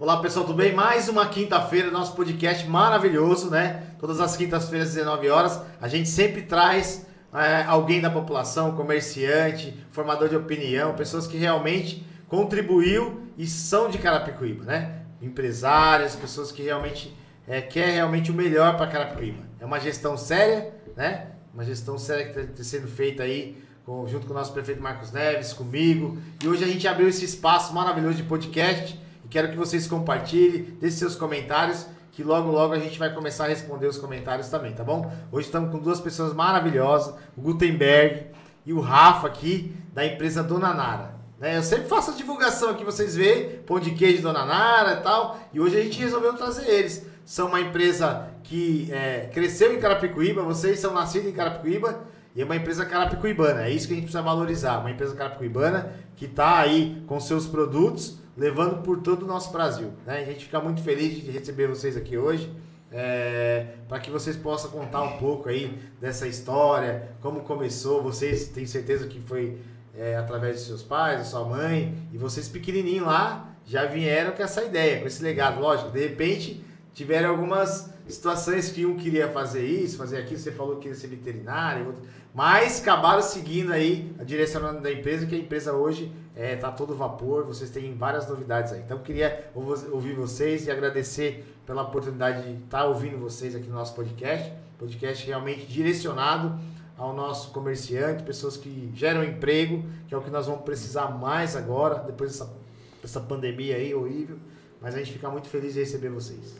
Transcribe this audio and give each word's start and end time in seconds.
Olá 0.00 0.18
pessoal, 0.18 0.46
tudo 0.46 0.58
bem? 0.58 0.72
Mais 0.72 1.08
uma 1.08 1.26
quinta-feira, 1.26 1.90
nosso 1.90 2.14
podcast 2.14 2.64
maravilhoso, 2.68 3.50
né? 3.50 3.82
Todas 3.98 4.20
as 4.20 4.36
quintas-feiras, 4.36 4.94
19 4.94 5.28
horas, 5.28 5.60
a 5.80 5.88
gente 5.88 6.08
sempre 6.08 6.42
traz 6.42 7.04
é, 7.34 7.64
alguém 7.64 8.00
da 8.00 8.08
população, 8.08 8.76
comerciante, 8.76 9.76
formador 9.90 10.28
de 10.28 10.36
opinião, 10.36 10.94
pessoas 10.94 11.26
que 11.26 11.36
realmente 11.36 12.06
contribuiu 12.28 13.22
e 13.36 13.44
são 13.44 13.90
de 13.90 13.98
Carapicuíba, 13.98 14.66
né? 14.66 15.02
Empresários, 15.20 16.14
pessoas 16.14 16.52
que 16.52 16.62
realmente 16.62 17.12
é, 17.48 17.60
quer 17.60 17.94
realmente 17.94 18.30
o 18.30 18.34
melhor 18.34 18.76
para 18.76 18.86
Carapicuíba. 18.86 19.42
É 19.58 19.64
uma 19.64 19.80
gestão 19.80 20.16
séria, 20.16 20.72
né? 20.96 21.26
Uma 21.52 21.64
gestão 21.64 21.98
séria 21.98 22.32
que 22.32 22.38
está 22.38 22.62
sendo 22.62 22.86
feita 22.86 23.24
aí 23.24 23.60
com, 23.84 24.06
junto 24.06 24.28
com 24.28 24.32
o 24.32 24.36
nosso 24.36 24.52
prefeito 24.52 24.80
Marcos 24.80 25.10
Neves, 25.10 25.52
comigo. 25.52 26.18
E 26.40 26.46
hoje 26.46 26.62
a 26.62 26.68
gente 26.68 26.86
abriu 26.86 27.08
esse 27.08 27.24
espaço 27.24 27.74
maravilhoso 27.74 28.14
de 28.14 28.22
podcast 28.22 29.07
quero 29.30 29.50
que 29.50 29.56
vocês 29.56 29.86
compartilhem, 29.86 30.76
deixem 30.80 30.98
seus 30.98 31.16
comentários, 31.16 31.86
que 32.12 32.22
logo 32.22 32.50
logo 32.50 32.72
a 32.72 32.78
gente 32.78 32.98
vai 32.98 33.12
começar 33.14 33.44
a 33.44 33.48
responder 33.48 33.86
os 33.86 33.98
comentários 33.98 34.48
também, 34.48 34.72
tá 34.72 34.82
bom? 34.82 35.12
Hoje 35.30 35.46
estamos 35.46 35.70
com 35.70 35.78
duas 35.78 36.00
pessoas 36.00 36.32
maravilhosas, 36.32 37.14
o 37.36 37.40
Gutenberg 37.40 38.26
e 38.66 38.72
o 38.72 38.80
Rafa 38.80 39.26
aqui, 39.26 39.74
da 39.92 40.04
empresa 40.04 40.42
Dona 40.42 40.74
Nara. 40.74 41.14
Né? 41.38 41.56
Eu 41.56 41.62
sempre 41.62 41.86
faço 41.86 42.10
a 42.10 42.14
divulgação 42.14 42.70
aqui, 42.70 42.84
vocês 42.84 43.14
veem, 43.14 43.60
pão 43.60 43.78
de 43.78 43.92
queijo 43.92 44.22
Dona 44.22 44.44
Nara 44.44 44.94
e 44.94 45.02
tal, 45.02 45.38
e 45.52 45.60
hoje 45.60 45.78
a 45.78 45.82
gente 45.82 46.00
resolveu 46.00 46.34
trazer 46.34 46.68
eles. 46.68 47.06
São 47.24 47.48
uma 47.48 47.60
empresa 47.60 48.28
que 48.42 48.88
é, 48.90 49.28
cresceu 49.32 49.74
em 49.74 49.78
Carapicuíba, 49.78 50.42
vocês 50.42 50.80
são 50.80 50.92
nascidos 50.92 51.28
em 51.28 51.32
Carapicuíba, 51.32 52.00
e 52.34 52.42
é 52.42 52.44
uma 52.44 52.56
empresa 52.56 52.86
carapicuibana, 52.86 53.64
é 53.64 53.70
isso 53.70 53.86
que 53.86 53.94
a 53.94 53.96
gente 53.96 54.04
precisa 54.04 54.22
valorizar, 54.22 54.78
uma 54.78 54.90
empresa 54.90 55.14
carapicuibana 55.14 55.92
que 56.14 56.26
está 56.26 56.58
aí 56.58 57.02
com 57.06 57.18
seus 57.18 57.46
produtos, 57.46 58.17
levando 58.38 58.82
por 58.82 59.02
todo 59.02 59.24
o 59.24 59.26
nosso 59.26 59.52
Brasil. 59.52 59.92
Né? 60.06 60.20
A 60.20 60.24
gente 60.24 60.44
fica 60.44 60.60
muito 60.60 60.80
feliz 60.80 61.22
de 61.22 61.30
receber 61.30 61.66
vocês 61.66 61.96
aqui 61.96 62.16
hoje. 62.16 62.50
É, 62.90 63.74
para 63.86 64.00
que 64.00 64.10
vocês 64.10 64.34
possam 64.34 64.70
contar 64.70 65.02
um 65.02 65.18
pouco 65.18 65.50
aí 65.50 65.78
dessa 66.00 66.26
história, 66.26 67.10
como 67.20 67.40
começou. 67.40 68.02
Vocês 68.02 68.48
têm 68.48 68.64
certeza 68.64 69.06
que 69.06 69.20
foi 69.20 69.58
é, 69.94 70.16
através 70.16 70.60
de 70.60 70.62
seus 70.62 70.82
pais, 70.82 71.18
da 71.18 71.24
sua 71.24 71.44
mãe, 71.44 71.94
e 72.12 72.16
vocês 72.16 72.48
pequenininho 72.48 73.04
lá 73.04 73.56
já 73.66 73.84
vieram 73.84 74.32
com 74.32 74.42
essa 74.42 74.64
ideia, 74.64 75.00
com 75.00 75.06
esse 75.06 75.22
legado. 75.22 75.60
Lógico, 75.60 75.90
de 75.90 76.00
repente 76.00 76.64
tiveram 76.94 77.30
algumas 77.30 77.90
situações 78.06 78.70
que 78.70 78.86
um 78.86 78.96
queria 78.96 79.28
fazer 79.28 79.64
isso, 79.64 79.98
fazer 79.98 80.16
aquilo, 80.18 80.40
você 80.40 80.50
falou 80.50 80.76
que 80.76 80.82
queria 80.82 80.96
ser 80.96 81.08
veterinário, 81.08 81.88
outro, 81.88 82.02
mas 82.34 82.80
acabaram 82.80 83.20
seguindo 83.20 83.72
aí 83.72 84.10
a 84.18 84.24
direção 84.24 84.80
da 84.80 84.90
empresa, 84.90 85.26
que 85.26 85.34
a 85.34 85.38
empresa 85.38 85.74
hoje 85.74 86.10
é, 86.38 86.54
tá 86.54 86.70
todo 86.70 86.94
vapor, 86.94 87.44
vocês 87.44 87.68
têm 87.68 87.92
várias 87.94 88.28
novidades 88.28 88.72
aí. 88.72 88.80
Então 88.80 89.00
queria 89.00 89.50
ouvir 89.52 90.14
vocês 90.14 90.68
e 90.68 90.70
agradecer 90.70 91.44
pela 91.66 91.82
oportunidade 91.82 92.44
de 92.44 92.62
estar 92.62 92.78
tá 92.78 92.84
ouvindo 92.84 93.18
vocês 93.18 93.56
aqui 93.56 93.66
no 93.66 93.74
nosso 93.74 93.92
podcast. 93.92 94.52
Podcast 94.78 95.26
realmente 95.26 95.66
direcionado 95.66 96.56
ao 96.96 97.12
nosso 97.12 97.50
comerciante, 97.50 98.22
pessoas 98.22 98.56
que 98.56 98.88
geram 98.94 99.24
emprego, 99.24 99.84
que 100.06 100.14
é 100.14 100.16
o 100.16 100.22
que 100.22 100.30
nós 100.30 100.46
vamos 100.46 100.62
precisar 100.62 101.08
mais 101.08 101.56
agora, 101.56 101.96
depois 101.96 102.30
dessa, 102.30 102.56
dessa 103.02 103.20
pandemia 103.20 103.74
aí 103.74 103.92
horrível. 103.92 104.38
Mas 104.80 104.94
a 104.94 104.98
gente 104.98 105.12
fica 105.14 105.28
muito 105.28 105.48
feliz 105.48 105.74
de 105.74 105.80
receber 105.80 106.08
vocês. 106.08 106.56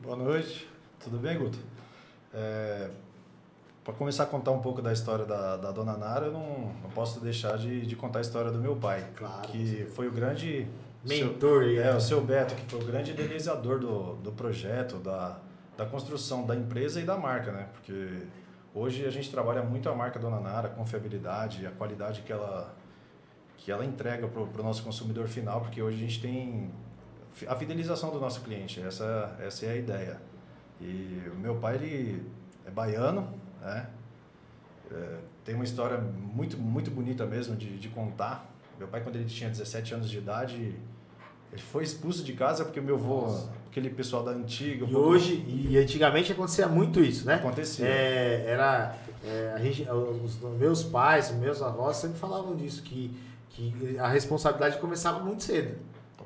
Boa 0.00 0.14
noite, 0.14 0.68
tudo 1.02 1.18
bem, 1.18 1.36
Guto? 1.36 1.58
É, 2.32 2.90
para 3.86 3.94
começar 3.94 4.24
a 4.24 4.26
contar 4.26 4.50
um 4.50 4.58
pouco 4.58 4.82
da 4.82 4.92
história 4.92 5.24
da, 5.24 5.56
da 5.56 5.70
Dona 5.70 5.96
Nara, 5.96 6.26
eu 6.26 6.32
não, 6.32 6.72
não 6.82 6.90
posso 6.92 7.20
deixar 7.20 7.56
de, 7.56 7.86
de 7.86 7.94
contar 7.94 8.18
a 8.18 8.22
história 8.22 8.50
do 8.50 8.58
meu 8.58 8.74
pai. 8.74 9.06
Claro. 9.14 9.46
Que 9.46 9.86
foi 9.94 10.08
o 10.08 10.10
grande... 10.10 10.66
Mentor. 11.04 11.62
Seu, 11.62 11.82
é, 11.84 11.94
o 11.94 12.00
seu 12.00 12.20
Beto, 12.20 12.56
que 12.56 12.64
foi 12.68 12.80
o 12.80 12.84
grande 12.84 13.12
idealizador 13.12 13.78
do, 13.78 14.16
do 14.16 14.32
projeto, 14.32 14.96
da, 14.96 15.38
da 15.76 15.86
construção 15.86 16.44
da 16.44 16.56
empresa 16.56 17.00
e 17.00 17.04
da 17.04 17.16
marca, 17.16 17.52
né? 17.52 17.68
Porque 17.74 18.24
hoje 18.74 19.06
a 19.06 19.10
gente 19.10 19.30
trabalha 19.30 19.62
muito 19.62 19.88
a 19.88 19.94
marca 19.94 20.18
Dona 20.18 20.40
Nara, 20.40 20.66
a 20.66 20.70
confiabilidade, 20.72 21.64
a 21.64 21.70
qualidade 21.70 22.22
que 22.22 22.32
ela, 22.32 22.74
que 23.56 23.70
ela 23.70 23.84
entrega 23.84 24.26
para 24.26 24.42
o 24.42 24.64
nosso 24.64 24.82
consumidor 24.82 25.28
final, 25.28 25.60
porque 25.60 25.80
hoje 25.80 25.96
a 25.96 26.00
gente 26.00 26.20
tem 26.20 26.72
a 27.46 27.54
fidelização 27.54 28.10
do 28.10 28.18
nosso 28.18 28.40
cliente, 28.40 28.80
essa, 28.80 29.36
essa 29.38 29.64
é 29.64 29.70
a 29.70 29.76
ideia. 29.76 30.20
E 30.80 31.22
o 31.32 31.36
meu 31.36 31.54
pai, 31.54 31.76
ele 31.76 32.26
é 32.66 32.70
baiano, 32.72 33.45
né? 33.60 33.86
É, 34.90 35.18
tem 35.44 35.54
uma 35.54 35.64
história 35.64 35.98
muito, 35.98 36.56
muito 36.56 36.90
bonita 36.90 37.26
mesmo 37.26 37.56
de, 37.56 37.78
de 37.78 37.88
contar. 37.88 38.50
Meu 38.78 38.88
pai, 38.88 39.00
quando 39.00 39.16
ele 39.16 39.24
tinha 39.24 39.48
17 39.48 39.94
anos 39.94 40.10
de 40.10 40.18
idade, 40.18 40.74
ele 41.52 41.62
foi 41.62 41.84
expulso 41.84 42.22
de 42.22 42.32
casa 42.34 42.64
porque 42.64 42.80
meu 42.80 42.96
avô, 42.96 43.38
aquele 43.70 43.90
pessoal 43.90 44.22
da 44.22 44.32
antiga. 44.32 44.84
E 44.84 44.92
pouco... 44.92 45.08
hoje, 45.08 45.44
e 45.48 45.78
antigamente 45.78 46.32
acontecia 46.32 46.68
muito 46.68 47.00
isso, 47.00 47.26
né? 47.26 47.34
Acontecia. 47.34 47.86
É, 47.86 48.44
era, 48.48 48.96
é, 49.24 49.52
a 49.54 49.58
gente, 49.58 49.88
os 49.90 50.38
meus 50.58 50.82
pais, 50.84 51.32
meus 51.32 51.62
avós 51.62 51.96
sempre 51.96 52.18
falavam 52.18 52.54
disso, 52.54 52.82
que, 52.82 53.16
que 53.50 53.98
a 53.98 54.08
responsabilidade 54.08 54.78
começava 54.78 55.20
muito 55.20 55.42
cedo. 55.42 55.76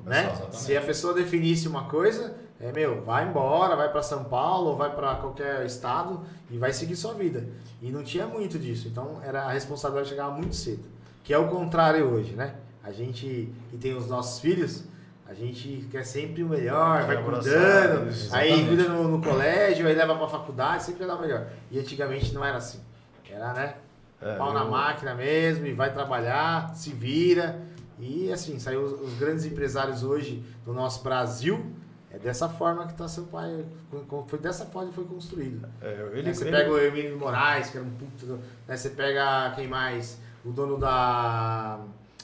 Né? 0.03 0.33
Se 0.51 0.75
a 0.75 0.81
pessoa 0.81 1.13
definisse 1.13 1.67
uma 1.67 1.83
coisa, 1.83 2.35
é 2.61 2.71
meu, 2.71 3.01
vai 3.01 3.27
embora, 3.27 3.75
vai 3.75 3.91
para 3.91 4.03
São 4.03 4.23
Paulo, 4.23 4.75
vai 4.75 4.93
para 4.95 5.15
qualquer 5.15 5.65
estado 5.65 6.21
e 6.49 6.57
vai 6.57 6.71
seguir 6.71 6.95
sua 6.95 7.13
vida. 7.13 7.47
E 7.81 7.89
não 7.89 8.03
tinha 8.03 8.27
muito 8.27 8.59
disso, 8.59 8.87
então 8.87 9.19
era 9.23 9.43
a 9.43 9.51
responsabilidade 9.51 10.09
chegava 10.09 10.31
muito 10.31 10.55
cedo, 10.55 10.83
que 11.23 11.33
é 11.33 11.37
o 11.37 11.47
contrário 11.47 12.05
hoje, 12.05 12.33
né? 12.33 12.55
A 12.83 12.91
gente 12.91 13.51
que 13.69 13.77
tem 13.77 13.95
os 13.95 14.07
nossos 14.07 14.39
filhos, 14.39 14.83
a 15.27 15.33
gente 15.33 15.87
quer 15.89 16.03
sempre 16.03 16.43
o 16.43 16.49
melhor, 16.49 17.03
vai 17.07 17.23
cuidando, 17.23 18.11
aí 18.31 18.67
cuida 18.67 18.83
no, 18.89 19.07
no, 19.07 19.21
colégio, 19.23 19.87
aí 19.87 19.95
leva 19.95 20.15
para 20.15 20.27
faculdade, 20.27 20.83
sempre 20.83 20.99
vai 20.99 21.07
dar 21.07 21.15
o 21.15 21.21
melhor. 21.21 21.47
E 21.71 21.79
antigamente 21.79 22.33
não 22.33 22.45
era 22.45 22.57
assim. 22.57 22.79
Era, 23.29 23.53
né? 23.53 23.75
É, 24.21 24.35
pau 24.35 24.49
eu... 24.49 24.53
na 24.53 24.65
máquina 24.65 25.15
mesmo, 25.15 25.65
e 25.65 25.73
vai 25.73 25.91
trabalhar, 25.93 26.75
se 26.75 26.91
vira. 26.91 27.61
E 27.97 28.31
assim, 28.31 28.59
saiu 28.59 28.81
os, 28.81 28.99
os 28.99 29.13
grandes 29.13 29.45
empresários 29.45 30.03
hoje 30.03 30.43
do 30.65 30.73
nosso 30.73 31.01
Brasil, 31.01 31.65
é 32.13 32.19
dessa 32.19 32.49
forma 32.49 32.85
que 32.85 32.91
está 32.91 33.07
seu 33.07 33.23
pai. 33.23 33.65
Foi 34.27 34.39
dessa 34.39 34.65
forma 34.65 34.89
que 34.89 34.95
foi 34.95 35.05
construído. 35.05 35.67
É, 35.81 36.09
ele, 36.13 36.33
você 36.33 36.43
ele... 36.43 36.51
pega 36.51 36.71
o 36.71 36.77
Emílio 36.77 37.17
Moraes, 37.17 37.69
que 37.69 37.77
era 37.77 37.85
um 37.85 37.91
puto. 37.91 38.39
Né? 38.67 38.75
Você 38.75 38.89
pega 38.89 39.51
quem 39.55 39.67
mais? 39.67 40.19
O 40.43 40.51
dono 40.51 40.77
da. 40.77 41.79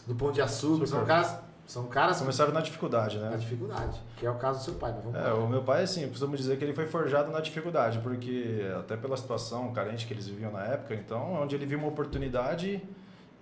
do 0.06 0.14
Pão 0.16 0.31
de 0.31 0.42
Açúcar. 0.42 0.86
Super. 0.86 0.88
São 0.88 1.06
caras. 1.06 1.40
São 1.66 1.88
caras. 1.88 2.20
Começaram 2.20 2.52
na 2.52 2.59
dificuldade, 2.59 3.18
né? 3.18 3.30
Na 3.30 3.38
dificuldade. 3.38 4.02
Que 4.18 4.25
é 4.25 4.30
o 4.31 4.36
caso 4.36 4.59
do 4.59 4.66
seu 4.66 4.74
pai. 4.75 4.94
é, 5.14 5.31
o 5.34 5.48
meu 5.48 5.64
pai, 5.64 5.84
assim, 5.84 6.08
costumo 6.09 6.36
dizer 6.36 6.58
que 6.58 6.66
ele 6.66 6.74
foi 6.74 6.86
forjado 6.86 7.31
na 7.31 7.40
dificuldade, 7.40 8.00
porque 8.00 8.62
até 8.78 8.98
pela 8.98 9.16
situação 9.16 9.72
carente 9.72 10.06
que 10.06 10.14
eles 10.14 10.28
viviam 10.28 10.52
na 10.52 10.64
época, 10.64 10.96
então, 10.96 11.42
onde 11.42 11.56
ele 11.56 11.66
viu 11.66 11.78
uma 11.78 11.90
oportunidade, 11.90 12.81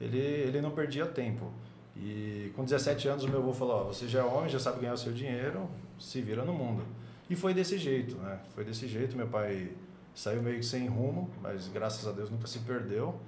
ele, 0.02 0.18
ele 0.18 0.62
não 0.62 0.72
perdia 0.72 1.06
tempo. 1.06 1.52
E 1.96 2.52
com 2.56 2.64
17 2.64 3.08
anos 3.08 3.24
o 3.24 3.30
meu 3.30 3.40
avô 3.40 3.54
falou, 3.54 3.82
ó, 3.82 3.84
você 3.86 4.08
já 4.08 4.20
é 4.20 4.24
homem, 4.24 4.50
já 4.50 4.60
sabe 4.60 4.82
ganhar 4.82 4.94
o 4.94 4.98
seu 4.98 5.14
dinheiro, 5.14 5.70
se 6.00 6.22
vira 6.22 6.44
no 6.44 6.54
mundo. 6.54 6.84
E 7.30 7.36
foi 7.36 7.54
desse 7.54 7.78
jeito, 7.78 8.16
né? 8.18 8.40
Foi 8.54 8.64
desse 8.64 8.88
jeito, 8.88 9.16
meu 9.16 9.28
pai 9.28 9.72
saiu 10.14 10.42
meio 10.42 10.58
que 10.58 10.66
sem 10.66 10.88
rumo, 10.88 11.30
mas 11.42 11.68
graças 11.68 12.08
a 12.08 12.12
Deus 12.12 12.30
nunca 12.30 12.48
se 12.48 12.60
perdeu 12.60 13.20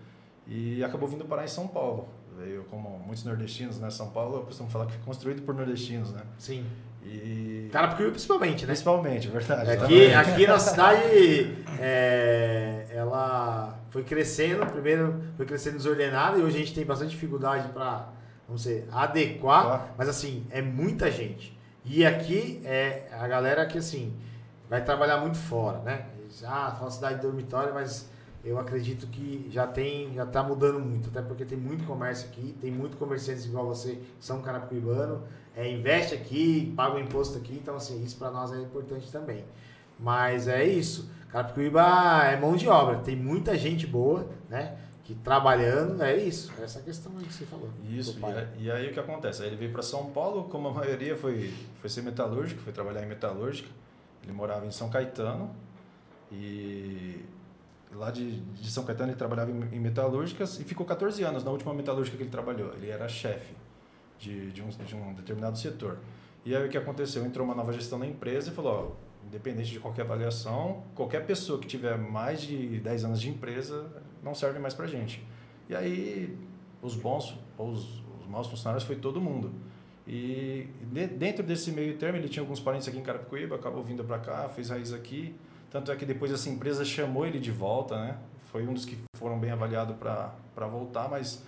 e 0.48 0.84
acabou 0.84 1.08
vindo 1.08 1.26
parar 1.26 1.44
em 1.44 1.50
São 1.50 1.68
Paulo. 1.68 2.08
Veio 2.38 2.64
como 2.66 3.00
muitos 3.00 3.24
nordestinos, 3.24 3.80
né? 3.80 3.90
São 3.90 4.12
Paulo, 4.12 4.38
eu 4.38 4.44
costumo 4.44 4.70
falar 4.70 4.86
que 4.86 4.94
foi 4.94 5.02
construído 5.04 5.42
por 5.42 5.56
nordestinos, 5.56 6.14
né? 6.14 6.22
Sim. 6.38 6.66
E... 7.04 7.70
Carapicuíba 7.72 8.12
principalmente, 8.12 8.62
né? 8.62 8.68
Principalmente, 8.68 9.28
verdade. 9.28 9.72
Aqui, 9.72 10.14
aqui 10.14 10.48
na 10.48 10.60
cidade, 10.60 11.58
é, 11.80 12.86
ela 12.90 13.80
foi 13.90 14.04
crescendo, 14.04 14.66
primeiro 14.68 15.20
foi 15.36 15.46
crescendo 15.46 15.78
desordenada 15.78 16.38
e 16.38 16.44
hoje 16.44 16.58
a 16.58 16.60
gente 16.60 16.76
tem 16.76 16.86
bastante 16.86 17.12
dificuldade 17.12 17.70
para 17.70 18.10
vamos 18.48 18.64
dizer, 18.64 18.88
adequar, 18.92 19.64
claro. 19.64 19.84
mas 19.98 20.08
assim, 20.08 20.46
é 20.50 20.62
muita 20.62 21.12
gente. 21.12 21.57
E 21.90 22.06
aqui 22.06 22.62
é 22.66 23.08
a 23.12 23.28
galera 23.28 23.66
que 23.66 23.78
assim, 23.78 24.14
vai 24.70 24.84
trabalhar 24.84 25.18
muito 25.20 25.38
fora, 25.38 25.80
né? 25.80 26.08
Ah, 26.46 26.76
fala 26.78 26.92
cidade 26.92 27.16
de 27.16 27.22
dormitório, 27.22 27.74
mas 27.74 28.10
eu 28.44 28.60
acredito 28.60 29.08
que 29.08 29.48
já 29.50 29.66
tem, 29.66 30.14
já 30.14 30.24
está 30.24 30.44
mudando 30.44 30.80
muito, 30.80 31.10
até 31.10 31.22
porque 31.22 31.46
tem 31.46 31.58
muito 31.58 31.86
comércio 31.86 32.28
aqui, 32.28 32.56
tem 32.60 32.72
muito 32.72 32.98
comerciantes 32.98 33.46
igual 33.46 33.66
você, 33.66 33.96
que 33.96 34.26
são 34.26 34.42
carapicuibano, 34.42 35.24
é, 35.56 35.72
investe 35.72 36.14
aqui, 36.14 36.74
paga 36.76 36.96
o 36.96 37.00
imposto 37.00 37.38
aqui, 37.38 37.54
então 37.54 37.76
assim, 37.76 38.04
isso 38.04 38.18
para 38.18 38.32
nós 38.32 38.52
é 38.52 38.58
importante 38.58 39.12
também. 39.12 39.46
Mas 40.00 40.48
é 40.48 40.64
isso, 40.64 41.10
Carapicuíba 41.32 41.82
é 42.24 42.40
mão 42.40 42.56
de 42.56 42.70
obra, 42.70 42.98
tem 42.98 43.16
muita 43.16 43.58
gente 43.58 43.86
boa, 43.86 44.28
né? 44.50 44.78
Que 45.08 45.16
trabalhando 45.16 46.04
é 46.04 46.18
isso, 46.18 46.52
é 46.60 46.66
essa 46.66 46.82
questão 46.82 47.14
aí 47.18 47.24
que 47.24 47.34
você 47.34 47.46
falou. 47.46 47.70
Isso, 47.90 48.20
e, 48.60 48.66
e, 48.66 48.70
aí 48.70 48.90
o 48.90 48.94
que 48.94 49.00
acontece? 49.00 49.42
Aí 49.42 49.48
ele 49.48 49.56
veio 49.56 49.72
para 49.72 49.82
São 49.82 50.08
Paulo, 50.08 50.50
como 50.50 50.68
a 50.68 50.74
maioria 50.74 51.16
foi, 51.16 51.54
foi 51.80 51.90
ser 51.90 52.02
metalúrgico, 52.02 52.60
foi 52.62 52.74
trabalhar 52.74 53.04
em 53.04 53.06
metalúrgica. 53.08 53.70
Ele 54.22 54.34
morava 54.34 54.66
em 54.66 54.72
São 54.72 54.90
Caetano 54.90 55.56
e 56.30 57.24
lá 57.94 58.12
de, 58.12 58.42
de 58.42 58.70
São 58.70 58.84
Caetano 58.84 59.12
ele 59.12 59.18
trabalhava 59.18 59.50
em, 59.50 59.78
em 59.78 59.80
metalúrgicas 59.80 60.60
e 60.60 60.66
ficou 60.66 60.86
14 60.86 61.24
anos 61.24 61.42
na 61.42 61.52
última 61.52 61.74
metalúrgica 61.74 62.18
que 62.18 62.24
ele 62.24 62.30
trabalhou. 62.30 62.74
Ele 62.74 62.90
era 62.90 63.08
chefe 63.08 63.56
de, 64.20 64.52
de, 64.52 64.62
um, 64.62 64.68
de 64.68 64.94
um 64.94 65.14
determinado 65.14 65.58
setor. 65.58 66.00
E 66.44 66.54
aí 66.54 66.68
o 66.68 66.70
que 66.70 66.78
aconteceu? 66.78 67.26
Entrou 67.26 67.46
uma 67.46 67.56
nova 67.56 67.72
gestão 67.72 67.98
na 67.98 68.08
empresa 68.08 68.52
e 68.52 68.54
falou, 68.54 68.98
ó, 69.24 69.26
independente 69.26 69.72
de 69.72 69.80
qualquer 69.80 70.02
avaliação, 70.02 70.84
qualquer 70.94 71.26
pessoa 71.26 71.60
que 71.60 71.66
tiver 71.66 71.98
mais 71.98 72.42
de 72.42 72.82
10 72.82 73.06
anos 73.06 73.22
de 73.22 73.30
empresa 73.30 73.90
não 74.24 74.34
serve 74.36 74.60
mais 74.60 74.74
pra 74.74 74.88
gente. 74.88 75.26
E 75.70 75.76
aí 75.76 76.38
os 76.82 76.96
bons 76.96 77.38
ou 77.58 77.70
os, 77.70 78.04
os 78.20 78.28
maus 78.28 78.48
funcionários 78.48 78.84
foi 78.84 78.96
todo 78.96 79.20
mundo. 79.20 79.52
E 80.08 80.68
de, 80.92 81.08
dentro 81.08 81.44
desse 81.44 81.72
meio 81.72 81.98
termo 81.98 82.18
ele 82.18 82.30
tinha 82.30 82.42
alguns 82.42 82.60
parentes 82.60 82.88
aqui 82.88 82.98
em 82.98 83.04
Carapicuíba, 83.04 83.56
acabou 83.56 83.84
vindo 83.84 84.04
para 84.04 84.20
cá, 84.20 84.50
fez 84.50 84.70
raiz 84.70 84.94
aqui. 84.94 85.36
Tanto 85.70 85.92
é 85.92 85.96
que 85.96 86.06
depois 86.06 86.32
essa 86.32 86.50
empresa 86.50 86.86
chamou 86.86 87.26
ele 87.26 87.40
de 87.40 87.52
volta, 87.52 88.00
né? 88.00 88.18
Foi 88.52 88.66
um 88.66 88.74
dos 88.74 88.86
que 88.86 88.98
foram 89.18 89.38
bem 89.38 89.52
avaliados 89.52 89.96
para 89.98 90.68
voltar, 90.68 91.10
mas 91.10 91.44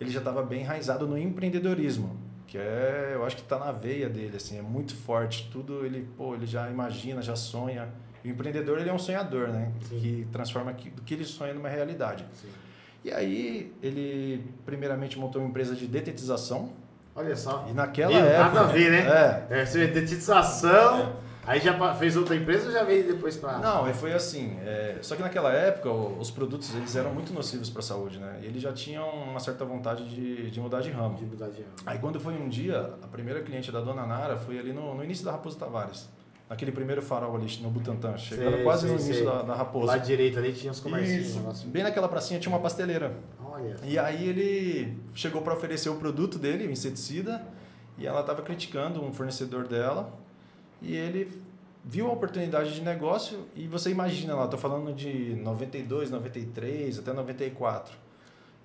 ele 0.00 0.10
já 0.10 0.18
estava 0.18 0.42
bem 0.42 0.62
enraizado 0.62 1.06
no 1.06 1.16
empreendedorismo, 1.16 2.16
que 2.48 2.58
é, 2.58 3.12
eu 3.14 3.24
acho 3.24 3.36
que 3.36 3.42
está 3.42 3.58
na 3.58 3.70
veia 3.70 4.08
dele, 4.08 4.36
assim, 4.36 4.58
é 4.58 4.62
muito 4.62 4.96
forte. 4.96 5.48
Tudo 5.52 5.86
ele, 5.86 6.08
pô, 6.16 6.34
ele 6.34 6.46
já 6.46 6.68
imagina, 6.68 7.22
já 7.22 7.36
sonha. 7.36 7.88
E 8.24 8.28
o 8.28 8.32
empreendedor 8.32 8.78
ele 8.78 8.90
é 8.90 8.92
um 8.92 8.98
sonhador, 8.98 9.48
né? 9.48 9.72
Sim. 9.88 9.98
Que 9.98 10.28
transforma 10.32 10.72
o 10.72 10.74
que 10.74 11.14
ele 11.14 11.24
sonha 11.24 11.54
numa 11.54 11.68
realidade. 11.68 12.24
Sim. 12.34 12.48
E 13.04 13.10
aí 13.10 13.72
ele 13.82 14.44
primeiramente 14.66 15.18
montou 15.18 15.40
uma 15.40 15.48
empresa 15.48 15.74
de 15.74 15.86
detetização. 15.86 16.70
Olha 17.14 17.34
só. 17.34 17.66
E 17.68 17.72
naquela 17.72 18.12
Meu, 18.12 18.24
época. 18.24 18.44
Nada 18.44 18.60
a 18.60 18.64
ver, 18.64 18.90
né? 18.90 19.46
É. 19.50 19.62
é 19.62 19.64
detetização. 19.64 21.00
É. 21.26 21.30
Aí 21.46 21.58
já 21.58 21.94
fez 21.94 22.16
outra 22.16 22.36
empresa 22.36 22.66
ou 22.66 22.72
já 22.72 22.84
veio 22.84 23.04
depois 23.06 23.36
para. 23.36 23.58
Não, 23.58 23.92
foi 23.94 24.12
assim. 24.12 24.58
É... 24.62 24.98
Só 25.00 25.16
que 25.16 25.22
naquela 25.22 25.50
época 25.50 25.90
os 25.90 26.30
produtos 26.30 26.72
eles 26.74 26.94
eram 26.94 27.12
muito 27.12 27.32
nocivos 27.32 27.70
para 27.70 27.80
a 27.80 27.82
saúde, 27.82 28.18
né? 28.18 28.40
E 28.42 28.46
eles 28.46 28.62
já 28.62 28.72
tinham 28.72 29.08
uma 29.08 29.40
certa 29.40 29.64
vontade 29.64 30.08
de, 30.08 30.50
de 30.50 30.60
mudar 30.60 30.80
de 30.80 30.90
ramo. 30.90 31.16
De 31.16 31.24
mudar 31.24 31.48
de 31.48 31.62
ramo. 31.62 31.74
Aí 31.86 31.98
quando 31.98 32.20
foi 32.20 32.34
um 32.34 32.48
dia, 32.48 32.94
a 33.02 33.06
primeira 33.06 33.40
cliente 33.42 33.72
da 33.72 33.80
dona 33.80 34.06
Nara 34.06 34.36
foi 34.36 34.58
ali 34.58 34.72
no, 34.72 34.94
no 34.94 35.02
início 35.02 35.24
da 35.24 35.32
Raposo 35.32 35.58
Tavares. 35.58 36.08
Naquele 36.50 36.72
primeiro 36.72 37.00
farol 37.00 37.36
ali 37.36 37.46
no 37.62 37.70
Butantã, 37.70 38.18
chegando 38.18 38.56
sei, 38.56 38.64
quase 38.64 38.88
sei, 38.88 38.96
no 38.96 39.00
início 39.00 39.24
da, 39.24 39.42
da 39.42 39.54
Raposa. 39.54 39.86
Lá 39.86 39.94
à 39.94 39.98
direita 39.98 40.40
ali 40.40 40.52
tinha 40.52 40.72
os 40.72 40.80
comércios. 40.80 41.62
Bem 41.62 41.84
naquela 41.84 42.08
pracinha 42.08 42.40
tinha 42.40 42.52
uma 42.52 42.60
pasteleira. 42.60 43.16
Olha. 43.40 43.76
E 43.84 43.96
aí 43.96 44.28
ele 44.28 44.98
chegou 45.14 45.42
para 45.42 45.54
oferecer 45.54 45.88
o 45.90 45.94
produto 45.94 46.40
dele, 46.40 46.66
o 46.66 46.70
inseticida, 46.72 47.46
e 47.96 48.04
ela 48.04 48.22
estava 48.22 48.42
criticando 48.42 49.00
um 49.00 49.12
fornecedor 49.12 49.68
dela. 49.68 50.12
E 50.82 50.96
ele 50.96 51.30
viu 51.84 52.08
a 52.08 52.12
oportunidade 52.12 52.74
de 52.74 52.80
negócio 52.80 53.46
e 53.54 53.68
você 53.68 53.90
imagina 53.90 54.34
lá, 54.34 54.46
estou 54.46 54.58
falando 54.58 54.92
de 54.92 55.36
92, 55.36 56.10
93 56.10 56.98
até 56.98 57.12
94. 57.12 57.96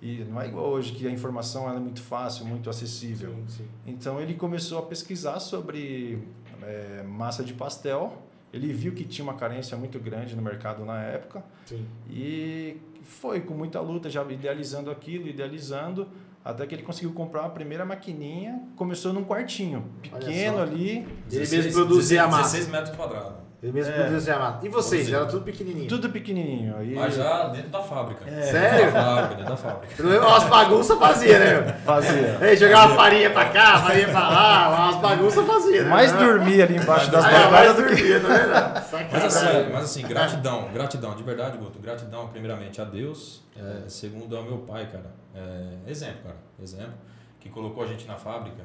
E 0.02 0.24
não 0.24 0.40
é 0.40 0.48
igual 0.48 0.66
hoje 0.66 0.92
que 0.92 1.06
a 1.06 1.10
informação 1.10 1.70
é 1.72 1.78
muito 1.78 2.02
fácil, 2.02 2.44
muito 2.44 2.68
acessível. 2.68 3.30
Sim, 3.30 3.44
sim. 3.48 3.68
Então 3.86 4.20
ele 4.20 4.34
começou 4.34 4.78
a 4.78 4.82
pesquisar 4.82 5.38
sobre 5.40 6.18
é, 6.62 7.02
massa 7.02 7.44
de 7.44 7.52
pastel. 7.52 8.22
Ele 8.52 8.72
viu 8.72 8.92
que 8.92 9.04
tinha 9.04 9.24
uma 9.24 9.34
carência 9.34 9.76
muito 9.76 9.98
grande 9.98 10.34
no 10.34 10.42
mercado 10.42 10.84
na 10.84 11.02
época. 11.02 11.44
Sim. 11.66 11.84
E 12.08 12.76
foi 13.02 13.40
com 13.40 13.54
muita 13.54 13.80
luta, 13.80 14.08
já 14.08 14.24
idealizando 14.24 14.90
aquilo, 14.90 15.28
idealizando, 15.28 16.08
até 16.44 16.66
que 16.66 16.74
ele 16.74 16.82
conseguiu 16.82 17.12
comprar 17.12 17.44
a 17.44 17.48
primeira 17.48 17.84
maquininha. 17.84 18.62
Começou 18.76 19.12
num 19.12 19.24
quartinho, 19.24 19.84
pequeno 20.02 20.60
ali. 20.60 21.06
Ele 21.30 21.48
mesmo 21.48 21.72
produzia 21.72 22.24
a 22.24 22.28
massa. 22.28 22.56
16 22.56 22.68
metros 22.68 22.96
quadrados. 22.96 23.45
Ele 23.62 23.72
mesmo 23.72 23.92
é. 23.92 23.96
produzia 23.96 24.36
a 24.36 24.38
massa. 24.38 24.66
E 24.66 24.68
vocês? 24.68 25.10
Era 25.10 25.24
tudo 25.24 25.42
pequenininho? 25.42 25.88
Tudo 25.88 26.10
pequenininho. 26.10 26.82
E... 26.82 26.94
Mas 26.94 27.14
já 27.14 27.48
dentro 27.48 27.70
da 27.70 27.82
fábrica. 27.82 28.28
É. 28.28 28.42
Sério? 28.42 28.78
Dentro 28.78 28.92
da 28.92 29.02
fábrica, 29.02 29.34
dentro 29.34 29.50
da 29.50 29.56
fábrica. 29.56 30.26
Umas 30.26 30.44
bagunças 30.44 30.98
fazia, 30.98 31.38
né? 31.38 31.72
Fazia. 31.84 32.38
Ei, 32.42 32.56
jogava 32.56 32.82
fazia. 32.82 32.96
farinha 32.96 33.30
pra 33.30 33.48
cá, 33.48 33.78
farinha 33.78 34.08
pra 34.08 34.28
lá, 34.28 34.68
umas 34.68 34.96
bagunças 34.96 35.46
fazia. 35.46 35.84
Né? 35.84 35.88
Mais 35.88 36.12
dormia 36.12 36.64
ali 36.64 36.76
embaixo 36.76 37.10
das 37.10 37.24
bagagens 37.24 37.76
do 37.76 37.84
que... 37.84 38.20
Tá 38.20 38.84
mas, 39.10 39.24
assim, 39.24 39.70
mas 39.72 39.84
assim, 39.84 40.02
gratidão, 40.02 40.68
gratidão, 40.72 41.14
de 41.14 41.22
verdade, 41.22 41.56
Guto. 41.56 41.78
Gratidão, 41.78 42.28
primeiramente, 42.28 42.80
a 42.80 42.84
Deus. 42.84 43.42
É, 43.56 43.88
segundo, 43.88 44.36
ao 44.36 44.42
meu 44.42 44.58
pai, 44.58 44.86
cara. 44.86 45.10
É, 45.34 45.90
exemplo, 45.90 46.24
cara. 46.24 46.36
Exemplo. 46.62 46.94
Que 47.40 47.48
colocou 47.48 47.82
a 47.84 47.86
gente 47.86 48.06
na 48.06 48.16
fábrica. 48.16 48.62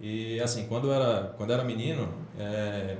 E 0.00 0.40
assim, 0.40 0.66
quando 0.66 0.88
eu 0.88 0.94
era, 0.94 1.34
quando 1.36 1.50
eu 1.50 1.54
era 1.54 1.64
menino, 1.64 2.08
é, 2.38 2.96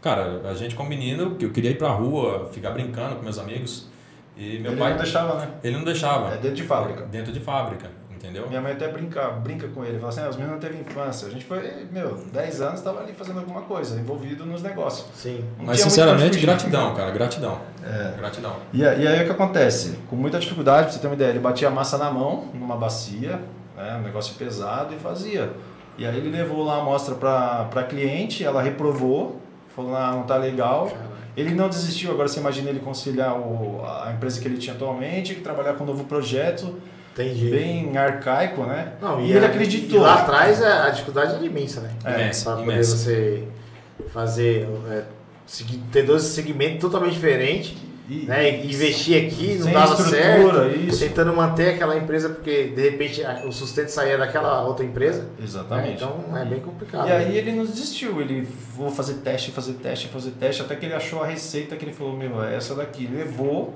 Cara, 0.00 0.42
a 0.44 0.54
gente 0.54 0.74
como 0.74 0.88
menino, 0.88 1.36
eu 1.40 1.50
queria 1.50 1.70
ir 1.70 1.78
pra 1.78 1.88
rua, 1.88 2.48
ficar 2.52 2.70
brincando 2.70 3.16
com 3.16 3.22
meus 3.22 3.38
amigos. 3.38 3.88
E 4.36 4.60
meu 4.60 4.70
ele 4.70 4.80
pai. 4.80 4.90
não 4.90 4.98
deixava, 4.98 5.34
né? 5.34 5.48
Ele 5.64 5.76
não 5.76 5.84
deixava. 5.84 6.34
É 6.34 6.36
dentro 6.36 6.54
de 6.54 6.62
fábrica. 6.62 7.04
Dentro 7.06 7.32
de 7.32 7.40
fábrica, 7.40 7.90
entendeu? 8.08 8.46
Minha 8.48 8.60
mãe 8.60 8.72
até 8.72 8.86
brinca, 8.86 9.30
brinca 9.30 9.66
com 9.66 9.84
ele, 9.84 9.98
fala 9.98 10.10
assim: 10.10 10.20
ah, 10.20 10.28
os 10.28 10.36
meninos 10.36 10.60
não 10.60 10.60
teve 10.60 10.80
infância. 10.80 11.26
A 11.26 11.30
gente 11.32 11.44
foi, 11.44 11.88
meu, 11.90 12.14
10 12.32 12.60
anos 12.60 12.78
estava 12.78 13.00
ali 13.00 13.12
fazendo 13.12 13.40
alguma 13.40 13.62
coisa, 13.62 13.98
envolvido 13.98 14.46
nos 14.46 14.62
negócios. 14.62 15.08
Sim. 15.12 15.44
Não 15.58 15.66
Mas 15.66 15.80
sinceramente, 15.80 16.38
gratidão, 16.38 16.94
cara, 16.94 17.10
gratidão. 17.10 17.60
É. 17.84 18.16
Gratidão. 18.16 18.54
E, 18.72 18.82
e 18.82 18.86
aí 18.86 19.22
o 19.22 19.24
que 19.24 19.32
acontece? 19.32 19.98
Com 20.08 20.14
muita 20.14 20.38
dificuldade, 20.38 20.84
pra 20.84 20.92
você 20.92 21.00
ter 21.00 21.08
uma 21.08 21.14
ideia, 21.14 21.30
ele 21.30 21.40
batia 21.40 21.66
a 21.66 21.70
massa 21.72 21.98
na 21.98 22.08
mão, 22.08 22.48
numa 22.54 22.76
bacia, 22.76 23.40
né, 23.76 23.96
um 23.98 24.02
negócio 24.02 24.36
pesado 24.36 24.94
e 24.94 24.98
fazia. 24.98 25.50
E 25.96 26.06
aí 26.06 26.16
ele 26.16 26.30
levou 26.30 26.64
lá 26.64 26.76
a 26.76 26.80
amostra 26.80 27.16
para 27.16 27.82
cliente, 27.88 28.44
ela 28.44 28.62
reprovou 28.62 29.40
falou, 29.78 29.96
ah, 29.96 30.12
não 30.12 30.24
tá 30.24 30.36
legal. 30.36 30.90
Ele 31.36 31.54
não 31.54 31.68
desistiu, 31.68 32.10
agora 32.10 32.26
você 32.26 32.40
imagina 32.40 32.68
ele 32.68 32.80
conciliar 32.80 33.38
o, 33.38 33.84
a 33.84 34.12
empresa 34.12 34.40
que 34.40 34.48
ele 34.48 34.58
tinha 34.58 34.74
atualmente, 34.74 35.36
trabalhar 35.36 35.74
com 35.74 35.84
um 35.84 35.86
novo 35.86 36.04
projeto. 36.04 36.74
Entendi. 37.12 37.50
Bem 37.50 37.96
arcaico, 37.96 38.62
né? 38.62 38.92
Não, 39.00 39.20
e, 39.20 39.28
e 39.28 39.32
ele 39.32 39.44
a, 39.44 39.48
acreditou. 39.48 39.98
E 39.98 40.02
lá 40.02 40.14
atrás 40.22 40.62
a 40.62 40.88
dificuldade 40.90 41.34
era 41.34 41.44
imensa, 41.44 41.80
né? 41.80 41.90
É, 42.04 42.14
imensa, 42.22 42.44
Para 42.44 42.64
poder 42.64 42.84
você 42.84 43.44
fazer, 44.12 44.68
é, 44.90 45.04
ter 45.92 46.02
dois 46.02 46.22
segmentos 46.22 46.80
totalmente 46.80 47.14
diferentes 47.14 47.87
e, 48.08 48.24
né? 48.24 48.64
investir 48.64 49.26
aqui, 49.26 49.56
não 49.58 49.70
dava 49.70 49.96
certo. 49.96 50.66
Isso. 50.88 51.00
Tentando 51.00 51.32
manter 51.34 51.74
aquela 51.74 51.96
empresa, 51.96 52.30
porque 52.30 52.68
de 52.68 52.90
repente 52.90 53.22
o 53.44 53.52
sustento 53.52 53.90
saía 53.90 54.16
daquela 54.16 54.64
outra 54.66 54.84
empresa. 54.84 55.28
Exatamente. 55.42 55.88
Né? 55.88 55.94
Então 55.94 56.36
é 56.38 56.44
bem 56.46 56.60
complicado. 56.60 57.06
E 57.06 57.12
aí 57.12 57.36
ele 57.36 57.52
não 57.52 57.66
desistiu, 57.66 58.20
ele 58.20 58.48
vou 58.74 58.90
fazer 58.90 59.14
teste, 59.14 59.50
fazer 59.50 59.74
teste, 59.74 60.08
fazer 60.08 60.30
teste, 60.30 60.62
até 60.62 60.74
que 60.74 60.86
ele 60.86 60.94
achou 60.94 61.22
a 61.22 61.26
receita 61.26 61.76
que 61.76 61.84
ele 61.84 61.92
falou, 61.92 62.16
meu, 62.16 62.42
é 62.42 62.56
essa 62.56 62.74
daqui. 62.74 63.06
Levou, 63.06 63.74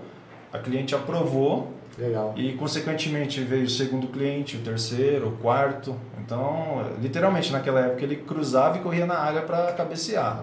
a 0.51 0.59
cliente 0.59 0.95
aprovou 0.95 1.71
Legal. 1.99 2.35
E, 2.37 2.53
consequentemente, 2.53 3.41
veio 3.43 3.65
o 3.65 3.69
segundo 3.69 4.07
cliente, 4.07 4.57
o 4.57 4.61
terceiro, 4.61 5.29
o 5.29 5.33
quarto. 5.33 5.95
Então, 6.25 6.85
literalmente, 7.01 7.53
naquela 7.53 7.81
época, 7.81 8.03
ele 8.03 8.17
cruzava 8.17 8.79
e 8.79 8.81
corria 8.81 9.05
na 9.05 9.19
área 9.19 9.43
para 9.43 9.73
cabecear. 9.73 10.43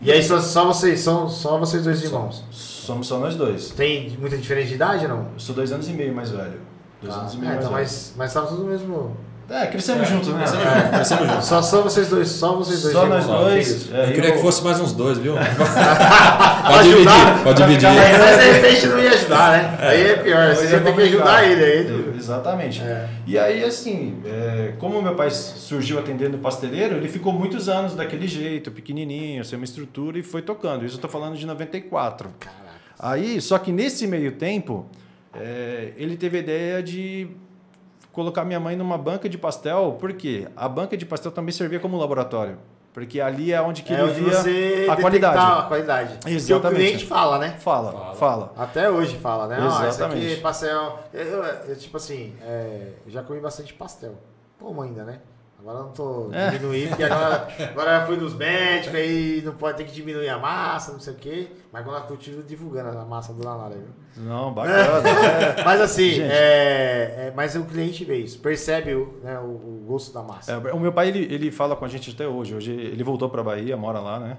E 0.00 0.10
aí, 0.10 0.22
só, 0.22 0.40
só, 0.40 0.66
vocês, 0.66 1.00
são 1.00 1.28
só 1.28 1.58
vocês 1.58 1.84
dois 1.84 2.02
irmãos? 2.02 2.44
Somos 2.50 3.06
só 3.06 3.18
nós 3.18 3.36
dois. 3.36 3.70
Tem 3.70 4.10
muita 4.18 4.36
diferença 4.36 4.68
de 4.68 4.74
idade 4.74 5.04
ou 5.04 5.10
não? 5.10 5.28
Eu 5.34 5.38
sou 5.38 5.54
dois 5.54 5.70
anos 5.70 5.88
e 5.88 5.92
meio 5.92 6.14
mais 6.14 6.30
velho. 6.30 6.60
Dois 7.00 7.14
ah, 7.14 7.20
anos 7.20 7.34
e 7.34 7.36
meio 7.38 7.52
é, 7.52 7.54
mais 7.54 7.64
então, 7.64 7.76
velho. 7.76 7.86
Mas, 7.86 8.14
mas 8.16 8.30
estava 8.30 8.46
tudo 8.48 8.64
mesmo... 8.64 9.16
É, 9.50 9.66
crescemos 9.66 10.02
é, 10.02 10.04
juntos, 10.12 10.28
né? 10.28 10.44
Crescemos, 10.44 10.64
é. 10.64 10.88
crescemos 10.90 11.28
juntos. 11.28 11.44
Só, 11.46 11.60
só 11.60 11.82
vocês 11.82 12.08
dois, 12.08 12.28
só 12.28 12.54
vocês 12.54 12.82
dois. 12.82 12.94
Só 12.94 13.06
nós 13.06 13.26
dois. 13.26 13.92
É, 13.92 14.04
eu 14.04 14.12
queria 14.12 14.30
eu... 14.30 14.34
que 14.36 14.42
fosse 14.42 14.62
mais 14.62 14.78
uns 14.78 14.92
dois, 14.92 15.18
viu? 15.18 15.34
pode 16.68 16.88
dividir, 16.88 17.42
pode 17.42 17.62
dividir. 17.62 17.88
Mas 17.88 18.38
de 18.38 18.50
repente 18.52 18.86
não 18.86 19.02
ia 19.02 19.10
ajudar, 19.10 19.50
né? 19.50 19.78
É. 19.80 19.88
Aí 19.88 20.02
é 20.02 20.16
pior, 20.18 20.54
você 20.54 20.70
ia 20.70 20.80
ter 20.80 20.94
que 20.94 21.02
ajudar 21.02 21.50
ele 21.50 21.64
aí. 21.64 22.14
Exatamente. 22.16 22.80
É. 22.80 23.08
E 23.26 23.36
aí, 23.36 23.64
assim, 23.64 24.22
é, 24.24 24.74
como 24.78 25.02
meu 25.02 25.16
pai 25.16 25.32
surgiu 25.32 25.98
atendendo 25.98 26.38
pasteleiro, 26.38 26.94
ele 26.94 27.08
ficou 27.08 27.32
muitos 27.32 27.68
anos 27.68 27.96
daquele 27.96 28.28
jeito, 28.28 28.70
pequenininho, 28.70 29.44
sem 29.44 29.58
uma 29.58 29.64
estrutura 29.64 30.16
e 30.16 30.22
foi 30.22 30.42
tocando. 30.42 30.86
Isso 30.86 30.96
eu 30.96 31.00
tô 31.00 31.08
falando 31.08 31.36
de 31.36 31.44
94. 31.44 32.28
Caraca. 32.38 32.60
Aí, 32.96 33.40
só 33.40 33.58
que 33.58 33.72
nesse 33.72 34.06
meio 34.06 34.30
tempo, 34.30 34.86
é, 35.34 35.92
ele 35.96 36.16
teve 36.16 36.36
a 36.36 36.40
ideia 36.40 36.82
de 36.84 37.26
colocar 38.12 38.44
minha 38.44 38.60
mãe 38.60 38.76
numa 38.76 38.98
banca 38.98 39.28
de 39.28 39.38
pastel, 39.38 39.96
porque 39.98 40.48
a 40.56 40.68
banca 40.68 40.96
de 40.96 41.06
pastel 41.06 41.32
também 41.32 41.52
servia 41.52 41.80
como 41.80 41.96
laboratório. 41.98 42.58
Porque 42.92 43.20
ali 43.20 43.52
é 43.52 43.62
onde 43.62 43.82
que 43.82 43.94
é 43.94 44.00
ele 44.00 44.12
via 44.12 44.92
a 44.92 44.96
qualidade. 44.96 45.38
a 45.38 45.62
qualidade. 45.62 46.18
Exatamente. 46.26 46.66
o 46.66 46.84
cliente 46.84 47.06
fala, 47.06 47.38
né? 47.38 47.56
Fala, 47.60 47.92
fala, 47.92 48.14
fala. 48.14 48.52
Até 48.56 48.90
hoje 48.90 49.16
fala, 49.16 49.46
né? 49.46 49.64
Exatamente. 49.64 50.26
Ah, 50.26 50.32
aqui 50.32 50.40
pastel... 50.40 50.98
Eu, 51.12 51.44
eu, 51.44 51.76
tipo 51.76 51.96
assim, 51.96 52.34
é, 52.42 52.94
já 53.06 53.22
comi 53.22 53.38
bastante 53.38 53.72
pastel. 53.74 54.14
Como 54.58 54.82
ainda, 54.82 55.04
né? 55.04 55.20
Agora 55.60 55.80
não 55.80 55.92
tô 55.92 56.30
é. 56.32 56.50
diminuindo, 56.50 56.88
porque 56.88 57.04
agora, 57.04 57.48
agora 57.70 58.06
fui 58.06 58.16
nos 58.16 58.34
médicos, 58.34 58.94
aí 58.94 59.42
não 59.44 59.52
pode 59.52 59.76
ter 59.76 59.84
que 59.84 59.92
diminuir 59.92 60.30
a 60.30 60.38
massa, 60.38 60.92
não 60.92 61.00
sei 61.00 61.12
o 61.12 61.16
quê. 61.16 61.48
Mas 61.70 61.82
agora 61.82 62.06
eu 62.08 62.16
estive 62.16 62.42
divulgando 62.42 62.98
a 62.98 63.04
massa 63.04 63.34
do 63.34 63.44
Lanara, 63.44 63.74
viu? 63.74 64.24
Não, 64.24 64.54
bacana. 64.54 65.08
É. 65.08 65.60
Mas 65.62 65.80
assim, 65.82 66.20
é, 66.22 67.26
é, 67.26 67.32
mas 67.36 67.54
o 67.54 67.64
cliente 67.64 68.04
vê 68.04 68.16
isso, 68.16 68.40
percebe 68.40 68.94
o, 68.94 69.20
né, 69.22 69.38
o, 69.38 69.44
o 69.44 69.84
gosto 69.86 70.12
da 70.12 70.22
massa. 70.22 70.52
É, 70.52 70.72
o 70.72 70.80
meu 70.80 70.92
pai, 70.92 71.08
ele, 71.08 71.32
ele 71.32 71.50
fala 71.50 71.76
com 71.76 71.84
a 71.84 71.88
gente 71.88 72.10
até 72.10 72.26
hoje. 72.26 72.54
Hoje 72.54 72.72
ele 72.72 73.04
voltou 73.04 73.28
pra 73.28 73.42
Bahia, 73.42 73.76
mora 73.76 74.00
lá, 74.00 74.18
né? 74.18 74.38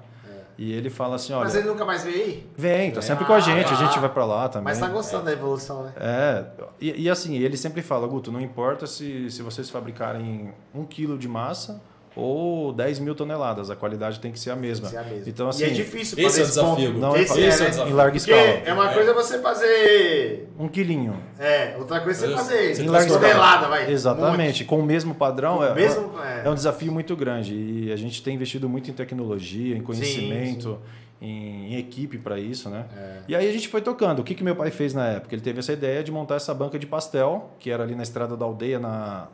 E 0.57 0.71
ele 0.73 0.89
fala 0.89 1.15
assim, 1.15 1.33
olha... 1.33 1.45
Mas 1.45 1.55
ele 1.55 1.67
nunca 1.67 1.85
mais 1.85 2.03
veio 2.03 2.23
aí? 2.23 2.49
Vem, 2.55 2.91
tá 2.91 3.01
sempre 3.01 3.23
ah, 3.23 3.27
com 3.27 3.33
a 3.33 3.39
gente, 3.39 3.67
ah, 3.67 3.73
a 3.73 3.75
gente 3.75 3.99
vai 3.99 4.09
para 4.09 4.25
lá 4.25 4.49
também. 4.49 4.65
Mas 4.65 4.79
tá 4.79 4.87
gostando 4.87 5.23
é. 5.23 5.25
da 5.25 5.31
evolução, 5.33 5.83
né? 5.83 5.93
É, 5.97 6.45
e, 6.79 7.03
e, 7.03 7.09
assim, 7.09 7.37
ele 7.37 7.57
sempre 7.57 7.81
fala, 7.81 8.07
Guto, 8.07 8.31
não 8.31 8.41
importa 8.41 8.85
se, 8.85 9.29
se 9.31 9.41
vocês 9.41 9.69
fabricarem 9.69 10.53
um 10.73 10.85
quilo 10.85 11.17
de 11.17 11.27
massa 11.27 11.81
ou 12.15 12.73
10 12.73 12.99
mil 12.99 13.15
toneladas. 13.15 13.69
A 13.69 13.75
qualidade 13.75 14.19
tem 14.19 14.31
que 14.31 14.39
ser 14.39 14.51
a 14.51 14.55
mesma. 14.55 14.89
Tem 14.89 14.97
que 14.97 15.03
ser 15.03 15.09
a 15.09 15.13
mesma. 15.13 15.29
Então, 15.29 15.47
assim, 15.49 15.63
e 15.63 15.67
é 15.67 15.69
difícil 15.69 16.17
esse 16.19 16.23
fazer 16.23 16.41
é 16.41 16.43
o 16.43 16.47
desafio, 16.47 16.87
ponto. 16.91 16.99
Não 16.99 17.15
é 17.15 17.21
Esse. 17.21 17.39
Esse 17.39 17.61
é 17.61 17.63
o 17.63 17.65
né? 17.65 17.69
desafio. 17.69 17.91
em 17.91 17.95
larga 17.95 18.19
Porque 18.19 18.31
escala. 18.31 18.61
é 18.65 18.73
uma 18.73 18.93
coisa 18.93 19.13
você 19.13 19.39
fazer. 19.39 20.49
Um 20.59 20.67
quilinho. 20.67 21.17
É, 21.39 21.75
outra 21.77 22.01
coisa 22.01 22.25
é 22.25 22.29
você 22.29 22.35
fazer 22.35 22.71
isso. 22.71 22.81
Em 22.81 22.87
larga 22.87 23.13
tonelada, 23.13 23.67
vai. 23.67 23.91
Exatamente. 23.91 24.65
Com 24.65 24.79
o 24.79 24.83
mesmo 24.83 25.15
padrão, 25.15 25.59
Um 25.59 25.63
é. 25.63 25.73
Mesmo, 25.73 26.11
é. 26.19 26.41
é 26.45 26.49
um 26.49 26.55
desafio 26.55 26.91
muito 26.91 27.15
grande. 27.15 27.53
E 27.53 27.91
a 27.91 27.95
gente 27.95 28.21
tem 28.21 28.35
investido 28.35 28.67
muito 28.67 28.89
em 28.89 28.93
tecnologia, 28.93 29.77
em 29.77 29.81
conhecimento, 29.81 30.79
Em, 31.21 31.73
em 31.73 31.77
equipe 31.77 32.17
para 32.17 32.39
isso, 32.39 32.67
né? 32.67 32.85
É. 32.97 33.17
E 33.27 33.35
aí 33.35 33.47
a 33.47 33.51
gente 33.53 33.67
foi 33.67 33.79
tocando. 33.81 34.19
O 34.19 34.23
que, 34.23 34.33
que 34.33 34.43
meu 34.43 34.55
pai 34.55 34.71
fez 34.71 34.93
na 34.93 35.07
época? 35.07 35.35
Ele 35.35 35.41
teve 35.41 35.59
essa 35.59 35.71
ideia 35.71 36.03
de 36.03 36.11
montar 36.11 36.35
essa 36.35 36.51
banca 36.53 36.79
de 36.79 36.87
pastel, 36.87 37.51
que 37.59 37.69
era 37.69 37.83
ali 37.83 37.93
na 37.93 38.01
estrada 38.03 38.35
da 38.35 38.43
aldeia, 38.43 38.79
na, 38.79 39.27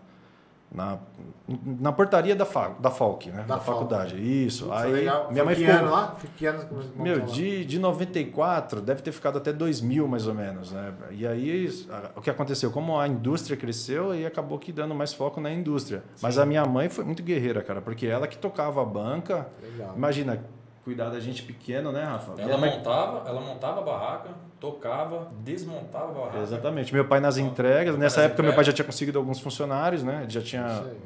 na, 0.71 0.97
na 1.47 1.91
portaria 1.91 2.35
da, 2.35 2.45
fa, 2.45 2.69
da 2.79 2.91
FALC, 2.91 3.27
né? 3.27 3.45
Da 3.47 3.55
Da, 3.55 3.59
faculdade. 3.59 4.15
Isso. 4.17 4.65
Putz, 4.65 4.77
aí 4.81 4.91
legal. 4.91 5.31
minha 5.31 5.45
mãe 5.45 5.55
ficou. 5.55 5.73
ano 5.73 5.91
lá? 5.91 6.15
Você 6.19 6.27
Meu, 6.95 7.21
de, 7.21 7.65
de 7.65 7.79
94, 7.79 8.81
deve 8.81 9.01
ter 9.01 9.11
ficado 9.11 9.37
até 9.37 9.53
2000 9.53 10.07
mais 10.07 10.27
ou 10.27 10.33
menos, 10.33 10.71
né? 10.71 10.93
E 11.11 11.25
aí, 11.25 11.69
o 12.15 12.21
que 12.21 12.29
aconteceu? 12.29 12.69
Como 12.69 12.99
a 12.99 13.07
indústria 13.07 13.55
cresceu, 13.55 14.11
aí 14.11 14.25
acabou 14.25 14.59
que 14.59 14.71
dando 14.71 14.93
mais 14.93 15.13
foco 15.13 15.39
na 15.39 15.51
indústria. 15.51 16.03
Mas 16.21 16.37
a 16.37 16.45
minha 16.45 16.65
mãe 16.65 16.89
foi 16.89 17.05
muito 17.05 17.23
guerreira, 17.23 17.63
cara, 17.63 17.81
porque 17.81 18.05
ela 18.05 18.27
que 18.27 18.37
tocava 18.37 18.81
a 18.81 18.85
banca. 18.85 19.47
Legal. 19.61 19.93
Imagina, 19.95 20.43
cuidar 20.87 21.09
da 21.09 21.19
gente 21.19 21.43
pequeno, 21.43 21.91
né, 21.91 22.01
Rafa? 22.01 22.31
Minha 22.35 22.47
Ela 22.47 22.57
mãe- 22.57 22.69
montava, 22.77 23.27
ela 23.27 23.41
montava 23.41 23.81
a 23.81 23.83
barraca, 23.83 24.29
tocava, 24.57 25.29
desmontava 25.43 26.11
a 26.11 26.13
barraca. 26.13 26.37
Exatamente. 26.39 26.93
Meu 26.93 27.05
pai 27.05 27.19
nas 27.19 27.37
entregas. 27.37 27.93
pai 27.93 27.99
Nessa 28.01 28.21
nas 28.21 28.27
época, 28.27 28.41
meu 28.41 28.51
pai 28.53 28.61
entregas. 28.61 28.67
já 28.67 28.71
tinha 28.73 28.85
conseguido 28.85 29.19
alguns 29.19 29.41
funcionários, 29.41 30.01
né? 30.01 30.21
Ele 30.23 30.29
já 30.31 30.41
tinha 30.41 30.61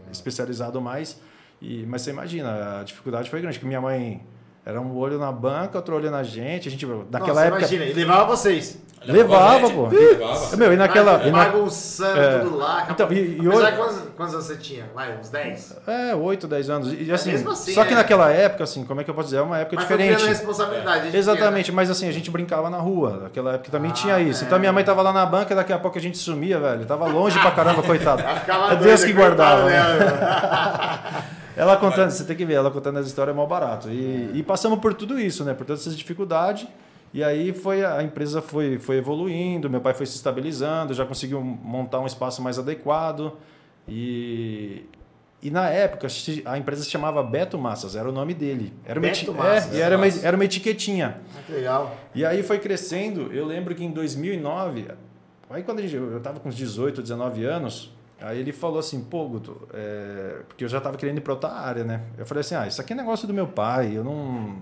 é. 0.08 0.12
especializado 0.12 0.80
mais. 0.80 1.20
E, 1.60 1.84
mas 1.88 2.04
você 2.04 2.12
imagina, 2.12 2.80
a 2.82 2.84
dificuldade 2.84 3.28
foi 3.28 3.42
grande, 3.42 3.58
porque 3.58 3.68
minha 3.68 3.82
mãe 3.82 4.22
era 4.66 4.80
um 4.80 4.96
olho 4.96 5.18
na 5.18 5.32
banca, 5.32 5.78
outro 5.78 5.96
olho 5.96 6.12
na 6.12 6.22
gente. 6.24 6.68
A 6.68 6.72
gente, 6.72 6.86
naquela 6.86 7.28
Nossa, 7.30 7.42
época. 7.46 7.60
imagina, 7.62 7.84
ele 7.86 7.94
levava 7.94 8.26
vocês. 8.26 8.78
Levava, 9.04 9.56
Levava, 9.56 9.74
pô. 9.74 9.88
Levava. 9.88 10.58
Meu, 10.58 10.74
e 10.74 10.76
naquela. 10.76 11.18
Vai 11.18 11.28
e 11.30 11.32
na- 11.32 11.46
bagunçando 11.46 12.20
É. 12.22 12.38
tudo 12.38 12.56
lá. 12.58 12.86
Então, 12.88 13.12
e- 13.12 13.40
e 13.42 13.50
hoje- 13.50 13.72
quantos, 13.72 13.98
quantos 14.16 14.34
anos 14.36 14.46
você 14.46 14.58
tinha? 14.58 14.86
Vai, 14.94 15.18
uns 15.18 15.28
10? 15.30 15.76
É, 15.88 16.14
8, 16.14 16.48
10 16.48 16.70
anos. 16.70 16.94
E 16.94 17.12
assim, 17.12 17.32
mesmo 17.32 17.50
assim, 17.50 17.74
só 17.74 17.84
que 17.84 17.94
é. 17.94 17.96
naquela 17.96 18.30
época, 18.30 18.64
assim, 18.64 18.86
como 18.86 19.02
é 19.02 19.04
que 19.04 19.10
eu 19.10 19.16
posso 19.16 19.30
dizer? 19.30 19.38
É 19.38 19.42
uma 19.42 19.58
época 19.58 19.78
Mas 19.78 19.86
foi 19.86 19.98
diferente. 19.98 20.18
criando 20.22 20.30
responsabilidade. 20.38 21.00
a 21.00 21.04
gente 21.06 21.18
Exatamente, 21.18 21.72
mas 21.72 21.90
assim, 21.90 22.08
a 22.08 22.12
gente 22.12 22.30
brincava 22.30 22.70
na 22.70 22.78
rua. 22.78 23.22
Naquela 23.24 23.54
época 23.56 23.72
também 23.72 23.90
Ah, 23.90 23.94
tinha 23.96 24.20
isso. 24.20 24.44
é. 24.44 24.46
Então 24.46 24.60
minha 24.60 24.72
mãe 24.72 24.84
tava 24.84 25.02
lá 25.02 25.12
na 25.12 25.26
banca, 25.26 25.56
daqui 25.56 25.74
a 25.74 25.80
pouco 25.80 25.98
a 25.98 26.02
gente 26.02 26.20
sumia, 26.20 26.60
velho. 26.60 26.86
Tava 26.86 27.08
longe 27.08 27.40
pra 27.40 27.50
caramba, 27.50 27.82
coitado. 27.82 28.22
É 28.22 28.76
Deus 28.76 29.04
que 29.04 29.14
guardava. 29.14 29.64
coitada 29.64 29.98
né? 29.98 31.24
Ela 31.62 31.78
contando, 31.78 32.10
você 32.10 32.24
tem 32.24 32.36
que 32.36 32.44
ver, 32.44 32.56
ela 32.56 32.72
contando 32.72 32.98
as 32.98 33.06
histórias 33.06 33.36
é 33.36 33.38
mal 33.38 33.46
barato. 33.46 33.88
E, 33.90 34.32
e 34.34 34.42
passamos 34.44 34.80
por 34.80 34.94
tudo 34.96 35.20
isso, 35.20 35.44
né? 35.46 35.54
Por 35.54 35.66
todas 35.66 35.82
essas 35.82 35.96
dificuldades. 35.96 36.68
E 37.14 37.24
aí 37.24 37.54
foi 37.54 37.86
a 37.86 38.02
empresa 38.02 38.42
foi, 38.42 38.80
foi 38.80 38.98
evoluindo, 38.98 39.70
meu 39.70 39.80
pai 39.82 39.94
foi 39.94 40.06
se 40.06 40.16
estabilizando, 40.16 40.94
já 40.94 41.06
conseguiu 41.06 41.40
montar 41.42 42.00
um 42.00 42.06
espaço 42.08 42.42
mais 42.42 42.58
adequado. 42.58 43.34
E, 43.88 44.86
e 45.42 45.52
na 45.52 45.70
época 45.70 46.08
a 46.46 46.58
empresa 46.58 46.84
se 46.84 46.90
chamava 46.90 47.22
Beto 47.22 47.58
Massas, 47.58 47.96
era 47.96 48.08
o 48.10 48.12
nome 48.12 48.34
dele. 48.34 48.74
Era 48.86 49.00
uma, 49.00 49.08
Beto 49.08 49.20
eti- 49.20 49.32
Massas. 49.32 49.74
é, 49.74 49.78
e 49.78 49.82
era 49.82 49.98
uma, 49.98 50.08
era 50.08 50.36
uma 50.36 50.46
etiquetinha. 50.46 51.22
Ah, 51.38 51.42
que 51.46 51.52
legal. 51.52 51.96
E 52.16 52.26
aí 52.26 52.42
foi 52.42 52.58
crescendo. 52.60 53.32
Eu 53.34 53.46
lembro 53.46 53.76
que 53.76 53.84
em 53.84 53.92
2009, 53.92 54.88
aí 55.50 55.62
quando 55.64 55.80
eu 55.82 56.18
estava 56.18 56.40
com 56.40 56.50
uns 56.50 56.56
18, 56.56 57.02
19 57.02 57.44
anos, 57.46 57.94
aí 58.22 58.40
ele 58.40 58.52
falou 58.54 58.80
assim: 58.80 59.02
pô, 59.04 59.28
Guto, 59.28 59.68
é, 59.74 60.42
porque 60.48 60.64
eu 60.64 60.70
já 60.70 60.78
estava 60.78 60.98
querendo 60.98 61.18
ir 61.18 61.22
para 61.22 61.34
outra 61.34 61.50
área, 61.52 61.84
né? 61.84 62.02
Eu 62.18 62.26
falei 62.26 62.42
assim: 62.42 62.56
ah, 62.56 62.68
isso 62.68 62.80
aqui 62.82 62.94
é 62.94 62.96
negócio 62.96 63.28
do 63.28 63.34
meu 63.34 63.48
pai, 63.48 63.96
eu 63.96 64.04
não. 64.04 64.56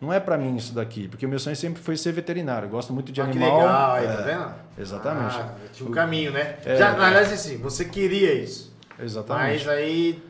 Não 0.00 0.12
é 0.12 0.18
para 0.18 0.36
mim 0.36 0.56
isso 0.56 0.74
daqui, 0.74 1.06
porque 1.06 1.24
o 1.24 1.28
meu 1.28 1.38
sonho 1.38 1.54
sempre 1.54 1.80
foi 1.80 1.96
ser 1.96 2.10
veterinário. 2.10 2.66
Eu 2.66 2.70
gosto 2.70 2.92
muito 2.92 3.12
de 3.12 3.20
Ah, 3.20 3.24
que 3.26 3.38
animal. 3.38 3.58
legal, 3.60 3.92
aí, 3.92 4.04
é, 4.04 4.08
tá 4.08 4.22
vendo? 4.22 4.54
Exatamente. 4.76 5.36
Ah, 5.36 5.54
tinha 5.72 5.88
um 5.88 5.92
caminho, 5.92 6.32
né? 6.32 6.56
É. 6.64 6.74
Já, 6.76 6.96
na 6.96 7.04
verdade, 7.10 7.34
assim, 7.34 7.56
você 7.58 7.84
queria 7.84 8.34
isso. 8.34 8.74
Exatamente. 8.98 9.64
Mas 9.64 9.68
aí, 9.68 10.22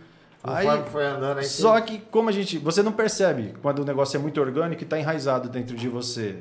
Aí, 0.44 0.66
andando 0.66 1.38
aí. 1.38 1.44
Só 1.44 1.80
que 1.80 2.00
como 2.10 2.28
a 2.28 2.32
gente, 2.32 2.58
você 2.58 2.82
não 2.82 2.92
percebe 2.92 3.54
quando 3.62 3.78
o 3.78 3.84
negócio 3.84 4.16
é 4.16 4.20
muito 4.20 4.40
orgânico 4.40 4.82
e 4.82 4.84
está 4.84 4.98
enraizado 4.98 5.48
dentro 5.48 5.76
de 5.76 5.88
você. 5.88 6.36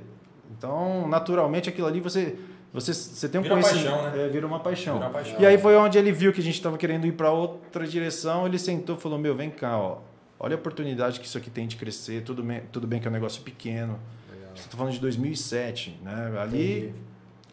Então, 0.58 1.08
naturalmente, 1.08 1.70
aquilo 1.70 1.88
ali 1.88 2.00
você 2.00 2.36
você, 2.74 2.94
você 2.94 3.28
tem 3.28 3.40
um 3.40 3.44
Vira 3.44 3.56
uma 3.56 3.62
conhecimento, 3.62 3.92
paixão, 3.94 4.12
né? 4.18 4.26
é, 4.26 4.30
vira 4.30 4.48
uma 4.48 4.60
paixão. 4.60 4.94
Vira 4.96 5.06
uma 5.08 5.14
paixão. 5.14 5.36
E 5.40 5.46
aí 5.46 5.58
foi 5.58 5.76
onde 5.76 5.98
ele 5.98 6.12
viu 6.12 6.32
que 6.32 6.40
a 6.40 6.44
gente 6.44 6.56
estava 6.56 6.78
querendo 6.78 7.06
ir 7.06 7.12
para 7.12 7.30
outra 7.32 7.86
direção, 7.86 8.46
ele 8.46 8.58
sentou 8.58 8.96
e 8.96 9.00
falou: 9.00 9.18
"Meu, 9.20 9.36
vem 9.36 9.50
cá, 9.50 9.78
ó. 9.78 9.98
Olha 10.40 10.56
a 10.56 10.60
oportunidade 10.60 11.20
que 11.20 11.26
isso 11.28 11.38
aqui 11.38 11.50
tem 11.50 11.68
de 11.68 11.76
crescer, 11.76 12.24
tudo 12.24 12.42
bem, 12.42 12.62
tudo 12.72 12.88
bem 12.88 13.00
que 13.00 13.08
é 13.08 13.10
um 13.10 13.14
negócio 13.14 13.42
pequeno. 13.44 14.00
Estou 14.56 14.78
falando 14.78 14.94
de 14.94 15.00
2007, 15.00 16.00
né? 16.04 16.34
Ali 16.40 16.78
Entendi. 16.80 16.94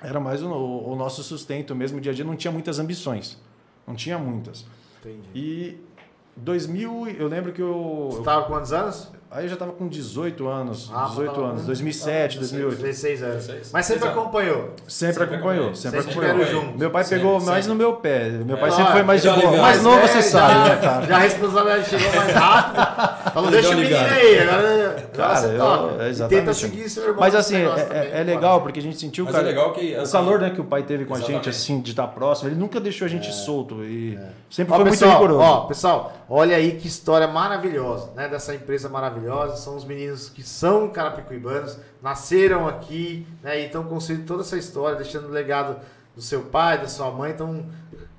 era 0.00 0.18
mais 0.18 0.42
o, 0.42 0.48
o 0.50 0.96
nosso 0.96 1.22
sustento 1.22 1.74
mesmo, 1.74 2.00
dia 2.00 2.12
a 2.12 2.14
dia 2.14 2.24
não 2.24 2.34
tinha 2.34 2.50
muitas 2.50 2.78
ambições. 2.78 3.38
Não 3.86 3.94
tinha 3.94 4.18
muitas. 4.18 4.66
Entendi. 5.00 5.28
E 5.34 5.80
2000, 6.36 7.08
eu 7.18 7.28
lembro 7.28 7.52
que 7.52 7.60
eu. 7.62 8.08
Você 8.10 8.22
tava 8.22 8.42
com 8.46 8.52
quantos 8.52 8.72
anos? 8.72 9.12
Aí 9.30 9.44
eu 9.44 9.48
já 9.50 9.56
tava 9.56 9.72
com 9.72 9.86
18 9.86 10.48
anos, 10.48 10.90
Ah, 10.94 11.04
18 11.10 11.32
tava 11.34 11.46
anos, 11.48 11.60
com- 11.60 11.66
2007, 11.66 12.38
2008. 12.38 12.80
16 12.82 13.22
anos. 13.22 13.46
16. 13.46 13.70
Mas 13.74 13.84
sempre 13.84 14.00
16 14.04 14.18
acompanhou. 14.18 14.70
Sempre 14.88 15.14
Sempre 15.18 15.34
acompanhou, 15.36 15.74
sempre 15.74 16.00
Sempre 16.00 16.12
acompanhou. 16.12 16.38
tiveram 16.44 16.62
junto. 16.66 16.78
Meu 16.78 16.90
pai 16.90 17.04
Sempre, 17.04 17.18
pegou 17.24 17.32
mais 17.40 17.64
sempre. 17.64 17.68
no 17.68 17.74
meu 17.74 17.92
pé. 17.96 18.28
Meu 18.30 18.56
pai 18.56 18.68
É. 18.70 18.72
sempre 18.72 18.92
foi 18.92 19.02
mais 19.02 19.20
de 19.22 19.28
boa. 19.30 19.56
Mais 19.58 19.82
novo, 19.82 19.96
velho, 19.96 20.08
você 20.08 20.22
sabe, 20.22 20.52
já, 20.54 20.64
né, 20.64 20.76
cara? 20.80 21.06
Já 21.06 21.16
a 21.16 21.18
responsabilidade 21.18 21.88
chegou 21.90 22.16
mais 22.16 22.32
rápido. 22.32 23.28
Falou, 23.34 23.50
deixa 23.50 23.68
o 23.68 23.76
menino 23.76 23.96
aí. 23.98 24.38
Agora 24.40 24.87
Cara, 25.14 25.46
eu- 25.48 26.00
é 26.00 26.06
E 26.06 26.10
exatamente. 26.10 26.40
tenta 26.40 26.54
seguir 26.54 26.88
seu 26.90 27.02
irmão 27.04 27.20
Mas 27.20 27.34
assim, 27.34 27.56
é, 27.56 27.68
também, 27.68 27.98
é 27.98 28.18
pô. 28.20 28.24
legal 28.30 28.60
porque 28.62 28.78
a 28.80 28.82
gente 28.82 28.98
sentiu 28.98 29.24
Mas 29.24 29.34
cara, 29.34 29.46
é 29.46 29.48
legal 29.50 29.72
que, 29.72 29.94
o 29.94 30.00
assim, 30.02 30.12
calor 30.12 30.38
né, 30.40 30.50
que 30.50 30.60
o 30.60 30.64
pai 30.64 30.82
teve 30.82 31.04
com 31.04 31.14
a 31.14 31.18
gente, 31.18 31.26
Exatamente. 31.30 31.48
assim, 31.50 31.80
de 31.80 31.90
estar 31.90 32.06
próximo. 32.08 32.48
Ele 32.50 32.56
nunca 32.56 32.80
deixou 32.80 33.04
a 33.06 33.08
gente 33.08 33.32
solto 33.32 33.84
e 33.84 34.18
sempre 34.50 34.72
Ó, 34.72 34.76
foi 34.76 34.90
pessoal, 34.90 35.10
muito 35.10 35.22
rigoroso. 35.22 35.50
Ó, 35.50 35.60
pessoal, 35.66 36.12
olha 36.28 36.56
aí 36.56 36.72
que 36.72 36.86
história 36.88 37.26
maravilhosa, 37.26 38.10
né? 38.14 38.28
Dessa 38.28 38.54
empresa 38.54 38.88
maravilhosa. 38.88 39.56
São 39.56 39.76
os 39.76 39.84
meninos 39.84 40.28
que 40.28 40.42
são 40.42 40.88
carapicuibanos, 40.88 41.76
nasceram 42.02 42.66
aqui, 42.68 43.26
né? 43.42 43.60
E 43.60 43.66
estão 43.66 43.84
construindo 43.84 44.26
toda 44.26 44.42
essa 44.42 44.56
história, 44.56 44.96
deixando 44.96 45.28
o 45.28 45.30
legado 45.30 45.76
do 46.14 46.22
seu 46.22 46.42
pai, 46.42 46.78
da 46.78 46.88
sua 46.88 47.10
mãe. 47.10 47.30
Então, 47.30 47.64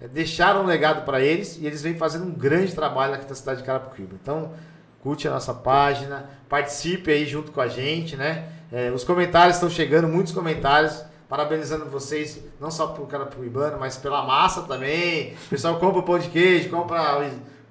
é, 0.01 0.07
deixaram 0.07 0.63
um 0.63 0.65
legado 0.65 1.03
para 1.03 1.19
eles 1.19 1.57
e 1.59 1.65
eles 1.67 1.81
vêm 1.81 1.95
fazendo 1.97 2.23
um 2.25 2.31
grande 2.31 2.73
trabalho 2.73 3.13
aqui 3.15 3.27
na 3.27 3.35
cidade 3.35 3.59
de 3.59 3.65
Carapicuíba. 3.65 4.15
Então, 4.21 4.51
curte 5.01 5.27
a 5.27 5.31
nossa 5.31 5.53
página, 5.53 6.29
participe 6.47 7.11
aí 7.11 7.25
junto 7.25 7.51
com 7.51 7.61
a 7.61 7.67
gente, 7.67 8.15
né? 8.15 8.49
É, 8.71 8.91
os 8.91 9.03
comentários 9.03 9.55
estão 9.55 9.69
chegando, 9.69 10.07
muitos 10.07 10.33
comentários. 10.33 11.03
Parabenizando 11.27 11.85
vocês, 11.85 12.43
não 12.59 12.71
só 12.71 12.87
pelo 12.87 13.05
Carapicuibano, 13.05 13.77
mas 13.79 13.95
pela 13.95 14.25
massa 14.25 14.63
também. 14.63 15.35
O 15.45 15.49
pessoal 15.49 15.75
compra 15.79 15.99
o 15.99 16.03
pão 16.03 16.17
de 16.17 16.27
queijo, 16.27 16.71
compra 16.71 17.19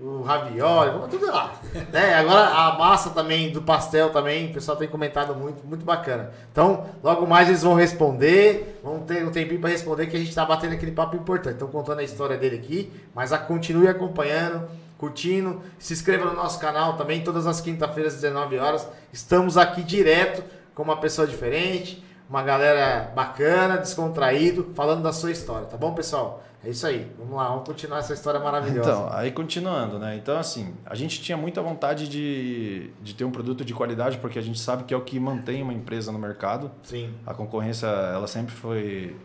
o, 0.00 0.22
ravioli, 0.22 0.92
compra 0.92 1.08
tudo 1.08 1.26
lá. 1.26 1.52
né? 1.92 2.14
Agora 2.14 2.46
a 2.46 2.78
massa 2.78 3.10
também 3.10 3.50
do 3.50 3.60
pastel 3.60 4.10
também, 4.10 4.50
o 4.50 4.54
pessoal 4.54 4.76
tem 4.76 4.86
comentado 4.86 5.34
muito, 5.34 5.66
muito 5.66 5.84
bacana. 5.84 6.30
Então, 6.52 6.86
logo 7.02 7.26
mais 7.26 7.48
eles 7.48 7.64
vão 7.64 7.74
responder, 7.74 8.80
vão 8.80 9.00
ter 9.00 9.26
um 9.26 9.32
tempinho 9.32 9.60
para 9.60 9.70
responder 9.70 10.06
que 10.06 10.16
a 10.16 10.20
gente 10.20 10.32
tá 10.32 10.44
batendo 10.46 10.74
aquele 10.74 10.92
papo 10.92 11.16
importante. 11.16 11.54
Estão 11.54 11.66
contando 11.66 11.98
a 11.98 12.04
história 12.04 12.36
dele 12.36 12.54
aqui, 12.54 12.92
mas 13.12 13.32
a, 13.32 13.38
continue 13.38 13.88
acompanhando, 13.88 14.68
curtindo. 14.98 15.62
Se 15.78 15.94
inscreva 15.94 16.26
no 16.26 16.34
nosso 16.34 16.58
canal 16.58 16.96
também, 16.96 17.22
todas 17.22 17.46
as 17.46 17.60
quinta-feiras, 17.60 18.14
às 18.14 18.20
19 18.20 18.58
horas. 18.58 18.86
Estamos 19.12 19.56
aqui 19.56 19.82
direto 19.82 20.42
com 20.74 20.82
uma 20.82 20.96
pessoa 20.98 21.26
diferente, 21.26 22.04
uma 22.28 22.42
galera 22.42 23.10
bacana, 23.14 23.78
descontraído, 23.78 24.72
falando 24.74 25.02
da 25.02 25.12
sua 25.12 25.30
história, 25.30 25.66
tá 25.66 25.76
bom, 25.76 25.94
pessoal? 25.94 26.42
É 26.64 26.70
isso 26.70 26.86
aí. 26.86 27.10
Vamos 27.16 27.36
lá, 27.36 27.48
vamos 27.48 27.66
continuar 27.66 28.00
essa 28.00 28.12
história 28.12 28.40
maravilhosa. 28.40 28.90
Então, 28.90 29.08
aí 29.12 29.30
continuando, 29.30 29.98
né? 29.98 30.16
Então, 30.16 30.36
assim, 30.36 30.74
a 30.84 30.94
gente 30.94 31.22
tinha 31.22 31.36
muita 31.38 31.62
vontade 31.62 32.08
de, 32.08 32.90
de 33.00 33.14
ter 33.14 33.24
um 33.24 33.30
produto 33.30 33.64
de 33.64 33.72
qualidade, 33.72 34.18
porque 34.18 34.38
a 34.38 34.42
gente 34.42 34.58
sabe 34.58 34.82
que 34.82 34.92
é 34.92 34.96
o 34.96 35.00
que 35.00 35.20
mantém 35.20 35.62
uma 35.62 35.72
empresa 35.72 36.10
no 36.10 36.18
mercado. 36.18 36.70
Sim. 36.82 37.14
A 37.24 37.32
concorrência, 37.32 37.86
ela 37.86 38.26
sempre 38.26 38.54
foi 38.54 39.16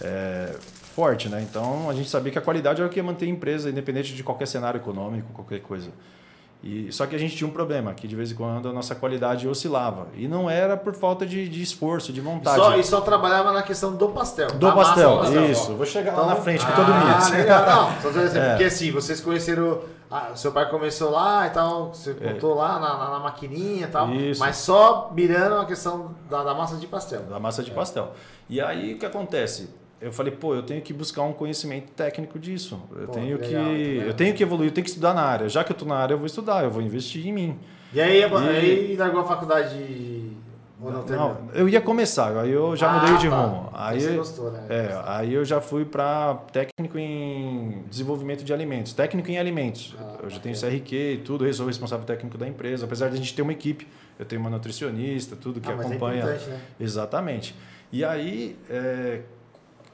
é, 0.00 0.56
forte, 0.98 1.28
né? 1.28 1.40
Então, 1.48 1.88
a 1.88 1.94
gente 1.94 2.08
sabia 2.10 2.32
que 2.32 2.38
a 2.38 2.42
qualidade 2.42 2.80
era 2.80 2.88
o 2.88 2.92
que 2.92 2.98
ia 2.98 3.04
manter 3.04 3.26
a 3.26 3.28
empresa, 3.28 3.70
independente 3.70 4.12
de 4.16 4.24
qualquer 4.24 4.46
cenário 4.48 4.78
econômico, 4.78 5.32
qualquer 5.32 5.60
coisa. 5.60 5.90
E, 6.60 6.90
só 6.90 7.06
que 7.06 7.14
a 7.14 7.18
gente 7.20 7.36
tinha 7.36 7.46
um 7.46 7.52
problema, 7.52 7.94
que 7.94 8.08
de 8.08 8.16
vez 8.16 8.32
em 8.32 8.34
quando 8.34 8.68
a 8.68 8.72
nossa 8.72 8.92
qualidade 8.96 9.46
oscilava. 9.46 10.08
E 10.16 10.26
não 10.26 10.50
era 10.50 10.76
por 10.76 10.92
falta 10.92 11.24
de, 11.24 11.48
de 11.48 11.62
esforço, 11.62 12.12
de 12.12 12.20
vontade. 12.20 12.56
só, 12.56 12.76
e 12.76 12.82
só 12.82 13.00
trabalhava 13.00 13.52
na 13.52 13.62
questão 13.62 13.94
do 13.94 14.08
pastel. 14.08 14.48
Do 14.54 14.66
massa 14.66 14.90
pastel, 14.90 15.18
pastel. 15.18 15.44
isso. 15.52 15.74
Vou 15.76 15.86
chegar 15.86 16.14
lá 16.16 16.18
Então- 16.24 16.28
na 16.30 16.36
frente 16.36 16.66
com 16.66 16.72
Ah, 16.72 16.74
todo 16.74 16.92
mundo. 16.92 17.30
legal. 17.38 17.64
Não, 17.92 18.02
só 18.02 18.08
assim, 18.08 18.38
É. 18.42 18.48
porque 18.48 18.64
assim, 18.64 18.90
vocês 18.90 19.20
conheceram. 19.20 19.82
ah, 20.10 20.32
seu 20.34 20.50
pai 20.50 20.68
começou 20.68 21.10
lá 21.12 21.46
e 21.46 21.50
tal, 21.50 21.94
você 21.94 22.12
contou 22.12 22.54
lá 22.54 22.80
na, 22.80 22.98
na, 22.98 23.10
na 23.10 23.18
maquininha 23.20 23.86
e 23.86 23.90
tal. 23.90 24.08
É. 24.08 24.16
Isso. 24.16 24.40
Mas 24.40 24.56
só 24.56 25.12
mirando 25.14 25.60
a 25.60 25.64
questão 25.64 26.10
da, 26.28 26.42
da 26.42 26.54
massa 26.54 26.74
de 26.76 26.88
pastel. 26.88 27.20
da 27.22 27.38
massa 27.38 27.62
de 27.62 27.70
pastel. 27.70 28.10
E 28.50 28.60
aí 28.60 28.94
o 28.94 28.98
que 28.98 29.06
acontece? 29.06 29.70
Eu 30.00 30.12
falei, 30.12 30.32
pô, 30.32 30.54
eu 30.54 30.62
tenho 30.62 30.80
que 30.80 30.92
buscar 30.92 31.22
um 31.22 31.32
conhecimento 31.32 31.90
técnico 31.92 32.38
disso. 32.38 32.80
Eu 32.96 33.06
Pô, 33.06 33.12
tenho 33.12 33.36
legal, 33.38 33.48
que 33.48 33.54
legal. 33.88 34.06
eu 34.08 34.14
tenho 34.14 34.34
que 34.34 34.42
evoluir, 34.42 34.68
eu 34.70 34.74
tenho 34.74 34.84
que 34.84 34.90
estudar 34.90 35.12
na 35.14 35.22
área. 35.22 35.48
Já 35.48 35.64
que 35.64 35.72
eu 35.72 35.76
tô 35.76 35.84
na 35.84 35.96
área, 35.96 36.14
eu 36.14 36.18
vou 36.18 36.26
estudar, 36.26 36.62
eu 36.64 36.70
vou 36.70 36.80
investir 36.82 37.26
em 37.26 37.32
mim. 37.32 37.58
E 37.92 38.00
aí, 38.00 38.20
E- 38.20 38.24
aí 38.24 38.96
largou 38.96 39.20
a 39.20 39.24
faculdade 39.24 39.76
de... 39.76 40.30
Ou 40.80 40.92
não? 40.92 41.04
Não, 41.08 41.36
eu 41.54 41.68
ia 41.68 41.80
começar, 41.80 42.38
aí 42.38 42.52
eu 42.52 42.76
já 42.76 42.88
Ah, 42.88 43.00
mudei 43.00 43.18
de 43.18 43.28
tá. 43.28 43.34
rumo. 43.36 43.68
Aí, 43.72 44.00
você 44.00 44.14
gostou, 44.16 44.50
né? 44.52 44.64
é, 44.68 45.02
aí 45.06 45.34
eu 45.34 45.44
já 45.44 45.60
fui 45.60 45.84
para 45.84 46.34
técnico 46.52 46.96
em 46.96 47.82
desenvolvimento 47.90 48.44
de 48.44 48.52
alimentos, 48.52 48.92
técnico 48.92 49.28
em 49.28 49.38
alimentos. 49.38 49.96
Ah, 49.98 50.18
eu 50.22 50.30
já 50.30 50.38
tenho. 50.38 50.54
CRQ 50.54 51.14
e 51.14 51.18
tudo, 51.18 51.44
eu 51.44 51.52
sou 51.52 51.66
responsável 51.66 52.06
técnico 52.06 52.38
da 52.38 52.46
empresa. 52.46 52.84
Apesar 52.84 53.08
de 53.08 53.14
a 53.14 53.16
gente 53.16 53.34
ter 53.34 53.42
uma 53.42 53.50
equipe, 53.52 53.88
eu 54.20 54.24
tenho 54.24 54.40
uma 54.40 54.50
nutricionista, 54.50 55.34
tudo 55.34 55.60
que 55.60 55.68
Ah, 55.68 55.74
é 55.74 55.80
acompanha. 55.80 56.18
importante, 56.22 56.48
né? 56.48 56.60
Exatamente. 56.78 57.56
E 57.90 58.04
aí, 58.04 58.56
é, 58.70 59.22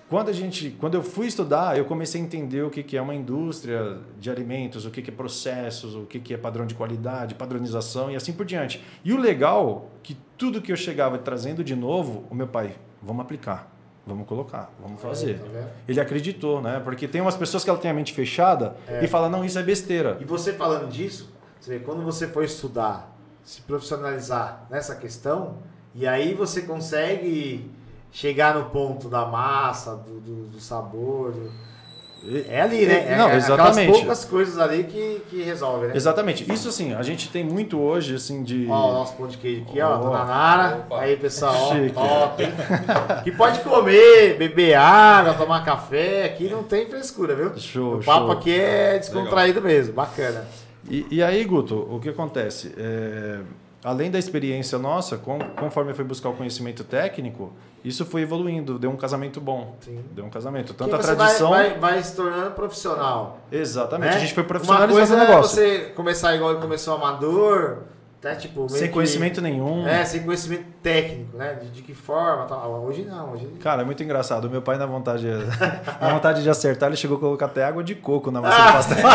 quando 0.09 0.29
a 0.29 0.33
gente, 0.33 0.71
quando 0.79 0.95
eu 0.95 1.03
fui 1.03 1.27
estudar, 1.27 1.79
eu 1.79 1.85
comecei 1.85 2.21
a 2.21 2.25
entender 2.25 2.63
o 2.63 2.71
que, 2.71 2.83
que 2.83 2.97
é 2.97 3.01
uma 3.01 3.15
indústria 3.15 3.99
de 4.19 4.31
alimentos, 4.31 4.85
o 4.85 4.91
que, 4.91 5.01
que 5.01 5.11
é 5.11 5.15
processos, 5.15 5.95
o 5.95 6.03
que, 6.03 6.21
que 6.21 6.35
é 6.35 6.37
padrão 6.37 6.67
de 6.67 6.75
qualidade, 6.75 7.35
padronização 7.35 8.11
e 8.11 8.17
assim 8.17 8.33
por 8.33 8.45
diante. 8.45 8.85
E 9.05 9.13
o 9.13 9.19
legal, 9.19 9.91
que 10.03 10.17
tudo 10.37 10.61
que 10.61 10.71
eu 10.71 10.77
chegava 10.77 11.17
trazendo 11.19 11.65
de 11.65 11.75
novo, 11.75 12.25
o 12.31 12.35
meu 12.35 12.47
pai, 12.47 12.77
vamos 13.03 13.23
aplicar, 13.23 13.73
vamos 14.07 14.27
colocar, 14.27 14.71
vamos 14.81 15.01
fazer. 15.01 15.39
Tá 15.39 15.49
vendo? 15.51 15.69
Ele 15.89 16.01
acreditou, 16.01 16.61
né? 16.61 16.81
Porque 16.85 17.09
tem 17.09 17.21
umas 17.21 17.37
pessoas 17.37 17.65
que 17.65 17.71
ela 17.71 17.79
tem 17.79 17.91
a 17.91 17.95
mente 17.95 18.13
fechada 18.13 18.77
e 19.03 19.07
fala 19.07 19.29
não, 19.29 19.45
isso 19.45 19.59
é 19.59 19.63
besteira. 19.63 20.19
E 20.21 20.25
você 20.25 20.53
falando 20.53 20.89
disso, 20.91 21.33
você 21.59 21.79
vê, 21.79 21.85
quando 21.85 22.03
você 22.03 22.29
for 22.29 22.45
estudar, 22.45 23.17
se 23.43 23.63
profissionalizar 23.63 24.67
nessa 24.71 24.95
questão, 24.97 25.59
e 25.95 26.07
aí 26.07 26.35
você 26.35 26.63
consegue 26.63 27.71
chegar 28.15 28.55
no 28.55 28.67
ponto 28.71 29.09
da 29.09 29.27
massa, 29.27 29.97
do, 29.97 30.21
do, 30.21 30.47
do 30.47 30.61
sabor. 30.61 31.33
do- 31.33 31.51
É 32.49 32.63
ali, 32.63 32.87
né? 32.87 33.13
É, 33.13 33.19
Não, 33.19 33.29
é 33.29 33.37
exatamente. 33.37 33.81
Aquelas 33.81 33.99
poucas 33.99 34.25
coisas 34.25 34.59
ali 34.59 34.85
que, 34.85 35.21
que 35.29 35.43
resolve, 35.43 35.89
né? 35.89 35.97
Exatamente. 35.97 36.51
Isso 36.51 36.69
assim, 36.69 36.95
a 36.95 37.03
gente 37.03 37.29
tem 37.29 37.45
muito 37.45 37.79
hoje 37.79 38.15
assim 38.15 38.43
de 38.45 38.67
Ó, 38.71 38.91
o 38.91 38.93
nosso 38.95 39.15
pão 39.17 39.27
de 39.27 39.37
queijo 39.37 39.63
aqui, 39.69 39.79
ó, 39.81 39.95
Ó. 39.95 39.97
Dona 39.99 40.25
Nara. 40.25 40.77
Opa. 40.87 41.01
Aí, 41.01 41.17
pessoal, 41.19 41.55
ó, 41.55 41.75
Chique. 41.75 41.91
top, 41.93 42.43
hein? 42.45 42.53
que 43.25 43.33
pode 43.33 43.61
comer, 43.61 44.39
beber 44.39 44.75
água, 44.75 45.35
tomar 45.35 45.65
café. 45.65 46.25
Aqui 46.27 46.49
não 46.49 46.63
tem 46.63 46.87
frescura, 46.87 47.35
viu? 47.35 47.59
Show, 47.59 47.97
o 47.97 48.03
papo 48.05 48.27
show. 48.27 48.31
aqui 48.33 48.59
é 48.59 48.97
descontraído 48.99 49.61
mesmo, 49.61 49.93
bacana. 49.93 50.47
E, 50.89 51.07
e 51.11 51.23
aí, 51.23 51.45
Guto, 51.45 51.77
o 51.91 51.99
que 52.01 52.09
acontece? 52.11 52.73
É, 52.79 53.41
além 53.85 54.11
da 54.11 54.19
experiência 54.19 54.79
nossa, 54.79 55.17
conforme 55.57 55.93
eu 55.93 55.95
fui 55.95 56.05
buscar 56.05 56.31
o 56.31 56.33
conhecimento 56.33 56.83
técnico, 56.83 57.53
isso 57.85 58.05
foi 58.07 58.23
evoluindo, 58.23 58.79
deu 58.79 58.91
um 58.91 58.97
casamento 58.97 59.41
bom. 59.41 59.77
Sim. 59.81 60.03
Deu 60.13 60.25
um 60.25 60.31
casamento. 60.31 60.73
Tanto 60.73 60.97
a 60.97 60.99
tradição. 60.99 61.51
Vai, 61.51 61.71
vai, 61.79 61.93
vai 61.93 62.03
se 62.03 62.17
tornando 62.17 62.51
profissional. 62.53 63.41
Exatamente. 63.53 64.11
né? 64.11 64.17
A 64.17 64.19
gente 64.21 64.33
foi 64.33 64.43
Uma 64.43 64.49
profissionalizando 64.49 64.99
coisa 64.99 65.15
o 65.15 65.19
é 65.19 65.29
negócio. 65.29 65.55
você 65.57 65.79
começar 65.95 66.35
igual 66.35 66.53
ele 66.53 66.61
começou 66.63 66.95
amador, 66.95 67.79
até 68.19 68.35
tipo. 68.37 68.67
Sem 68.71 68.89
que- 68.89 68.95
conhecimento 68.95 69.43
nenhum. 69.43 69.87
É, 69.87 70.03
sem 70.03 70.23
conhecimento 70.23 70.65
técnico, 70.83 71.37
né? 71.37 71.59
De, 71.61 71.69
de 71.71 71.83
que 71.83 71.93
forma 71.93 72.47
tal. 72.47 72.85
Hoje 72.87 73.03
não, 73.05 73.33
hoje. 73.33 73.47
Cara, 73.61 73.83
é 73.83 73.85
muito 73.85 74.03
engraçado. 74.03 74.47
O 74.47 74.51
meu 74.51 74.63
pai, 74.63 74.79
na 74.79 74.87
vontade, 74.87 75.27
na 76.01 76.09
vontade 76.09 76.43
de 76.43 76.49
acertar, 76.49 76.89
ele 76.89 76.97
chegou 76.97 77.19
a 77.19 77.21
colocar 77.21 77.45
até 77.47 77.63
água 77.65 77.85
de 77.85 77.95
coco 77.95 78.31
na 78.31 78.41
massa 78.41 78.63
de 78.65 78.73
pastel. 78.73 79.07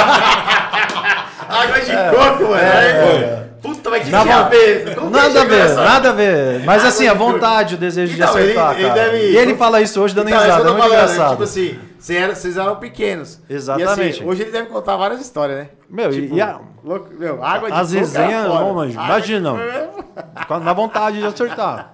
Água 1.50 1.80
de 1.80 1.92
coco, 2.16 2.44
mano. 2.52 2.56
é. 2.56 3.40
Aí, 3.44 3.49
Mas 3.90 4.04
que 4.06 4.10
Na 4.12 4.22
tinha 4.22 4.38
a 4.38 4.44
ver? 4.50 4.96
Como 4.96 5.10
Nada 5.10 5.42
a 5.42 5.44
ver, 5.46 5.76
nada 5.76 6.10
a 6.10 6.14
ver. 6.14 6.64
Mas 6.66 6.86
assim, 6.86 7.04
de 7.04 7.10
a 7.10 7.14
vontade, 7.14 7.76
o 7.76 7.78
desejo 7.78 8.14
de 8.16 8.22
Então, 8.22 8.38
ele- 8.38 8.52
acertar, 8.52 8.74
ele 8.80 8.88
cara. 8.90 8.94
deve- 9.04 9.32
E 9.32 9.38
ele 9.38 9.56
fala 9.56 9.82
isso 9.82 10.02
hoje 10.02 10.14
dando 10.16 10.30
Então, 10.30 10.40
é 10.40 10.44
risada, 10.46 10.62
é 10.62 10.66
muito 10.72 10.78
falando, 10.84 10.94
engraçado. 10.94 11.30
Tipo 11.32 11.44
assim, 11.44 11.80
vocês 12.00 12.58
eram, 12.58 12.76
pequenos. 12.78 13.40
Exatamente. 13.50 14.02
E 14.02 14.10
assim, 14.22 14.26
hoje 14.30 14.42
ele 14.44 14.52
deve 14.52 14.68
contar 14.70 14.96
várias 14.98 15.20
histórias, 15.22 15.58
né? 15.60 15.70
Meu, 15.90 16.12
Tipo, 16.12 16.36
e 16.36 16.42
a- 16.42 16.60
louco- 16.84 17.10
meu, 17.18 17.44
água 17.44 17.70
de 17.72 17.78
as 17.78 17.92
resenhas, 17.92 18.46
imagina. 18.94 19.54
de- 19.54 20.64
Na 20.64 20.74
vontade 20.74 21.20
de 21.20 21.26
acertar. 21.26 21.94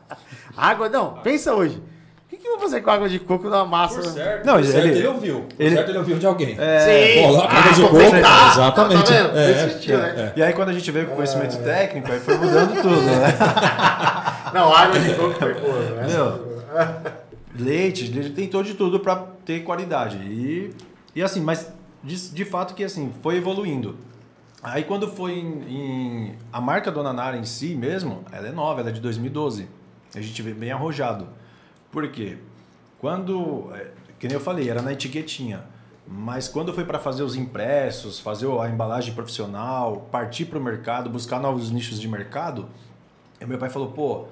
Água, 0.58 0.88
não, 0.90 1.14
pensa 1.24 1.54
hoje. 1.54 1.82
O 2.46 2.48
que, 2.48 2.52
eu 2.54 2.60
vou 2.60 2.70
fazer 2.70 2.82
com 2.82 2.92
água 2.92 3.10
de 3.10 3.18
coco 3.20 3.50
na 3.50 3.66
massa? 3.66 3.96
Por 4.02 4.06
certo, 4.12 4.46
Não, 4.46 4.54
por 4.56 4.64
certo 4.66 4.86
ele- 4.88 4.98
ele, 5.00 5.08
ouviu. 5.08 5.40
Por 5.42 5.56
ele- 5.66 5.76
certo 5.76 5.90
ele 5.90 5.98
ouviu 5.98 6.18
de 6.20 6.26
alguém. 6.28 6.50
Sim. 6.56 7.22
Coloca 7.24 7.48
Ah, 7.54 7.60
água 7.60 7.74
de 7.74 7.82
coco. 7.82 7.96
Ah, 7.98 8.52
Exatamente. 8.54 9.04
Tá 9.04 9.12
vendo? 9.12 9.38
É, 9.38 9.52
é, 9.52 9.98
né? 9.98 10.16
é. 10.18 10.34
E 10.40 10.44
aí 10.44 10.54
quando 10.54 10.70
a 10.70 10.74
gente 10.74 10.92
veio 10.92 11.08
com 11.08 11.16
conhecimento 11.16 11.58
técnico, 11.64 12.12
aí 12.12 12.20
foi 12.20 12.38
mudando 12.38 12.82
tudo, 12.82 13.02
né? 13.02 13.34
Não, 14.54 14.72
água 14.74 15.00
de 15.00 15.14
coco 15.16 15.34
foi 15.34 15.54
boa. 15.56 15.80
né? 15.80 16.08
Meu. 16.08 16.56
Leite, 17.58 18.06
ele 18.16 18.30
tentou 18.30 18.62
de 18.64 18.74
tudo 18.76 19.00
para 19.00 19.16
ter 19.44 19.62
qualidade. 19.64 20.18
E, 20.18 20.72
e 21.16 21.24
assim, 21.24 21.42
mas 21.42 21.72
de, 22.04 22.30
de 22.30 22.46
fato 22.46 22.74
que 22.76 22.84
assim, 22.84 23.12
foi 23.24 23.38
evoluindo. 23.38 23.98
Aí 24.62 24.84
quando 24.84 25.08
foi 25.08 25.34
em, 25.34 25.64
em- 25.68 26.36
A 26.54 26.60
marca 26.62 26.92
Dona 26.92 27.12
Nara 27.14 27.38
em 27.38 27.44
si 27.46 27.76
mesmo, 27.76 28.24
ela 28.32 28.48
é 28.48 28.52
nova, 28.52 28.82
ela 28.82 28.90
é 28.90 28.94
de 28.94 29.00
2012. 29.02 29.68
A 30.16 30.22
gente 30.22 30.42
vê 30.42 30.54
bem 30.54 30.72
arrojado. 30.72 31.28
Por 31.96 32.06
quê? 32.10 32.38
Quando. 33.00 33.72
é, 33.74 33.88
Que 34.20 34.28
nem 34.28 34.36
eu 34.36 34.42
falei, 34.42 34.70
era 34.70 34.82
na 34.82 34.92
etiquetinha. 34.92 35.64
Mas 36.06 36.50
quando 36.50 36.74
foi 36.74 36.84
para 36.84 37.00
fazer 37.00 37.24
os 37.24 37.38
impressos, 37.38 38.20
fazer 38.20 38.48
a 38.60 38.70
embalagem 38.70 39.14
profissional, 39.14 40.06
partir 40.12 40.44
para 40.44 40.60
o 40.60 40.62
mercado, 40.62 41.10
buscar 41.10 41.40
novos 41.40 41.72
nichos 41.72 42.00
de 42.00 42.08
mercado, 42.10 42.68
meu 43.48 43.58
pai 43.58 43.70
falou, 43.70 43.92
pô, 43.92 44.26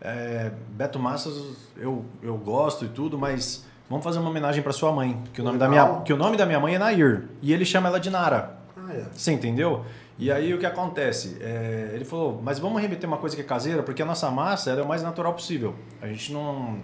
é, 0.00 0.50
Beto 0.70 0.98
Massas 0.98 1.68
eu, 1.76 2.06
eu 2.22 2.38
gosto 2.38 2.86
e 2.86 2.88
tudo, 2.88 3.18
mas 3.18 3.66
vamos 3.88 4.02
fazer 4.02 4.18
uma 4.18 4.30
homenagem 4.30 4.62
para 4.62 4.72
sua 4.72 4.90
mãe, 4.90 5.22
que 5.34 5.42
o, 5.42 5.44
nome 5.44 5.58
da 5.58 5.68
minha, 5.68 6.00
que 6.00 6.12
o 6.12 6.16
nome 6.16 6.38
da 6.38 6.46
minha 6.46 6.58
mãe 6.58 6.74
é 6.74 6.78
Nair, 6.78 7.28
e 7.42 7.52
ele 7.52 7.66
chama 7.66 7.88
ela 7.88 8.00
de 8.00 8.08
Nara. 8.08 8.56
Ah, 8.76 8.92
é. 8.92 9.04
Você 9.12 9.30
entendeu? 9.30 9.84
E 10.18 10.32
aí 10.32 10.52
o 10.52 10.58
que 10.58 10.66
acontece? 10.66 11.36
É, 11.40 11.92
ele 11.94 12.04
falou, 12.04 12.40
mas 12.42 12.58
vamos 12.58 12.80
remeter 12.82 13.06
uma 13.06 13.18
coisa 13.18 13.36
que 13.36 13.42
é 13.42 13.44
caseira, 13.44 13.82
porque 13.82 14.02
a 14.02 14.06
nossa 14.06 14.30
massa 14.30 14.70
ela 14.70 14.80
é 14.80 14.82
o 14.82 14.88
mais 14.88 15.02
natural 15.02 15.32
possível. 15.32 15.76
A 16.02 16.08
gente 16.08 16.32
não, 16.32 16.80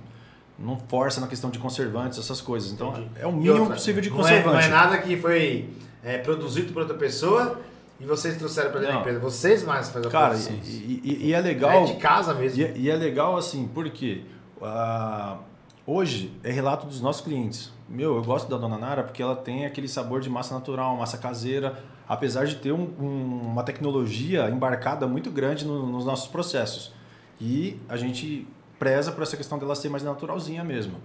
não 0.59 0.79
força 0.89 1.21
na 1.21 1.27
questão 1.27 1.51
de 1.51 1.59
conservantes, 1.59 2.19
essas 2.19 2.41
coisas. 2.41 2.73
Então 2.73 2.91
Entendi. 2.91 3.09
é 3.21 3.27
o 3.27 3.33
mínimo 3.33 3.61
outra, 3.61 3.75
possível 3.75 4.01
de 4.03 4.09
não 4.11 4.17
é- 4.17 4.21
conservante. 4.23 4.55
Não 4.55 4.61
é, 4.61 4.69
nada 4.69 4.99
que 4.99 5.17
foi 5.17 5.69
é, 6.03 6.19
produzido 6.19 6.73
por 6.73 6.83
outra 6.83 6.97
pessoa 6.97 7.61
e 8.01 8.05
vocês 8.07 8.37
trouxeram 8.37 8.71
para 8.71 8.81
dentro 8.81 8.95
da 8.95 9.01
empresa. 9.01 9.19
Vocês 9.21 9.65
mais 9.65 9.89
fazem 9.91 10.09
a 10.09 10.11
Cara, 10.13 10.29
produção. 10.31 10.55
e, 10.65 11.01
e- 11.05 11.27
e 11.29 11.33
é 11.35 11.41
legal. 11.41 11.83
É 11.83 11.85
de 11.85 11.95
casa 11.97 12.33
mesmo. 12.35 12.61
E, 12.61 12.65
é- 12.65 12.73
e 12.77 12.91
é 12.91 12.97
legal 12.97 13.37
assim, 13.37 13.69
porque 13.75 14.23
ah, 14.63 15.39
hoje 15.87 16.33
é 16.43 16.51
relato 16.51 16.87
dos 16.87 17.01
nossos 17.01 17.23
clientes. 17.23 17.73
Meu, 17.89 18.17
eu 18.17 18.23
gosto 18.25 18.49
da 18.51 18.57
Dona 18.57 18.79
Nara 18.79 19.03
porque 19.05 19.23
ela 19.23 19.37
tem 19.37 19.65
aquele 19.67 19.87
sabor 19.89 20.21
de 20.21 20.29
massa 20.31 20.55
natural, 20.55 20.97
massa 20.97 21.19
caseira, 21.19 21.79
apesar 22.09 22.47
de 22.47 22.57
ter 22.57 22.73
um- 22.73 22.91
um- 22.99 23.41
uma 23.53 23.63
tecnologia 23.63 24.49
embarcada 24.51 25.07
muito 25.07 25.31
grande 25.31 25.65
no- 25.65 25.87
nos 25.87 26.05
nossos 26.05 26.27
processos. 26.27 26.93
E 27.41 27.79
a 27.89 27.97
gente 27.97 28.47
preza 28.79 29.13
por 29.13 29.23
essa 29.23 29.37
questão 29.37 29.59
dela 29.59 29.75
ser 29.75 29.89
mais 29.89 30.03
naturalzinha 30.03 30.63
mesmo. 30.65 31.01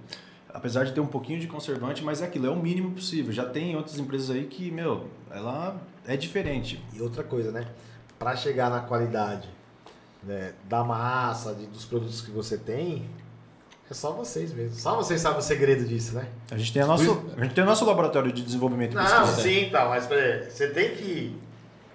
Apesar 0.54 0.84
de 0.84 0.92
ter 0.92 1.00
um 1.00 1.08
pouquinho 1.08 1.40
de 1.40 1.48
conservante, 1.48 2.04
mas 2.04 2.22
é 2.22 2.26
aquilo, 2.26 2.48
é 2.48 2.50
o 2.50 2.56
mínimo 2.58 2.92
possível. 2.92 3.32
Já 3.32 3.46
tem 3.46 3.76
outras 3.76 3.98
empresas 3.98 4.30
aí 4.36 4.46
que, 4.46 4.70
meu, 4.70 5.08
ela 5.30 5.78
é 6.06 6.18
diferente. 6.18 6.84
E 6.94 7.02
outra 7.02 7.24
coisa, 7.24 7.52
né? 7.52 7.66
Para 8.20 8.36
chegar 8.36 8.70
na 8.70 8.82
qualidade 8.82 9.48
né, 10.22 10.54
da 10.68 10.84
massa, 10.84 11.54
de- 11.56 11.68
dos 11.68 11.86
produtos 11.86 12.20
que 12.22 12.32
você 12.32 12.58
tem, 12.58 13.10
é 13.90 13.94
só 13.94 14.12
vocês 14.12 14.54
mesmo. 14.54 14.78
Só 14.78 14.96
vocês 14.98 15.22
sabem 15.22 15.40
o 15.40 15.42
segredo 15.42 15.86
disso, 15.86 16.16
né? 16.16 16.28
A 16.52 16.58
gente 16.58 16.74
tem, 16.74 16.82
a 16.82 16.86
nosso, 16.86 17.24
a 17.38 17.42
gente 17.44 17.54
tem 17.56 17.64
o 17.64 17.68
nosso 17.68 17.86
laboratório 17.86 18.32
de 18.32 18.42
desenvolvimento 18.44 18.94
Não, 18.94 19.04
pesquisa. 19.04 19.42
sim, 19.42 19.70
tá, 19.70 19.86
mas 19.88 20.06
peraí, 20.06 20.50
você 20.52 20.68
tem 20.68 20.96
que 20.96 21.40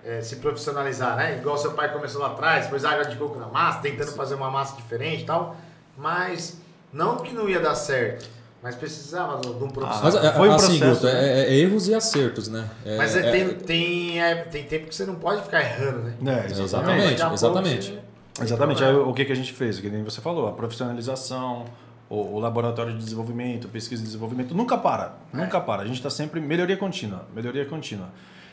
é, 0.02 0.20
se 0.22 0.36
profissionalizar, 0.36 1.14
né? 1.16 1.36
Igual 1.36 1.58
seu 1.58 1.74
pai 1.74 1.92
começou 1.92 2.20
lá 2.22 2.28
atrás, 2.28 2.66
pôs 2.68 2.84
água 2.86 3.04
de 3.04 3.16
coco 3.16 3.38
na 3.38 3.46
massa, 3.48 3.80
tentando 3.80 4.12
fazer 4.12 4.34
uma 4.34 4.50
massa 4.50 4.76
diferente 4.76 5.22
e 5.22 5.26
tal. 5.26 5.54
Mas 5.96 6.58
não 6.92 7.16
que 7.18 7.34
não 7.34 7.48
ia 7.48 7.60
dar 7.60 7.74
certo, 7.74 8.28
mas 8.62 8.74
precisava 8.74 9.40
de 9.40 9.48
um 9.48 9.68
profissional. 9.68 10.02
Mas 10.02 10.14
é, 10.16 10.32
Foi 10.32 10.48
um 10.48 10.52
assim, 10.52 10.78
processo, 10.78 11.00
Guto, 11.02 11.06
né? 11.14 11.38
é, 11.40 11.42
é 11.46 11.54
erros 11.58 11.88
e 11.88 11.94
acertos, 11.94 12.48
né? 12.48 12.68
É- 12.84 12.96
Mas 12.96 13.16
é, 13.16 13.20
é- 13.28 13.30
tem, 13.30 13.48
tem, 13.54 14.22
é, 14.22 14.34
tem 14.36 14.64
tempo 14.64 14.86
que 14.88 14.94
você 14.94 15.04
não 15.06 15.14
pode 15.16 15.42
ficar 15.42 15.60
errando, 15.60 15.98
né? 16.20 16.44
É, 16.46 16.50
Exatamente, 16.50 17.20
pouco 17.20 17.34
exatamente. 17.34 17.92
você- 17.92 18.44
Exatamente. 18.44 18.84
Aí 18.84 18.94
o 18.94 19.14
que, 19.14 19.24
que 19.24 19.32
a 19.32 19.36
gente 19.36 19.52
fez? 19.52 19.80
Que 19.80 19.88
nem 19.88 20.04
você 20.04 20.20
falou, 20.20 20.46
a 20.48 20.52
profissionalização, 20.52 21.64
o, 22.08 22.34
o 22.36 22.38
laboratório 22.38 22.92
de 22.92 22.98
desenvolvimento, 22.98 23.66
pesquisa 23.68 24.02
e 24.02 24.04
desenvolvimento, 24.04 24.54
nunca 24.54 24.76
para, 24.76 25.14
nunca 25.32 25.58
para. 25.60 25.82
A 25.82 25.86
gente 25.86 25.96
está 25.96 26.10
sempre 26.10 26.38
melhoria 26.40 26.76
contínua, 26.76 27.26
melhoria 27.34 27.64
contínua. 27.64 28.08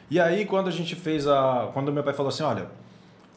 E 0.09 0.19
aí 0.19 0.45
quando 0.45 0.67
a 0.69 0.71
gente 0.71 0.95
fez 0.95 1.27
a, 1.27 1.69
quando 1.73 1.91
meu 1.91 2.03
pai 2.03 2.13
falou 2.13 2.29
assim, 2.29 2.43
olha, 2.43 2.67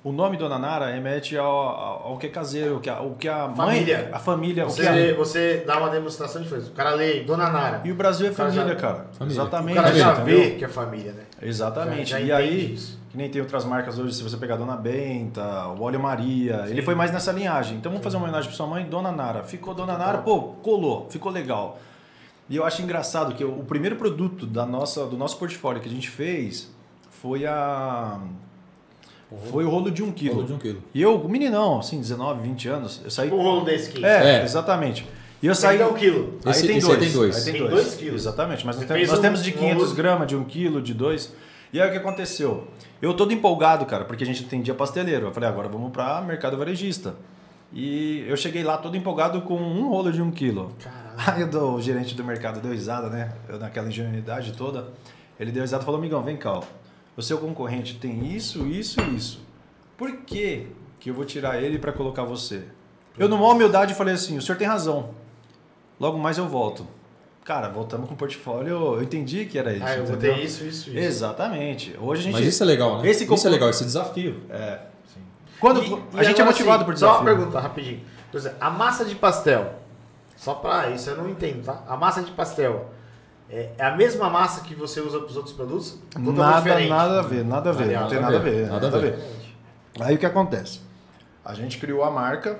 o 0.08 0.12
nome 0.12 0.36
Dona 0.36 0.56
Nara 0.58 0.86
remete 0.92 1.36
ao, 1.36 1.46
ao, 1.50 2.02
ao 2.12 2.16
que 2.18 2.26
é 2.26 2.30
caseiro, 2.30 2.76
o 2.76 2.80
que 2.80 2.88
a, 2.88 3.00
o 3.00 3.16
que 3.16 3.28
a 3.28 3.48
Família. 3.50 3.98
mãe, 4.02 4.08
a 4.12 4.18
família, 4.20 4.64
o 4.64 4.68
que 4.68 4.74
Você, 4.82 4.86
a, 4.88 5.14
você 5.16 5.64
dá 5.66 5.78
uma 5.78 5.90
demonstração 5.90 6.40
de 6.42 6.48
coisa. 6.48 6.70
O 6.70 6.72
cara 6.74 6.90
lê 6.94 7.24
Dona 7.24 7.50
Nara. 7.50 7.80
e 7.84 7.90
o 7.90 7.94
Brasil 7.96 8.28
é 8.28 8.30
O 8.30 8.34
cara 8.34 8.50
família, 8.52 8.74
já- 8.74 8.80
cara. 8.80 9.06
Família. 9.18 9.40
O 9.42 9.44
Exatamente. 9.44 9.74
cara 9.74 9.92
já 9.94 10.12
entendeu? 10.12 10.38
vê 10.40 10.50
que 10.52 10.64
é 10.64 10.68
família, 10.68 11.12
né? 11.12 11.22
Exatamente. 11.42 12.10
Já- 12.10 12.20
já 12.20 12.24
e 12.24 12.32
aí, 12.32 12.74
isso. 12.74 13.00
que 13.10 13.16
nem 13.16 13.28
tem 13.28 13.40
outras 13.42 13.64
marcas 13.64 13.98
hoje, 13.98 14.14
se 14.14 14.22
você 14.22 14.36
pegar 14.36 14.54
Dona 14.56 14.76
Benta, 14.76 15.66
o 15.76 15.82
Óleo 15.82 15.98
Maria, 15.98 16.66
ele 16.68 16.82
foi 16.82 16.94
mais 16.94 17.10
nessa 17.10 17.32
linhagem. 17.32 17.76
Então 17.78 17.90
vamos 17.90 18.04
fazer 18.04 18.16
uma 18.16 18.24
homenagem 18.26 18.48
para 18.48 18.56
sua 18.56 18.66
mãe, 18.68 18.84
Dona 18.84 19.10
Nara. 19.10 19.42
Ficou 19.42 19.74
Dona 19.74 19.98
Nara, 19.98 20.18
pô, 20.18 20.40
colou, 20.62 21.08
ficou 21.10 21.32
legal. 21.32 21.80
E 22.48 22.54
eu 22.54 22.64
acho 22.64 22.80
engraçado 22.80 23.34
que 23.34 23.44
o 23.44 23.64
primeiro 23.64 23.96
produto 23.96 24.46
da 24.46 24.64
nossa, 24.64 25.04
do 25.04 25.16
nosso 25.16 25.36
portfólio 25.36 25.82
que 25.82 25.88
a 25.88 25.92
gente 25.92 26.08
fez 26.08 26.70
foi 27.10 27.44
a. 27.44 28.20
Foi 29.50 29.64
o 29.64 29.68
rolo 29.68 29.90
de 29.90 30.02
um 30.02 30.12
quilo. 30.12 30.34
Rolo 30.36 30.46
de 30.46 30.52
um 30.52 30.58
quilo. 30.58 30.82
E 30.94 31.02
eu, 31.02 31.18
meninão, 31.28 31.80
assim, 31.80 31.98
19, 31.98 32.42
20 32.42 32.68
anos, 32.68 33.00
eu 33.04 33.10
saí. 33.10 33.28
O 33.30 33.36
rolo 33.36 33.64
desse 33.64 33.90
aqui. 33.90 34.04
É, 34.04 34.38
É. 34.40 34.44
exatamente. 34.44 35.06
E 35.42 35.46
eu 35.46 35.54
saí. 35.54 35.78
Tem 35.78 35.86
um 35.86 35.94
quilo. 35.94 36.38
Aí 36.44 36.50
Esse- 36.52 36.66
tem, 36.66 36.76
esse 36.78 36.90
aí 36.90 36.96
dois. 36.96 37.04
tem 37.10 37.12
dois. 37.20 37.36
Aí 37.36 37.42
tem, 37.44 37.52
Tem 37.54 37.62
dois. 37.62 37.72
dois 37.84 37.94
quilos. 37.96 38.22
Exatamente, 38.22 38.64
mas 38.64 38.76
nós, 38.76 38.84
temos, 38.86 38.98
fez 38.98 39.08
nós 39.10 39.18
um- 39.18 39.22
temos 39.22 39.42
de 39.42 39.50
um 39.50 39.58
500 39.58 39.82
rolo- 39.84 39.94
gramas, 39.96 40.26
de 40.28 40.36
1 40.36 40.44
quilo, 40.44 40.80
de 40.80 40.94
2. 40.94 41.32
E 41.72 41.80
aí 41.80 41.88
o 41.88 41.92
que 41.92 41.98
aconteceu? 41.98 42.68
Eu 43.02 43.12
todo 43.14 43.32
empolgado, 43.32 43.84
cara, 43.84 44.04
porque 44.04 44.22
a 44.22 44.26
gente 44.26 44.44
atendia 44.44 44.74
pasteleiro. 44.74 45.26
Eu 45.26 45.32
falei, 45.32 45.48
agora 45.48 45.68
vamos 45.68 45.90
para 45.92 46.20
mercado 46.22 46.56
varejista. 46.56 47.14
E 47.72 48.24
eu 48.28 48.36
cheguei 48.36 48.62
lá 48.62 48.78
todo 48.78 48.96
empolgado 48.96 49.42
com 49.42 49.56
um 49.56 49.88
rolo 49.88 50.10
de 50.12 50.22
1 50.22 50.30
quilo. 50.30 50.72
Aí 51.18 51.42
o 51.42 51.50
do- 51.50 51.74
o 51.74 51.82
gerente 51.82 52.14
do 52.14 52.22
mercado 52.24 52.60
deu 52.60 52.70
risada, 52.72 53.08
né? 53.10 53.32
Eu 53.48 53.58
naquela 53.58 53.88
ingenuidade 53.88 54.52
toda. 54.52 54.88
Ele 55.38 55.50
deu 55.50 55.62
risada 55.62 55.82
e 55.82 55.84
falou, 55.84 55.98
amigão, 55.98 56.22
vem 56.22 56.36
cá, 56.36 56.52
ó. 56.52 56.62
O 57.16 57.22
seu 57.22 57.38
concorrente 57.38 57.98
tem 57.98 58.26
isso, 58.34 58.66
isso 58.66 59.00
e 59.00 59.16
isso. 59.16 59.40
Por 59.96 60.12
que, 60.18 60.66
que 61.00 61.10
eu 61.10 61.14
vou 61.14 61.24
tirar 61.24 61.62
ele 61.62 61.78
para 61.78 61.92
colocar 61.92 62.24
você? 62.24 62.64
Eu, 63.18 63.28
numa 63.28 63.48
humildade, 63.48 63.94
falei 63.94 64.14
assim: 64.14 64.36
o 64.36 64.42
senhor 64.42 64.58
tem 64.58 64.66
razão. 64.66 65.10
Logo 65.98 66.18
mais 66.18 66.36
eu 66.38 66.46
volto. 66.46 66.86
Cara, 67.44 67.68
voltamos 67.68 68.08
com 68.08 68.14
o 68.14 68.16
portfólio. 68.18 68.96
Eu 68.96 69.02
entendi 69.02 69.46
que 69.46 69.56
era 69.58 69.72
isso. 69.72 69.84
Ah, 69.86 69.94
eu 69.96 70.02
entendeu? 70.04 70.30
botei 70.32 70.44
isso, 70.44 70.64
isso, 70.64 70.90
isso. 70.90 70.98
Exatamente. 70.98 71.96
Hoje 72.00 72.20
a 72.20 72.24
gente. 72.24 72.32
Mas 72.34 72.44
isso 72.46 72.62
é 72.62 72.66
legal, 72.66 73.00
né? 73.00 73.08
Esse 73.08 73.22
Isso 73.24 73.30
concor- 73.32 73.46
é 73.46 73.50
legal, 73.50 73.70
esse 73.70 73.84
desafio. 73.84 74.42
É. 74.50 74.80
Quando 75.60 75.82
E- 75.82 76.02
a 76.18 76.22
e 76.22 76.24
gente 76.26 76.40
é 76.40 76.44
motivado 76.44 76.82
assim, 76.82 76.84
por 76.92 76.98
Só 76.98 77.06
uma 77.06 77.12
desafio. 77.20 77.36
pergunta, 77.36 77.60
rapidinho. 77.60 78.00
Por 78.30 78.36
exemplo, 78.38 78.58
a 78.60 78.68
massa 78.70 79.04
de 79.06 79.14
pastel. 79.14 79.74
Só 80.36 80.54
pra 80.54 80.90
isso, 80.90 81.08
eu 81.08 81.16
não 81.16 81.30
entendo, 81.30 81.64
tá? 81.64 81.82
A 81.88 81.96
massa 81.96 82.20
de 82.22 82.30
pastel. 82.32 82.90
É 83.48 83.70
é 83.78 83.84
a 83.84 83.96
mesma 83.96 84.28
massa 84.28 84.62
que 84.62 84.74
você 84.74 85.00
usa 85.00 85.18
para 85.18 85.28
os 85.28 85.36
outros 85.36 85.54
produtos? 85.54 85.98
Totalmente 86.12 86.34
Nada, 86.36 86.88
nada 86.88 87.18
a 87.20 87.22
ver, 87.22 87.44
nada 87.44 87.70
a 87.70 87.72
ver. 87.72 87.86
Nada 87.92 88.00
não 88.00 88.08
tem 88.08 88.20
nada 88.20 88.36
a 88.36 88.40
ver, 88.40 88.50
ver. 88.50 88.62
nada 88.68 88.80
Nada 88.90 88.96
a 88.96 89.00
ver. 89.00 89.16
ver. 89.16 89.24
Aí 90.00 90.14
o 90.14 90.18
que 90.18 90.26
acontece? 90.26 90.80
A 91.44 91.54
gente 91.54 91.78
criou 91.78 92.02
a 92.02 92.10
marca 92.10 92.58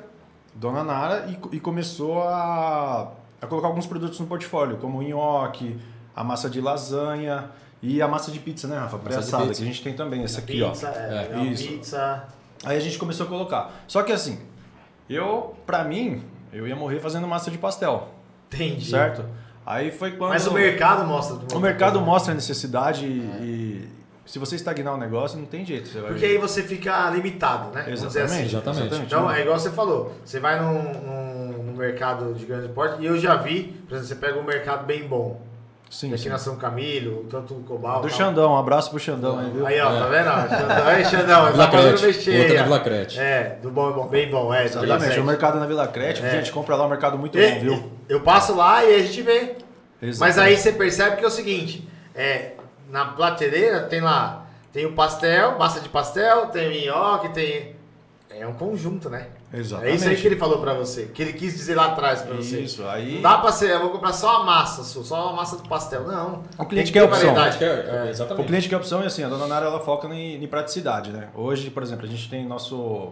Dona 0.55 0.83
Nara 0.85 1.27
e, 1.29 1.57
e 1.57 1.61
começou 1.61 2.22
a, 2.22 3.12
a 3.42 3.46
colocar 3.46 3.66
alguns 3.68 3.87
produtos 3.87 4.18
no 4.20 4.27
portfólio, 4.27 4.77
como 4.79 4.99
o 4.99 5.03
nhoque, 5.03 5.79
a 6.14 6.22
massa 6.25 6.49
de 6.49 6.61
lasanha 6.61 7.51
e 7.83 8.01
a 8.01 8.09
massa 8.09 8.31
de 8.31 8.38
pizza, 8.38 8.66
né, 8.68 8.79
Rafa? 8.79 8.96
Pré-assada, 8.99 9.53
que 9.53 9.62
a 9.62 9.66
gente 9.66 9.83
tem 9.83 9.94
também, 9.94 10.22
essa 10.25 10.38
aqui, 10.40 10.62
pizza, 10.62 10.88
ó. 10.88 10.99
é, 10.99 11.29
É, 11.31 11.35
uma 11.37 11.44
isso. 11.46 11.66
pizza. 11.68 12.25
Aí 12.64 12.77
a 12.77 12.81
gente 12.81 12.96
começou 12.99 13.27
a 13.27 13.29
colocar. 13.29 13.70
Só 13.87 14.03
que 14.03 14.12
assim, 14.12 14.38
eu, 15.11 15.55
pra 15.66 15.85
mim, 15.85 16.22
eu 16.53 16.66
ia 16.66 16.75
morrer 16.75 17.01
fazendo 17.01 17.27
massa 17.29 17.51
de 17.51 17.59
pastel, 17.59 18.09
Entendi. 18.46 18.88
certo? 18.90 19.25
Aí 19.66 19.90
foi 19.90 20.12
quando... 20.12 20.31
Mas 20.31 20.46
o 20.46 20.52
mercado 20.52 21.05
mostra. 21.05 21.37
O 21.57 21.61
mercado 21.61 22.00
mostra 22.00 22.33
a 22.33 22.35
necessidade 22.35 23.05
e, 23.05 23.18
e 23.42 23.88
se 24.24 24.38
você 24.38 24.55
estagnar 24.57 24.94
o 24.94 24.96
negócio, 24.96 25.38
não 25.38 25.46
tem 25.46 25.64
jeito. 25.66 25.88
Você 25.88 26.00
vai... 26.00 26.11
Porque 26.12 26.24
aí 26.24 26.38
você 26.38 26.62
fica 26.62 27.11
limitado, 27.11 27.74
né? 27.74 27.83
Dizer 27.83 28.07
assim. 28.22 28.42
Exatamente, 28.44 28.46
Exatamente. 28.87 28.96
Então, 29.07 29.31
é 29.31 29.42
igual 29.42 29.59
você 29.59 29.70
falou, 29.70 30.12
você 30.24 30.38
vai 30.38 30.61
num, 30.61 30.83
num- 30.83 31.62
num 31.64 31.72
mercado 31.76 32.33
de 32.35 32.46
grande 32.46 32.68
porte, 32.68 33.02
e 33.02 33.07
eu 33.07 33.18
já 33.18 33.35
vi, 33.37 33.64
por 33.88 33.96
exemplo, 33.96 34.09
você 34.09 34.14
pega 34.14 34.38
um 34.38 34.44
mercado 34.44 34.87
bem 34.87 35.07
bom, 35.07 35.40
Sim, 35.88 36.09
aqui 36.12 36.25
sim. 36.25 36.29
na 36.29 36.37
São 36.38 36.57
Camilo, 36.57 37.25
tanto 37.31 37.55
o 37.55 37.62
Cobal. 37.62 38.01
Do 38.03 38.09
tal. 38.09 38.16
Xandão, 38.18 38.53
um 38.53 38.57
abraço 38.59 38.90
pro 38.90 38.99
Xandão 38.99 39.38
aí, 39.38 39.51
viu? 39.51 39.66
Aí, 39.66 39.81
ó, 39.81 39.92
É. 39.94 39.99
tá 40.01 40.07
vendo? 40.07 40.49
Xandão, 40.59 40.87
aí, 40.87 41.05
Xandão, 41.05 41.53
Vila 41.53 41.64
tá 41.66 41.70
Crete. 41.70 42.31
Outra 42.31 42.55
na. 42.57 42.62
Vila 42.64 42.81
Crete. 42.81 43.20
É, 43.20 43.59
do 43.62 43.70
bom, 43.70 43.92
bom, 43.92 44.07
bem 44.09 44.29
bom, 44.31 44.53
é. 44.53 44.64
Exatamente, 44.64 45.20
o 45.20 45.25
mercado 45.25 45.61
na 45.61 45.66
Vila 45.66 45.87
Crete, 45.87 46.25
É. 46.25 46.31
gente, 46.31 46.51
compra 46.51 46.75
lá, 46.77 46.87
um 46.87 46.88
mercado 46.90 47.16
muito 47.16 47.38
E- 47.38 47.51
bom, 47.53 47.61
viu? 47.61 47.92
Eu 48.09 48.20
passo 48.20 48.55
lá 48.57 48.85
e 48.85 48.96
a 48.96 48.99
gente 48.99 49.22
vê. 49.22 49.55
Mas 50.01 50.11
Exatamente. 50.11 50.40
aí 50.40 50.57
você 50.57 50.72
percebe 50.72 51.16
que 51.16 51.25
é 51.25 51.29
o 51.29 51.31
seguinte, 51.31 51.88
é, 52.14 52.53
na 52.90 53.05
prateleira 53.07 53.81
tem 53.83 54.01
lá, 54.01 54.44
tem 54.72 54.85
o 54.87 54.92
pastel, 54.92 55.57
massa 55.59 55.81
de 55.81 55.88
pastel, 55.88 56.46
tem 56.49 56.83
o 56.83 56.87
nhoque, 56.92 57.29
tem... 57.31 57.77
É 58.29 58.46
um 58.46 58.53
conjunto, 58.53 59.09
né? 59.09 59.29
Exatamente. 59.52 59.92
É 59.92 59.94
isso 59.94 60.09
aí 60.09 60.16
que 60.16 60.26
ele 60.26 60.37
falou 60.37 60.59
pra 60.59 60.74
você, 60.74 61.04
que 61.04 61.22
ele 61.22 61.32
quis 61.32 61.54
dizer 61.54 61.74
lá 61.76 61.87
atrás 61.87 62.22
pra 62.22 62.35
você. 62.37 62.61
Isso, 62.61 62.85
aí... 62.87 63.14
Não 63.14 63.22
dá 63.22 63.38
pra 63.38 63.52
ser, 63.52 63.70
eu 63.70 63.80
vou 63.80 63.90
comprar 63.90 64.12
só 64.12 64.42
a 64.42 64.44
massa, 64.44 64.82
só 64.82 65.02
só 65.02 65.28
a 65.28 65.32
massa 65.32 65.56
do 65.56 65.68
pastel. 65.68 66.06
Não. 66.06 66.42
O 66.59 66.64
cliente 66.66 66.92
quer 66.92 67.04
opção. 67.04 67.32
variedade. 67.35 67.62
É, 67.62 67.66
é, 67.66 68.04
O 68.04 68.09
exatamente. 68.09 68.46
cliente 68.46 68.68
que 68.68 68.74
é 68.74 68.78
opção 68.78 69.02
é 69.02 69.06
assim, 69.06 69.22
a 69.22 69.28
Dona 69.28 69.46
Nara 69.46 69.66
ela 69.66 69.80
foca 69.80 70.09
em, 70.09 70.42
em 70.42 70.46
praticidade, 70.48 71.12
né? 71.12 71.28
Hoje, 71.35 71.70
por 71.70 71.82
exemplo, 71.82 72.04
a 72.04 72.09
gente 72.09 72.28
tem 72.28 72.46
nosso... 72.46 73.11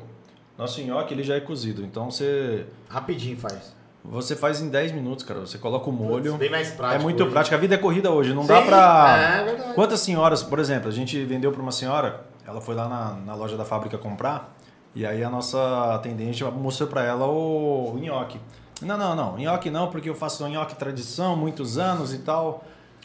Nosso 0.56 0.80
nhoque, 0.82 1.12
ele 1.12 1.24
já 1.24 1.34
é 1.34 1.40
cozido, 1.40 1.82
então 1.82 2.10
você... 2.10 2.66
Rapidinho 2.88 3.36
faz. 3.36 3.74
Você 4.04 4.36
faz 4.36 4.60
em 4.60 4.68
10 4.68 4.92
minutos, 4.92 5.24
cara. 5.24 5.40
Você 5.40 5.56
coloca 5.56 5.88
o 5.88 5.92
molho. 5.92 6.34
Bem 6.36 6.50
mais 6.50 6.70
prático. 6.70 7.00
é 7.00 7.02
muito 7.02 7.22
hoje. 7.22 7.32
prático. 7.32 7.54
A 7.56 7.58
vida 7.58 7.74
é 7.74 7.78
corrida 7.78 8.10
hoje. 8.10 8.34
Não 8.34 8.42
Sim, 8.42 8.48
dá 8.48 8.60
pra. 8.60 9.16
É 9.18 9.44
verdade. 9.44 9.74
Quantas 9.74 10.00
senhoras, 10.00 10.42
por 10.42 10.58
exemplo, 10.58 10.88
a 10.88 10.92
gente 10.92 11.24
vendeu 11.24 11.50
para 11.50 11.62
uma 11.62 11.72
senhora, 11.72 12.26
ela 12.46 12.60
foi 12.60 12.74
lá 12.74 12.86
na, 12.86 13.14
na 13.14 13.34
loja 13.34 13.56
da 13.56 13.64
fábrica 13.64 13.96
comprar, 13.96 14.53
e 14.94 15.04
aí 15.04 15.22
a 15.24 15.30
nossa 15.30 15.94
atendente 15.94 16.44
mostrou 16.44 16.88
para 16.88 17.02
ela 17.04 17.26
o, 17.26 17.94
o 17.94 17.98
nhoque. 17.98 18.40
Não, 18.82 18.96
não, 18.98 19.14
não, 19.14 19.36
nhoque 19.38 19.70
não, 19.70 19.88
porque 19.88 20.08
eu 20.10 20.14
faço 20.14 20.46
nhoque 20.48 20.74
tradição, 20.74 21.36
muitos 21.36 21.78
anos 21.78 22.12
e 22.12 22.18
tal. 22.18 22.64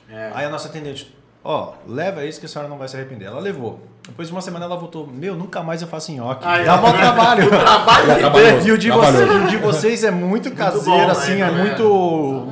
É. 0.09 0.31
Aí 0.33 0.45
a 0.45 0.49
nossa 0.49 0.67
atendente, 0.67 1.15
ó, 1.43 1.73
leva 1.87 2.25
isso 2.25 2.39
que 2.39 2.45
a 2.45 2.49
senhora 2.49 2.67
não 2.67 2.77
vai 2.77 2.87
se 2.87 2.95
arrepender. 2.95 3.25
Ela 3.25 3.39
levou. 3.39 3.79
Depois 4.07 4.27
de 4.27 4.33
uma 4.33 4.41
semana 4.41 4.65
ela 4.65 4.75
voltou, 4.75 5.05
meu, 5.05 5.35
nunca 5.35 5.61
mais 5.61 5.83
eu 5.83 5.87
faço 5.87 6.11
nhoque. 6.11 6.43
Aí, 6.45 6.65
Dá 6.65 6.77
bom 6.77 6.91
trabalho. 6.91 7.45
O 7.45 7.49
trabalho. 7.49 8.67
E 8.67 8.71
o 8.71 8.77
de, 8.77 8.89
vocês, 8.89 9.29
e 9.29 9.33
o 9.35 9.47
de 9.47 9.57
vocês 9.57 10.03
é 10.03 10.09
muito 10.09 10.51
caseiro, 10.51 10.89
bom, 10.89 11.05
né? 11.05 11.11
assim, 11.11 11.41
é, 11.41 11.47
É. 11.47 11.51
muito. 11.51 11.83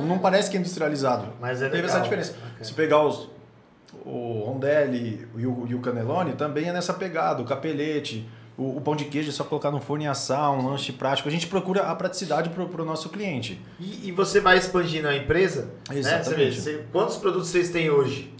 Não 0.06 0.18
parece 0.18 0.48
que 0.48 0.56
é 0.56 0.60
industrializado. 0.60 1.26
Mas 1.40 1.60
é 1.60 1.64
Teve 1.68 1.82
legal. 1.82 1.90
essa 1.96 2.00
diferença. 2.00 2.32
Bacana. 2.34 2.64
Se 2.64 2.72
pegar 2.74 3.02
os, 3.02 3.28
o 4.06 4.44
Rondelli 4.46 5.26
e 5.36 5.46
o, 5.46 5.66
e 5.68 5.74
o 5.74 5.80
Canelone, 5.80 6.34
também 6.34 6.68
é 6.68 6.72
nessa 6.72 6.94
pegada. 6.94 7.42
O 7.42 7.44
capelete, 7.44 8.28
o, 8.58 8.76
o 8.76 8.80
pão 8.80 8.94
de 8.96 9.04
queijo 9.06 9.30
é 9.30 9.32
só 9.32 9.44
colocar 9.44 9.70
no 9.70 9.80
forno 9.80 10.04
e 10.04 10.06
assar, 10.06 10.50
um 10.52 10.68
lanche 10.68 10.92
prático. 10.92 11.28
A 11.28 11.32
gente 11.32 11.46
procura 11.46 11.82
a 11.84 11.94
praticidade 11.94 12.50
pro, 12.50 12.66
pro 12.68 12.84
nosso 12.84 13.08
cliente. 13.08 13.58
E, 13.80 14.08
e 14.08 14.12
você 14.12 14.40
vai 14.40 14.58
expandindo 14.58 15.08
a 15.08 15.16
empresa, 15.16 15.62
né? 15.88 15.94
Você 15.94 15.98
Exatamente. 16.00 16.60
você- 16.60 16.84
quantos 16.92 17.16
produtos 17.16 17.48
vocês 17.48 17.70
têm 17.70 17.88
hoje? 17.90 18.34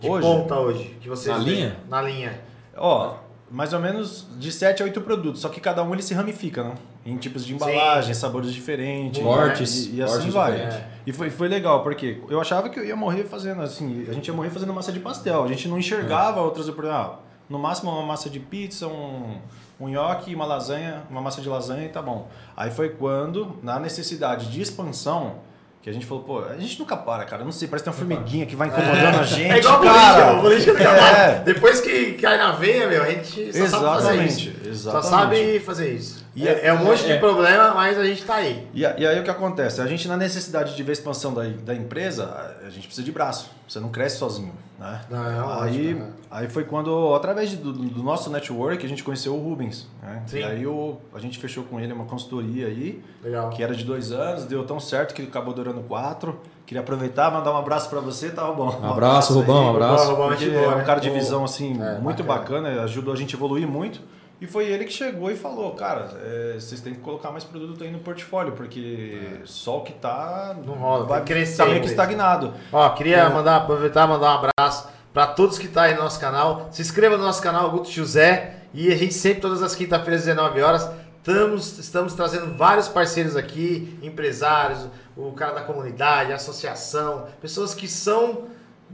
De 0.00 0.08
Hoje? 0.08 0.26
ponta 0.26 0.58
hoje? 0.58 0.96
Que 1.00 1.08
vocês 1.08 1.36
Na 1.36 1.44
têm? 1.44 1.52
linha? 1.54 1.76
Na 1.88 2.00
linha. 2.02 2.40
Ó, 2.76 3.14
mais 3.50 3.72
ou 3.72 3.80
menos 3.80 4.26
de 4.38 4.52
7 4.52 4.82
a 4.82 4.86
8 4.86 5.00
produtos, 5.00 5.40
só 5.40 5.48
que 5.48 5.60
cada 5.60 5.82
um 5.82 5.92
ele 5.92 6.02
se 6.02 6.14
ramifica, 6.14 6.62
né? 6.62 6.74
Em 7.04 7.16
tipos 7.16 7.44
de 7.44 7.54
embalagem, 7.54 8.12
sabores 8.14 8.52
diferentes. 8.52 9.22
Cortes, 9.22 9.86
E, 9.86 9.96
e 9.96 10.02
assim 10.02 10.30
vai. 10.30 10.52
diferentes. 10.52 10.78
E 11.06 11.12
foi, 11.12 11.30
foi 11.30 11.48
legal, 11.48 11.82
porque 11.82 12.20
eu 12.28 12.40
achava 12.40 12.68
que 12.68 12.78
eu 12.78 12.84
ia 12.84 12.94
morrer 12.94 13.24
fazendo 13.24 13.60
assim, 13.62 14.04
a 14.08 14.12
gente 14.12 14.28
ia 14.28 14.34
morrer 14.34 14.50
fazendo 14.50 14.72
massa 14.72 14.92
de 14.92 15.00
pastel. 15.00 15.42
A 15.42 15.48
gente 15.48 15.66
não 15.66 15.78
enxergava 15.78 16.40
outras 16.42 16.68
oportunidades. 16.68 17.12
Ah, 17.12 17.18
no 17.48 17.58
máximo 17.58 17.90
uma 17.90 18.04
massa 18.04 18.28
de 18.28 18.38
pizza, 18.38 18.86
um, 18.86 19.38
um 19.80 19.88
nhoque, 19.88 20.34
uma 20.34 20.44
lasanha, 20.44 21.02
uma 21.10 21.20
massa 21.20 21.40
de 21.40 21.48
lasanha 21.48 21.86
e 21.86 21.88
tá 21.88 22.02
bom. 22.02 22.28
Aí 22.56 22.70
foi 22.70 22.90
quando, 22.90 23.58
na 23.62 23.78
necessidade 23.78 24.50
de 24.50 24.60
expansão, 24.60 25.36
que 25.80 25.88
a 25.88 25.92
gente 25.92 26.04
falou, 26.04 26.24
pô, 26.24 26.40
a 26.40 26.56
gente 26.56 26.78
nunca 26.78 26.96
para, 26.96 27.24
cara. 27.24 27.42
Eu 27.42 27.46
não 27.46 27.52
sei, 27.52 27.68
parece 27.68 27.84
que 27.84 27.90
tem 27.90 27.98
uma 28.06 28.14
formiguinha 28.14 28.44
que 28.44 28.56
vai 28.56 28.68
incomodando 28.68 29.20
a 29.20 29.22
gente. 29.22 29.50
é 29.50 29.58
igual 29.58 29.80
cara. 29.80 30.38
o 30.38 30.42
político, 30.42 30.72
o 30.72 30.74
político 30.74 30.88
É. 30.88 31.42
Depois 31.44 31.80
que 31.80 32.12
cai 32.14 32.36
na 32.36 32.52
veia, 32.52 32.88
meu, 32.88 33.02
a 33.02 33.10
gente 33.10 33.52
só 33.52 33.66
sabe 33.66 33.84
fazer 33.84 34.08
Exatamente, 34.08 34.48
isso. 34.48 34.62
Só 34.62 34.98
exatamente. 34.98 35.08
sabe 35.08 35.60
fazer 35.60 35.92
isso. 35.94 36.26
E 36.34 36.46
é, 36.46 36.66
é 36.66 36.72
um 36.72 36.84
monte 36.84 37.04
de 37.04 37.12
é- 37.12 37.18
problema, 37.18 37.74
mas 37.74 37.98
a 37.98 38.04
gente 38.04 38.24
tá 38.24 38.36
aí. 38.36 38.66
E, 38.72 38.82
e 38.82 38.84
aí 39.06 39.18
o 39.20 39.24
que 39.24 39.30
acontece? 39.30 39.80
A 39.80 39.86
gente, 39.86 40.06
na 40.06 40.16
necessidade 40.16 40.76
de 40.76 40.82
ver 40.82 40.90
a 40.90 40.92
expansão 40.92 41.34
da, 41.34 41.42
da 41.42 41.74
empresa, 41.74 42.54
a, 42.64 42.70
gente 42.70 42.86
precisa 42.86 43.04
de 43.04 43.10
braço. 43.12 43.50
Você 43.66 43.80
não 43.80 43.88
cresce 43.90 44.18
sozinho, 44.18 44.52
né? 44.78 45.00
Não, 45.10 45.26
é 45.26 45.30
aí, 45.34 45.40
lógico, 45.40 46.00
né? 46.00 46.10
aí 46.30 46.48
foi 46.48 46.64
quando, 46.64 47.14
através 47.14 47.52
do, 47.54 47.72
do 47.72 48.02
nosso 48.02 48.30
network, 48.30 48.84
a 48.84 48.88
gente 48.88 49.02
conheceu 49.04 49.34
o 49.34 49.42
Rubens. 49.42 49.86
Né? 50.02 50.22
E 50.32 50.42
aí 50.42 50.66
o, 50.66 50.96
a 51.14 51.18
gente 51.18 51.38
fechou 51.38 51.64
com 51.64 51.78
ele 51.80 51.92
uma 51.92 52.04
consultoria 52.04 52.66
aí, 52.68 53.02
Legal. 53.22 53.50
que 53.50 53.62
era 53.62 53.74
de 53.74 53.84
dois 53.84 54.12
anos, 54.12 54.44
deu 54.44 54.64
tão 54.64 54.78
certo 54.80 55.14
que 55.14 55.22
acabou 55.22 55.52
durando 55.52 55.80
quatro. 55.82 56.38
Queria 56.64 56.82
aproveitar, 56.82 57.30
mandar 57.30 57.52
um 57.52 57.56
abraço 57.56 57.88
pra 57.88 57.98
você, 58.00 58.28
tava 58.30 58.52
bom. 58.52 58.78
Um 58.82 58.90
abraço, 58.90 59.32
Rubão, 59.32 59.66
um 59.66 59.70
abraço. 59.70 60.10
Rubão, 60.10 60.28
Porque 60.28 60.44
gente 60.44 60.54
boa, 60.54 60.72
é 60.72 60.74
um 60.74 60.78
né? 60.78 60.84
cara 60.84 61.00
de 61.00 61.08
visão 61.08 61.42
assim 61.44 61.72
É, 61.82 61.98
muito 61.98 62.22
bacana. 62.22 62.68
bacana. 62.68 62.84
ajudou 62.84 63.14
a 63.14 63.16
gente 63.16 63.34
a 63.34 63.38
evoluir 63.38 63.66
muito. 63.66 64.00
E 64.40 64.46
foi 64.46 64.66
ele 64.66 64.84
que 64.84 64.92
chegou 64.92 65.30
e 65.30 65.36
falou, 65.36 65.72
cara, 65.72 66.08
é, 66.22 66.54
vocês 66.54 66.80
têm 66.80 66.94
que 66.94 67.00
colocar 67.00 67.32
mais 67.32 67.42
produto 67.42 67.82
aí 67.82 67.90
no 67.90 67.98
portfólio, 67.98 68.52
porque 68.52 69.40
só 69.44 69.78
o 69.78 69.82
que 69.82 69.92
tá 69.92 70.54
Não 70.64 70.74
rola, 70.74 71.06
vai 71.06 71.24
crescer 71.24 71.56
tá 71.56 71.66
meio 71.66 71.80
que 71.80 71.88
estagnado. 71.88 72.54
Ó, 72.72 72.88
queria 72.90 73.16
É. 73.18 73.28
mandar, 73.28 73.56
aproveitar 73.56 74.06
e 74.06 74.08
mandar 74.08 74.40
um 74.40 74.48
abraço 74.48 74.88
para 75.12 75.26
todos 75.26 75.58
que 75.58 75.66
estão 75.66 75.82
aí 75.82 75.94
no 75.94 76.02
nosso 76.02 76.20
canal. 76.20 76.68
Se 76.70 76.80
inscreva 76.82 77.16
no 77.16 77.24
nosso 77.24 77.42
canal, 77.42 77.68
Guto 77.70 77.90
José. 77.90 78.54
E 78.72 78.92
a 78.92 78.96
gente 78.96 79.14
sempre, 79.14 79.40
todas 79.40 79.60
as 79.62 79.74
quinta-feiras, 79.74 80.20
às 80.20 80.26
19 80.26 80.60
horas, 80.62 80.88
estamos, 81.16 81.78
estamos 81.78 82.12
trazendo 82.14 82.56
vários 82.56 82.86
parceiros 82.86 83.34
aqui, 83.34 83.98
empresários, 84.02 84.86
o 85.16 85.32
cara 85.32 85.52
da 85.54 85.62
comunidade, 85.62 86.32
associação, 86.32 87.26
pessoas 87.40 87.74
que 87.74 87.88
são 87.88 88.44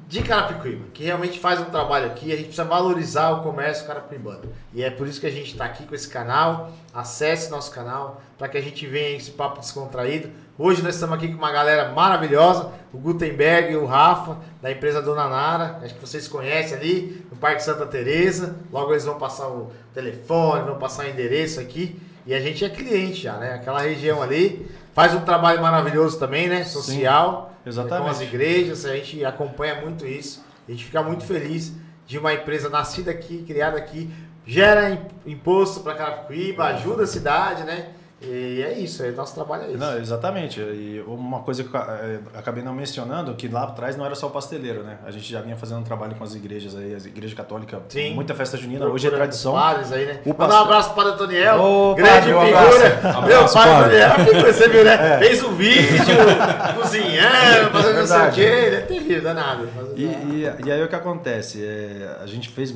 de 0.06 0.22
Carapicuíba, 0.22 0.84
que 0.92 1.04
realmente 1.04 1.38
faz 1.38 1.60
um 1.60 1.64
trabalho 1.64 2.06
aqui. 2.06 2.32
A 2.32 2.36
gente 2.36 2.46
precisa 2.46 2.64
valorizar 2.64 3.30
o 3.30 3.42
comércio 3.42 3.86
carapicuibano. 3.86 4.52
E 4.72 4.82
é 4.82 4.90
por 4.90 5.06
isso 5.06 5.20
que 5.20 5.26
a 5.26 5.30
gente 5.30 5.52
está 5.52 5.64
aqui 5.64 5.86
com 5.86 5.94
esse 5.94 6.08
canal. 6.08 6.72
Acesse 6.92 7.50
nosso 7.50 7.70
canal 7.70 8.20
para 8.36 8.48
que 8.48 8.58
a 8.58 8.60
gente 8.60 8.86
venha 8.86 9.16
esse 9.16 9.30
papo 9.30 9.60
descontraído 9.60 10.30
Hoje 10.56 10.82
nós 10.82 10.94
estamos 10.94 11.16
aqui 11.16 11.26
com 11.26 11.36
uma 11.36 11.50
galera 11.50 11.90
maravilhosa, 11.90 12.70
o 12.92 12.98
Gutenberg 12.98 13.72
e 13.72 13.76
o 13.76 13.86
Rafa, 13.86 14.36
da 14.62 14.70
empresa 14.70 15.02
Dona 15.02 15.28
Nara, 15.28 15.80
acho 15.82 15.94
que 15.94 16.00
vocês 16.00 16.28
conhecem 16.28 16.76
ali, 16.76 17.26
no 17.28 17.36
Parque 17.36 17.60
Santa 17.60 17.84
Teresa. 17.84 18.54
Logo 18.70 18.92
eles 18.92 19.04
vão 19.04 19.18
passar 19.18 19.48
o 19.48 19.72
telefone, 19.92 20.62
vão 20.62 20.78
passar 20.78 21.06
o 21.06 21.08
endereço 21.08 21.58
aqui. 21.58 22.00
E 22.24 22.32
a 22.32 22.38
gente 22.38 22.64
é 22.64 22.68
cliente 22.68 23.22
já, 23.22 23.32
né? 23.36 23.54
Aquela 23.54 23.80
região 23.80 24.22
ali 24.22 24.70
faz 24.94 25.12
um 25.12 25.22
trabalho 25.22 25.60
maravilhoso 25.60 26.20
também, 26.20 26.48
né? 26.48 26.62
Social. 26.62 27.48
Sim, 27.50 27.53
exatamente. 27.64 28.02
Com 28.04 28.10
as 28.10 28.20
igrejas, 28.20 28.84
a 28.84 28.94
gente 28.96 29.24
acompanha 29.24 29.80
muito 29.80 30.06
isso. 30.06 30.44
A 30.66 30.70
gente 30.70 30.84
fica 30.84 31.02
muito 31.02 31.24
feliz 31.24 31.72
de 32.06 32.18
uma 32.18 32.32
empresa 32.32 32.68
nascida 32.68 33.10
aqui, 33.10 33.42
criada 33.46 33.78
aqui, 33.78 34.10
gera 34.46 34.98
imposto 35.26 35.80
para 35.80 35.94
Carapicuíba, 35.94 36.64
ajuda 36.66 37.04
a 37.04 37.06
cidade, 37.06 37.64
né? 37.64 37.90
E 38.26 38.62
é 38.62 38.72
isso, 38.78 39.02
é, 39.02 39.10
nosso 39.10 39.34
trabalho 39.34 39.64
é 39.64 39.68
isso. 39.68 39.78
Não, 39.78 39.96
exatamente. 39.98 40.60
E 40.60 41.02
uma 41.06 41.40
coisa 41.40 41.62
que 41.64 41.74
eu 41.74 41.80
é, 41.80 42.18
acabei 42.34 42.62
não 42.62 42.72
mencionando, 42.74 43.34
que 43.34 43.48
lá 43.48 43.64
atrás 43.64 43.96
não 43.96 44.04
era 44.06 44.14
só 44.14 44.26
o 44.26 44.30
pasteleiro, 44.30 44.82
né? 44.82 44.98
A 45.04 45.10
gente 45.10 45.30
já 45.30 45.40
vinha 45.40 45.56
fazendo 45.56 45.80
um 45.80 45.84
trabalho 45.84 46.14
com 46.14 46.24
as 46.24 46.34
igrejas 46.34 46.74
aí, 46.76 46.94
as 46.94 47.04
igrejas 47.06 47.34
católicas, 47.34 47.80
Sim. 47.88 48.14
muita 48.14 48.34
festa 48.34 48.56
junina, 48.56 48.86
hoje 48.86 49.06
é 49.06 49.10
tradição. 49.10 49.52
Padres 49.52 49.92
aí, 49.92 50.06
né? 50.06 50.20
O 50.24 50.30
Mandar 50.30 50.46
pastor- 50.46 50.58
um 50.60 50.64
abraço 50.64 50.90
para 50.90 50.92
o 50.92 50.96
Padre 51.04 51.12
Antoniel, 51.12 51.60
Ô, 51.60 51.94
grande 51.94 52.10
padre, 52.12 52.34
um 52.34 52.40
figura. 52.40 52.58
abraço. 52.68 53.02
Meu 53.04 53.36
Abraço, 53.36 53.54
pai 53.54 53.68
padre. 53.68 54.02
Antoniel, 54.02 54.26
figura, 54.34 54.52
você 54.52 54.68
viu, 54.68 54.84
né? 54.84 55.18
Fez 55.18 55.42
um 55.44 55.54
vídeo, 55.54 56.16
cozinhando, 56.80 57.70
fazendo 57.72 57.98
não 57.98 58.06
sei 58.06 58.18
o 58.28 58.32
quê. 58.32 58.40
Ele 58.40 58.76
é 58.76 58.80
terrível, 58.80 59.22
danado. 59.22 59.68
E, 59.96 60.04
e, 60.04 60.52
e 60.66 60.72
aí 60.72 60.82
o 60.82 60.88
que 60.88 60.94
acontece? 60.96 61.64
É, 61.64 62.18
a 62.22 62.26
gente 62.26 62.48
fez, 62.48 62.74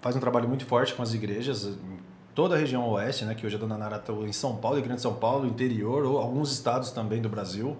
faz 0.00 0.16
um 0.16 0.20
trabalho 0.20 0.48
muito 0.48 0.64
forte 0.66 0.94
com 0.94 1.02
as 1.02 1.12
igrejas, 1.14 1.68
toda 2.34 2.54
a 2.54 2.58
região 2.58 2.88
oeste, 2.90 3.24
né? 3.24 3.34
Que 3.34 3.46
hoje 3.46 3.56
a 3.56 3.58
Dona 3.58 3.78
Nara 3.78 3.96
está 3.96 4.12
em 4.12 4.32
São 4.32 4.56
Paulo, 4.56 4.78
e 4.78 4.82
Grande 4.82 5.00
São 5.00 5.14
Paulo, 5.14 5.46
interior, 5.46 6.04
ou 6.04 6.18
alguns 6.18 6.52
estados 6.52 6.90
também 6.90 7.22
do 7.22 7.28
Brasil, 7.28 7.76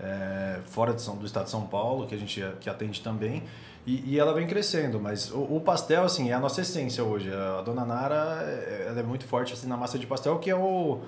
é, 0.00 0.58
fora 0.66 0.96
São, 0.98 1.16
do 1.16 1.24
estado 1.26 1.44
de 1.44 1.50
São 1.50 1.66
Paulo, 1.66 2.06
que 2.06 2.14
a 2.14 2.18
gente 2.18 2.44
que 2.60 2.68
atende 2.68 3.00
também. 3.00 3.42
E, 3.86 4.12
e 4.12 4.18
ela 4.18 4.32
vem 4.32 4.46
crescendo, 4.46 5.00
mas 5.00 5.30
o, 5.32 5.56
o 5.56 5.60
pastel, 5.60 6.04
assim, 6.04 6.30
é 6.30 6.34
a 6.34 6.40
nossa 6.40 6.60
essência 6.60 7.02
hoje. 7.02 7.32
A 7.32 7.62
Dona 7.62 7.84
Nara, 7.84 8.42
é- 8.44 8.86
ela 8.88 9.00
é 9.00 9.02
muito 9.02 9.24
forte 9.24 9.52
assim, 9.52 9.66
na 9.66 9.76
massa 9.76 9.98
de 9.98 10.06
pastel, 10.06 10.38
que 10.38 10.50
é 10.50 10.54
o... 10.54 11.00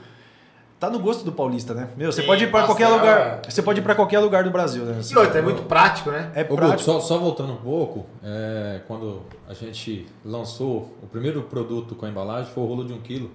Tá 0.80 0.90
no 0.90 0.98
gosto 0.98 1.24
do 1.24 1.32
paulista, 1.32 1.72
né? 1.72 1.88
Meu, 1.96 2.12
você 2.12 2.20
Sim, 2.20 2.26
pode 2.26 2.44
ir 2.44 2.50
para 2.50 2.64
qualquer 2.66 2.84
pastel 2.88 2.98
lugar. 3.00 3.40
é- 3.46 3.50
Você 3.50 3.62
pode 3.62 3.80
ir 3.80 3.82
para 3.82 3.94
qualquer 3.94 4.18
lugar 4.18 4.44
do 4.44 4.50
Brasil, 4.50 4.84
né? 4.84 5.00
E 5.10 5.16
outra, 5.16 5.38
é 5.38 5.42
muito 5.42 5.62
prático, 5.62 6.10
né? 6.10 6.30
É 6.34 6.42
Ô, 6.42 6.56
prático. 6.56 6.82
só, 6.82 7.00
só 7.00 7.16
voltando 7.16 7.52
um 7.54 7.56
pouco, 7.56 8.04
é, 8.22 8.80
quando 8.86 9.22
a 9.48 9.54
gente 9.54 10.06
lançou 10.24 10.92
o 11.02 11.06
primeiro 11.06 11.42
produto 11.42 11.94
com 11.94 12.04
a 12.04 12.08
embalagem 12.08 12.50
foi 12.52 12.62
o 12.64 12.66
rolo 12.66 12.84
de 12.84 12.92
um 12.92 12.98
quilo. 13.00 13.30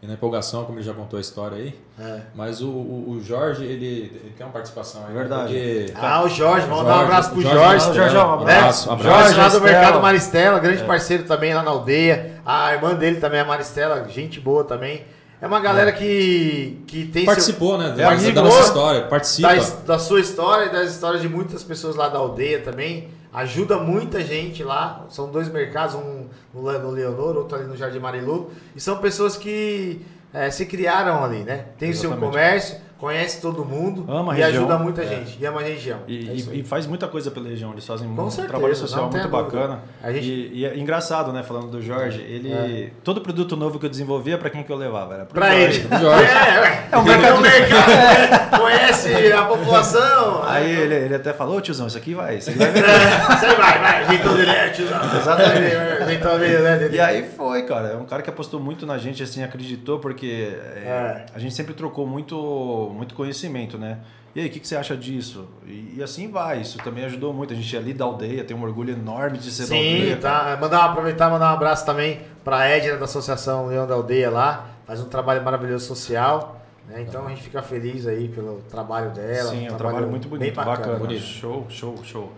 E 0.00 0.06
na 0.06 0.14
empolgação, 0.14 0.64
como 0.64 0.78
ele 0.78 0.84
já 0.84 0.92
contou 0.92 1.16
a 1.16 1.20
história 1.20 1.56
aí, 1.56 1.78
É. 1.98 2.20
mas 2.34 2.60
o, 2.60 2.66
o, 2.68 3.10
o 3.12 3.22
Jorge, 3.22 3.64
ele, 3.64 3.86
ele 3.86 4.34
quer 4.36 4.42
uma 4.44 4.52
participação 4.52 5.02
aí. 5.06 5.12
né? 5.14 5.20
Verdade. 5.20 5.52
Porque 5.54 5.92
Ah, 5.96 6.22
o 6.24 6.28
Jorge, 6.28 6.66
vamos 6.66 6.84
dar 6.86 6.98
um 6.98 7.00
abraço 7.02 7.30
pro 7.30 7.40
Jorge, 7.40 7.56
Jorge. 7.56 7.84
Jorge, 7.84 7.96
Jorge, 8.14 8.16
um 8.16 8.44
né? 8.44 8.52
abraço, 8.58 8.88
Jorge 8.98 9.34
lá 9.38 9.48
do. 9.48 9.60
Mercado 9.60 10.02
Maristela, 10.02 10.58
grande 10.58 10.82
parceiro 10.84 11.22
também 11.24 11.54
lá 11.54 11.62
na 11.62 11.70
aldeia. 11.70 12.40
A 12.44 12.74
irmã 12.74 12.94
dele 12.94 13.18
também 13.20 13.38
é 13.40 13.44
Maristela, 13.44 14.04
gente 14.08 14.40
boa 14.40 14.64
também. 14.64 15.04
É 15.42 15.46
uma 15.48 15.58
galera 15.58 15.90
que, 15.90 16.80
que 16.86 17.04
tem 17.06 17.26
participou, 17.26 17.76
né? 17.76 17.88
É 17.88 17.92
Da, 17.94 18.10
amigo, 18.12 18.32
da 18.32 18.42
nossa 18.42 18.60
história, 18.60 19.02
participa. 19.08 19.52
da, 19.56 19.94
da 19.94 19.98
sua 19.98 20.20
história 20.20 20.66
e 20.66 20.72
das 20.72 20.92
histórias 20.92 21.20
de 21.20 21.28
muitas 21.28 21.64
pessoas 21.64 21.96
lá 21.96 22.08
da 22.08 22.18
aldeia 22.18 22.60
também. 22.60 23.08
Ajuda 23.32 23.76
muita 23.78 24.20
gente 24.22 24.62
lá. 24.62 25.04
São 25.10 25.30
dois 25.32 25.48
mercados, 25.48 25.96
um 25.96 26.26
no, 26.54 26.70
Le- 26.70 26.78
no 26.78 26.90
Leonor, 26.90 27.36
outro 27.36 27.56
ali 27.58 27.66
no 27.66 27.76
Jardim 27.76 27.98
Marilu. 27.98 28.50
E 28.76 28.80
são 28.80 28.98
pessoas 28.98 29.36
que 29.36 30.00
eh, 30.32 30.48
se 30.50 30.64
criaram 30.64 31.24
ali, 31.24 31.38
né? 31.42 31.64
Tem 31.76 31.90
o 31.90 31.94
seu 31.96 32.10
comércio, 32.16 32.76
conhece 33.02 33.40
todo 33.40 33.64
mundo 33.64 34.04
Ama 34.08 34.32
a 34.32 34.38
e 34.38 34.40
região. 34.42 34.60
ajuda 34.62 34.78
muita 34.78 35.02
É. 35.02 35.06
gente. 35.08 35.36
E 35.40 35.44
ama 35.44 35.60
a 35.60 35.64
região. 35.64 35.98
E, 36.06 36.30
É 36.30 36.32
e- 36.34 36.60
e 36.60 36.62
faz 36.62 36.86
muita 36.86 37.08
coisa 37.08 37.32
pela 37.32 37.48
região, 37.48 37.72
eles 37.72 37.84
fazem 37.84 38.06
um 38.08 38.16
certeza, 38.30 38.46
trabalho 38.48 38.76
social 38.76 39.10
muito 39.10 39.28
bacana. 39.28 39.80
Gente- 40.06 40.20
E, 40.30 40.60
e 40.60 40.64
é 40.66 40.78
engraçado, 40.78 41.32
né, 41.32 41.42
falando 41.42 41.66
do 41.68 41.82
Jorge, 41.82 42.20
ele. 42.20 42.52
É. 42.52 42.90
Todo 43.02 43.20
produto 43.20 43.56
novo 43.56 43.80
que 43.80 43.86
eu 43.86 43.90
desenvolvia, 43.90 44.38
pra 44.38 44.48
quem 44.50 44.62
que 44.62 44.70
eu 44.70 44.76
levava? 44.76 45.14
Era 45.14 45.24
pro 45.24 45.34
Pra 45.34 45.50
Jorge. 45.50 45.80
ele. 45.80 45.88
Jorge. 46.00 46.24
É, 46.30 46.60
ué. 46.60 46.88
É 46.92 46.96
um 46.98 47.02
mercado- 47.02 47.40
mercado, 47.40 48.50
conhece 48.62 49.32
a 49.32 49.42
população. 49.46 50.42
Aí 50.44 50.70
ele, 50.70 50.94
ele 50.94 51.14
até 51.16 51.32
falou, 51.32 51.56
"Ô, 51.56 51.60
tiozão, 51.60 51.88
isso 51.88 51.98
aqui 51.98 52.14
vai, 52.14 52.36
isso 52.36 52.50
aqui 52.50 52.58
vai 52.58 52.70
vender." 52.70 52.86
Você 52.86 53.46
vai, 53.56 53.78
vai, 53.80 54.06
jeitão 54.08 54.34
dele 54.36 54.50
é, 54.50 54.68
tiozão. 54.70 55.00
Exatamente. 55.18 56.06
Jeitão 56.06 56.38
dele, 56.38 56.58
né? 56.58 56.88
E 56.92 57.00
aí 57.00 57.26
foi, 57.36 57.62
cara. 57.64 57.88
É 57.88 57.96
um 57.96 58.04
cara 58.04 58.22
que 58.22 58.30
apostou 58.30 58.60
muito 58.60 58.86
na 58.86 58.96
gente, 58.98 59.22
assim, 59.22 59.42
acreditou, 59.42 59.98
porque 59.98 60.56
é, 60.76 60.86
É. 60.86 61.26
a 61.34 61.38
gente 61.38 61.54
sempre 61.54 61.74
trocou 61.74 62.06
muito, 62.06 62.91
muito 62.92 63.14
conhecimento, 63.14 63.78
né? 63.78 63.98
E 64.34 64.40
aí, 64.40 64.46
o 64.46 64.50
que, 64.50 64.60
que 64.60 64.66
você 64.66 64.76
acha 64.76 64.96
disso? 64.96 65.46
E, 65.66 65.94
e 65.98 66.02
assim 66.02 66.30
vai, 66.30 66.62
isso 66.62 66.78
também 66.78 67.04
ajudou 67.04 67.34
muito. 67.34 67.52
A 67.52 67.56
gente 67.56 67.76
é 67.76 67.78
ali 67.78 67.92
da 67.92 68.04
aldeia, 68.06 68.42
tem 68.44 68.56
um 68.56 68.62
orgulho 68.62 68.92
enorme 68.92 69.36
de 69.36 69.50
ser 69.50 69.62
da 69.62 69.68
Sim, 69.68 69.94
aldeia. 69.94 70.16
tá. 70.16 70.58
Mandar, 70.60 70.84
aproveitar 70.86 71.28
e 71.28 71.32
mandar 71.32 71.50
um 71.50 71.54
abraço 71.54 71.84
também 71.84 72.20
pra 72.42 72.66
Edna 72.66 72.96
da 72.96 73.04
Associação 73.04 73.66
Leão 73.66 73.86
da 73.86 73.94
Aldeia 73.94 74.30
lá. 74.30 74.68
Faz 74.86 75.00
um 75.00 75.08
trabalho 75.08 75.42
maravilhoso 75.44 75.86
social. 75.86 76.62
né? 76.88 77.02
Então 77.06 77.26
a 77.26 77.28
gente 77.28 77.42
fica 77.42 77.62
feliz 77.62 78.06
aí 78.06 78.28
pelo 78.28 78.62
trabalho 78.70 79.10
dela. 79.10 79.50
Sim, 79.50 79.66
é 79.66 79.72
um 79.72 79.76
trabalho 79.76 80.08
muito 80.08 80.28
bem 80.28 80.38
bonito, 80.38 80.54
bacana. 80.56 80.98
bonito. 80.98 81.20
Show, 81.22 81.66
show, 81.68 81.94
show. 82.02 82.32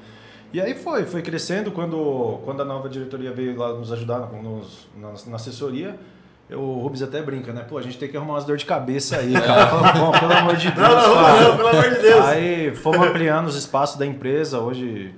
E 0.53 0.61
aí 0.61 0.75
foi, 0.75 1.05
foi 1.05 1.23
crescendo 1.23 1.73
quando, 1.73 2.41
quando 2.45 2.61
a 2.63 2.65
nova 2.65 2.89
diretoria 2.89 3.33
veio 3.33 3.57
lá 3.57 3.73
nos 3.73 3.93
ajudar 3.93 4.19
nos, 4.33 4.87
na, 4.97 5.13
na 5.27 5.37
assessoria. 5.37 5.97
Eu- 6.49 6.61
O 6.61 6.81
Rubens 6.83 7.03
até 7.03 7.21
brinca, 7.23 7.53
né? 7.53 7.63
Pô, 7.69 7.79
a 7.79 7.83
gente 7.83 7.99
tem 7.99 8.09
que 8.09 8.17
arrumar 8.17 8.35
umas 8.35 8.45
dor 8.45 8.57
de 8.57 8.65
cabeça 8.67 9.17
aí, 9.17 9.33
cara. 9.33 9.67
Fala, 9.69 9.93
Bom, 9.93 10.13
pelo 10.13 10.33
amor 10.33 10.57
de 10.57 10.71
Deus. 10.73 10.89
Não, 10.89 11.09
não, 11.09 11.15
cara. 11.15 11.41
não, 11.49 11.57
pelo 11.57 11.69
amor 11.69 11.91
de 11.91 12.01
Deus. 12.03 12.25
Aí 12.27 12.75
fomos 12.77 13.07
ampliando 13.07 13.47
os 13.47 13.57
espaços 13.57 13.97
da 13.99 14.05
empresa. 14.07 14.59
Hoje, 14.61 15.15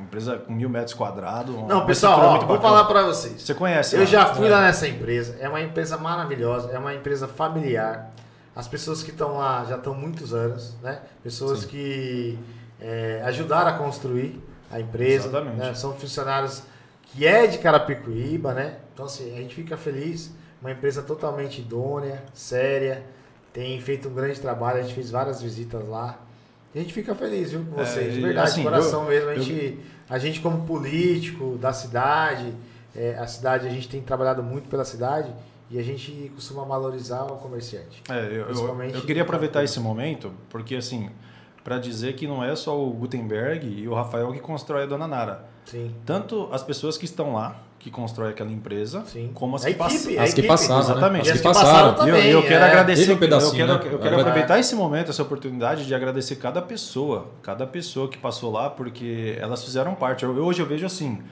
empresa 0.00 0.38
com 0.38 0.52
mil 0.52 0.68
metros 0.68 0.94
quadrados. 0.94 1.54
Não, 1.66 1.84
pessoal, 1.84 2.18
ó, 2.20 2.30
vou 2.30 2.40
bacana. 2.40 2.60
falar 2.60 2.84
pra 2.84 3.02
vocês. 3.02 3.42
Você 3.42 3.52
conhece? 3.54 3.96
Eu 3.96 4.06
já 4.06 4.26
fui 4.34 4.46
É. 4.46 4.50
lá 4.50 4.60
nessa 4.62 4.86
empresa. 4.88 5.36
É 5.40 5.48
uma 5.48 5.60
empresa 5.60 5.96
maravilhosa, 5.98 6.70
é 6.72 6.78
uma 6.78 6.94
empresa 6.94 7.26
familiar. 7.28 8.10
As 8.56 8.66
pessoas 8.66 9.02
que 9.02 9.10
estão 9.10 9.36
lá 9.36 9.64
já 9.68 9.76
estão 9.76 9.94
muitos 9.94 10.32
anos, 10.34 10.76
né? 10.82 11.00
Pessoas 11.22 11.60
Sim. 11.60 11.66
que 11.68 12.38
é, 12.80 13.20
ajudaram 13.24 13.70
a 13.70 13.72
construir 13.74 14.40
a 14.70 14.80
empresa. 14.80 15.28
Exatamente. 15.28 15.56
né? 15.56 15.74
São 15.74 15.92
funcionários 15.94 16.62
que 17.02 17.26
é 17.26 17.46
de 17.46 17.58
Carapicuíba, 17.58 18.52
né? 18.54 18.76
Então, 18.94 19.06
assim, 19.06 19.32
a 19.32 19.40
gente 19.40 19.54
fica 19.54 19.76
feliz. 19.76 20.32
Uma 20.60 20.72
empresa 20.72 21.02
totalmente 21.02 21.60
idônea, 21.60 22.22
séria. 22.34 23.04
Tem 23.52 23.80
feito 23.80 24.08
um 24.08 24.14
grande 24.14 24.40
trabalho. 24.40 24.78
A 24.78 24.82
gente 24.82 24.94
fez 24.94 25.10
várias 25.10 25.40
visitas 25.42 25.86
lá. 25.88 26.18
E 26.74 26.78
a 26.78 26.82
gente 26.82 26.92
fica 26.92 27.14
feliz, 27.14 27.50
viu, 27.52 27.64
com 27.64 27.80
É, 27.80 27.84
vocês. 27.84 28.12
De 28.12 28.18
e, 28.20 28.22
verdade, 28.22 28.48
assim, 28.50 28.60
de 28.60 28.66
coração 28.66 29.02
eu- 29.04 29.08
mesmo. 29.08 29.28
A 29.30 29.34
eu- 29.34 29.42
gente, 29.42 29.80
a 30.08 30.18
gente, 30.18 30.40
como 30.40 30.66
político 30.66 31.56
da 31.58 31.72
cidade, 31.72 32.52
é, 32.94 33.14
a 33.18 33.26
cidade, 33.26 33.66
a 33.66 33.70
gente 33.70 33.88
tem 33.88 34.02
trabalhado 34.02 34.42
muito 34.42 34.68
pela 34.68 34.84
cidade 34.84 35.32
e 35.70 35.78
a 35.78 35.82
gente 35.82 36.30
costuma 36.34 36.64
valorizar 36.64 37.22
o 37.24 37.36
comerciante. 37.36 38.02
É, 38.10 38.26
eu, 38.26 38.32
eu, 38.32 38.44
Principalmente 38.46 38.94
eu 38.96 39.00
queria 39.02 39.22
no 39.22 39.28
aproveitar 39.28 39.62
esse 39.64 39.78
momento, 39.80 40.32
porque 40.50 40.74
assim, 40.76 41.10
para 41.64 41.78
dizer 41.78 42.14
que 42.14 42.26
não 42.26 42.42
é 42.44 42.54
só 42.56 42.78
o 42.78 42.90
Gutenberg 42.90 43.66
e 43.66 43.86
o 43.88 43.94
Rafael 43.94 44.32
que 44.32 44.40
constrói 44.40 44.82
a 44.82 44.86
Dona 44.86 45.06
Nara. 45.06 45.44
Sim, 45.64 45.94
Tanto 46.04 46.48
as 46.52 46.62
pessoas 46.62 46.96
que 46.98 47.04
estão 47.04 47.32
lá, 47.34 47.62
que 47.88 47.94
constroem 47.94 48.30
aquela 48.30 48.50
empresa, 48.50 49.02
sim. 49.06 49.30
como 49.34 49.56
as 49.56 49.62
a 49.64 49.66
que 49.66 49.72
equipe, 49.82 50.18
a 50.18 50.22
As 50.22 50.34
que 50.34 50.42
passaram, 50.42 50.80
Exatamente. 50.80 51.22
né? 51.24 51.28
E 51.28 51.30
As 51.30 51.36
as 51.36 51.40
que 51.40 51.42
passaram 51.42 51.92
passaram. 51.92 51.94
também. 51.94 52.26
E 52.26 52.30
eu, 52.30 52.40
eu 52.40 52.46
quero 52.46 52.64
é. 52.64 52.68
agradecer, 52.68 53.12
um 53.12 53.16
pedacinho, 53.16 53.62
eu 53.62 53.66
quero, 53.66 53.84
né? 53.84 53.94
eu 53.94 53.98
quero 53.98 54.16
É. 54.16 54.20
aproveitar 54.20 54.58
esse 54.58 54.74
momento, 54.74 55.10
essa 55.10 55.22
oportunidade 55.22 55.86
de 55.86 55.94
agradecer 55.94 56.36
cada 56.36 56.60
pessoa, 56.60 57.28
cada 57.42 57.66
pessoa 57.66 58.08
que 58.08 58.18
passou 58.18 58.52
lá, 58.52 58.68
porque 58.68 59.36
elas 59.40 59.64
fizeram 59.64 59.94
parte. 59.94 60.24
Eu- 60.24 60.30
hoje 60.44 60.60
eu 60.60 60.66
vejo 60.66 60.84
assim, 60.86 61.22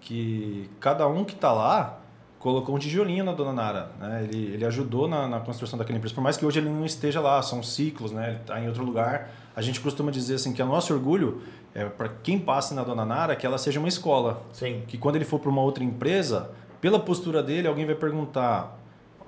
que 0.00 0.68
cada 0.80 1.06
um 1.08 1.24
que 1.24 1.34
está 1.34 1.52
lá 1.52 1.98
colocou 2.42 2.74
um 2.74 2.78
tijolinho 2.78 3.22
na 3.24 3.30
Dona 3.32 3.52
Nara, 3.52 3.90
né? 4.00 4.24
Ele, 4.28 4.54
ele 4.54 4.64
ajudou 4.64 5.06
na, 5.06 5.28
na 5.28 5.38
construção 5.38 5.78
daquela 5.78 5.96
empresa, 5.96 6.12
por 6.12 6.22
mais 6.22 6.36
que 6.36 6.44
hoje 6.44 6.58
ele 6.58 6.68
não 6.68 6.84
esteja 6.84 7.20
lá, 7.20 7.40
são 7.40 7.62
ciclos, 7.62 8.10
né? 8.10 8.30
Ele 8.30 8.38
está 8.38 8.60
em 8.60 8.66
outro 8.66 8.84
lugar. 8.84 9.30
A 9.54 9.62
gente 9.62 9.78
costuma 9.80 10.10
dizer 10.10 10.34
assim 10.34 10.52
que 10.52 10.60
o 10.60 10.66
nosso 10.66 10.92
orgulho 10.92 11.40
é 11.72 11.84
para 11.84 12.08
quem 12.08 12.40
passa 12.40 12.74
na 12.74 12.82
Dona 12.82 13.04
Nara 13.04 13.36
que 13.36 13.46
ela 13.46 13.58
seja 13.58 13.78
uma 13.78 13.88
escola, 13.88 14.42
Sim. 14.52 14.82
que 14.88 14.98
quando 14.98 15.14
ele 15.16 15.24
for 15.24 15.38
para 15.38 15.50
uma 15.50 15.62
outra 15.62 15.84
empresa, 15.84 16.50
pela 16.80 16.98
postura 16.98 17.44
dele, 17.44 17.68
alguém 17.68 17.86
vai 17.86 17.94
perguntar: 17.94 18.76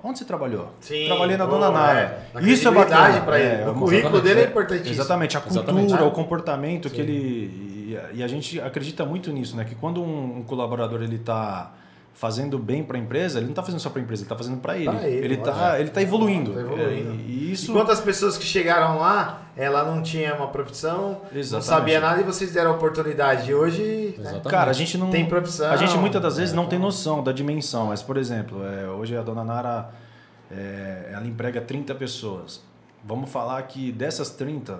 onde 0.03 0.19
você 0.19 0.25
trabalhou? 0.25 0.73
Sim, 0.81 1.05
Trabalhei 1.05 1.37
na 1.37 1.45
Dona 1.45 1.71
Nara. 1.71 2.27
é. 2.35 2.41
Isso 2.41 2.67
é 2.67 2.71
bacana. 2.71 3.21
pra 3.21 3.39
ele. 3.39 3.61
É, 3.61 3.65
o 3.65 3.71
uma- 3.71 3.79
currículo 3.79 4.19
dele 4.21 4.41
é 4.41 4.43
é. 4.43 4.47
importantíssimo. 4.47 4.91
Exatamente, 4.91 5.37
a 5.37 5.39
cultura, 5.39 5.63
Exatamente. 5.63 5.93
o 6.03 6.11
comportamento 6.11 6.89
que 6.89 6.97
Sim. 6.97 7.01
ele. 7.03 7.95
E, 8.13 8.21
a 8.21 8.27
gente 8.27 8.59
acredita 8.59 9.05
muito 9.05 9.31
nisso, 9.31 9.55
né? 9.55 9.63
Que 9.63 9.73
quando 9.73 10.03
um, 10.03 10.39
um 10.39 10.43
colaborador 10.43 11.01
ele 11.01 11.15
está 11.15 11.71
fazendo 12.15 12.57
bem 12.57 12.81
para 12.81 12.97
a 12.97 12.99
empresa, 12.99 13.39
ele 13.39 13.45
não 13.47 13.51
está 13.51 13.61
fazendo 13.61 13.79
só 13.81 13.89
para 13.89 13.99
a 13.99 14.03
empresa, 14.03 14.21
ele 14.21 14.25
está 14.25 14.37
fazendo 14.37 14.57
para 14.61 14.77
ele. 14.77 14.89
Pra 14.89 15.07
ele, 15.07 15.33
está 15.35 15.79
ele 15.79 15.89
tá 15.89 16.01
evoluindo. 16.01 16.53
Tá 16.53 16.61
evoluindo. 16.61 17.11
É, 17.11 17.15
e 17.27 17.51
isso. 17.51 17.71
E 17.71 17.73
quantas 17.73 17.99
pessoas 17.99 18.37
que 18.37 18.45
chegaram 18.45 18.97
lá, 18.97 19.41
ela 19.55 19.83
não 19.83 20.01
tinha 20.01 20.33
uma 20.33 20.47
profissão, 20.47 21.21
não 21.29 21.37
Exatamente. 21.39 21.65
sabia 21.65 21.99
nada 21.99 22.21
e 22.21 22.23
vocês 22.23 22.53
deram 22.53 22.71
a 22.71 22.73
oportunidade. 22.75 23.51
E 23.51 23.53
hoje 23.53 24.15
né. 24.17 24.41
Cara, 24.49 24.71
a 24.71 24.73
gente 24.73 24.97
não. 24.97 25.11
tem 25.11 25.25
profissão. 25.25 25.69
A 25.69 25.75
gente 25.75 25.97
muitas 25.97 26.21
das 26.21 26.37
vezes 26.37 26.53
é, 26.53 26.55
não 26.55 26.65
tem 26.67 26.77
então- 26.77 26.87
noção 26.87 27.21
da 27.21 27.33
dimensão, 27.33 27.87
mas, 27.87 28.01
por 28.01 28.15
exemplo, 28.15 28.65
é, 28.65 28.87
hoje 28.87 29.15
a 29.17 29.21
dona 29.21 29.43
Nara 29.43 29.89
é, 30.49 31.09
ela 31.11 31.27
emprega 31.27 31.59
30 31.59 31.93
pessoas. 31.95 32.61
vamos 33.03 33.29
falar 33.29 33.61
que 33.63 33.91
dessas 33.91 34.29
30, 34.31 34.79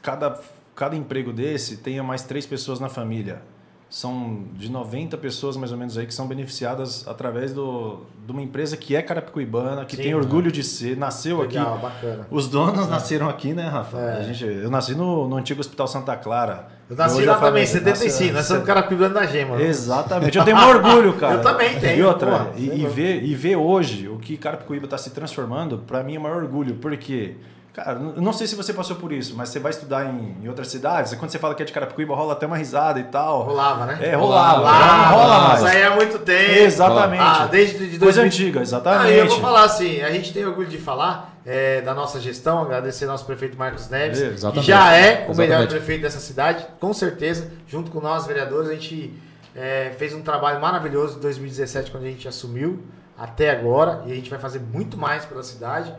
cada, 0.00 0.40
cada 0.74 0.96
emprego 0.96 1.32
desse 1.32 1.78
tenha 1.78 2.02
mais 2.02 2.22
três 2.22 2.46
pessoas 2.46 2.78
na 2.80 2.88
família. 2.88 3.42
São 3.90 4.44
de 4.54 4.70
90 4.70 5.18
pessoas 5.18 5.56
mais 5.56 5.72
ou 5.72 5.76
menos 5.76 5.98
aí 5.98 6.06
que 6.06 6.14
são 6.14 6.28
beneficiadas 6.28 7.06
através 7.08 7.52
do, 7.52 8.06
de 8.24 8.30
uma 8.30 8.40
empresa 8.40 8.76
que 8.76 8.94
é 8.94 9.02
carapicuibana, 9.02 9.84
que 9.84 9.96
Sim, 9.96 10.02
tem 10.02 10.14
orgulho 10.14 10.52
de 10.52 10.62
ser, 10.62 10.96
nasceu 10.96 11.40
Legal, 11.40 11.74
aqui. 11.74 11.82
bacana. 11.82 12.26
Os 12.30 12.46
donos 12.46 12.88
nasceram 12.88 13.28
aqui, 13.28 13.52
né, 13.52 13.66
Rafa? 13.66 13.98
É. 13.98 14.18
A 14.18 14.22
gente, 14.22 14.44
eu 14.46 14.70
nasci 14.70 14.94
no, 14.94 15.26
no 15.26 15.36
antigo 15.36 15.58
Hospital 15.60 15.88
Santa 15.88 16.16
Clara. 16.16 16.68
Eu 16.88 16.94
nasci 16.94 17.24
lá 17.24 17.38
também, 17.38 17.66
75. 17.66 18.32
Nós 18.32 18.46
somos 18.46 18.64
Carapicuíba 18.64 19.08
da 19.08 19.26
Gema. 19.26 19.60
Exatamente. 19.60 20.38
Eu 20.38 20.44
tenho 20.44 20.56
um 20.56 20.68
orgulho, 20.68 21.12
cara. 21.18 21.34
Eu 21.34 21.42
também 21.42 21.78
tenho, 21.80 21.98
E 21.98 22.02
outra, 22.04 22.30
porra, 22.30 22.50
e, 22.56 22.66
sem 22.68 22.80
e 22.80 22.86
ver, 22.86 23.24
e 23.24 23.34
ver 23.34 23.56
hoje 23.56 24.08
o 24.08 24.18
que 24.18 24.36
Carapicuíba 24.36 24.84
está 24.86 24.98
se 24.98 25.10
transformando, 25.10 25.78
para 25.78 26.02
mim 26.04 26.14
é 26.14 26.18
o 26.18 26.22
maior 26.22 26.42
orgulho. 26.42 26.76
Porque, 26.76 27.36
cara, 27.72 27.98
não 27.98 28.32
sei 28.32 28.46
se 28.46 28.54
você 28.56 28.72
passou 28.72 28.96
por 28.96 29.12
isso, 29.12 29.34
mas 29.36 29.48
você 29.48 29.58
vai 29.60 29.70
estudar 29.70 30.04
em, 30.06 30.36
em 30.42 30.48
outras 30.48 30.68
cidades, 30.68 31.12
e 31.12 31.16
quando 31.16 31.30
você 31.30 31.38
fala 31.38 31.54
que 31.54 31.62
é 31.62 31.66
de 31.66 31.72
Carapicuíba, 31.72 32.14
rola 32.14 32.32
até 32.32 32.46
uma 32.46 32.56
risada 32.56 32.98
e 33.00 33.04
tal. 33.04 33.42
Rolava, 33.42 33.86
né? 33.86 33.98
É, 34.00 34.14
rolava. 34.14 34.58
Rolava, 34.58 35.06
rola 35.14 35.54
Isso 35.54 35.62
mais. 35.64 35.76
aí 35.76 35.82
há 35.84 35.94
muito 35.94 36.18
tempo. 36.18 36.52
Exatamente. 36.52 37.22
Ah, 37.22 37.46
desde 37.50 37.74
de 37.90 37.98
Coisa 37.98 38.20
2000. 38.22 38.24
antiga, 38.24 38.58
Ah, 38.58 38.62
exatamente. 38.62 39.12
e 39.14 39.18
eu 39.18 39.28
vou 39.28 39.40
falar 39.40 39.64
assim, 39.64 40.00
a 40.02 40.10
gente 40.10 40.32
tem 40.32 40.44
orgulho 40.44 40.68
de 40.68 40.78
falar 40.78 41.34
é, 41.46 41.80
da 41.80 41.94
nossa 41.94 42.20
gestão, 42.20 42.60
agradecer 42.62 43.04
ao 43.06 43.12
nosso 43.12 43.24
prefeito 43.24 43.56
Marcos 43.56 43.88
Neves, 43.88 44.20
É, 44.20 44.28
que 44.28 44.34
exatamente. 44.34 44.66
já 44.66 44.92
é 44.94 45.26
o 45.28 45.34
melhor 45.36 45.60
Exatamente. 45.60 45.68
prefeito 45.70 46.02
dessa 46.02 46.20
cidade, 46.20 46.66
com 46.78 46.92
certeza, 46.92 47.50
junto 47.66 47.90
com 47.90 48.00
nós, 48.00 48.26
vereadores, 48.26 48.68
a 48.68 48.74
gente 48.74 49.14
é, 49.56 49.92
fez 49.98 50.12
um 50.14 50.20
trabalho 50.22 50.60
maravilhoso 50.60 51.16
em 51.18 51.20
2017, 51.20 51.90
quando 51.90 52.04
a 52.04 52.08
gente 52.08 52.28
assumiu, 52.28 52.82
até 53.18 53.50
agora, 53.50 54.02
e 54.06 54.12
a 54.12 54.14
gente 54.14 54.28
vai 54.30 54.38
fazer 54.38 54.60
muito 54.60 54.96
mais 54.98 55.24
pela 55.24 55.42
cidade, 55.42 55.92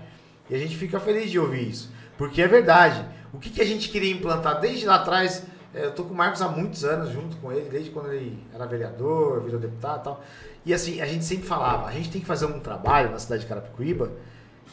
e 0.51 0.55
a 0.55 0.57
gente 0.59 0.77
fica 0.77 0.99
feliz 0.99 1.31
de 1.31 1.39
ouvir 1.39 1.69
isso, 1.69 1.89
porque 2.17 2.41
é 2.41 2.47
verdade. 2.47 3.03
O 3.33 3.39
que, 3.39 3.49
que 3.49 3.61
a 3.61 3.65
gente 3.65 3.89
queria 3.89 4.11
implantar 4.11 4.59
desde 4.59 4.85
lá 4.85 4.95
atrás, 4.95 5.43
é, 5.73 5.85
eu 5.85 5.91
tô 5.93 6.03
com 6.03 6.13
o 6.13 6.17
Marcos 6.17 6.41
há 6.41 6.49
muitos 6.49 6.83
anos, 6.83 7.11
junto 7.11 7.37
com 7.37 7.51
ele, 7.51 7.69
desde 7.69 7.89
quando 7.89 8.11
ele 8.11 8.37
era 8.53 8.65
vereador, 8.65 9.41
virou 9.41 9.59
deputado 9.59 10.01
e 10.01 10.03
tal, 10.03 10.23
e 10.65 10.73
assim, 10.73 11.01
a 11.01 11.05
gente 11.05 11.23
sempre 11.23 11.47
falava, 11.47 11.87
a 11.87 11.91
gente 11.91 12.11
tem 12.11 12.19
que 12.19 12.27
fazer 12.27 12.45
um 12.45 12.59
trabalho 12.59 13.09
na 13.09 13.17
cidade 13.17 13.43
de 13.43 13.47
Carapicuíba 13.47 14.11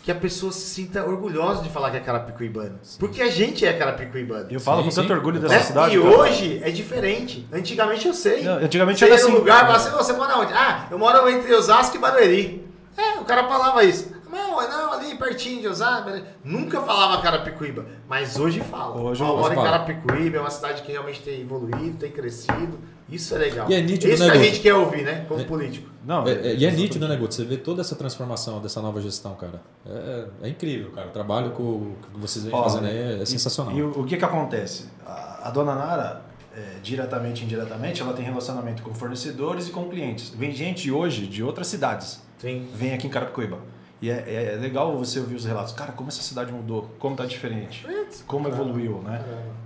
que 0.02 0.12
a 0.12 0.14
pessoa 0.14 0.50
se 0.52 0.60
sinta 0.60 1.04
orgulhosa 1.04 1.62
de 1.62 1.68
falar 1.68 1.90
que 1.90 1.98
é 1.98 2.00
carapicuibana. 2.00 2.80
Porque 2.98 3.20
a 3.20 3.28
gente 3.28 3.66
é 3.66 3.72
carapicuibana. 3.74 4.46
Eu 4.50 4.60
falo 4.60 4.82
Sim, 4.82 4.88
com 4.88 4.94
tanto 4.94 5.08
sim. 5.08 5.12
orgulho 5.12 5.40
né? 5.40 5.48
dessa 5.48 5.66
cidade. 5.66 5.96
e 5.96 6.00
cara. 6.00 6.16
hoje 6.16 6.60
é 6.64 6.70
diferente. 6.70 7.46
Antigamente 7.52 8.06
eu 8.06 8.14
sei. 8.14 8.42
Não, 8.42 8.54
antigamente 8.56 9.00
você 9.00 9.04
era 9.04 9.14
ia 9.14 9.20
no 9.20 9.28
assim. 9.28 9.38
lugar 9.38 9.68
e 9.68 9.72
assim, 9.72 9.90
você 9.90 10.12
mora 10.14 10.38
onde? 10.38 10.52
Ah, 10.54 10.86
eu 10.90 10.98
moro 10.98 11.28
entre 11.28 11.52
Osasco 11.52 11.96
e 11.96 11.98
Barueri. 11.98 12.66
É, 12.96 13.20
o 13.20 13.24
cara 13.24 13.46
falava 13.46 13.84
isso. 13.84 14.10
Não, 14.30 14.60
é 14.60 14.68
não, 14.68 14.92
ali 14.92 15.14
pertinho 15.16 15.60
de 15.60 15.68
Osasco. 15.68 16.10
Nunca 16.44 16.80
falava 16.82 17.22
Carapicuíba, 17.22 17.86
mas 18.08 18.38
hoje 18.38 18.60
fala. 18.60 18.96
Hoje 19.00 19.22
eu 19.22 19.26
moro 19.36 19.52
em. 19.52 19.56
Carapicuíba, 19.56 20.36
é 20.36 20.40
uma 20.40 20.50
cidade 20.50 20.82
que 20.82 20.92
realmente 20.92 21.20
tem 21.22 21.40
evoluído, 21.40 21.96
tem 21.98 22.10
crescido. 22.10 22.78
Isso 23.08 23.34
é 23.34 23.38
legal. 23.38 23.70
E 23.70 23.74
é 23.74 23.80
nítido, 23.80 24.12
Isso 24.12 24.22
né, 24.22 24.30
que 24.30 24.36
a 24.36 24.38
Guto? 24.40 24.50
gente 24.50 24.60
quer 24.62 24.74
ouvir, 24.74 25.02
né? 25.02 25.24
Como 25.26 25.40
É. 25.40 25.44
político. 25.44 25.88
Não, 26.04 26.26
É, 26.28 26.32
é- 26.32 26.54
e 26.56 26.66
é 26.66 26.70
nítido, 26.70 27.08
né, 27.08 27.14
Neguto? 27.14 27.34
Você 27.34 27.42
vê 27.42 27.56
toda 27.56 27.80
essa 27.80 27.96
transformação 27.96 28.60
dessa 28.60 28.82
nova 28.82 29.00
gestão, 29.00 29.34
cara. 29.34 29.62
É, 29.86 30.26
é 30.42 30.48
incrível, 30.50 30.90
cara. 30.90 31.08
O 31.08 31.10
trabalho 31.10 31.52
que, 31.52 31.62
o- 31.62 31.94
que 32.12 32.20
vocês 32.20 32.44
vêm 32.44 32.52
fazendo 32.52 32.86
aí 32.86 32.94
é, 32.96 33.12
é 33.18 33.22
e- 33.22 33.26
sensacional. 33.26 33.72
E, 33.74 33.82
o, 33.82 34.00
o 34.00 34.04
que 34.04 34.18
que 34.18 34.24
acontece? 34.26 34.88
A, 35.06 35.48
a 35.48 35.50
dona 35.50 35.74
Nara, 35.74 36.20
é, 36.54 36.80
diretamente 36.82 37.40
e 37.40 37.44
indiretamente, 37.46 38.02
ela 38.02 38.12
tem 38.12 38.26
relacionamento 38.26 38.82
com 38.82 38.92
fornecedores 38.94 39.68
e 39.68 39.70
com 39.70 39.88
clientes. 39.88 40.28
Vem 40.36 40.52
gente 40.52 40.90
hoje 40.90 41.26
de 41.26 41.42
outras 41.42 41.66
cidades, 41.68 42.20
Sim. 42.36 42.68
vem 42.74 42.92
aqui 42.92 43.06
em 43.06 43.10
Carapicuíba. 43.10 43.58
E 44.00 44.08
é, 44.10 44.14
é- 44.28 44.54
é 44.54 44.56
legal 44.60 44.96
você 44.96 45.18
ouvir 45.18 45.34
os 45.34 45.44
relatos. 45.44 45.72
Cara, 45.72 45.90
como 45.90 46.08
essa 46.08 46.22
cidade 46.22 46.52
mudou, 46.52 46.88
como 47.00 47.16
tá 47.16 47.26
diferente, 47.26 47.84
como 48.28 48.46
evoluiu, 48.46 49.02
né? 49.04 49.20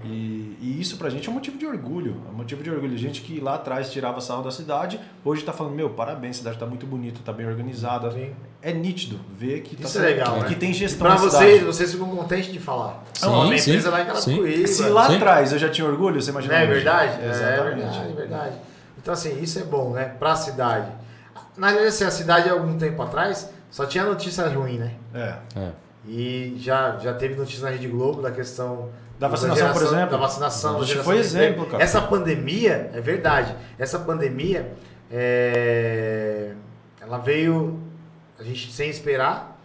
E, 0.04 0.56
e 0.58 0.78
isso 0.80 0.96
pra 0.96 1.10
gente 1.10 1.28
é 1.28 1.30
um 1.30 1.34
motivo 1.34 1.58
de 1.58 1.66
orgulho. 1.66 2.16
É 2.26 2.30
um 2.30 2.36
motivo 2.36 2.62
de 2.62 2.70
orgulho. 2.70 2.96
Gente 2.96 3.20
que 3.20 3.38
lá 3.40 3.56
atrás 3.56 3.90
tirava 3.92 4.22
sarro 4.22 4.42
da 4.42 4.50
cidade, 4.50 4.98
hoje 5.22 5.42
tá 5.44 5.52
falando, 5.52 5.74
meu, 5.74 5.90
parabéns, 5.90 6.36
a 6.36 6.38
cidade 6.38 6.58
tá 6.58 6.64
muito 6.64 6.86
bonita, 6.86 7.20
tá 7.22 7.30
bem 7.32 7.46
organizada. 7.46 8.10
Sim. 8.10 8.32
É 8.62 8.72
nítido 8.72 9.20
ver 9.36 9.60
que, 9.60 9.76
tá 9.76 9.86
Isso 9.86 9.98
é 9.98 10.02
legal, 10.02 10.34
que, 10.36 10.40
né? 10.40 10.48
que 10.48 10.54
tem 10.54 10.70
E 10.70 10.74
gestão 10.74 11.00
pra 11.00 11.10
na 11.10 11.16
vocês, 11.16 11.32
cidade. 11.58 11.64
vocês 11.64 11.92
ficam 11.92 12.08
contentes 12.16 12.50
de 12.52 12.58
falar. 12.58 13.04
Sim, 13.12 13.26
Não, 13.26 13.34
uma 13.44 13.58
sim, 13.58 13.70
empresa 13.72 13.90
lá 13.90 14.00
em. 14.02 14.66
Se 14.66 14.82
lá 14.88 15.14
atrás 15.14 15.52
eu 15.52 15.58
já 15.58 15.68
tinha 15.68 15.86
orgulho, 15.86 16.22
você 16.22 16.30
imagina 16.30 16.54
Não 16.54 16.60
é 16.62 16.66
verdade? 16.66 17.20
É 17.22 17.28
Exatamente. 17.28 17.76
verdade, 17.82 18.12
verdade. 18.14 18.56
Então, 18.96 19.12
assim, 19.12 19.42
isso 19.42 19.58
é 19.58 19.62
bom, 19.64 19.90
né? 19.90 20.04
Pra 20.18 20.34
cidade. 20.36 20.90
Na 21.56 21.66
verdade, 21.68 21.88
assim, 21.88 22.04
a 22.04 22.10
cidade, 22.10 22.48
há 22.48 22.52
algum 22.52 22.78
tempo 22.78 23.02
atrás, 23.02 23.50
só 23.72 23.86
tinha 23.86 24.04
notícia 24.04 24.46
ruim, 24.48 24.78
né? 24.78 24.94
É. 25.12 25.36
É. 25.58 25.72
E 26.06 26.54
já, 26.58 26.96
já 26.98 27.14
teve 27.14 27.34
notícia 27.34 27.64
na 27.64 27.70
Rede 27.70 27.88
Globo 27.88 28.22
da 28.22 28.30
questão... 28.30 28.90
Da 29.18 29.28
vacinação, 29.28 29.68
por 29.68 29.74
geração- 29.74 29.96
exemplo. 29.98 30.10
Da 30.10 30.16
vacinação. 30.18 30.80
da 30.80 30.86
foi 31.04 31.16
exemplo, 31.18 31.66
cara. 31.66 31.82
Essa 31.82 32.00
pandemia, 32.02 32.90
é 32.92 33.00
verdade, 33.00 33.56
essa 33.78 33.98
pandemia, 33.98 34.72
é, 35.10 36.52
ela 37.00 37.18
veio, 37.18 37.80
a 38.38 38.42
gente 38.42 38.72
sem 38.72 38.90
esperar, 38.90 39.60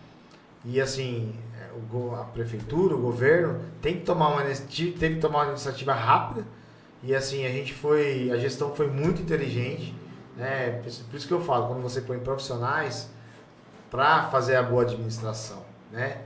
e 0.63 0.79
assim, 0.79 1.33
é, 1.59 2.19
a 2.19 2.23
prefeitura, 2.25 2.93
o 2.95 2.99
governo, 2.99 3.59
tem 3.81 3.95
que 3.95 4.01
tomar 4.05 4.29
uma, 4.29 4.43
iniciativa- 4.43 4.97
teve 4.99 5.15
que 5.15 5.21
tomar 5.21 5.39
uma 5.43 5.49
iniciativa 5.51 5.93
rápida, 5.93 6.45
e 7.03 7.15
assim, 7.15 7.45
a 7.45 7.49
gente 7.49 7.73
foi, 7.73 8.29
a 8.31 8.37
gestão 8.37 8.73
foi 8.75 8.87
muito 8.87 9.21
inteligente, 9.21 9.95
né? 10.35 10.81
Por 10.83 10.91
por 11.09 11.15
isso 11.17 11.27
que 11.27 11.33
eu 11.33 11.41
falo, 11.41 11.67
quando 11.67 11.81
você 11.81 12.01
põe 12.01 12.19
profissionais 12.19 13.09
para 13.89 14.23
fazer 14.29 14.55
a 14.55 14.63
boa 14.63 14.83
administração, 14.83 15.63
né? 15.91 16.21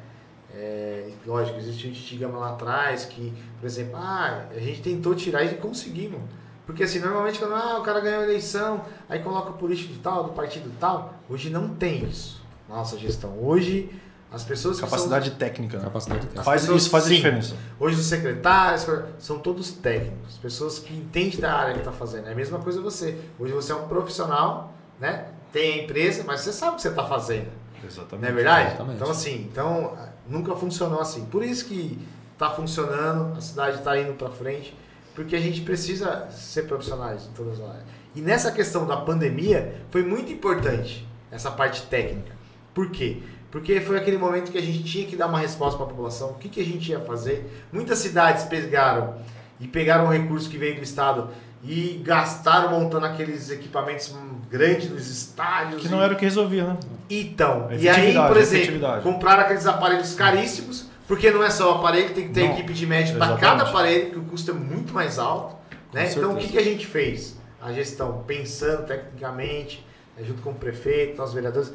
É, 0.54 1.10
lógico, 1.26 1.58
existe 1.60 1.88
um 1.88 1.92
estigma 1.92 2.38
lá 2.38 2.50
atrás 2.52 3.06
que, 3.06 3.34
por 3.60 3.66
exemplo, 3.66 3.96
ah, 3.96 4.48
a 4.52 4.60
gente 4.60 4.82
tentou 4.82 5.16
tirar 5.16 5.44
e 5.46 5.56
conseguimos. 5.56 6.22
Porque 6.66 6.84
assim, 6.84 7.00
normalmente 7.00 7.40
quando 7.40 7.56
ah, 7.56 7.80
o 7.80 7.84
cara 7.84 8.00
ganhou 8.02 8.22
a 8.22 8.24
eleição, 8.24 8.82
aí 9.10 9.20
coloca 9.20 9.52
o 9.52 9.54
político 9.54 9.94
de 9.94 10.00
tal, 10.00 10.26
do 10.26 10.32
partido 10.32 10.72
tal, 10.80 11.14
hoje 11.30 11.50
não 11.50 11.70
tem 11.70 12.04
isso 12.04 12.42
na 12.68 12.76
nossa 12.76 12.98
gestão. 12.98 13.38
Hoje 13.42 13.90
as 14.32 14.44
pessoas 14.44 14.78
que 14.78 14.84
Capacidade 14.84 15.32
técnica. 15.32 15.78
né? 15.78 15.84
Capacidade 15.84 16.22
técnica. 16.22 16.44
Faz, 16.44 16.62
pessoas- 16.62 16.82
isso 16.84 16.90
faz 16.90 17.04
a 17.06 17.08
sim. 17.08 17.16
diferença. 17.16 17.50
são, 17.50 17.58
hoje 17.80 18.00
os 18.00 18.06
secretários 18.06 18.88
são 19.20 19.40
todos 19.40 19.72
técnicos, 19.72 20.38
pessoas 20.38 20.80
que 20.80 20.94
entendem 20.94 21.40
da 21.40 21.54
área 21.54 21.74
que 21.74 21.80
está 21.80 21.92
fazendo. 21.92 22.28
É 22.28 22.32
a 22.32 22.36
mesma 22.36 22.60
coisa 22.60 22.82
você. 22.82 23.18
Hoje 23.40 23.52
você 23.54 23.72
é 23.72 23.76
um 23.76 23.88
profissional, 23.88 24.74
né? 25.00 25.28
Tem 25.52 25.80
a 25.80 25.84
empresa, 25.84 26.24
mas 26.26 26.42
você 26.42 26.54
sabe 26.54 26.74
o 26.74 26.76
que 26.76 26.82
você 26.82 26.90
está 26.90 27.06
fazendo. 27.06 27.48
Exatamente. 27.84 28.22
Não 28.22 28.30
é 28.30 28.32
verdade? 28.32 28.68
Exatamente. 28.68 28.96
Então, 28.96 29.10
assim, 29.10 29.48
então, 29.52 29.98
nunca 30.28 30.56
funcionou 30.56 31.00
assim. 31.02 31.26
Por 31.26 31.44
isso 31.44 31.66
que 31.66 32.00
está 32.34 32.50
funcionando, 32.50 33.38
a 33.38 33.42
cidade 33.42 33.78
está 33.78 34.00
indo 34.00 34.14
para 34.14 34.30
frente, 34.30 34.76
porque 35.14 35.36
a 35.36 35.40
gente 35.40 35.62
precisa 35.62 36.30
ser 36.32 36.64
profissionais 36.64 37.28
em 37.28 37.32
todas 37.34 37.60
as 37.60 37.70
áreas. 37.70 37.84
E 38.16 38.22
nessa 38.22 38.52
questão 38.52 38.86
da 38.86 38.98
pandemia, 38.98 39.82
foi 39.90 40.04
muito 40.04 40.32
importante 40.32 41.08
essa 41.32 41.52
parte 41.52 41.84
técnica. 41.84 42.34
Por 42.74 42.90
quê? 42.90 43.22
Porque 43.50 43.82
foi 43.82 43.98
aquele 43.98 44.18
momento 44.18 44.52
que 44.52 44.58
a 44.58 44.62
gente 44.62 44.84
tinha 44.84 45.06
que 45.06 45.16
dar 45.16 45.28
uma 45.28 45.40
resposta 45.40 45.78
para 45.78 45.86
a 45.86 45.90
população, 45.90 46.32
o 46.32 46.34
que, 46.36 46.50
que 46.50 46.62
a 46.62 46.66
gente 46.66 46.90
ia 46.90 47.00
fazer. 47.02 47.66
Muitas 47.72 48.00
cidades 48.00 48.46
pegaram 48.46 49.16
e 49.60 49.68
pegaram 49.68 50.08
o 50.08 50.10
recurso 50.10 50.50
que 50.50 50.58
veio 50.58 50.76
do 50.76 50.84
Estado 50.84 51.30
e 51.64 52.02
gastaram 52.04 52.72
montando 52.72 53.06
aqueles 53.06 53.50
equipamentos 53.50 54.14
grandes 54.50 54.90
nos 54.90 55.08
estádios. 55.10 55.82
Que 55.82 55.88
e- 55.88 55.92
não 55.92 56.02
era 56.02 56.14
o 56.14 56.18
que 56.18 56.26
resolvia, 56.26 56.66
né? 56.66 56.78
então, 57.10 57.68
e 57.72 57.88
aí, 57.88 58.14
por 58.14 58.38
exemplo, 58.38 58.80
compraram 59.04 59.44
aqueles 59.44 59.66
aparelhos 59.66 60.16
caríssimos, 60.16 60.86
porque 61.08 61.30
não 61.30 61.44
é 61.44 61.50
só 61.50 61.74
o 61.74 61.80
aparelho, 61.80 62.14
tem 62.14 62.28
que 62.28 62.34
ter 62.34 62.48
Não, 62.48 62.54
equipe 62.54 62.74
de 62.74 62.88
médico 62.88 63.18
para 63.18 63.38
cada 63.38 63.64
aparelho, 63.64 64.12
que 64.12 64.20
o 64.20 64.24
custo 64.24 64.52
é 64.52 64.54
muito 64.54 64.94
mais 64.94 65.20
alto. 65.20 65.56
Né? 65.94 66.06
Com 66.06 66.20
Então, 66.20 66.34
o 66.34 66.38
que, 66.38 66.48
que 66.48 66.58
a 66.58 66.64
gente 66.64 66.88
fez? 66.88 67.38
A 67.62 67.72
gestão, 67.74 68.24
pensando 68.26 68.88
tecnicamente, 68.88 69.86
né, 70.18 70.24
junto 70.26 70.42
com 70.42 70.52
o 70.52 70.56
prefeito, 70.56 71.18
nós 71.18 71.34
vereadores. 71.34 71.72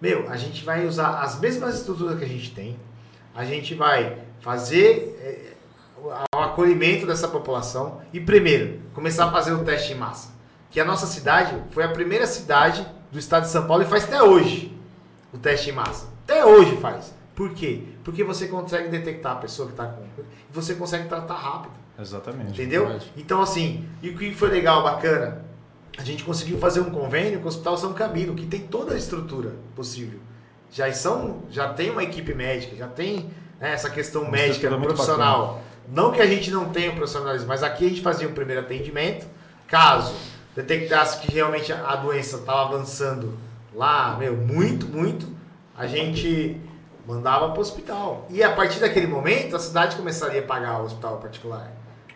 Meu, 0.00 0.30
a 0.30 0.36
gente 0.36 0.64
vai 0.64 0.86
usar 0.86 1.20
as 1.20 1.38
mesmas 1.40 1.74
estruturas 1.76 2.18
que 2.18 2.24
a 2.24 2.28
gente 2.28 2.52
tem, 2.52 2.76
a 3.34 3.44
gente 3.44 3.74
vai 3.74 4.18
fazer 4.40 5.55
eh, 5.98 6.36
o 6.36 6.38
acolhimento 6.38 7.06
dessa 7.06 7.28
população 7.28 8.00
e, 8.12 8.20
primeiro, 8.20 8.80
começar 8.94 9.26
a 9.26 9.32
fazer 9.32 9.52
o 9.52 9.64
teste 9.64 9.92
em 9.92 9.96
massa. 9.96 10.34
Que 10.70 10.80
a 10.80 10.84
nossa 10.84 11.06
cidade 11.06 11.56
foi 11.70 11.84
a 11.84 11.88
primeira 11.88 12.26
cidade 12.26 12.86
do 13.10 13.18
estado 13.18 13.44
de 13.44 13.50
São 13.50 13.66
Paulo 13.66 13.82
e 13.82 13.86
faz 13.86 14.04
até 14.04 14.22
hoje 14.22 14.76
o 15.32 15.38
teste 15.38 15.70
em 15.70 15.72
massa. 15.72 16.08
Até 16.24 16.44
hoje 16.44 16.76
faz. 16.76 17.14
Por 17.34 17.50
quê? 17.52 17.82
Porque 18.02 18.24
você 18.24 18.48
consegue 18.48 18.88
detectar 18.88 19.32
a 19.32 19.36
pessoa 19.36 19.68
que 19.68 19.74
está 19.74 19.86
com. 19.86 20.02
E 20.02 20.52
você 20.52 20.74
consegue 20.74 21.08
tratar 21.08 21.34
rápido. 21.34 21.74
Exatamente. 21.98 22.50
Entendeu? 22.50 22.86
verdade. 22.86 23.12
Então, 23.16 23.40
assim, 23.40 23.86
e 24.02 24.10
o 24.10 24.16
que 24.16 24.34
foi 24.34 24.48
legal, 24.48 24.82
bacana? 24.82 25.44
A 25.98 26.02
gente 26.02 26.24
conseguiu 26.24 26.58
fazer 26.58 26.80
um 26.80 26.90
convênio 26.90 27.38
com 27.38 27.46
o 27.46 27.48
Hospital 27.48 27.76
São 27.76 27.92
Camilo, 27.92 28.34
que 28.34 28.46
tem 28.46 28.60
toda 28.60 28.94
a 28.94 28.96
estrutura 28.96 29.54
possível. 29.74 30.18
Já 30.70 30.92
são, 30.92 31.42
já 31.50 31.72
tem 31.72 31.90
uma 31.90 32.02
equipe 32.02 32.34
médica, 32.34 32.76
já 32.76 32.86
tem 32.86 33.30
né, 33.58 33.72
essa 33.72 33.88
questão 33.88 34.22
Uma 34.22 34.32
médica 34.32 34.68
profissional. 34.68 35.62
Não 35.88 36.12
que 36.12 36.20
a 36.20 36.26
gente 36.26 36.50
não 36.50 36.70
tenha 36.70 36.90
o 36.90 36.94
profissionalismo, 36.96 37.48
mas 37.48 37.62
aqui 37.62 37.86
a 37.86 37.88
gente 37.88 38.00
fazia 38.02 38.28
um 38.28 38.32
primeiro 38.32 38.60
atendimento. 38.62 39.26
Caso 39.68 40.14
detectasse 40.54 41.20
que 41.20 41.32
realmente 41.32 41.72
a 41.72 41.96
doença 41.96 42.36
estava 42.36 42.62
avançando 42.62 43.36
lá, 43.74 44.16
meu, 44.18 44.34
muito, 44.36 44.86
muito, 44.86 45.28
a 45.76 45.86
gente 45.86 46.58
mandava 47.06 47.50
para 47.50 47.58
o 47.58 47.60
hospital. 47.60 48.26
E 48.30 48.42
a 48.42 48.50
partir 48.52 48.80
daquele 48.80 49.06
momento, 49.06 49.54
a 49.54 49.58
cidade 49.58 49.96
começaria 49.96 50.40
a 50.40 50.44
pagar 50.44 50.80
o 50.80 50.84
hospital 50.84 51.18
particular. 51.18 51.70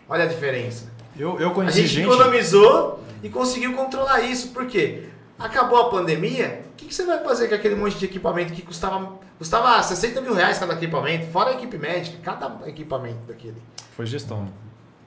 Olha 0.09 0.23
a 0.23 0.27
diferença. 0.27 0.91
Eu, 1.17 1.39
eu 1.39 1.49
A 1.49 1.53
conheci 1.53 1.81
gente, 1.81 1.93
gente. 1.93 2.05
economizou 2.07 2.99
e 3.21 3.29
conseguiu 3.29 3.73
controlar 3.75 4.21
isso. 4.21 4.49
Por 4.49 4.65
quê? 4.65 5.05
Acabou 5.43 5.79
a 5.79 5.89
pandemia, 5.89 6.63
o 6.71 6.75
que, 6.75 6.85
que 6.85 6.93
você 6.93 7.05
vai 7.05 7.23
fazer 7.23 7.47
com 7.47 7.55
aquele 7.55 7.75
monte 7.75 7.97
de 7.97 8.05
equipamento 8.05 8.53
que 8.53 8.61
custava, 8.61 9.13
custava 9.37 9.81
60 9.81 10.21
mil 10.21 10.33
reais 10.33 10.57
cada 10.59 10.73
equipamento, 10.73 11.27
fora 11.31 11.49
a 11.51 11.53
equipe 11.53 11.77
médica, 11.77 12.17
cada 12.23 12.67
equipamento 12.67 13.19
daquele. 13.27 13.61
Foi 13.95 14.05
gestão. 14.05 14.47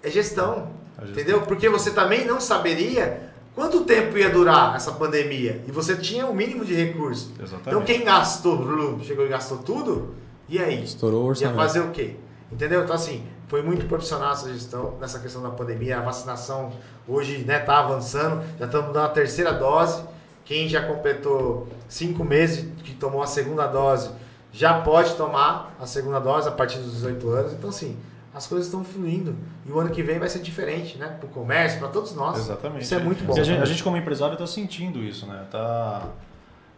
É 0.03 0.11
gestão, 0.11 0.69
É 0.99 1.07
gestão. 1.07 1.09
entendeu? 1.23 1.43
Porque 1.43 1.69
você 1.69 1.91
também 1.93 2.25
não 2.27 2.41
saberia 2.41 3.33
quanto 3.55 3.85
tempo 3.85 4.19
ia 4.19 4.29
durar 4.31 4.75
essa 4.77 4.93
pandemia 4.93 5.63
e 5.67 5.73
você 5.73 5.97
tinha 5.97 6.27
o 6.27 6.35
mínimo 6.35 6.65
de 6.65 6.75
recurso. 6.75 7.33
Exatamente. 7.41 7.69
Então 7.69 7.83
quem 7.83 8.05
gastou, 8.05 8.57
blum, 8.59 9.01
chegou 9.03 9.25
e 9.25 9.29
gastou 9.29 9.59
tudo, 9.59 10.15
e 10.49 10.59
aí? 10.59 10.85
Estourou 10.85 11.21
o 11.21 11.25
Ia 11.25 11.29
orçamento. 11.31 11.57
fazer 11.57 11.81
o 11.81 11.91
quê? 11.91 12.17
Entendeu? 12.53 12.83
Então, 12.85 12.95
assim, 12.95 13.27
foi 13.49 13.63
muito 13.63 13.87
profissional 13.87 14.33
essa 14.33 14.53
gestão 14.53 14.97
nessa 15.01 15.19
questão 15.19 15.43
da 15.43 15.49
pandemia. 15.51 15.99
A 15.99 16.03
vacinação 16.03 16.71
hoje 17.09 17.39
né, 17.39 17.59
tá 17.59 17.79
avançando, 17.79 18.43
já 18.59 18.67
estamos 18.67 18.93
dando 18.93 19.07
a 19.07 19.09
terceira 19.09 19.53
dose. 19.53 20.03
Quem 20.45 20.69
já 20.69 20.83
completou 20.87 21.69
cinco 21.89 22.23
meses 22.25 22.71
que 22.83 22.95
tomou 22.95 23.23
a 23.23 23.27
segunda 23.27 23.67
dose 23.67 24.11
já 24.53 24.81
pode 24.83 25.15
tomar 25.17 25.75
a 25.81 25.87
segunda 25.87 26.19
dose 26.21 26.49
a 26.49 26.53
partir 26.53 26.79
dos 26.79 26.93
18 26.93 27.29
anos. 27.31 27.53
Então, 27.55 27.71
assim, 27.71 27.97
as 28.33 28.47
coisas 28.47 28.67
estão 28.67 28.85
fluindo. 28.85 29.35
E 29.67 29.71
o 29.73 29.81
ano 29.81 29.91
que 29.91 30.03
vem 30.03 30.19
vai 30.19 30.29
ser 30.29 30.41
diferente, 30.41 30.99
né? 30.99 31.07
Para 31.19 31.27
o 31.27 31.31
comércio, 31.31 31.79
para 31.79 31.89
todos 31.89 32.15
nós. 32.15 32.39
Exatamente. 32.39 32.83
Isso 32.83 32.95
é 32.95 32.99
muito 32.99 33.25
bom. 33.25 33.33
A 33.33 33.43
gente, 33.43 33.63
a 33.63 33.65
gente 33.65 33.83
como 33.83 33.97
empresário 33.97 34.35
está 34.35 34.47
sentindo 34.47 35.01
isso, 35.03 35.27
né? 35.27 35.47
Tá, 35.51 36.09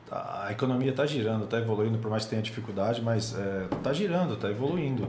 tá- 0.08 0.44
a 0.46 0.52
economia 0.52 0.90
está 0.90 1.04
girando, 1.04 1.44
está 1.44 1.58
evoluindo, 1.58 1.98
por 1.98 2.10
mais 2.10 2.24
que 2.24 2.30
tenha 2.30 2.42
dificuldade, 2.42 3.02
mas 3.02 3.34
está 3.72 3.92
girando, 3.92 4.34
está 4.34 4.48
evoluindo. 4.50 5.08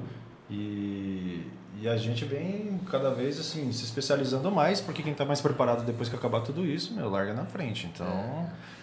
E, 0.49 1.45
e 1.81 1.87
a 1.87 1.95
gente 1.97 2.25
vem 2.25 2.79
cada 2.91 3.09
vez 3.11 3.39
assim 3.39 3.71
se 3.71 3.83
especializando 3.83 4.49
mais, 4.51 4.79
porque 4.81 5.03
quem 5.03 5.11
está 5.11 5.25
mais 5.25 5.41
preparado 5.41 5.83
depois 5.83 6.09
que 6.09 6.15
acabar 6.15 6.41
tudo 6.41 6.65
isso, 6.65 6.93
meu, 6.93 7.09
larga 7.09 7.33
na 7.33 7.45
frente. 7.45 7.89
Então 7.93 8.07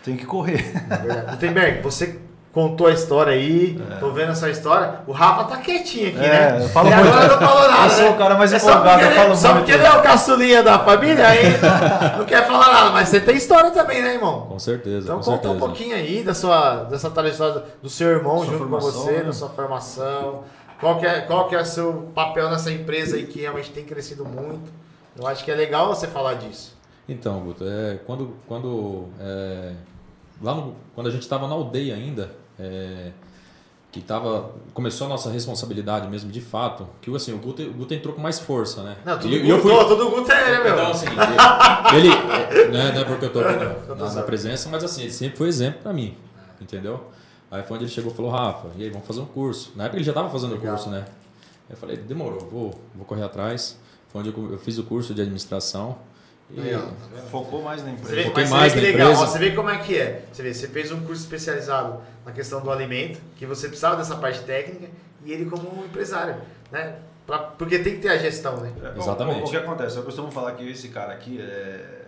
tem 0.05 0.16
que 0.16 0.24
correr. 0.26 0.64
É. 1.26 1.30
Gutenberg, 1.32 1.80
você 1.82 2.20
contou 2.53 2.86
a 2.86 2.92
história 2.92 3.32
aí, 3.32 3.76
tô 3.99 4.12
vendo 4.12 4.30
essa 4.30 4.49
história. 4.49 5.01
O 5.09 5.12
Rafa 5.12 5.42
tá 5.42 5.57
quietinho 5.57 6.11
aqui, 6.11 6.18
É, 6.24 6.53
né? 6.53 6.64
eu 6.64 6.68
falo 6.68 6.88
e 6.88 6.95
muito. 6.95 7.09
agora 7.09 7.28
não 7.28 7.38
falou 7.49 7.68
nada. 7.68 7.84
Eu 7.86 7.90
sou 7.90 8.05
né? 8.05 8.11
o 8.11 8.16
cara 8.16 8.34
mais 8.36 8.53
É 8.53 8.59
só 8.61 8.70
empolgado, 8.70 9.03
eu 9.03 9.11
falo 9.11 9.36
Só 9.36 9.49
muito. 9.49 9.59
porque 9.59 9.72
ele 9.72 9.84
é 9.84 9.90
o 9.90 10.03
caçulinha 10.03 10.62
da 10.62 10.78
família, 10.78 11.26
aí 11.26 11.42
não 12.16 12.24
quer 12.24 12.47
falar 12.47 12.72
nada, 12.72 12.90
mas 12.90 13.09
você 13.09 13.18
tem 13.20 13.34
história 13.36 13.72
também, 13.72 14.01
né, 14.03 14.14
irmão? 14.14 14.42
Com 14.42 14.59
certeza, 14.61 14.99
Então 15.07 15.18
com 15.18 15.24
conta 15.24 15.42
certeza. 15.42 15.55
um 15.55 15.59
pouquinho 15.59 15.97
aí 15.97 16.22
da 16.22 16.32
sua, 16.32 16.84
dessa 16.84 17.11
trajetória 17.11 17.64
do 17.82 17.88
seu 17.90 18.09
irmão 18.11 18.38
Sua 18.45 18.47
junto 18.53 18.68
com 18.68 18.78
você, 18.78 19.11
né? 19.11 19.22
da 19.24 19.32
sua 19.32 19.49
formação. 19.49 20.45
Qual 20.81 20.99
que, 20.99 21.07
é, 21.07 21.20
qual 21.22 21.49
que 21.49 21.55
é 21.55 21.61
o 21.61 21.64
seu 21.64 22.11
papel 22.14 22.51
nessa 22.51 22.70
empresa 22.70 23.16
aí 23.16 23.27
que 23.27 23.41
realmente 23.41 23.70
tem 23.70 23.85
crescido 23.85 24.25
muito? 24.25 24.70
Eu 25.18 25.27
acho 25.27 25.45
que 25.45 25.51
é 25.51 25.55
legal 25.55 25.89
você 25.95 26.07
falar 26.07 26.35
disso. 26.35 26.77
Então, 27.09 27.39
Guto, 27.41 27.64
é, 27.66 27.99
quando, 28.07 28.35
quando, 28.47 29.09
é, 29.20 29.72
lá 30.43 30.55
no- 30.55 30.75
quando 30.95 31.07
a 31.07 31.11
gente 31.11 31.22
estava 31.22 31.47
na 31.47 31.55
aldeia 31.55 31.95
ainda, 31.95 32.31
é, 32.59 33.11
que 33.93 34.01
tava, 34.01 34.51
começou 34.72 35.07
a 35.07 35.11
nossa 35.11 35.31
responsabilidade 35.31 36.09
mesmo, 36.09 36.33
de 36.33 36.41
fato, 36.41 36.89
que 37.01 37.14
assim, 37.14 37.33
o 37.33 37.39
Guto, 37.39 37.62
o 37.62 37.72
Guto 37.72 37.95
entrou 37.95 38.12
com 38.14 38.20
mais 38.20 38.41
força, 38.41 38.83
né? 38.83 38.97
Não, 39.05 39.16
tudo 39.18 39.33
E- 39.33 39.39
Guto, 39.39 39.51
eu 39.53 39.59
fui, 39.61 39.85
tudo 39.87 40.11
Guto 40.11 40.33
é 40.33 40.51
ele, 40.55 40.64
meu. 40.64 40.72
Então, 40.72 40.91
assim, 40.91 41.07
ele, 41.95 42.70
né, 42.72 42.93
não 42.93 43.01
é 43.03 43.05
porque 43.05 43.27
eu 43.27 43.33
tô 43.33 43.41
aqui 43.41 43.53
na, 43.64 43.95
na- 43.95 44.14
na 44.14 44.22
presença, 44.22 44.68
mas 44.68 44.83
assim, 44.83 45.03
ele 45.03 45.12
sempre 45.12 45.37
foi 45.39 45.47
exemplo 45.49 45.83
pra 45.83 45.93
mim, 45.93 46.16
entendeu? 46.61 47.05
Aí 47.55 47.62
foi 47.62 47.76
onde 47.76 47.84
ele 47.84 47.92
chegou 47.92 48.12
e 48.12 48.14
falou, 48.16 48.30
Rafa, 48.32 48.68
e 48.76 48.82
aí, 48.82 48.90
vamos 48.90 49.07
fazer 49.07 49.20
um 49.20 49.26
curso. 49.26 49.72
Na 49.76 49.84
época 49.84 49.98
ele 49.98 50.05
já 50.05 50.12
tava 50.12 50.28
fazendo 50.28 50.57
o 50.57 50.61
curso, 50.61 50.90
né? 50.90 51.05
Eu 51.70 51.76
falei, 51.76 51.96
demorou, 51.96 52.40
vou, 52.40 52.80
vou 52.94 53.05
correr 53.07 53.22
atrás. 53.22 53.78
Foi 54.09 54.20
onde 54.20 54.30
eu, 54.36 54.52
eu 54.52 54.59
fiz 54.59 54.76
o 54.78 54.82
curso 54.84 55.14
de 55.14 55.22
administração. 55.22 55.96
E, 56.50 56.61
Aí, 56.61 56.74
ó, 56.74 56.78
vendo? 56.80 57.30
Focou 57.30 57.62
mais 57.62 57.82
na 57.82 57.90
Você 57.90 57.94
empresa. 57.94 58.14
vê, 58.16 58.24
Foquei 58.24 58.46
mais 58.48 58.72
vê 58.74 58.80
que 58.80 58.86
na 58.86 58.92
legal, 58.92 59.12
empresa. 59.12 59.22
ó, 59.22 59.26
você 59.32 59.38
vê 59.38 59.50
como 59.52 59.70
é 59.70 59.78
que 59.78 59.96
é. 59.98 60.24
Você 60.32 60.42
vê, 60.42 60.52
você 60.52 60.68
fez 60.68 60.90
um 60.92 61.00
curso 61.05 61.22
especializado 61.22 62.00
na 62.26 62.32
questão 62.32 62.61
do 62.61 62.70
alimento, 62.70 63.20
que 63.36 63.46
você 63.46 63.68
precisava 63.68 63.96
dessa 63.96 64.16
parte 64.16 64.40
técnica, 64.40 64.88
e 65.24 65.32
ele 65.32 65.46
como 65.46 65.80
um 65.80 65.84
empresário, 65.84 66.36
né? 66.70 66.96
Pra- 67.26 67.38
porque 67.38 67.78
tem 67.78 67.94
que 67.94 68.00
ter 68.02 68.09
a 68.11 68.18
gestão, 68.18 68.59
né? 68.59 68.72
É, 68.94 68.98
Exatamente. 68.98 69.42
O, 69.42 69.46
o 69.46 69.50
que 69.50 69.57
acontece? 69.57 69.96
Eu 69.96 70.02
costumo 70.02 70.30
falar 70.30 70.52
que 70.52 70.68
esse 70.68 70.88
cara 70.88 71.12
aqui 71.14 71.40
é, 71.40 72.03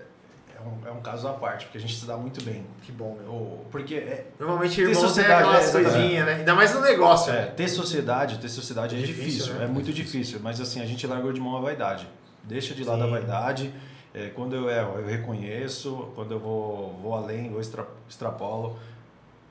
um, 0.66 0.86
é 0.88 0.90
um 0.90 1.00
caso 1.00 1.26
à 1.28 1.32
parte, 1.32 1.64
porque 1.66 1.78
a 1.78 1.80
gente 1.80 1.94
se 1.96 2.04
dá 2.06 2.16
muito 2.16 2.42
bem. 2.44 2.64
Que 2.82 2.92
bom, 2.92 3.16
meu. 3.20 3.30
O- 3.32 3.66
Porque 3.70 3.94
é, 3.94 4.26
Normalmente 4.38 4.76
Ter 4.76 4.82
irmão 4.82 4.94
tem 5.00 5.08
sociedade, 5.08 5.42
aquelas 5.42 5.56
é, 5.56 5.60
exatamente. 5.68 5.92
coisinhas, 5.98 6.26
né? 6.26 6.34
Ainda 6.34 6.54
mais 6.54 6.74
no 6.74 6.80
negócio, 6.80 7.32
é, 7.32 7.36
né? 7.42 7.46
ter 7.56 7.68
sociedade, 7.68 8.38
ter 8.38 8.48
sociedade 8.48 8.96
é, 8.96 8.98
É 8.98 9.02
difícil, 9.02 9.24
difícil, 9.30 9.54
né? 9.54 9.64
é 9.64 9.68
muito 9.68 9.92
difícil. 9.92 10.40
Mas 10.42 10.60
assim, 10.60 10.80
a 10.82 10.86
gente 10.86 11.06
largou 11.06 11.32
de 11.32 11.40
mão 11.40 11.56
a 11.56 11.60
vaidade. 11.60 12.06
Deixa 12.42 12.74
de 12.74 12.84
lado 12.84 13.02
a 13.02 13.06
Sim. 13.06 13.10
vaidade. 13.10 13.74
É, 14.14 14.28
quando 14.28 14.54
eu 14.56 14.68
erro, 14.70 14.98
eu 14.98 15.06
reconheço. 15.06 16.08
Quando 16.14 16.32
eu 16.32 16.38
vou, 16.38 16.98
vou 17.02 17.14
além, 17.14 17.52
eu 17.52 17.60
extra, 17.60 17.86
extrapolo. 18.08 18.78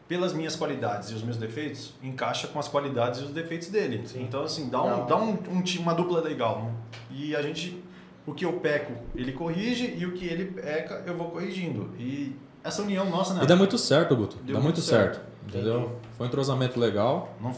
Pelas 0.07 0.33
minhas 0.33 0.55
qualidades 0.55 1.09
e 1.09 1.13
os 1.15 1.23
meus 1.23 1.35
defeitos, 1.35 1.93
encaixa 2.03 2.47
com 2.47 2.59
as 2.59 2.67
qualidades 2.67 3.21
e 3.21 3.23
os 3.23 3.31
defeitos 3.31 3.69
dele. 3.69 4.07
Sim. 4.07 4.21
Então, 4.21 4.43
assim, 4.43 4.69
dá, 4.69 4.79
um, 4.83 4.89
Legal. 4.89 5.05
dá 5.07 5.15
um, 5.17 5.29
um 5.49 5.63
uma 5.79 5.95
dupla 5.95 6.21
legal. 6.21 6.61
né? 6.63 6.71
E 7.09 7.35
a 7.35 7.41
gente, 7.41 7.83
o 8.25 8.33
que 8.33 8.45
eu 8.45 8.53
peco, 8.53 8.93
ele 9.15 9.31
corrige, 9.31 9.93
e 9.97 10.05
o 10.05 10.13
que 10.13 10.25
ele 10.25 10.45
peca, 10.45 11.03
eu 11.05 11.15
vou 11.15 11.29
corrigindo. 11.29 11.93
E 11.99 12.35
essa 12.63 12.81
união 12.81 13.09
nossa, 13.09 13.33
né? 13.33 13.43
e 13.43 13.47
dá 13.47 13.55
muito 13.55 13.77
certo, 13.77 14.15
Guto. 14.15 14.37
Deu 14.37 14.55
dá 14.55 14.61
muito 14.61 14.75
muito 14.77 14.81
certo. 14.81 15.21
Entendeu? 15.47 15.99
Foi 16.17 16.25
um 16.25 16.29
entrosamento 16.29 16.79
legal. 16.79 17.35
Não- 17.39 17.55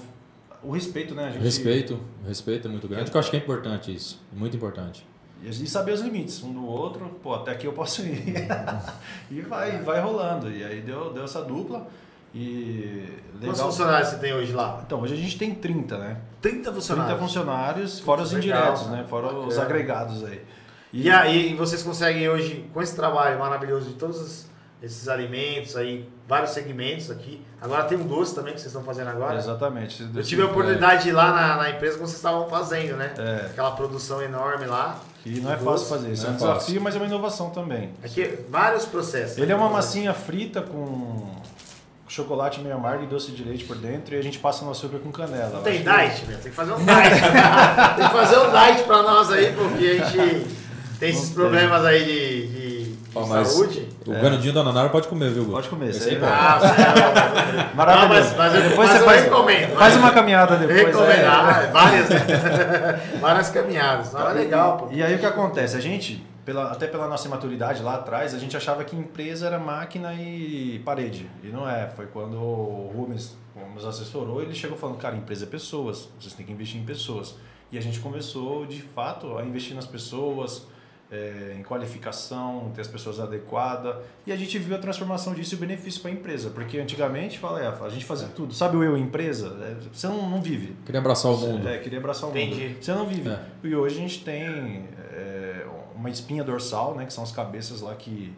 o 0.63 0.71
respeito, 0.71 1.13
né? 1.15 1.27
A 1.27 1.31
gente, 1.31 1.43
Respeito, 1.43 1.99
respeito 2.27 2.67
é 2.67 2.71
muito 2.71 2.87
grande, 2.87 3.09
que 3.11 3.15
eu 3.15 3.19
acho 3.19 3.29
que 3.29 3.37
é 3.37 3.39
importante 3.39 3.93
isso. 3.93 4.21
Muito 4.33 4.57
importante. 4.57 5.05
E 5.41 5.53
saber 5.67 5.93
os 5.93 6.01
limites 6.01 6.43
um 6.43 6.51
do 6.51 6.65
outro, 6.65 7.07
pô, 7.21 7.35
até 7.35 7.51
aqui 7.51 7.67
eu 7.67 7.71
posso 7.73 8.01
ir. 8.01 8.23
e 9.29 9.39
vai, 9.41 9.79
vai 9.83 10.01
rolando. 10.01 10.51
E 10.51 10.63
aí 10.63 10.81
deu, 10.81 11.13
deu 11.13 11.23
essa 11.23 11.43
dupla. 11.43 11.87
E 12.33 13.05
Quantos 13.33 13.49
legal. 13.57 13.65
funcionários 13.71 14.09
você 14.09 14.17
tem 14.17 14.33
hoje 14.33 14.51
lá? 14.51 14.81
Então, 14.85 15.01
hoje 15.01 15.13
a 15.13 15.17
gente 15.17 15.37
tem 15.37 15.53
30, 15.55 15.97
né? 15.97 16.17
30 16.41 16.57
30 16.57 16.73
funcionários. 16.73 17.19
funcionários, 17.19 17.99
fora 17.99 18.21
os 18.21 18.31
Legal, 18.31 18.59
indiretos, 18.59 18.87
né? 18.87 19.05
Fora 19.07 19.27
os 19.27 19.55
bacana. 19.55 19.63
agregados 19.63 20.23
aí. 20.25 20.41
E 20.99 21.11
aí 21.11 21.53
vocês 21.55 21.83
conseguem 21.83 22.27
hoje, 22.27 22.65
com 22.73 22.81
esse 22.81 22.95
trabalho 22.95 23.37
maravilhoso 23.39 23.87
de 23.89 23.93
todos 23.93 24.19
os- 24.19 24.45
esses 24.81 25.07
alimentos 25.07 25.75
aí, 25.75 26.07
vários 26.27 26.51
segmentos 26.51 27.09
aqui. 27.11 27.41
Agora 27.61 27.83
tem 27.83 27.97
um 27.97 28.05
doce 28.07 28.33
também 28.33 28.53
que 28.53 28.59
vocês 28.59 28.71
estão 28.71 28.83
fazendo 28.83 29.09
agora. 29.09 29.37
Exatamente. 29.37 30.07
Eu 30.15 30.23
tive 30.23 30.41
a 30.41 30.45
oportunidade 30.45 31.03
de 31.03 31.09
ir 31.09 31.11
lá 31.11 31.31
na, 31.31 31.55
na 31.57 31.69
empresa 31.69 31.95
como 31.95 32.07
vocês 32.07 32.17
estavam 32.17 32.47
fazendo, 32.49 32.95
né? 32.97 33.13
É. 33.17 33.45
Aquela 33.47 33.71
produção 33.71 34.21
enorme 34.21 34.65
lá. 34.65 34.99
E 35.25 35.39
não 35.39 35.51
é 35.51 35.55
Doce. 35.55 35.65
fácil 35.65 35.87
fazer. 35.87 36.11
Isso 36.11 36.23
é 36.25 36.29
Não 36.29 36.33
um 36.33 36.35
é 36.37 36.39
fácil. 36.39 36.53
desafio, 36.59 36.81
mas 36.81 36.95
é 36.95 36.97
uma 36.97 37.05
inovação 37.07 37.49
também. 37.51 37.91
Aqui, 38.03 38.39
vários 38.49 38.85
processos. 38.85 39.37
Ele 39.37 39.51
é 39.51 39.55
né? 39.55 39.61
uma 39.61 39.69
massinha 39.69 40.13
frita 40.13 40.61
com 40.61 41.27
chocolate 42.07 42.59
meio 42.61 42.75
amargo 42.75 43.03
e 43.03 43.07
doce 43.07 43.31
de 43.31 43.43
leite 43.43 43.65
por 43.65 43.75
dentro 43.77 44.15
e 44.15 44.17
a 44.17 44.21
gente 44.23 44.39
passa 44.39 44.63
no 44.65 44.71
açúcar 44.71 44.97
com 44.99 45.11
canela. 45.11 45.49
Não 45.53 45.61
tem 45.63 45.79
que- 45.79 45.83
diet, 45.83 46.25
meu. 46.27 46.37
Tem 46.39 46.49
que 46.51 46.55
fazer 46.55 46.71
um 46.73 46.77
diet. 46.77 47.21
tem 47.97 48.07
que 48.07 48.13
fazer 48.13 48.37
um 48.39 48.49
diet 48.51 48.83
pra 48.85 49.03
nós 49.03 49.31
aí, 49.31 49.53
porque 49.53 49.85
a 50.01 50.05
gente 50.05 50.66
tem 50.99 51.09
esses 51.09 51.29
problemas 51.31 51.83
aí 51.85 52.03
de, 52.05 52.47
de- 52.47 52.83
de 52.83 52.97
Ó, 53.15 53.25
mas 53.25 53.47
saúde. 53.47 53.87
O 54.05 54.11
canudinho 54.13 54.53
da 54.53 54.63
Nanara 54.63 54.89
pode 54.89 55.07
comer, 55.07 55.29
viu, 55.31 55.43
Guto? 55.43 55.55
Pode 55.55 55.69
comer, 55.69 55.89
Esse 55.89 55.99
isso 55.99 56.09
aí 56.09 56.15
é 56.15 56.19
pode. 56.19 56.31
Ah, 56.31 56.59
céu. 56.59 57.75
Maravilhoso. 57.75 58.07
Não, 58.07 58.09
mas- 58.09 58.37
mas 58.37 58.55
eu- 58.55 58.69
depois 58.69 58.89
mas 58.89 58.99
você 58.99 59.05
faz, 59.05 59.23
recomendo, 59.23 59.75
faz 59.77 59.95
uma 59.95 60.11
caminhada 60.11 60.55
depois. 60.57 60.79
recomendo. 60.87 61.09
é. 61.11 61.25
Ah, 61.25 61.69
várias, 61.71 62.09
né? 62.09 63.01
várias 63.19 63.49
caminhadas. 63.49 64.13
Não, 64.13 64.29
é 64.29 64.33
legal, 64.33 64.77
pô. 64.77 64.87
E 64.91 65.01
aí 65.03 65.15
o 65.15 65.19
que 65.19 65.25
acontece? 65.25 65.75
A 65.75 65.79
gente, 65.79 66.23
pela, 66.45 66.71
até 66.71 66.85
pela 66.87 67.07
nossa 67.07 67.27
imaturidade 67.27 67.81
lá 67.81 67.95
atrás, 67.95 68.33
a 68.33 68.39
gente 68.39 68.55
achava 68.55 68.83
que 68.83 68.95
empresa 68.95 69.47
era 69.47 69.57
máquina 69.59 70.13
e 70.13 70.79
parede. 70.85 71.29
E 71.43 71.47
não 71.47 71.67
é. 71.69 71.89
Foi 71.95 72.05
quando 72.07 72.35
o 72.37 72.91
Rubens 72.95 73.35
nos 73.73 73.85
assessorou, 73.85 74.41
ele 74.41 74.53
chegou 74.53 74.77
falando, 74.77 74.97
cara, 74.97 75.15
empresa 75.15 75.45
é 75.45 75.47
pessoas, 75.47 76.07
vocês 76.19 76.33
têm 76.33 76.45
que 76.45 76.51
investir 76.51 76.79
em 76.79 76.83
pessoas. 76.85 77.35
E 77.71 77.77
a 77.77 77.81
gente 77.81 77.99
começou, 77.99 78.65
de 78.65 78.81
fato, 78.81 79.37
a 79.37 79.43
investir 79.43 79.75
nas 79.75 79.85
pessoas, 79.85 80.65
é, 81.11 81.55
em 81.57 81.63
qualificação, 81.63 82.71
ter 82.75 82.81
as 82.81 82.87
pessoas 82.87 83.19
adequadas. 83.19 83.95
E 84.25 84.31
a 84.31 84.35
gente 84.35 84.57
viu 84.59 84.75
a 84.75 84.79
transformação 84.79 85.33
disso 85.33 85.55
e 85.55 85.57
o 85.57 85.59
benefício 85.59 86.01
para 86.01 86.11
a 86.11 86.13
empresa. 86.13 86.49
Porque 86.49 86.77
antigamente, 86.77 87.39
fala, 87.39 87.61
é, 87.61 87.67
a 87.67 87.89
gente 87.89 88.05
fazia 88.05 88.27
tudo. 88.27 88.53
Sabe 88.53 88.77
o 88.77 88.83
eu 88.83 88.97
empresa? 88.97 89.57
É, 89.61 89.75
Você 89.91 90.07
não, 90.07 90.29
não 90.29 90.41
vive. 90.41 90.75
Queria 90.85 90.99
abraçar 90.99 91.31
o 91.31 91.37
mundo. 91.37 91.67
É, 91.67 91.77
queria 91.77 91.99
abraçar 91.99 92.29
o 92.29 92.31
Entendi. 92.31 92.69
mundo. 92.69 92.83
Você 92.83 92.93
não 92.93 93.05
vive. 93.05 93.29
É. 93.29 93.39
E 93.63 93.75
hoje 93.75 93.95
a 93.95 93.99
gente 93.99 94.23
tem 94.23 94.85
é, 95.13 95.65
uma 95.95 96.09
espinha 96.09 96.43
dorsal, 96.43 96.95
né? 96.95 97.05
Que 97.05 97.13
são 97.13 97.23
as 97.23 97.31
cabeças 97.31 97.81
lá 97.81 97.95
que, 97.95 98.33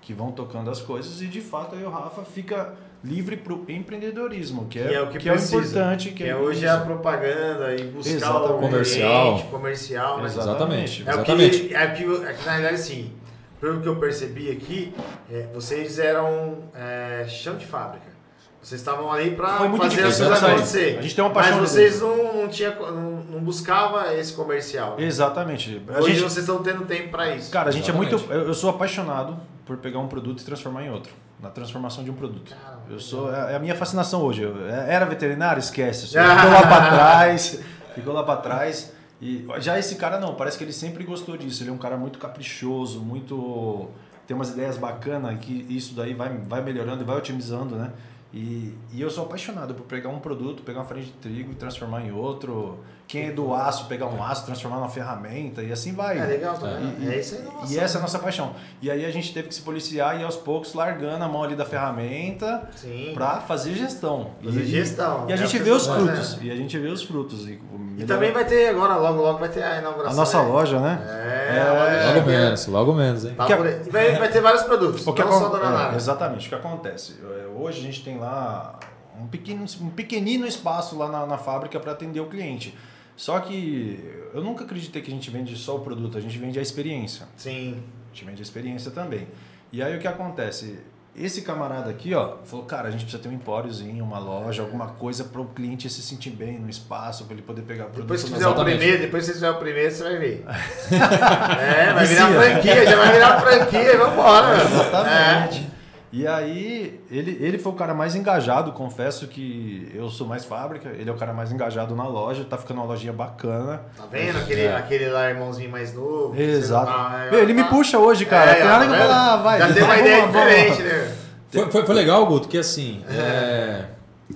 que 0.00 0.14
vão 0.14 0.32
tocando 0.32 0.70
as 0.70 0.80
coisas. 0.80 1.20
E 1.20 1.26
de 1.26 1.40
fato 1.40 1.74
aí 1.74 1.84
o 1.84 1.90
Rafa 1.90 2.22
fica 2.24 2.74
livre 3.04 3.36
para 3.36 3.52
o 3.52 3.64
empreendedorismo, 3.68 4.66
que 4.66 4.78
é, 4.78 4.88
Que 4.88 4.94
é 4.94 5.02
o 5.02 5.06
que 5.08 5.28
é 5.28 5.32
o 5.32 5.34
precisa. 5.34 5.56
importante. 5.56 6.10
Que 6.10 6.24
é 6.24 6.36
hoje 6.36 6.64
é 6.64 6.68
a 6.70 6.78
propaganda 6.78 7.74
e 7.74 7.84
buscar 7.84 8.10
Exatamente. 8.14 8.52
o 8.52 8.58
Comercial. 8.58 9.32
cliente, 9.34 9.50
comercial, 9.50 10.18
né? 10.18 10.24
Exatamente. 10.26 11.02
É 11.06 11.10
o 11.10 11.14
Exatamente. 11.14 11.60
que, 11.60 11.74
é 11.74 11.84
o 11.84 11.94
que, 11.94 12.26
é 12.26 12.32
que 12.32 12.44
na 12.44 12.50
realidade, 12.52 12.74
assim, 12.74 13.12
pelo 13.60 13.80
que 13.80 13.86
eu 13.88 13.96
percebi 13.96 14.50
aqui, 14.50 14.92
é, 15.30 15.46
vocês 15.54 15.98
eram 15.98 16.58
é, 16.74 17.24
chão 17.28 17.56
de 17.56 17.66
fábrica. 17.66 18.16
Vocês 18.60 18.80
estavam 18.80 19.12
ali 19.12 19.30
muito 19.30 19.76
fazer 19.76 19.84
as 19.84 19.92
difícil 19.92 20.24
coisas 20.24 20.38
sair. 20.40 20.50
acontecer. 20.54 20.96
A 20.98 21.02
gente 21.02 21.14
tem 21.14 21.22
uma 21.24 21.30
paixão 21.32 21.60
Mas 21.60 21.70
vocês 21.70 22.00
não, 22.00 22.34
não, 22.34 22.48
tinha, 22.48 22.74
não, 22.74 23.22
não 23.22 23.40
buscava 23.40 24.12
esse 24.14 24.32
comercial. 24.32 24.96
Exatamente. 24.98 25.80
A 25.88 25.98
Hoje 26.00 26.14
gente, 26.14 26.22
vocês 26.22 26.38
estão 26.48 26.60
tendo 26.64 26.84
tempo 26.84 27.10
pra 27.10 27.32
isso. 27.36 27.48
cara, 27.52 27.68
a 27.68 27.72
gente 27.72 27.88
é 27.88 27.92
muito. 27.94 28.16
Exatamente. 28.16 28.42
Eu 28.42 28.48
eu 28.48 28.54
sou 28.54 28.70
apaixonado 28.70 29.38
por 29.64 29.76
pegar 29.76 30.00
um 30.00 30.08
produto 30.08 30.40
e 30.40 30.44
transformar 30.44 30.82
em 30.82 30.90
outro. 30.90 31.12
Na 31.40 31.50
transformação 31.50 32.02
de 32.02 32.10
um 32.10 32.14
produto. 32.14 32.54
Eu 32.88 32.98
sou. 32.98 33.32
É 33.34 33.52
é 33.52 33.56
a 33.56 33.58
minha 33.58 33.74
fascinação 33.74 34.22
hoje. 34.22 34.42
Eu- 34.42 34.66
é- 34.68 34.94
era 34.94 35.04
veterinário? 35.04 35.60
Esquece. 35.60 36.06
Ficou 36.08 36.22
lá 36.50 36.62
pra 36.62 36.90
trás. 36.90 37.60
Ficou 37.94 38.14
lá 38.14 38.22
pra 38.22 38.36
trás. 38.36 38.92
E 39.20 39.46
já 39.58 39.78
esse 39.78 39.96
cara 39.96 40.18
não, 40.20 40.34
parece 40.34 40.58
que 40.58 40.64
ele 40.64 40.72
sempre 40.72 41.04
gostou 41.04 41.36
disso. 41.36 41.62
Ele 41.62 41.70
é 41.70 41.72
um 41.72 41.78
cara 41.78 41.96
muito 41.96 42.18
caprichoso, 42.18 43.00
muito. 43.00 43.88
tem 44.26 44.34
umas 44.34 44.50
ideias 44.50 44.76
bacanas 44.78 45.38
que 45.38 45.66
isso 45.68 45.94
daí 45.94 46.12
vai, 46.14 46.28
vai 46.36 46.62
melhorando 46.62 47.02
e 47.02 47.04
vai 47.04 47.16
otimizando, 47.16 47.76
né? 47.76 47.92
E, 48.34 48.74
e 48.92 49.00
eu 49.00 49.08
sou 49.08 49.24
apaixonado 49.24 49.72
por 49.74 49.84
pegar 49.86 50.08
um 50.10 50.18
produto, 50.18 50.62
pegar 50.62 50.80
uma 50.80 50.84
farinha 50.84 51.06
de 51.06 51.12
trigo 51.12 51.52
e 51.52 51.54
transformar 51.54 52.02
em 52.02 52.12
outro. 52.12 52.80
Quem 53.08 53.28
é 53.28 53.30
do 53.30 53.54
aço, 53.54 53.86
pegar 53.86 54.06
um 54.06 54.20
aço, 54.20 54.44
transformar 54.46 54.78
numa 54.78 54.88
ferramenta 54.88 55.62
e 55.62 55.70
assim 55.70 55.92
vai. 55.94 56.18
É 56.18 56.24
legal 56.24 56.58
também. 56.58 56.92
E, 56.98 57.08
É, 57.08 57.20
isso 57.20 57.36
aí. 57.36 57.42
nossa. 57.44 57.72
e 57.72 57.78
essa 57.78 57.96
é 57.96 57.98
a 57.98 58.02
nossa 58.02 58.18
paixão. 58.18 58.52
E 58.82 58.90
aí 58.90 59.04
a 59.06 59.10
gente 59.12 59.32
teve 59.32 59.46
que 59.46 59.54
se 59.54 59.62
policiar 59.62 60.20
e 60.20 60.24
aos 60.24 60.34
poucos 60.34 60.74
largando 60.74 61.22
a 61.22 61.28
mão 61.28 61.44
ali 61.44 61.54
da 61.54 61.64
ferramenta 61.64 62.68
para 63.14 63.40
fazer 63.42 63.74
gestão. 63.74 64.32
Fazer 64.44 64.60
E- 64.62 64.66
gestão. 64.66 65.24
E 65.28 65.32
a 65.32 65.34
É 65.34 65.38
gente 65.38 65.50
que 65.56 65.62
vê 65.62 65.70
os 65.70 65.86
frutos. 65.86 66.38
E 66.42 66.50
a 66.50 66.56
gente 66.56 66.76
vê 66.78 66.88
os 66.88 67.02
frutos. 67.04 67.46
E, 67.46 67.60
E 67.96 68.04
também 68.04 68.32
vai 68.32 68.44
ter 68.44 68.70
agora, 68.70 68.96
logo, 68.96 69.22
logo 69.22 69.38
vai 69.38 69.48
ter 69.50 69.62
a 69.62 69.78
inauguração. 69.78 70.12
a 70.12 70.16
nossa 70.16 70.42
né? 70.42 70.48
loja, 70.48 70.80
né? 70.80 71.00
É, 71.08 71.58
É, 71.58 71.70
loja 71.70 72.12
Logo 72.16 72.26
menos, 72.26 72.66
logo 72.66 72.92
menos, 72.94 73.24
hein? 73.24 73.34
Tá 73.36 73.44
aí. 73.46 73.82
E 73.86 73.90
vai, 73.90 74.16
vai 74.16 74.28
ter 74.28 74.40
vários 74.40 74.64
produtos, 74.64 75.06
O 75.06 75.12
que 75.12 75.22
não 75.22 75.32
só 75.32 75.48
Dona 75.48 75.64
é, 75.66 75.70
Nara. 75.70 75.94
exatamente. 75.96 76.46
O 76.46 76.48
que 76.48 76.54
acontece? 76.56 77.14
É, 77.22 77.46
Hoje 77.56 77.78
a 77.78 77.82
gente 77.82 78.02
tem 78.04 78.18
lá 78.18 78.78
um, 79.20 79.26
pequeno, 79.28 79.64
um 79.80 79.90
pequenino 79.90 80.44
espaço 80.46 80.98
lá 80.98 81.08
na, 81.08 81.24
na 81.24 81.38
fábrica 81.38 81.78
para 81.80 81.92
atender 81.92 82.20
o 82.20 82.26
cliente. 82.26 82.76
Só 83.16 83.40
que 83.40 83.98
eu 84.34 84.44
nunca 84.44 84.64
acreditei 84.64 85.00
que 85.00 85.10
a 85.10 85.14
gente 85.14 85.30
vende 85.30 85.56
só 85.56 85.76
o 85.76 85.80
produto, 85.80 86.18
a 86.18 86.20
gente 86.20 86.36
vende 86.36 86.58
a 86.58 86.62
experiência. 86.62 87.26
Sim. 87.36 87.82
A 88.04 88.14
gente 88.14 88.24
vende 88.26 88.42
a 88.42 88.44
experiência 88.44 88.90
também. 88.90 89.26
E 89.72 89.82
aí 89.82 89.96
o 89.96 89.98
que 89.98 90.06
acontece? 90.06 90.78
Esse 91.18 91.40
camarada 91.40 91.88
aqui, 91.88 92.14
ó, 92.14 92.36
falou, 92.44 92.66
cara, 92.66 92.88
a 92.88 92.90
gente 92.90 93.04
precisa 93.04 93.22
ter 93.22 93.30
um 93.30 93.32
empóriozinho, 93.32 94.04
uma 94.04 94.18
loja, 94.18 94.62
alguma 94.62 94.88
coisa 94.88 95.24
para 95.24 95.40
o 95.40 95.46
cliente 95.46 95.88
se 95.88 96.02
sentir 96.02 96.28
bem 96.28 96.58
no 96.58 96.68
espaço, 96.68 97.24
para 97.24 97.32
ele 97.32 97.42
poder 97.42 97.62
pegar 97.62 97.84
produto. 97.84 98.02
Depois 98.02 98.22
que 98.22 98.30
fizer 98.30 98.46
o 98.46 98.54
primeiro, 98.54 99.00
depois 99.00 99.26
que 99.26 99.32
fizer 99.32 99.50
o 99.50 99.54
primeiro, 99.54 99.94
você 99.94 100.02
vai 100.02 100.18
ver. 100.18 100.44
é, 100.92 101.94
vai 101.94 102.06
virar 102.06 102.28
franquia, 102.28 102.86
já 102.86 102.96
vai 102.96 103.12
virar 103.12 103.40
franquia 103.40 103.94
e 103.94 103.96
vambora. 103.96 104.56
Exatamente. 104.62 105.75
E 106.12 106.26
aí, 106.26 107.00
ele, 107.10 107.36
ele 107.40 107.58
foi 107.58 107.72
o 107.72 107.74
cara 107.74 107.92
mais 107.92 108.14
engajado, 108.14 108.72
confesso 108.72 109.26
que 109.26 109.90
eu 109.94 110.08
sou 110.08 110.26
mais 110.26 110.44
fábrica, 110.44 110.88
ele 110.90 111.10
é 111.10 111.12
o 111.12 111.16
cara 111.16 111.32
mais 111.32 111.50
engajado 111.52 111.94
na 111.96 112.06
loja, 112.06 112.44
tá 112.44 112.56
ficando 112.56 112.78
uma 112.80 112.86
lojinha 112.86 113.12
bacana. 113.12 113.82
É. 113.96 114.00
Tá 114.00 114.06
vendo? 114.10 114.38
Aquele, 114.38 114.60
É. 114.62 114.76
aquele 114.76 115.08
lá, 115.10 115.28
irmãozinho 115.28 115.70
mais 115.70 115.92
novo. 115.94 116.40
Exato. 116.40 116.90
não- 116.90 117.30
Meu, 117.32 117.42
ele 117.42 117.52
me 117.52 117.64
tá- 117.64 117.68
puxa 117.68 117.98
hoje, 117.98 118.24
cara. 118.24 118.52
É, 118.52 118.54
tem 118.54 118.64
nada 118.64 118.84
que 118.86 118.90
tá 118.92 118.96
eu 118.98 119.02
falar, 119.02 119.32
ah, 119.32 119.36
vai. 119.38 119.58
Já 119.58 119.72
tem 119.74 119.82
uma 119.82 119.96
ideia 119.98 120.26
diferente, 120.26 120.82
né? 120.82 121.14
Foi, 121.50 121.70
foi, 121.70 121.86
foi 121.86 121.94
legal, 121.94 122.24
Guto, 122.26 122.48
que 122.48 122.58
assim, 122.58 123.02
é, 123.08 123.84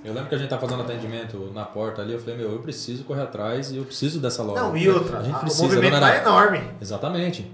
eu 0.04 0.12
lembro 0.12 0.28
que 0.28 0.34
a 0.34 0.38
gente 0.38 0.48
tá 0.50 0.58
fazendo 0.58 0.82
atendimento 0.82 1.50
na 1.54 1.64
porta 1.64 2.02
ali, 2.02 2.12
eu 2.14 2.18
falei, 2.18 2.36
meu, 2.36 2.50
eu 2.52 2.58
preciso 2.58 3.04
correr 3.04 3.22
atrás 3.22 3.70
e 3.70 3.76
eu 3.76 3.84
preciso 3.84 4.18
dessa 4.20 4.42
loja. 4.42 4.60
Não, 4.62 4.76
e 4.76 4.88
outra, 4.88 5.18
A 5.18 5.22
gente 5.22 5.34
a- 5.34 5.38
o 5.38 5.40
precisa, 5.40 5.62
movimento 5.64 5.92
dona 5.92 6.00
lá 6.00 6.06
Ana. 6.08 6.16
é 6.16 6.20
enorme. 6.22 6.62
Exatamente, 6.80 7.50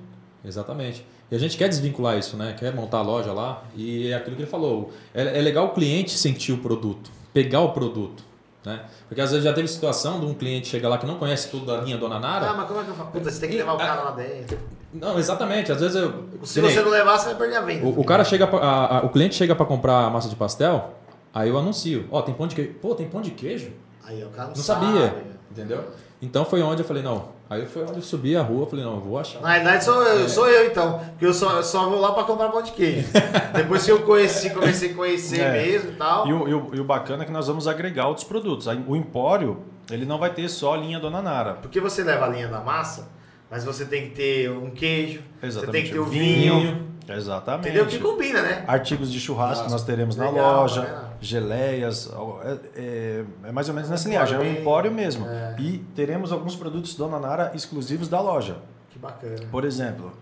exatamente. 0.47 1.05
E 1.31 1.35
a 1.35 1.39
gente 1.39 1.57
quer 1.57 1.69
desvincular 1.69 2.17
isso, 2.17 2.37
né? 2.37 2.55
Quer 2.59 2.73
montar 2.75 2.99
a 2.99 3.03
loja 3.03 3.33
lá. 3.33 3.63
E 3.75 4.11
é 4.13 4.15
aquilo 4.15 4.37
que 4.37 4.43
ele 4.43 4.51
falou. 4.51 4.93
É, 5.15 5.39
é 5.39 5.41
legal 5.43 5.67
o 5.67 5.71
cliente 5.71 6.13
sentir 6.17 6.53
o 6.53 6.59
produto, 6.59 7.11
pegar 7.35 7.61
o 7.61 7.73
produto. 7.73 8.23
Né? 8.65 8.81
Porque 9.09 9.21
às 9.21 9.31
vezes 9.31 9.45
já 9.45 9.53
teve 9.53 9.69
situação 9.69 10.19
de 10.19 10.27
um 10.27 10.35
cliente 10.35 10.67
chegar 10.69 10.89
lá 10.89 10.99
que 10.99 11.07
não 11.07 11.17
conhece 11.19 11.49
tudo 11.51 11.67
da 11.67 11.77
linha 11.79 11.97
Dona 11.97 12.17
Ah, 12.17 12.21
Nara. 12.21 12.53
mas 12.55 12.67
como 12.67 12.81
é 12.81 12.85
que 12.85 12.91
eu 12.91 12.95
falo? 12.95 13.11
Puta, 13.11 13.31
você 13.31 13.41
tem 13.41 13.51
que 13.51 13.57
levar 13.57 13.75
o 13.75 13.79
cara 13.79 14.03
lá 14.03 14.11
dentro. 14.11 14.59
Não, 14.93 15.19
exatamente. 15.19 15.71
Às 15.71 15.81
vezes 15.81 15.97
eu. 15.97 16.25
Se 16.43 16.61
nem- 16.61 16.73
você 16.73 16.81
não 16.83 16.91
levar, 16.91 17.17
você 17.19 17.27
vai 17.27 17.35
perder 17.37 17.57
a 17.57 17.61
venda. 17.61 17.87
o, 17.87 18.01
o 18.01 18.05
cara 18.05 18.25
chega, 18.25 18.47
pra- 18.47 18.59
a- 18.61 18.99
a- 18.99 19.01
o 19.05 19.09
cliente 19.11 19.35
chega 19.37 19.55
para 19.55 19.67
comprar 19.67 20.07
a 20.07 20.11
massa 20.11 20.29
de 20.29 20.35
pastel, 20.35 20.95
aí 21.35 21.49
eu 21.49 21.57
anuncio. 21.59 22.07
Ó, 22.11 22.23
tem 22.23 22.35
pão 22.35 22.47
de 22.49 22.55
queijo. 22.57 22.73
Pô, 22.81 22.95
tem 22.95 23.07
pão 23.09 23.21
de 23.21 23.31
queijo? 23.33 23.71
Aí 24.05 24.25
o 24.25 24.31
cara 24.31 24.49
não, 24.49 24.57
Não 24.57 24.63
sabe. 24.63 24.87
sabia. 24.87 25.15
Entendeu? 25.51 25.85
Então 26.21 26.45
foi 26.45 26.61
onde 26.63 26.83
eu 26.83 26.87
falei, 26.87 27.03
não. 27.05 27.36
Aí 27.49 27.65
foi 27.65 27.83
onde 27.85 27.97
eu 27.97 28.03
subi 28.03 28.37
a 28.37 28.43
rua, 28.43 28.63
eu 28.63 28.67
falei, 28.67 28.85
não, 28.85 28.95
eu 28.95 29.01
vou 29.01 29.19
achar. 29.19 29.41
Na 29.41 29.53
verdade 29.55 29.85
sou 29.85 30.03
eu, 30.03 30.29
sou 30.29 30.49
eu 30.49 30.67
então. 30.67 30.99
Porque 31.11 31.27
eu 31.27 31.33
só, 31.33 31.57
eu 31.59 31.63
só 31.63 31.89
vou 31.89 32.01
lá 32.01 32.13
pra 32.13 32.25
comprar 32.25 32.49
pão 32.49 32.61
de 32.61 32.73
queijo. 32.73 33.07
Depois 33.55 33.85
que 33.85 33.93
eu 33.93 34.03
conheci, 34.03 34.51
comecei 34.51 34.91
a 34.91 34.95
conhecer 34.95 35.41
É. 35.41 35.53
mesmo 35.53 35.91
e 35.93 35.95
tal. 35.95 36.27
E 36.27 36.33
o, 36.33 36.49
e, 36.49 36.55
o, 36.55 36.71
e 36.75 36.81
o 36.81 36.85
bacana 36.85 37.23
é 37.23 37.27
que 37.27 37.31
nós 37.33 37.47
vamos 37.47 37.69
agregar 37.69 38.09
outros 38.09 38.27
produtos. 38.27 38.67
O 38.89 38.97
Empório, 38.97 39.59
ele 39.91 40.05
não 40.05 40.19
vai 40.19 40.31
ter 40.31 40.49
só 40.49 40.75
a 40.75 40.77
linha 40.77 40.99
Dona 40.99 41.23
Nara. 41.23 41.55
Porque 41.55 41.79
você 41.81 42.03
leva 42.03 42.25
a 42.25 42.29
linha 42.29 42.49
da 42.49 42.59
massa, 42.61 43.09
mas 43.49 43.65
você 43.65 43.85
tem 43.85 44.09
que 44.09 44.17
ter 44.17 44.51
um 44.51 44.71
queijo, 44.71 45.23
Exatamente. 45.41 45.67
você 45.67 45.73
tem 45.73 45.85
que 45.85 45.93
ter 45.93 45.99
o 46.01 46.05
Vinho. 46.05 46.61
vinho. 46.61 46.87
Exatamente. 47.09 47.69
Entendeu? 47.69 47.87
Que 47.87 48.01
combina, 48.01 48.43
né? 48.43 48.65
Artigos 48.67 49.13
de 49.13 49.21
churrasco 49.21 49.71
nós 49.71 49.85
teremos 49.85 50.17
na 50.17 50.29
Legal, 50.31 50.63
loja, 50.63 50.83
tá 50.83 50.89
vendo? 50.89 51.06
Geleias, 51.21 52.11
é, 52.45 52.59
é- 52.81 53.25
é 53.49 53.53
mais 53.53 53.69
ou 53.69 53.75
menos 53.75 53.89
nessa 53.91 54.09
linhagem, 54.09 54.37
é 54.37 54.39
bem- 54.41 54.61
empório 54.61 54.91
mesmo. 54.93 55.27
é. 55.27 55.57
E 55.59 55.79
teremos 55.95 56.33
alguns 56.33 56.57
produtos 56.57 56.95
Dona 56.95 57.19
Nara 57.19 57.53
exclusivos 57.55 58.09
da 58.09 58.21
loja. 58.21 58.57
Que 58.91 58.99
bacana. 58.99 59.37
Por 59.51 59.65
exemplo, 59.65 60.13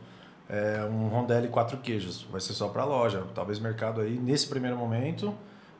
é, 0.48 0.84
um 0.90 1.08
rondelli 1.08 1.48
quatro 1.48 1.76
queijos, 1.78 2.26
vai 2.30 2.40
ser 2.40 2.52
só 2.52 2.68
para 2.68 2.82
a 2.82 2.86
loja. 2.86 3.22
Talvez 3.34 3.58
mercado 3.58 4.00
aí, 4.00 4.18
nesse 4.18 4.46
primeiro 4.48 4.76
momento, 4.76 5.34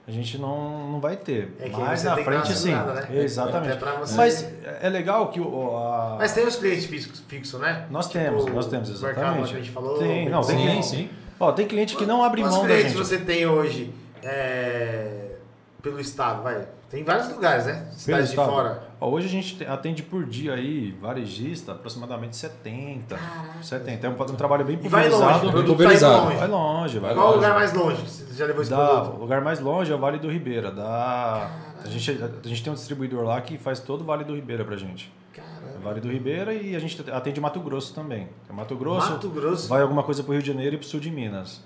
a 0.07 0.11
gente 0.11 0.37
não, 0.39 0.93
não 0.93 1.01
vai 1.01 1.17
ter. 1.17 1.55
É 1.61 1.69
que 1.69 1.77
Mas 1.81 2.05
na 2.05 2.17
frente 2.17 2.49
sim. 2.49 2.55
segurada, 2.71 2.93
né? 2.95 3.09
Exatamente. 3.23 3.79
Mas 4.17 4.47
é 4.83 4.89
legal 4.89 5.29
que 5.31 5.41
o, 5.41 5.77
a- 5.77 6.17
Mas 6.19 6.33
tem 6.33 6.47
os 6.47 6.57
clientes 6.57 6.85
fixos, 6.87 7.21
fixos 7.27 7.59
né? 7.61 7.87
Nós 7.91 8.07
Tipo, 8.09 8.25
temos, 8.25 8.45
nós 8.47 8.67
temos, 8.67 8.89
mercado 9.01 9.23
exatamente. 9.25 9.49
que 9.51 9.55
a 9.55 9.61
gente 9.61 9.71
falou. 9.71 9.99
Tem, 9.99 10.29
não, 10.29 10.43
tem 10.43 10.57
sim, 10.59 10.63
cliente- 10.63 10.87
sim. 10.87 11.11
Ó, 11.41 11.51
tem 11.53 11.67
cliente 11.67 11.97
que 11.97 12.07
não 12.07 12.23
abre 12.23 12.43
Quantos 12.43 12.57
mão 12.59 12.67
da 12.67 12.75
clientes 12.75 12.93
gente. 12.93 13.05
você 13.07 13.19
tem 13.19 13.47
hoje 13.47 13.93
é, 14.25 15.37
pelo 15.83 16.01
estado, 16.01 16.43
vai? 16.43 16.67
Tem 16.91 17.03
vários 17.03 17.29
lugares, 17.29 17.67
né? 17.67 17.89
Cidades 17.93 18.31
de 18.31 18.37
fora. 18.37 18.85
Ó, 19.01 19.11
hoje 19.11 19.27
a 19.27 19.31
gente 19.31 19.57
te- 19.59 19.67
atende 19.67 20.03
por 20.03 20.25
dia 20.25 20.55
aí, 20.55 20.93
varejista, 20.93 21.73
aproximadamente 21.73 22.37
70. 22.37 23.19
70. 23.61 24.07
É 24.07 24.11
um, 24.11 24.13
um 24.13 24.37
trabalho 24.37 24.65
bem 24.65 24.79
E 24.83 24.89
vai 24.89 25.09
longe, 25.09 25.41
pulverizado. 25.41 25.65
pulverizado. 25.67 26.15
tá 26.15 26.23
longe. 26.25 26.37
Vai 26.39 26.49
longe, 26.49 26.99
vai 27.01 27.15
Qual 27.15 27.25
o 27.27 27.29
longe. 27.31 27.37
lugar 27.43 27.55
mais 27.55 27.73
longe 27.73 28.03
que 28.03 28.11
você 28.11 28.35
já 28.35 28.47
levou 28.47 28.63
esse 28.63 28.71
Dá, 28.71 28.87
produto? 28.87 29.17
o 29.17 29.21
lugar 29.21 29.41
mais 29.41 29.59
longe 29.61 29.91
é 29.93 29.95
o 29.95 29.99
Vale 29.99 30.19
do 30.19 30.31
Ribeira. 30.31 30.71
Dá, 30.71 31.51
a, 31.85 31.89
gente, 31.89 32.11
a 32.45 32.49
gente 32.49 32.63
tem 32.63 32.73
um 32.73 32.77
distribuidor 32.77 33.25
lá 33.25 33.41
que 33.41 33.59
faz 33.59 33.81
todo 33.81 34.03
o 34.03 34.05
Vale 34.05 34.23
do 34.25 34.35
Ribeira 34.35 34.65
pra 34.65 34.77
gente. 34.77 35.13
Caramba. 35.33 35.79
Vale 35.83 36.01
do 36.01 36.09
Ribeira 36.09 36.55
e 36.55 36.77
a 36.77 36.79
gente 36.79 37.05
atende 37.11 37.41
Mato 37.41 37.59
Grosso 37.61 37.93
também. 37.93 38.29
Mato 38.51 38.77
Grosso, 38.77 39.11
Mato 39.13 39.29
Grosso. 39.29 39.69
vai 39.69 39.83
alguma 39.83 40.05
coisa 40.05 40.23
pro 40.23 40.33
Rio 40.33 40.41
de 40.43 40.49
Janeiro 40.49 40.77
e 40.77 40.79
pro 40.79 40.87
sul 40.87 41.01
de 41.01 41.11
Minas. 41.11 41.61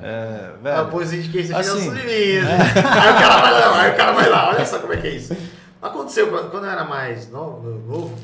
É, 0.00 0.50
Ah, 0.52 0.56
velho. 0.62 0.86
o 0.86 0.90
pãozinho 0.90 1.22
de 1.22 1.42
você 1.46 1.52
assim, 1.54 1.90
Minas. 1.90 2.04
Aí 2.76 3.12
o 3.12 3.18
cara 3.18 3.40
vai 3.40 3.52
lá, 3.52 3.80
aí 3.82 3.90
o 3.90 3.96
cara 3.96 4.12
vai 4.12 4.28
lá. 4.28 4.48
Olha 4.50 4.64
só 4.66 4.78
como 4.78 4.92
é 4.92 4.96
que 4.96 5.06
é 5.06 5.10
isso. 5.10 5.36
Aconteceu 5.80 6.28
quando 6.50 6.64
eu 6.64 6.70
era 6.70 6.84
mais 6.84 7.30
novo, 7.30 7.68
novo 7.86 8.14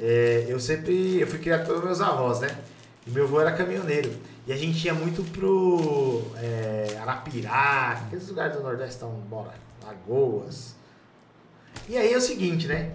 é, 0.00 0.44
eu 0.48 0.58
sempre 0.60 1.20
eu 1.20 1.26
fui 1.26 1.38
criado 1.38 1.66
pelos 1.66 1.82
meus 1.84 2.00
avós, 2.00 2.40
né? 2.40 2.48
E 3.06 3.10
meu 3.10 3.24
avô 3.24 3.40
era 3.40 3.52
caminhoneiro. 3.52 4.12
E 4.46 4.52
a 4.52 4.56
gente 4.56 4.84
ia 4.84 4.94
muito 4.94 5.22
pro 5.32 6.22
é, 6.36 6.96
Arapiraca, 7.00 8.02
aqueles 8.06 8.28
lugares 8.28 8.56
do 8.56 8.62
Nordeste 8.62 8.94
estão, 8.94 9.10
bora, 9.28 9.54
Lagoas. 9.84 10.76
E 11.88 11.96
aí 11.96 12.12
é 12.12 12.16
o 12.16 12.20
seguinte, 12.20 12.66
né? 12.68 12.92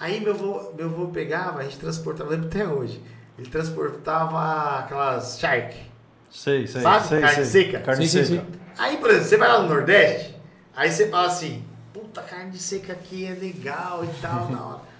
Aí 0.00 0.20
meu 0.20 0.32
avô, 0.34 0.72
meu 0.76 0.86
avô 0.86 1.06
pegava, 1.08 1.60
a 1.60 1.62
gente 1.62 1.78
transportava, 1.78 2.30
lembro 2.30 2.46
até 2.48 2.66
hoje, 2.66 3.00
ele 3.38 3.48
transportava 3.48 4.80
aquelas 4.80 5.38
shark. 5.38 5.76
Sei, 6.32 6.66
sei, 6.66 6.80
Sabe? 6.82 7.06
sei, 7.08 7.20
Carne 7.20 7.44
sei. 7.44 7.64
seca? 7.64 7.80
Carne 7.80 8.08
Sim, 8.08 8.18
sim, 8.24 8.24
seca. 8.36 8.42
sim. 8.50 8.58
Aí, 8.78 8.96
por 8.96 9.10
exemplo, 9.10 9.28
você 9.28 9.36
vai 9.36 9.48
lá 9.48 9.60
no 9.62 9.68
Nordeste, 9.68 10.34
aí 10.74 10.90
você 10.90 11.08
fala 11.08 11.26
assim, 11.26 11.62
puta, 11.92 12.22
carne 12.22 12.58
seca 12.58 12.94
aqui 12.94 13.26
é 13.26 13.30
legal 13.34 14.02
e 14.04 14.08
tal, 14.20 14.46
da 14.46 14.64
hora. 14.64 14.80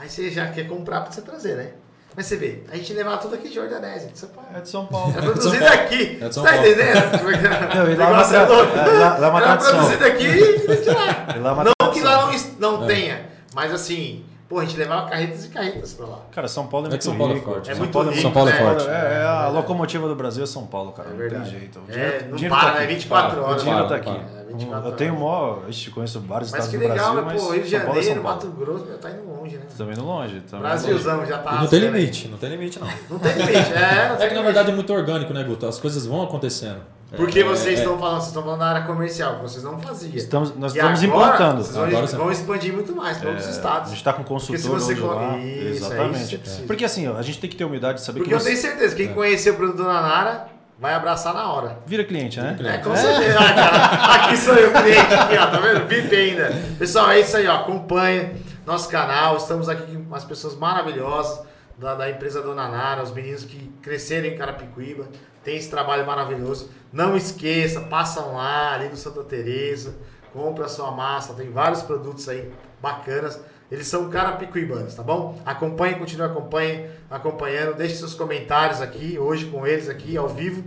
Aí 0.00 0.08
você 0.08 0.30
já 0.30 0.46
quer 0.52 0.68
comprar 0.68 1.00
pra 1.00 1.10
você 1.10 1.20
trazer, 1.22 1.56
né? 1.56 1.70
Mas 2.16 2.26
você 2.26 2.36
vê, 2.36 2.62
a 2.70 2.76
gente 2.76 2.92
levava 2.92 3.18
tudo 3.18 3.34
aqui 3.34 3.48
de 3.48 3.54
Jordanese, 3.56 4.06
de 4.12 4.18
São 4.18 4.28
Paulo. 4.28 4.48
É 4.54 4.60
de 4.60 4.68
São 4.68 4.86
Paulo. 4.86 5.12
É 5.16 5.20
produzido 5.20 5.58
Paulo. 5.58 5.74
aqui. 5.74 5.94
É 5.94 6.06
de 6.06 6.18
Você 6.20 6.32
São 6.34 6.42
tá 6.44 6.52
Paulo. 6.52 6.66
entendendo? 6.66 6.94
Não, 7.74 7.90
e 7.90 7.96
lá 7.96 8.04
é 8.04 8.12
uma 8.12 8.22
é 8.22 8.26
tra- 8.28 8.36
é, 8.38 8.98
lá- 8.98 9.18
lá 9.18 9.26
é 9.26 9.30
uma 9.30 9.40
tradição. 9.40 9.72
produzido 9.74 10.04
aqui 10.04 10.24
e 10.24 10.76
de 10.82 10.90
lá. 10.90 11.26
E 11.36 11.38
lá 11.40 11.50
é 11.50 11.52
uma 11.52 11.64
Não 11.64 11.72
tradição. 11.78 11.92
que 11.92 12.00
lá 12.00 12.32
não, 12.60 12.78
não 12.78 12.84
É. 12.84 12.86
tenha, 12.86 13.26
mas 13.54 13.72
assim, 13.74 14.24
pô, 14.48 14.58
a 14.58 14.64
gente 14.64 14.76
levava 14.76 15.08
carretas 15.08 15.44
e 15.44 15.48
carretas 15.48 15.92
pra 15.94 16.06
lá. 16.06 16.18
Cara, 16.32 16.48
São 16.48 16.66
Paulo 16.66 16.86
é 16.86 16.88
É 16.88 16.90
muito 16.90 16.98
que 16.98 17.04
São 17.04 17.16
Paulo 17.18 17.32
é 17.32 17.36
rico. 17.36 17.50
forte. 17.50 17.70
É 17.70 17.72
São 17.74 17.78
muito 17.82 17.92
Paulo 17.92 18.08
rico, 18.10 18.22
São 18.22 18.32
Paulo 18.32 18.48
é 18.48 18.52
né? 18.52 18.58
forte. 18.58 18.88
É, 18.88 18.92
é 18.92 19.22
a 19.24 19.48
locomotiva 19.48 20.08
do 20.08 20.14
Brasil 20.16 20.44
é 20.44 20.46
São 20.46 20.66
Paulo, 20.66 20.92
cara. 20.92 21.08
É 21.08 21.12
não 21.12 21.18
verdade. 21.18 21.50
tem 21.50 21.58
jeito. 21.60 21.78
O 21.78 21.82
É, 21.90 21.92
dinheiro, 21.94 22.24
não 22.26 22.32
o 22.32 22.36
dinheiro 22.36 22.54
para, 22.56 22.70
tá 22.72 22.80
é 22.80 22.84
aqui. 22.84 22.94
24 22.94 23.30
Para, 23.30 23.40
O 23.40 23.44
horas. 23.50 23.62
dinheiro 23.62 23.86
para, 23.86 23.98
tá 24.00 24.10
aqui. 24.10 24.20
para. 24.24 24.40
É, 24.40 24.44
24 24.48 24.88
eu 24.88 24.96
tenho 24.96 25.22
horas. 25.22 25.62
mó. 25.64 25.68
Ixi, 25.68 25.90
conheço 25.90 26.20
vários 26.20 26.50
Mas 26.50 26.64
estados 26.64 26.70
que 26.80 26.86
do 26.86 26.92
legal, 26.92 27.12
Brasil, 27.14 27.24
mas 27.24 27.34
mas 27.34 27.42
pô, 27.42 27.52
Rio 27.52 27.62
de 27.62 27.70
São 27.70 27.80
Paulo 27.80 27.98
é 27.98 28.02
Janeiro. 28.02 28.22
Mato 28.24 28.46
Grosso, 28.48 28.84
meu, 28.86 28.98
tá 28.98 29.10
indo 29.10 29.28
longe, 29.28 29.56
né? 29.58 29.66
Também 29.76 29.96
no 29.96 30.04
longe. 30.06 30.40
Também 30.40 30.62
Brasilzão 30.62 31.26
já 31.26 31.38
tá. 31.38 31.52
E 31.52 31.58
não 31.60 31.66
tem 31.66 31.78
aí. 31.82 31.84
limite, 31.90 32.28
não 32.28 32.38
tem 32.38 32.50
limite 32.50 32.78
não. 32.80 32.88
Não 33.10 33.18
tem 33.18 33.32
limite, 33.34 33.72
é. 33.72 34.08
Não 34.08 34.16
É 34.22 34.28
que 34.28 34.34
na 34.34 34.42
verdade 34.42 34.70
é 34.70 34.74
muito 34.74 34.92
orgânico, 34.92 35.32
né, 35.32 35.44
Guto? 35.44 35.66
As 35.66 35.78
coisas 35.78 36.06
vão 36.06 36.22
acontecendo. 36.22 36.80
Porque 37.16 37.40
É, 37.40 37.44
vocês 37.44 37.78
é. 37.78 37.82
estão 37.82 37.98
falando, 37.98 38.16
vocês 38.16 38.26
estão 38.28 38.42
falando 38.42 38.58
da 38.60 38.66
área 38.66 38.82
comercial, 38.82 39.36
que 39.36 39.42
vocês 39.42 39.64
não 39.64 39.78
faziam. 39.78 40.14
Estamos, 40.14 40.54
nós 40.56 40.74
E 40.74 40.78
estamos 40.78 41.02
agora, 41.04 41.34
implantando. 41.34 41.62
Vocês 41.64 41.74
vão, 41.76 41.84
Agora 41.86 42.06
vão 42.06 42.30
expandir 42.32 42.72
muito 42.74 42.94
mais 42.94 43.16
para 43.16 43.30
outros 43.30 43.46
É, 43.46 43.50
estados. 43.50 43.86
A 43.86 43.88
gente 43.88 43.96
está 43.98 44.12
com 44.12 44.22
Porque 44.24 44.58
se 44.58 44.68
consultor 44.68 44.80
você 44.80 44.94
lá. 44.94 45.38
Isso, 45.38 45.46
é 45.46 45.70
isso 45.70 45.84
Exatamente. 45.86 46.38
precisa. 46.38 46.66
Porque 46.66 46.84
assim, 46.84 47.08
ó, 47.08 47.16
a 47.16 47.22
gente 47.22 47.38
tem 47.40 47.48
que 47.48 47.56
ter 47.56 47.64
humildade 47.64 47.98
de 48.00 48.04
saber 48.04 48.18
Porque 48.18 48.28
que 48.30 48.34
eu 48.34 48.40
você 48.40 48.50
tenho 48.50 48.60
certeza, 48.60 48.94
quem 48.94 49.14
conhecer 49.14 49.50
o 49.50 49.54
produto 49.54 49.78
da 49.82 50.02
Nara 50.02 50.48
vai 50.78 50.92
abraçar 50.94 51.32
na 51.32 51.50
hora. 51.50 51.78
vira 51.86 52.04
cliente, 52.04 52.38
né? 52.40 52.54
Vira 52.56 52.74
É, 52.74 52.78
com 52.78 52.94
certeza. 52.94 53.38
Ah, 53.40 53.54
cara, 53.54 54.14
aqui 54.26 54.36
sou 54.36 54.54
eu, 54.54 54.70
cliente, 54.70 55.14
aqui, 55.14 55.36
ó, 55.38 55.46
tá 55.46 55.60
vendo? 55.60 55.86
VIP 55.88 56.14
ainda. 56.14 56.52
Pessoal, 56.78 57.10
é 57.10 57.20
isso 57.20 57.36
aí, 57.38 57.46
ó. 57.48 57.54
Acompanha 57.56 58.32
nosso 58.66 58.88
canal. 58.90 59.36
Estamos 59.38 59.66
aqui 59.68 59.92
com 59.96 60.02
umas 60.02 60.24
pessoas 60.24 60.54
maravilhosas 60.56 61.40
da, 61.78 61.94
da 61.94 62.10
empresa 62.10 62.42
Dona 62.42 62.68
Nara, 62.68 63.02
os 63.02 63.12
meninos 63.12 63.44
que 63.44 63.72
cresceram 63.80 64.26
em 64.26 64.36
Carapicuíba. 64.36 65.08
Tem 65.44 65.56
esse 65.56 65.70
trabalho 65.70 66.04
maravilhoso. 66.04 66.70
Não 66.92 67.16
esqueça, 67.16 67.80
passam 67.82 68.34
lá, 68.34 68.74
ali 68.74 68.88
no 68.88 68.96
Santa 68.96 69.22
Teresa, 69.22 69.94
compra 70.32 70.66
a 70.66 70.68
sua 70.68 70.90
massa, 70.90 71.34
tem 71.34 71.50
vários 71.50 71.82
produtos 71.82 72.28
aí 72.28 72.50
bacanas. 72.82 73.40
Eles 73.70 73.86
são 73.86 74.08
carapicuibanos, 74.08 74.94
tá 74.94 75.02
bom? 75.02 75.40
Acompanhe, 75.44 75.96
continue 75.96 76.26
acompanhe, 76.26 76.90
acompanhando. 77.10 77.76
Deixe 77.76 77.96
seus 77.96 78.14
comentários 78.14 78.80
aqui, 78.80 79.18
hoje 79.18 79.46
com 79.46 79.66
eles 79.66 79.90
aqui, 79.90 80.16
ao 80.16 80.28
vivo. 80.28 80.64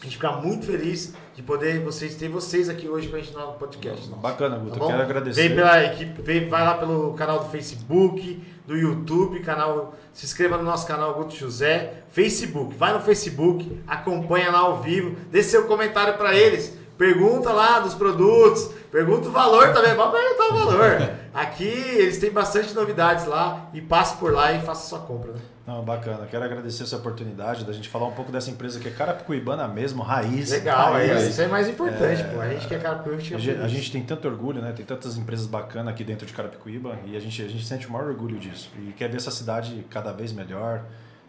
A 0.00 0.04
gente 0.04 0.16
fica 0.16 0.32
muito 0.32 0.66
feliz 0.66 1.14
de 1.34 1.42
poder 1.42 1.78
vocês 1.80 2.16
ter 2.16 2.28
vocês 2.28 2.68
aqui 2.68 2.88
hoje 2.88 3.08
com 3.08 3.16
a 3.16 3.20
gente 3.20 3.32
no 3.34 3.52
podcast. 3.52 4.08
nosso. 4.08 4.20
Bacana, 4.20 4.58
Guto. 4.58 4.80
Tá 4.80 4.86
quero 4.86 5.02
agradecer. 5.02 5.48
Vem 5.48 5.56
pela 5.56 5.84
equipe, 5.84 6.22
vem, 6.22 6.48
vai 6.48 6.64
lá 6.64 6.74
pelo 6.74 7.12
canal 7.14 7.38
do 7.38 7.50
Facebook, 7.50 8.42
do 8.66 8.76
YouTube, 8.76 9.40
canal, 9.40 9.94
se 10.12 10.24
inscreva 10.24 10.56
no 10.56 10.62
nosso 10.62 10.86
canal 10.86 11.14
Guto 11.14 11.34
José, 11.34 12.04
Facebook, 12.10 12.74
vai 12.74 12.92
no 12.92 13.00
Facebook, 13.00 13.80
acompanha 13.86 14.50
lá 14.50 14.60
ao 14.60 14.82
vivo, 14.82 15.16
dê 15.30 15.42
seu 15.42 15.64
comentário 15.66 16.16
para 16.16 16.34
eles, 16.36 16.76
pergunta 16.96 17.52
lá 17.52 17.80
dos 17.80 17.94
produtos, 17.94 18.70
pergunta 18.92 19.28
o 19.28 19.32
valor 19.32 19.72
também, 19.72 19.96
pode 19.96 20.12
perguntar 20.12 20.44
o 20.44 20.58
valor. 20.66 21.10
Aqui 21.34 21.64
eles 21.64 22.18
têm 22.18 22.30
bastante 22.30 22.74
novidades 22.74 23.24
lá 23.24 23.68
e 23.72 23.80
passe 23.80 24.16
por 24.18 24.32
lá 24.32 24.52
e 24.52 24.60
faça 24.60 24.86
sua 24.86 25.00
compra, 25.00 25.32
né? 25.32 25.40
Não, 25.66 25.82
bacana. 25.82 26.26
Quero 26.26 26.44
agradecer 26.44 26.82
essa 26.82 26.96
oportunidade 26.96 27.64
da 27.64 27.72
gente 27.72 27.88
falar 27.88 28.06
um 28.06 28.12
pouco 28.12 28.32
dessa 28.32 28.50
empresa 28.50 28.80
que 28.80 28.88
é 28.88 28.90
Carapicuibana 28.90 29.66
mesmo, 29.68 30.02
raiz. 30.02 30.50
Legal, 30.50 30.92
raiz. 30.92 31.10
é, 31.10 31.28
isso 31.28 31.40
é 31.40 31.46
mais 31.46 31.68
importante, 31.68 32.24
pô. 32.24 32.40
A 32.40 32.48
gente 32.48 32.66
quer 32.66 32.82
cara, 32.82 33.00
a 33.00 33.10
gente 33.16 33.34
A 33.34 33.38
gente, 33.38 33.50
a 33.50 33.54
feliz. 33.54 33.70
gente 33.70 33.92
tem 33.92 34.02
tanto 34.02 34.26
orgulho, 34.28 34.60
né? 34.60 34.72
Tem 34.72 34.84
tantas 34.84 35.16
empresas 35.16 35.46
bacanas 35.46 35.94
aqui 35.94 36.02
dentro 36.02 36.26
de 36.26 36.32
Carapicuíba 36.32 36.98
e 37.06 37.16
a 37.16 37.20
gente, 37.20 37.40
a 37.40 37.48
gente 37.48 37.64
sente 37.64 37.86
o 37.86 37.92
maior 37.92 38.08
orgulho 38.08 38.38
disso. 38.38 38.70
E 38.76 38.92
quer 38.92 39.08
ver 39.08 39.18
essa 39.18 39.30
cidade 39.30 39.86
cada 39.88 40.12
vez 40.12 40.32
melhor, 40.32 40.82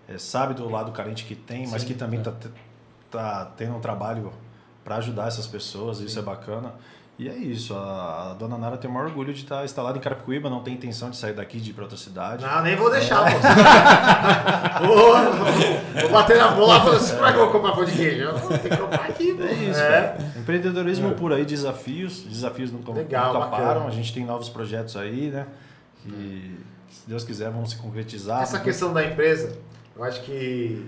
é, 0.07 0.18
sabe 0.18 0.55
do 0.55 0.68
lado 0.68 0.91
carente 0.91 1.26
que 1.26 1.36
tem, 1.36 1.68
mas 1.68 1.84
Sim, 1.84 1.89
que 1.89 1.93
também 1.93 2.20
é. 2.20 2.34
tá, 3.11 3.51
tendo 3.55 3.76
um 3.76 3.80
trabalho 3.80 4.34
para 4.84 4.95
ajudar 4.95 5.28
essas 5.28 5.45
pessoas, 5.45 5.99
isso 5.99 6.18
é 6.18 6.22
bacana. 6.24 6.74
E 7.24 7.30
é 7.30 7.38
isso, 7.38 7.74
a, 7.74 8.32
a 8.32 8.34
dona 8.34 8.57
Nara 8.57 8.76
tem 8.78 8.89
o 8.89 8.93
maior 8.93 9.05
orgulho 9.07 9.34
de 9.34 9.43
estar 9.43 9.63
instalada 9.63 9.97
em 9.97 10.01
Carapicuíba, 10.01 10.49
não 10.49 10.61
tem 10.61 10.74
intenção 10.74 11.09
de 11.09 11.15
sair 11.15 11.32
daqui 11.32 11.57
de 11.57 11.69
ir 11.69 11.74
para 11.74 11.84
outra 11.84 11.97
cidade. 11.97 12.43
Não, 12.43 12.61
nem 12.61 12.76
vou 12.76 12.91
deixar, 12.91 13.24
pô. 13.32 13.39
vou, 14.86 15.13
vou 16.01 16.11
bater 16.11 16.36
na 16.38 16.49
bola 16.49 16.76
e 16.76 16.82
falar 16.82 16.95
assim, 16.97 17.15
como 17.15 17.26
é 17.26 17.32
que 17.32 17.38
eu 17.38 17.43
vou 17.43 17.51
comprar 17.53 17.71
pão 17.76 17.86
de 17.86 17.93
queijo? 17.93 18.24
Eu 18.24 18.38
vou 18.38 18.57
ter 18.57 18.69
que 18.69 18.76
comprar 18.76 19.05
aqui, 19.05 19.34
pô. 19.36 19.43
É 19.43 19.53
isso, 19.53 19.80
É. 19.80 19.89
cara. 19.89 20.34
Empreendedorismo 20.38 21.11
por 21.13 21.32
aí, 21.32 21.45
desafios. 21.45 22.24
Desafios 22.24 22.74
nunca, 22.74 22.91
Legal, 22.91 23.34
nunca 23.34 23.47
param. 23.47 23.88
A 23.88 23.91
gente 23.91 24.13
tem 24.13 24.26
novos 24.26 24.49
projetos 24.49 24.97
aí, 24.97 25.30
né? 25.30 25.47
E 26.05 26.57
se 26.91 27.07
Deus 27.07 27.24
quiser, 27.24 27.49
vão 27.51 27.65
se 27.65 27.78
concretizar. 27.78 28.41
Essa 28.41 28.59
questão 28.59 28.91
da 28.91 29.01
empresa, 29.01 29.57
eu 29.95 30.03
acho 30.03 30.21
que 30.24 30.86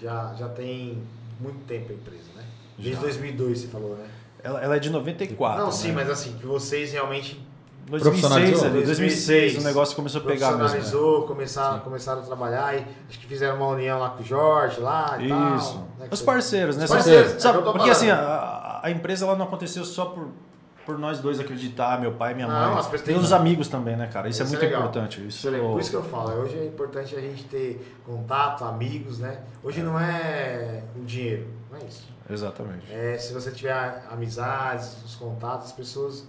já, 0.00 0.32
já 0.38 0.48
tem 0.48 1.02
muito 1.38 1.58
tempo 1.66 1.92
a 1.92 1.94
empresa, 1.94 2.30
né? 2.34 2.44
Desde 2.78 2.94
Já. 2.94 3.00
2002 3.02 3.58
você 3.58 3.66
falou, 3.68 3.96
né? 3.96 4.06
Ela, 4.44 4.60
ela 4.62 4.76
é 4.76 4.78
de 4.78 4.90
94. 4.90 5.60
Não, 5.64 5.72
sim, 5.72 5.88
né? 5.88 5.94
mas 5.94 6.10
assim, 6.10 6.34
que 6.38 6.46
vocês 6.46 6.92
realmente 6.92 7.44
2006, 7.88 8.02
Profissionalizou? 8.20 8.66
ali, 8.68 8.84
2006, 8.84 9.56
o 9.58 9.60
negócio 9.62 9.96
começou 9.96 10.20
a 10.20 10.24
pegar 10.24 10.52
mesmo. 10.52 10.62
né? 10.62 10.68
profissionalizou, 10.68 11.22
começaram, 11.26 11.80
começaram 11.80 12.20
a 12.20 12.24
trabalhar 12.24 12.74
e 12.76 12.86
acho 13.08 13.18
que 13.18 13.26
fizeram 13.26 13.56
uma 13.56 13.66
união 13.68 13.98
lá 13.98 14.10
com 14.10 14.22
o 14.22 14.26
Jorge, 14.26 14.80
lá 14.80 15.16
e 15.20 15.28
tal. 15.28 15.56
Isso. 15.56 15.78
né, 15.98 16.06
que 16.08 16.14
Os 16.14 16.22
parceiros, 16.22 16.76
né? 16.76 16.84
Os 16.84 16.90
Sabe- 16.90 17.02
parceiros, 17.02 17.32
é 17.34 17.38
sabe, 17.38 17.62
tô 17.62 17.72
porque 17.72 17.90
assim, 17.90 18.10
a, 18.10 18.80
a 18.82 18.90
empresa 18.90 19.24
ela 19.26 19.34
não 19.36 19.46
aconteceu 19.46 19.84
só 19.84 20.06
por, 20.06 20.28
por 20.86 20.98
nós 20.98 21.20
dois 21.20 21.40
acreditar, 21.40 21.98
meu 22.00 22.12
pai 22.12 22.32
e 22.32 22.34
minha 22.36 22.46
Não, 22.46 22.54
mãe. 22.74 22.82
pessoas 22.84 23.00
Tem 23.02 23.16
os 23.16 23.32
amigos 23.32 23.68
também, 23.68 23.96
né, 23.96 24.06
cara? 24.06 24.28
Isso, 24.28 24.42
é 24.42 24.44
Isso 24.46 24.56
é 24.56 24.58
muito 24.60 24.74
importante. 24.74 25.18
Isso, 25.20 25.38
Isso 25.38 25.48
é 25.48 25.50
legal. 25.52 25.70
Por 25.72 25.80
isso 25.80 25.90
que 25.90 25.96
eu 25.96 26.02
falo, 26.04 26.32
hoje 26.42 26.58
é 26.58 26.66
importante 26.66 27.16
a 27.16 27.20
gente 27.20 27.44
ter 27.44 27.96
contato, 28.06 28.64
amigos, 28.64 29.18
né? 29.18 29.40
Hoje 29.62 29.82
não 29.82 29.98
é 30.00 30.82
o 30.96 31.04
dinheiro, 31.04 31.48
não 31.74 31.80
é 31.80 31.84
isso. 31.84 32.08
Exatamente. 32.30 32.90
É, 32.92 33.18
se 33.18 33.32
você 33.32 33.50
tiver 33.50 34.04
amizades, 34.10 34.96
os 35.04 35.14
contatos, 35.16 35.66
as 35.66 35.72
pessoas. 35.72 36.20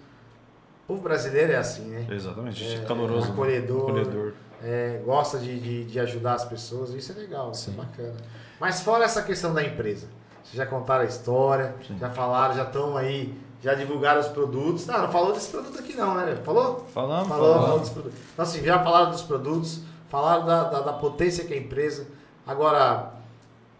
O 0.83 0.87
povo 0.87 1.01
brasileiro 1.01 1.51
é 1.53 1.55
assim, 1.57 1.83
né? 1.85 2.05
Exatamente. 2.09 2.63
É, 2.63 2.75
É, 2.75 2.85
caloroso. 2.85 3.27
né? 3.27 3.33
acolhedor. 3.33 3.89
acolhedor. 3.89 4.33
É, 4.63 5.01
gosta 5.05 5.37
de, 5.39 5.59
de, 5.59 5.85
de 5.85 5.99
ajudar 5.99 6.33
as 6.35 6.45
pessoas, 6.45 6.89
isso 6.91 7.11
é 7.11 7.15
legal, 7.15 7.51
isso 7.51 7.69
é 7.69 7.73
bacana. 7.73 8.15
Mas 8.59 8.81
fora 8.81 9.03
essa 9.03 9.21
questão 9.21 9.53
da 9.53 9.63
empresa, 9.63 10.07
vocês 10.43 10.55
já 10.55 10.65
contaram 10.65 11.01
a 11.03 11.07
história, 11.07 11.75
Sim. 11.85 11.97
já 11.99 12.09
falaram, 12.09 12.55
já 12.55 12.63
estão 12.63 12.95
aí, 12.95 13.37
já 13.61 13.73
divulgaram 13.73 14.21
os 14.21 14.27
produtos. 14.27 14.85
Não, 14.87 15.01
não 15.03 15.11
falou 15.11 15.33
desse 15.33 15.49
produto 15.49 15.77
aqui 15.79 15.93
não, 15.95 16.15
né? 16.15 16.35
Falou? 16.43 16.85
Falamos, 16.93 17.27
Falou, 17.27 17.45
falamos. 17.53 17.65
falou 17.65 17.79
dos 17.79 17.89
produtos. 17.89 18.19
Então, 18.33 18.43
assim, 18.43 18.63
já 18.63 18.83
falaram 18.83 19.11
dos 19.11 19.23
produtos, 19.23 19.81
falaram 20.09 20.45
da, 20.45 20.63
da, 20.69 20.79
da 20.81 20.93
potência 20.93 21.43
que 21.45 21.53
é 21.53 21.57
a 21.57 21.59
empresa. 21.59 22.07
Agora, 22.47 23.13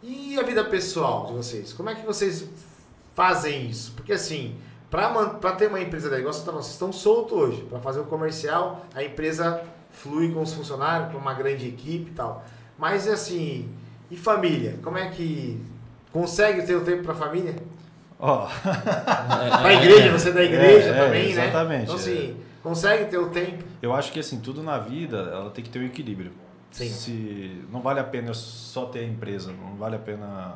e 0.05 0.37
a 0.39 0.43
vida 0.43 0.63
pessoal 0.63 1.27
de 1.27 1.33
vocês? 1.33 1.73
Como 1.73 1.89
é 1.89 1.95
que 1.95 2.05
vocês 2.05 2.47
fazem 3.13 3.67
isso? 3.69 3.93
Porque, 3.93 4.13
assim, 4.13 4.55
para 4.89 5.51
ter 5.53 5.67
uma 5.67 5.81
empresa 5.81 6.09
da 6.09 6.17
negócio, 6.17 6.43
vocês 6.43 6.73
estão 6.73 6.91
soltos 6.93 7.37
hoje. 7.37 7.61
Para 7.63 7.79
fazer 7.79 7.99
o 8.01 8.05
comercial, 8.05 8.85
a 8.93 9.03
empresa 9.03 9.61
flui 9.91 10.31
com 10.31 10.41
os 10.41 10.53
funcionários, 10.53 11.11
com 11.11 11.17
uma 11.17 11.33
grande 11.33 11.67
equipe 11.67 12.11
e 12.11 12.13
tal. 12.13 12.43
Mas, 12.77 13.07
assim, 13.07 13.69
e 14.11 14.15
família? 14.17 14.77
Como 14.83 14.97
é 14.97 15.09
que 15.09 15.59
consegue 16.11 16.61
ter 16.63 16.75
o 16.75 16.81
tempo 16.81 17.03
para 17.03 17.15
família? 17.15 17.55
Ó, 18.19 18.47
Para 18.63 19.67
a 19.67 19.73
igreja, 19.73 20.11
você 20.11 20.29
é 20.29 20.33
da 20.33 20.43
igreja 20.43 20.89
É, 20.89 20.91
é, 20.91 21.05
também, 21.05 21.33
né? 21.35 21.47
exatamente, 21.47 21.83
Então, 21.83 21.95
assim, 21.95 22.37
consegue 22.63 23.05
ter 23.05 23.17
o 23.17 23.29
tempo. 23.29 23.63
eu 23.81 23.93
acho 23.93 24.11
que 24.11 24.19
assim, 24.19 24.39
tudo 24.39 24.63
na 24.63 24.77
vida, 24.77 25.17
ela 25.17 25.49
tem 25.49 25.63
que 25.63 25.69
ter 25.69 25.79
um 25.79 25.85
equilíbrio. 25.85 26.31
Sim. 26.75 26.89
Se 26.89 27.65
não 27.71 27.79
vale 27.81 27.99
a 27.99 28.03
pena 28.03 28.29
eu 28.29 28.33
só 28.33 28.85
ter 28.85 28.99
a 28.99 29.03
empresa, 29.03 29.51
não 29.51 29.75
vale 29.77 29.95
a 29.95 29.99
pena 29.99 30.55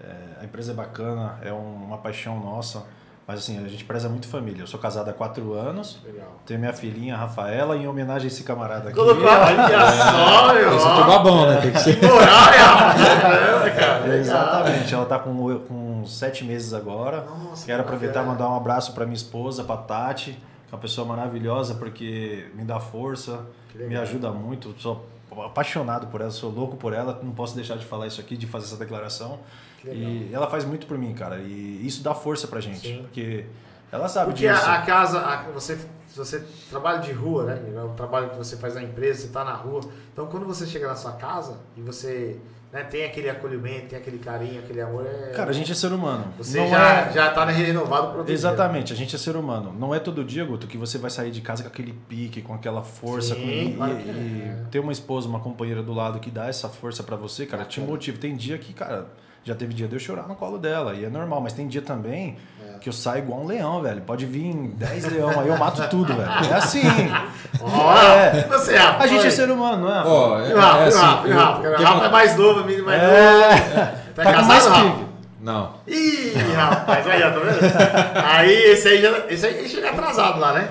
é, 0.00 0.40
a 0.40 0.44
empresa 0.44 0.70
é 0.70 0.74
bacana, 0.74 1.36
é 1.42 1.52
um- 1.52 1.84
uma 1.84 1.98
paixão 1.98 2.38
nossa, 2.38 2.84
mas 3.26 3.40
assim, 3.40 3.62
a 3.62 3.68
gente 3.68 3.84
preza 3.84 4.08
muito 4.08 4.28
família. 4.28 4.62
Eu 4.62 4.66
sou 4.68 4.78
casado 4.78 5.08
há 5.10 5.12
quatro 5.12 5.52
anos, 5.54 5.98
Legal. 6.04 6.28
tenho 6.46 6.60
minha 6.60 6.72
filhinha 6.72 7.16
Rafaela 7.16 7.76
em 7.76 7.88
homenagem 7.88 8.24
a 8.24 8.32
esse 8.32 8.44
camarada 8.44 8.88
aqui. 8.90 8.96
Colocou 8.98 9.28
a 9.28 9.46
olha 9.46 9.90
só, 9.92 10.54
meu. 10.54 10.76
Isso 10.76 10.86
é 10.86 11.22
bom, 11.22 11.46
né? 11.48 11.60
Tem 11.60 11.72
que 11.72 11.80
ser. 11.80 11.98
Que 11.98 12.06
moral, 12.08 12.48
é. 12.52 13.64
Legal. 13.64 14.06
Exatamente, 14.16 14.94
ela 14.94 15.06
tá 15.06 15.18
com, 15.18 15.58
com 15.60 16.06
sete 16.06 16.44
meses 16.44 16.72
agora. 16.72 17.22
Nossa, 17.22 17.66
Quero 17.66 17.82
que 17.82 17.88
aproveitar 17.88 18.22
e 18.22 18.26
mandar 18.26 18.48
um 18.48 18.56
abraço 18.56 18.92
para 18.92 19.04
minha 19.04 19.16
esposa, 19.16 19.64
para 19.64 19.76
Tati, 19.78 20.32
que 20.32 20.72
é 20.72 20.74
uma 20.76 20.80
pessoa 20.80 21.06
maravilhosa 21.06 21.74
porque 21.74 22.46
me 22.54 22.62
dá 22.64 22.78
força, 22.78 23.40
me 23.74 23.96
ajuda 23.96 24.30
muito. 24.30 24.74
Sou 24.78 25.04
apaixonado 25.44 26.06
por 26.08 26.20
ela, 26.20 26.30
sou 26.30 26.50
louco 26.50 26.76
por 26.76 26.92
ela. 26.92 27.18
Não 27.22 27.32
posso 27.32 27.54
deixar 27.54 27.76
de 27.76 27.84
falar 27.86 28.06
isso 28.06 28.20
aqui, 28.20 28.36
de 28.36 28.46
fazer 28.46 28.66
essa 28.66 28.76
declaração. 28.76 29.38
E 29.84 30.30
ela 30.32 30.48
faz 30.48 30.64
muito 30.64 30.86
por 30.86 30.98
mim, 30.98 31.14
cara. 31.14 31.38
E 31.38 31.86
isso 31.86 32.02
dá 32.02 32.14
força 32.14 32.46
pra 32.48 32.60
gente, 32.60 32.86
Sim. 32.88 33.02
porque 33.02 33.46
ela 33.92 34.08
sabe 34.08 34.32
Porque 34.32 34.48
disso. 34.48 34.64
a, 34.66 34.74
a 34.74 34.82
casa, 34.82 35.20
a- 35.20 35.42
você, 35.52 35.78
você 36.14 36.44
trabalha 36.68 36.98
de 36.98 37.12
rua, 37.12 37.44
né? 37.44 37.72
É 37.76 37.82
o 37.82 37.90
trabalho 37.90 38.30
que 38.30 38.36
você 38.36 38.56
faz 38.56 38.74
na 38.74 38.82
empresa, 38.82 39.22
você 39.22 39.28
tá 39.28 39.44
na 39.44 39.54
rua. 39.54 39.80
Então, 40.12 40.26
quando 40.26 40.44
você 40.46 40.66
chega 40.66 40.88
na 40.88 40.96
sua 40.96 41.12
casa 41.12 41.58
e 41.76 41.80
você 41.80 42.38
né, 42.72 42.82
tem 42.84 43.04
aquele 43.04 43.30
acolhimento, 43.30 43.88
tem 43.88 43.98
aquele 43.98 44.18
carinho, 44.18 44.60
aquele 44.60 44.80
amor, 44.80 45.06
é... 45.06 45.30
Cara, 45.30 45.50
a 45.50 45.52
gente 45.52 45.72
é 45.72 45.74
ser 45.74 45.90
humano. 45.92 46.32
você 46.36 46.58
Não 46.58 46.68
já, 46.68 47.00
é- 47.00 47.12
já 47.12 47.30
tá 47.30 47.44
renovado 47.46 48.12
pro 48.12 48.30
Exatamente, 48.30 48.92
a 48.92 48.96
gente 48.96 49.14
é 49.14 49.18
ser 49.18 49.36
humano. 49.36 49.74
Não 49.78 49.94
é 49.94 49.98
todo 49.98 50.22
dia, 50.22 50.44
Guto, 50.44 50.66
que 50.66 50.76
você 50.76 50.98
vai 50.98 51.10
sair 51.10 51.30
de 51.30 51.40
casa 51.40 51.62
com 51.62 51.68
aquele 51.68 51.94
pique, 52.08 52.42
com 52.42 52.52
aquela 52.52 52.82
força. 52.82 53.34
Sim, 53.34 53.40
com... 53.40 53.48
e, 53.48 53.76
claro 53.76 53.92
e 54.00 54.42
é. 54.42 54.64
ter 54.70 54.80
uma 54.80 54.92
esposa, 54.92 55.28
uma 55.28 55.40
companheira 55.40 55.82
do 55.82 55.94
lado 55.94 56.20
que 56.20 56.30
dá 56.30 56.46
essa 56.46 56.68
força 56.68 57.02
pra 57.02 57.16
você, 57.16 57.46
cara, 57.46 57.64
te 57.64 57.80
motiva. 57.80 58.18
Tem 58.18 58.36
dia 58.36 58.58
que, 58.58 58.74
cara, 58.74 59.06
já 59.48 59.54
teve 59.54 59.74
dia 59.74 59.88
de 59.88 59.94
eu 59.96 60.00
chorar 60.00 60.28
no 60.28 60.34
colo 60.34 60.58
dela, 60.58 60.94
e 60.94 61.04
é 61.04 61.08
normal, 61.08 61.40
mas 61.40 61.52
tem 61.52 61.66
dia 61.66 61.82
também 61.82 62.36
É. 62.62 62.78
que 62.78 62.88
eu 62.88 62.92
saio 62.92 63.24
igual 63.24 63.40
um 63.40 63.46
leão, 63.46 63.80
velho. 63.82 64.00
Pode 64.02 64.24
vir 64.26 64.54
10 64.76 65.06
leão, 65.10 65.40
aí 65.40 65.48
eu 65.48 65.56
mato 65.58 65.82
tudo, 65.88 66.14
velho. 66.14 66.30
É 66.50 66.54
assim. 66.54 66.82
Ó, 67.60 67.96
É. 67.98 68.46
você, 68.48 68.76
Rafa, 68.76 69.04
A 69.04 69.06
gente 69.06 69.26
é 69.26 69.30
ser 69.30 69.50
humano, 69.50 69.86
não 69.86 69.90
é? 69.94 69.98
Rafa? 69.98 70.08
Ó, 70.08 70.40
E 70.40 70.52
o 70.52 70.58
Rafa, 70.60 70.78
é, 70.78 70.82
e 70.82 70.84
o 70.84 70.88
assim. 70.88 70.98
Rafa, 70.98 71.28
Rafa, 71.28 71.82
Rafa 71.82 71.94
uma- 71.94 72.06
é 72.06 72.10
mais 72.10 72.36
novo, 72.36 72.64
menino 72.64 72.84
mais 72.86 73.02
novo. 73.02 73.14
É. 73.14 73.94
Tá, 74.14 74.22
Tá 74.22 74.32
com 74.34 74.42
mais 74.44 74.66
Rafa? 74.66 74.80
pique. 74.84 75.08
Não. 75.40 75.70
Ih, 75.86 76.32
rapaz, 76.56 77.06
aí, 77.06 77.22
ó, 77.22 77.30
tá 77.30 77.38
vendo? 77.38 78.24
Aí, 78.26 78.52
esse 78.72 78.88
aí, 78.88 79.00
já, 79.00 79.10
esse 79.30 79.46
aí 79.46 79.68
chega 79.68 79.90
atrasado 79.90 80.40
lá, 80.40 80.52
né? 80.52 80.68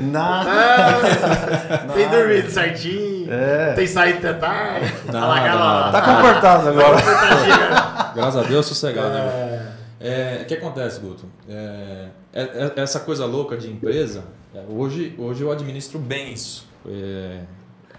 Nada. 0.00 0.50
Ah, 0.50 1.78
tem 1.94 2.08
dormido 2.08 2.50
certinho, 2.50 3.32
É. 3.32 3.72
tem 3.74 3.86
saído 3.86 4.18
até 4.18 4.32
tarde. 4.34 4.92
Nada, 5.12 5.26
lá, 5.26 5.40
nada. 5.54 5.92
Tá 5.92 6.00
comportado 6.02 6.68
agora. 6.70 6.96
Comportadinha. 7.00 7.99
Graças 8.14 8.36
a 8.36 8.42
Deus, 8.48 8.66
sossegado, 8.66 9.10
né? 9.10 9.20
É. 9.20 9.80
É, 10.02 10.42
o 10.42 10.46
que 10.46 10.54
acontece, 10.54 10.98
Guto? 11.00 11.26
É, 11.48 12.08
é- 12.32 12.42
é- 12.42 12.80
essa 12.80 13.00
coisa 13.00 13.26
louca 13.26 13.56
de 13.56 13.70
empresa, 13.70 14.24
é, 14.54 14.62
hoje, 14.68 15.14
hoje 15.18 15.42
eu 15.42 15.52
administro 15.52 15.98
bem 15.98 16.32
isso. 16.32 16.66
É, 16.88 17.40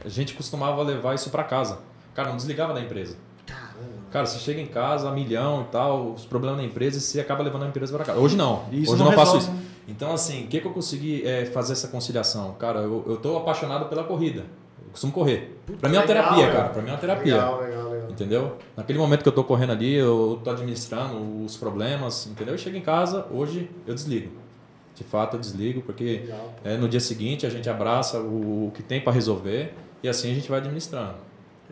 a 0.04 0.10
gente 0.10 0.34
costumava 0.34 0.82
levar 0.82 1.14
isso 1.14 1.30
para 1.30 1.44
casa. 1.44 1.78
Cara, 2.16 2.30
não 2.30 2.38
desligava 2.38 2.74
da 2.74 2.82
empresa. 2.82 3.16
Caramba. 3.46 3.72
Cara, 4.12 4.26
você 4.26 4.40
chega 4.40 4.60
em 4.60 4.66
casa, 4.66 5.10
a 5.10 5.12
milhão 5.12 5.62
e 5.62 5.72
tal, 5.72 6.12
os 6.14 6.26
problemas 6.26 6.58
da 6.58 6.64
empresa 6.66 6.98
e 6.98 7.02
você 7.02 7.20
acaba 7.20 7.44
levando 7.44 7.64
a 7.64 7.68
empresa 7.68 7.96
para 7.96 8.04
casa. 8.06 8.20
Hoje 8.20 8.36
não. 8.36 8.64
Isso 8.72 8.94
Hoje 8.94 9.04
não 9.04 9.12
não 9.12 9.18
faço 9.18 9.38
isso. 9.38 9.52
Então, 9.88 10.12
assim, 10.14 10.46
o 10.46 10.48
que, 10.48 10.60
que 10.60 10.66
eu 10.68 10.72
consegui 10.72 11.24
fazer 11.54 11.74
essa 11.74 11.88
conciliação? 11.88 12.54
Cara, 12.58 12.80
eu, 12.80 13.04
eu 13.08 13.18
tô 13.18 13.38
apaixonado 13.38 13.86
pela 13.86 14.04
corrida. 14.04 14.42
Eu 14.84 14.92
costumo 14.92 15.14
correr. 15.14 15.56
Puta, 15.66 15.78
Pra 15.80 15.90
mim 15.90 15.96
é 15.96 16.00
uma 16.00 16.08
terapia, 16.08 16.52
cara. 16.52 16.70
Pra 16.70 16.82
mim 16.82 16.90
é 16.90 16.92
uma 16.94 17.00
terapia. 17.00 17.36
Legal, 17.36 17.62
legal. 17.62 17.91
Entendeu? 18.12 18.58
Naquele 18.76 19.00
momento 19.00 19.24
que 19.24 19.30
eu 19.30 19.34
tô 19.34 19.44
correndo 19.44 19.72
ali, 19.72 19.94
eu 19.94 20.40
tô 20.44 20.50
administrando 20.50 21.44
os 21.44 21.56
problemas, 21.58 22.28
entendeu? 22.28 22.54
Eu 22.54 22.58
chego 22.58 22.78
em 22.78 22.82
casa, 22.82 23.26
hoje 23.32 23.70
eu 23.88 23.94
desligo. 23.94 24.32
De 24.94 25.04
fato, 25.04 25.38
eu 25.38 25.40
desligo, 25.40 25.82
porque 25.82 26.22
Legal. 26.26 26.54
é, 26.64 26.78
no 26.78 26.88
dia 26.88 27.00
seguinte 27.00 27.46
a 27.46 27.50
gente 27.50 27.70
abraça 27.70 28.20
o, 28.20 28.68
o 28.68 28.72
que 28.72 28.84
tem 28.84 29.00
para 29.00 29.14
resolver 29.14 29.74
e 30.04 30.10
assim 30.10 30.32
a 30.32 30.36
gente 30.36 30.50
vai 30.50 30.60
administrando. 30.60 31.16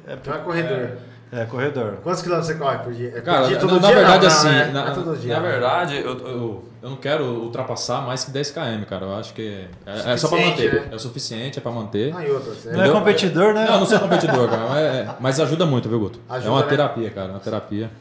Então 0.07 0.33
é 0.33 0.37
corredor. 0.39 0.77
É, 0.77 0.97
corredor. 1.45 1.97
Quantos 2.03 2.21
quilômetros 2.23 2.47
você 2.51 2.59
corre 2.59 2.77
por 2.79 2.91
dia? 2.93 3.09
É 3.09 3.11
por 3.11 3.21
Cara, 3.23 3.45
dia, 3.47 3.55
na, 3.55 3.61
todo 3.61 3.73
na 3.79 3.87
dia? 3.87 3.95
verdade, 3.95 4.23
não, 4.25 4.29
não, 4.31 4.37
assim, 4.39 4.47
né? 4.49 4.65
na, 4.65 4.83
Não 4.85 4.91
é 4.91 4.95
todo 4.95 5.17
dia. 5.17 5.33
na 5.35 5.39
verdade, 5.39 5.97
eu, 5.97 6.17
eu, 6.17 6.63
eu 6.81 6.89
não 6.89 6.95
quero 6.97 7.23
ultrapassar 7.25 8.01
mais 8.01 8.23
que 8.23 8.31
10 8.31 8.51
km, 8.51 8.83
cara. 8.89 9.05
Eu 9.05 9.15
acho 9.15 9.33
que 9.33 9.67
é, 9.85 10.13
é 10.13 10.17
só 10.17 10.27
para 10.27 10.37
Suficiente, 10.39 10.63
manter. 10.65 10.73
né? 10.81 10.87
É 10.91 10.95
o 10.95 10.99
suficiente, 10.99 11.59
é 11.59 11.61
para 11.61 11.71
manter. 11.71 12.15
Ah, 12.15 12.25
e 12.25 12.31
outra. 12.31 12.51
você- 12.53 12.71
Não 12.71 12.83
é 12.83 12.89
competidor, 12.91 13.53
né? 13.53 13.65
Não, 13.65 13.73
eu 13.73 13.79
não 13.81 13.85
sou 13.85 13.99
competidor, 13.99 14.49
cara. 14.49 14.67
Mas, 14.69 14.83
é- 14.85 15.15
mas 15.19 15.39
ajuda 15.39 15.65
muito, 15.65 15.87
viu, 15.87 15.99
Guto? 15.99 16.19
Ajuda, 16.27 16.47
é 16.47 16.51
uma 16.51 16.61
né? 16.63 16.67
terapia, 16.67 17.09
cara. 17.11 17.29
Uma 17.29 17.39
terapia. 17.39 17.91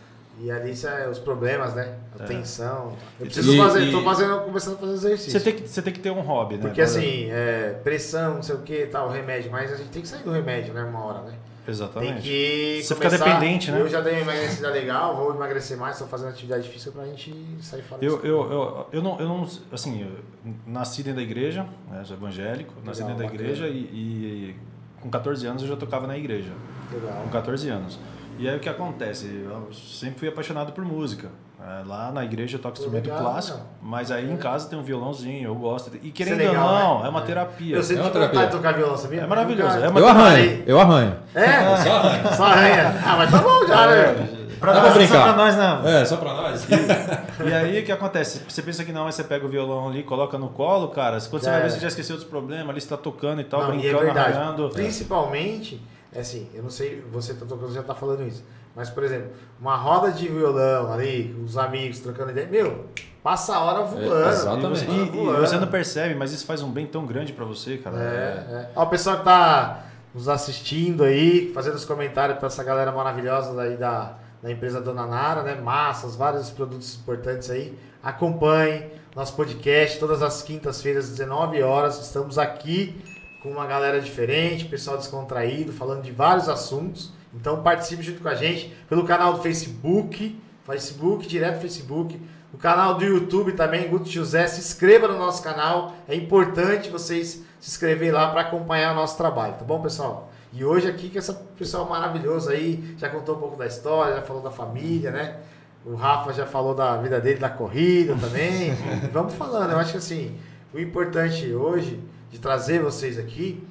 E 0.40 0.50
ali 0.52 0.72
é 0.84 1.08
os 1.08 1.18
problemas, 1.18 1.74
né? 1.74 1.94
A 2.18 2.22
tensão. 2.22 2.92
Eu 3.18 3.26
E- 3.26 3.28
preciso 3.28 3.56
fazer, 3.56 3.82
e- 3.82 3.90
tô 3.90 4.02
fazendo, 4.02 4.38
começando 4.42 4.74
a 4.74 4.78
fazer 4.78 4.92
exercício. 4.94 5.32
Você 5.32 5.40
tem, 5.40 5.52
que, 5.52 5.68
você 5.68 5.82
tem 5.82 5.92
que 5.92 5.98
ter 5.98 6.12
um 6.12 6.20
hobby, 6.20 6.54
né? 6.54 6.60
Porque 6.62 6.80
assim, 6.80 7.28
é, 7.30 7.74
pressão, 7.82 8.34
não 8.36 8.42
sei 8.42 8.54
o 8.54 8.58
que, 8.60 8.86
tal, 8.86 9.10
remédio, 9.10 9.50
mas 9.50 9.72
a 9.72 9.76
gente 9.76 9.88
tem 9.90 10.00
que 10.00 10.06
sair 10.06 10.22
do 10.22 10.30
remédio, 10.30 10.72
né? 10.72 10.82
Uma 10.84 11.04
hora, 11.04 11.20
né? 11.22 11.32
Tem 11.68 11.74
Exatamente. 11.74 12.22
que. 12.22 12.80
Você 12.82 12.94
fica 12.94 13.08
começar- 13.08 13.24
dependente, 13.26 13.70
né? 13.70 13.80
Eu 13.80 13.88
já 13.88 14.00
dei 14.00 14.14
uma 14.14 14.32
emagrecida 14.32 14.70
legal, 14.70 15.14
vou 15.14 15.34
emagrecer 15.34 15.76
mais, 15.76 15.96
estou 15.96 16.08
fazendo 16.08 16.30
atividade 16.30 16.66
física 16.66 16.90
pra 16.92 17.04
gente 17.04 17.34
sair 17.60 17.82
fora 17.82 18.02
Eu, 18.02 18.24
eu, 18.24 18.50
eu, 18.50 18.86
eu, 18.90 19.02
não, 19.02 19.20
eu 19.20 19.28
não. 19.28 19.46
Assim, 19.70 20.02
eu 20.02 20.52
nasci 20.66 21.02
dentro 21.02 21.18
da 21.18 21.22
igreja, 21.22 21.66
né, 21.90 22.02
sou 22.06 22.16
evangélico, 22.16 22.72
nasci 22.82 23.02
Legal, 23.02 23.16
dentro 23.18 23.36
da 23.36 23.42
igreja 23.42 23.68
e, 23.68 23.76
e 23.80 24.56
com 25.02 25.10
14 25.10 25.46
anos 25.46 25.62
eu 25.62 25.68
já 25.68 25.76
tocava 25.76 26.06
na 26.06 26.16
igreja. 26.16 26.52
Legal. 26.90 27.22
Com 27.24 27.28
14 27.28 27.68
anos. 27.68 27.98
E 28.38 28.48
aí 28.48 28.56
o 28.56 28.60
que 28.60 28.68
acontece? 28.68 29.26
Eu 29.26 29.70
sempre 29.74 30.20
fui 30.20 30.28
apaixonado 30.28 30.72
por 30.72 30.84
música. 30.84 31.28
É, 31.60 31.82
lá 31.86 32.12
na 32.12 32.24
igreja 32.24 32.56
eu 32.56 32.62
toco 32.62 32.76
instrumento 32.78 33.06
legal, 33.06 33.20
clássico, 33.20 33.58
meu. 33.58 33.66
mas 33.82 34.12
aí 34.12 34.30
em 34.30 34.36
casa 34.36 34.68
tem 34.68 34.78
um 34.78 34.82
violãozinho, 34.82 35.48
eu 35.48 35.54
gosto. 35.56 35.90
E 36.00 36.08
é 36.08 36.12
querendo 36.12 36.38
legal, 36.38 36.54
ou 36.66 36.78
não, 36.78 37.00
né? 37.00 37.06
é 37.06 37.08
uma 37.10 37.20
É. 37.20 37.24
terapia. 37.24 37.76
Eu 37.76 37.82
sempre 37.82 38.02
É 38.02 38.04
vontade 38.06 38.24
de 38.26 38.30
terapia. 38.32 38.56
tocar 38.56 38.72
violão, 38.74 38.96
sabia? 38.96 39.20
É 39.22 39.26
maravilhoso, 39.26 39.76
é 39.78 39.88
uma 39.88 39.98
Eu 40.00 40.06
arranho, 40.08 40.62
eu 40.66 40.80
arranho. 40.80 41.16
É? 41.34 41.46
Só 41.82 41.92
arranho. 41.96 42.34
Só 42.36 42.44
arranha. 42.44 42.94
Ah, 43.04 43.16
mas 43.16 43.30
tá 43.30 43.38
bom 43.38 43.66
já, 43.66 43.86
né? 43.88 44.28
Pra 44.60 44.72
Dá 44.72 44.80
nós, 44.82 44.92
pra 44.92 44.92
só 44.92 44.98
brincar. 45.08 45.22
pra 45.22 45.32
nós 45.36 45.56
não. 45.56 45.88
É, 45.88 46.04
só 46.04 46.16
pra 46.16 46.34
nós. 46.34 46.66
E 47.46 47.52
aí 47.54 47.80
o 47.80 47.84
que 47.84 47.92
acontece? 47.92 48.42
Você 48.48 48.60
pensa 48.62 48.84
que 48.84 48.90
não, 48.92 49.06
aí 49.06 49.12
você 49.12 49.22
pega 49.22 49.46
o 49.46 49.48
violão 49.48 49.88
ali, 49.88 50.02
coloca 50.02 50.36
no 50.36 50.48
colo, 50.48 50.88
cara. 50.88 51.18
Quando 51.30 51.42
você 51.42 51.46
Já 51.46 51.52
vai 51.52 51.62
ver, 51.62 51.70
você 51.70 51.78
já 51.80 51.86
esqueceu 51.88 52.16
dos 52.16 52.24
problemas, 52.24 52.68
ali 52.68 52.80
você 52.80 52.88
tá 52.88 52.96
tocando 52.96 53.40
e 53.40 53.44
tal, 53.44 53.62
Não, 53.62 53.74
e 53.74 53.86
é 53.86 53.92
brincando, 53.94 54.18
arranhando. 54.18 54.68
Principalmente, 54.70 55.80
é 56.12 56.20
assim, 56.20 56.48
eu 56.52 56.62
não 56.64 56.70
sei, 56.70 57.04
você 57.12 57.34
tá 57.34 57.46
tocando, 57.46 57.72
já 57.72 57.82
tá 57.84 57.94
falando 57.94 58.26
isso. 58.26 58.44
Mas, 58.78 58.88
por 58.88 59.02
exemplo, 59.02 59.32
uma 59.60 59.74
roda 59.74 60.12
de 60.12 60.28
violão 60.28 60.92
ali, 60.92 61.34
com 61.36 61.42
os 61.42 61.58
amigos 61.58 61.98
trocando 61.98 62.30
ideia, 62.30 62.46
meu, 62.46 62.86
passa 63.24 63.56
a 63.56 63.60
hora 63.60 63.82
voando. 63.82 64.24
É, 64.24 64.28
exatamente. 64.28 64.84
E, 64.84 64.86
Passa 64.86 64.90
a 64.90 64.94
hora 64.94 65.02
e 65.02 65.10
voando. 65.10 65.40
você 65.40 65.56
não 65.58 65.66
percebe, 65.66 66.14
mas 66.14 66.32
isso 66.32 66.46
faz 66.46 66.62
um 66.62 66.70
bem 66.70 66.86
tão 66.86 67.04
grande 67.04 67.32
pra 67.32 67.44
você, 67.44 67.76
cara. 67.76 67.98
É, 67.98 68.00
é. 68.00 68.70
Ó, 68.76 68.84
o 68.84 68.86
pessoal 68.86 69.18
que 69.18 69.24
tá 69.24 69.84
nos 70.14 70.28
assistindo 70.28 71.02
aí, 71.02 71.50
fazendo 71.52 71.74
os 71.74 71.84
comentários 71.84 72.38
pra 72.38 72.46
essa 72.46 72.62
galera 72.62 72.92
maravilhosa 72.92 73.52
daí 73.52 73.76
da, 73.76 74.16
da 74.40 74.48
empresa 74.48 74.80
Dona 74.80 75.06
Nara, 75.06 75.42
né? 75.42 75.56
Massas, 75.56 76.14
vários 76.14 76.48
produtos 76.48 76.94
importantes 76.94 77.50
aí. 77.50 77.76
Acompanhe 78.00 78.86
nosso 79.16 79.34
podcast 79.34 79.98
todas 79.98 80.22
as 80.22 80.40
quintas-feiras, 80.40 81.06
às 81.06 81.10
19 81.16 81.60
horas. 81.64 81.98
Estamos 82.00 82.38
aqui 82.38 83.02
com 83.42 83.50
uma 83.50 83.66
galera 83.66 84.00
diferente, 84.00 84.66
pessoal 84.66 84.96
descontraído, 84.96 85.72
falando 85.72 86.02
de 86.02 86.12
vários 86.12 86.48
assuntos. 86.48 87.17
Então 87.34 87.62
participe 87.62 88.02
junto 88.02 88.20
com 88.20 88.28
a 88.28 88.34
gente 88.34 88.74
pelo 88.88 89.04
canal 89.04 89.34
do 89.34 89.42
Facebook, 89.42 90.40
Facebook, 90.64 91.26
direto 91.26 91.56
do 91.56 91.60
Facebook, 91.60 92.20
no 92.52 92.58
canal 92.58 92.94
do 92.94 93.04
YouTube 93.04 93.52
também, 93.52 93.88
Guto 93.88 94.08
José. 94.08 94.46
Se 94.46 94.60
inscreva 94.60 95.08
no 95.08 95.18
nosso 95.18 95.42
canal, 95.42 95.94
é 96.08 96.14
importante 96.14 96.90
vocês 96.90 97.42
se 97.60 97.70
inscrever 97.70 98.12
lá 98.12 98.30
para 98.30 98.42
acompanhar 98.42 98.92
o 98.92 98.94
nosso 98.94 99.16
trabalho, 99.16 99.54
tá 99.54 99.64
bom, 99.64 99.80
pessoal? 99.80 100.30
E 100.52 100.64
hoje 100.64 100.88
aqui 100.88 101.10
com 101.10 101.18
esse 101.18 101.32
pessoal 101.58 101.88
maravilhoso 101.88 102.50
aí, 102.50 102.94
já 102.96 103.08
contou 103.08 103.36
um 103.36 103.38
pouco 103.38 103.56
da 103.56 103.66
história, 103.66 104.16
já 104.16 104.22
falou 104.22 104.42
da 104.42 104.50
família, 104.50 105.10
né? 105.10 105.40
O 105.84 105.94
Rafa 105.94 106.32
já 106.32 106.46
falou 106.46 106.74
da 106.74 106.96
vida 106.96 107.20
dele, 107.20 107.38
da 107.38 107.50
corrida 107.50 108.16
também. 108.16 108.72
Vamos 109.12 109.34
falando, 109.34 109.72
eu 109.72 109.78
acho 109.78 109.92
que 109.92 109.98
assim, 109.98 110.38
o 110.72 110.78
importante 110.78 111.52
hoje 111.52 112.00
de 112.30 112.38
trazer 112.38 112.80
vocês 112.80 113.18
aqui 113.18 113.62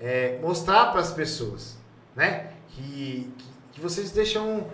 é 0.00 0.38
mostrar 0.42 0.86
para 0.86 1.00
as 1.00 1.12
pessoas, 1.12 1.76
né? 2.14 2.50
Que, 2.78 3.30
que, 3.36 3.44
que 3.72 3.80
vocês 3.80 4.10
deixam. 4.12 4.66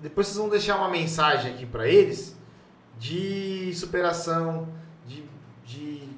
Depois 0.00 0.26
vocês 0.28 0.38
vão 0.38 0.48
deixar 0.48 0.76
uma 0.76 0.88
mensagem 0.88 1.52
aqui 1.52 1.66
para 1.66 1.86
eles 1.86 2.36
de 2.98 3.72
superação, 3.74 4.68
de, 5.06 5.24
de. 5.64 6.08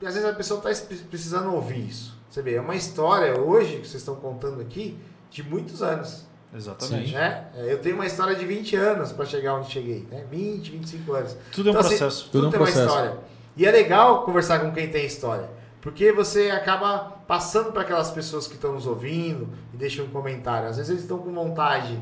e 0.00 0.06
Às 0.06 0.14
vezes 0.14 0.28
a 0.28 0.32
pessoa 0.32 0.68
está 0.70 0.94
precisando 1.08 1.54
ouvir 1.54 1.86
isso. 1.88 2.18
Você 2.28 2.42
vê, 2.42 2.54
é 2.54 2.60
uma 2.60 2.74
história 2.74 3.38
hoje 3.38 3.76
que 3.78 3.86
vocês 3.88 4.02
estão 4.02 4.16
contando 4.16 4.60
aqui 4.60 4.98
de 5.30 5.42
muitos 5.42 5.82
anos. 5.82 6.26
Exatamente. 6.54 7.12
Né? 7.14 7.46
É, 7.54 7.72
Eu 7.72 7.78
tenho 7.78 7.94
uma 7.94 8.06
história 8.06 8.34
de 8.34 8.44
20 8.44 8.76
anos 8.76 9.12
para 9.12 9.24
chegar 9.24 9.54
onde 9.54 9.70
cheguei, 9.70 10.06
né? 10.10 10.24
20, 10.30 10.70
25 10.70 11.12
anos. 11.12 11.36
Tudo 11.50 11.68
é 11.68 11.72
um 11.72 11.74
Então, 11.74 11.80
assim, 11.86 11.96
processo. 11.98 12.28
Tudo 12.30 12.44
é 12.44 12.48
um 12.48 12.50
tem 12.50 12.60
uma 12.60 12.66
processo. 12.66 12.86
história. 12.88 13.18
E 13.56 13.66
é 13.66 13.70
legal 13.70 14.24
conversar 14.24 14.60
com 14.60 14.72
quem 14.72 14.90
tem 14.90 15.04
história. 15.06 15.48
Porque 15.82 16.12
você 16.12 16.50
acaba 16.50 17.18
passando 17.26 17.72
para 17.72 17.82
aquelas 17.82 18.10
pessoas 18.10 18.46
que 18.46 18.54
estão 18.54 18.72
nos 18.72 18.86
ouvindo 18.86 19.48
e 19.74 19.76
deixam 19.76 20.04
um 20.06 20.08
comentário. 20.08 20.68
Às 20.68 20.76
vezes 20.76 20.90
eles 20.90 21.02
estão 21.02 21.18
com 21.18 21.32
vontade 21.32 21.98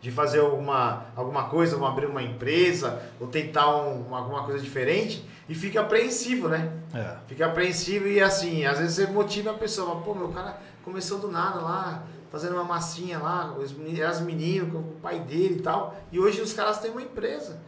de 0.00 0.10
fazer 0.10 0.40
alguma, 0.40 1.04
alguma 1.14 1.44
coisa, 1.44 1.76
ou 1.76 1.84
abrir 1.84 2.06
uma 2.06 2.22
empresa, 2.22 3.02
ou 3.20 3.26
tentar 3.26 3.68
um- 3.76 4.14
alguma 4.14 4.44
coisa 4.44 4.58
diferente, 4.58 5.22
e 5.46 5.54
fica 5.54 5.82
apreensivo, 5.82 6.48
né? 6.48 6.72
É. 6.94 7.16
Fica 7.26 7.44
apreensivo 7.46 8.08
e 8.08 8.18
assim, 8.18 8.64
às 8.64 8.78
vezes 8.78 8.94
você 8.94 9.06
motiva 9.12 9.50
a 9.50 9.54
pessoa, 9.54 9.88
fala, 9.88 10.00
pô, 10.00 10.14
meu 10.14 10.28
cara 10.28 10.58
começou 10.82 11.18
do 11.18 11.30
nada 11.30 11.60
lá, 11.60 12.02
fazendo 12.32 12.54
uma 12.54 12.64
massinha 12.64 13.18
lá, 13.18 13.52
os 13.58 13.74
as 14.00 14.20
meninas 14.22 14.72
com 14.72 14.78
o 14.78 14.96
pai 15.02 15.20
dele 15.20 15.56
e 15.58 15.62
tal, 15.62 15.94
e 16.10 16.18
hoje 16.18 16.40
os 16.40 16.54
caras 16.54 16.78
têm 16.78 16.90
uma 16.92 17.02
empresa. 17.02 17.60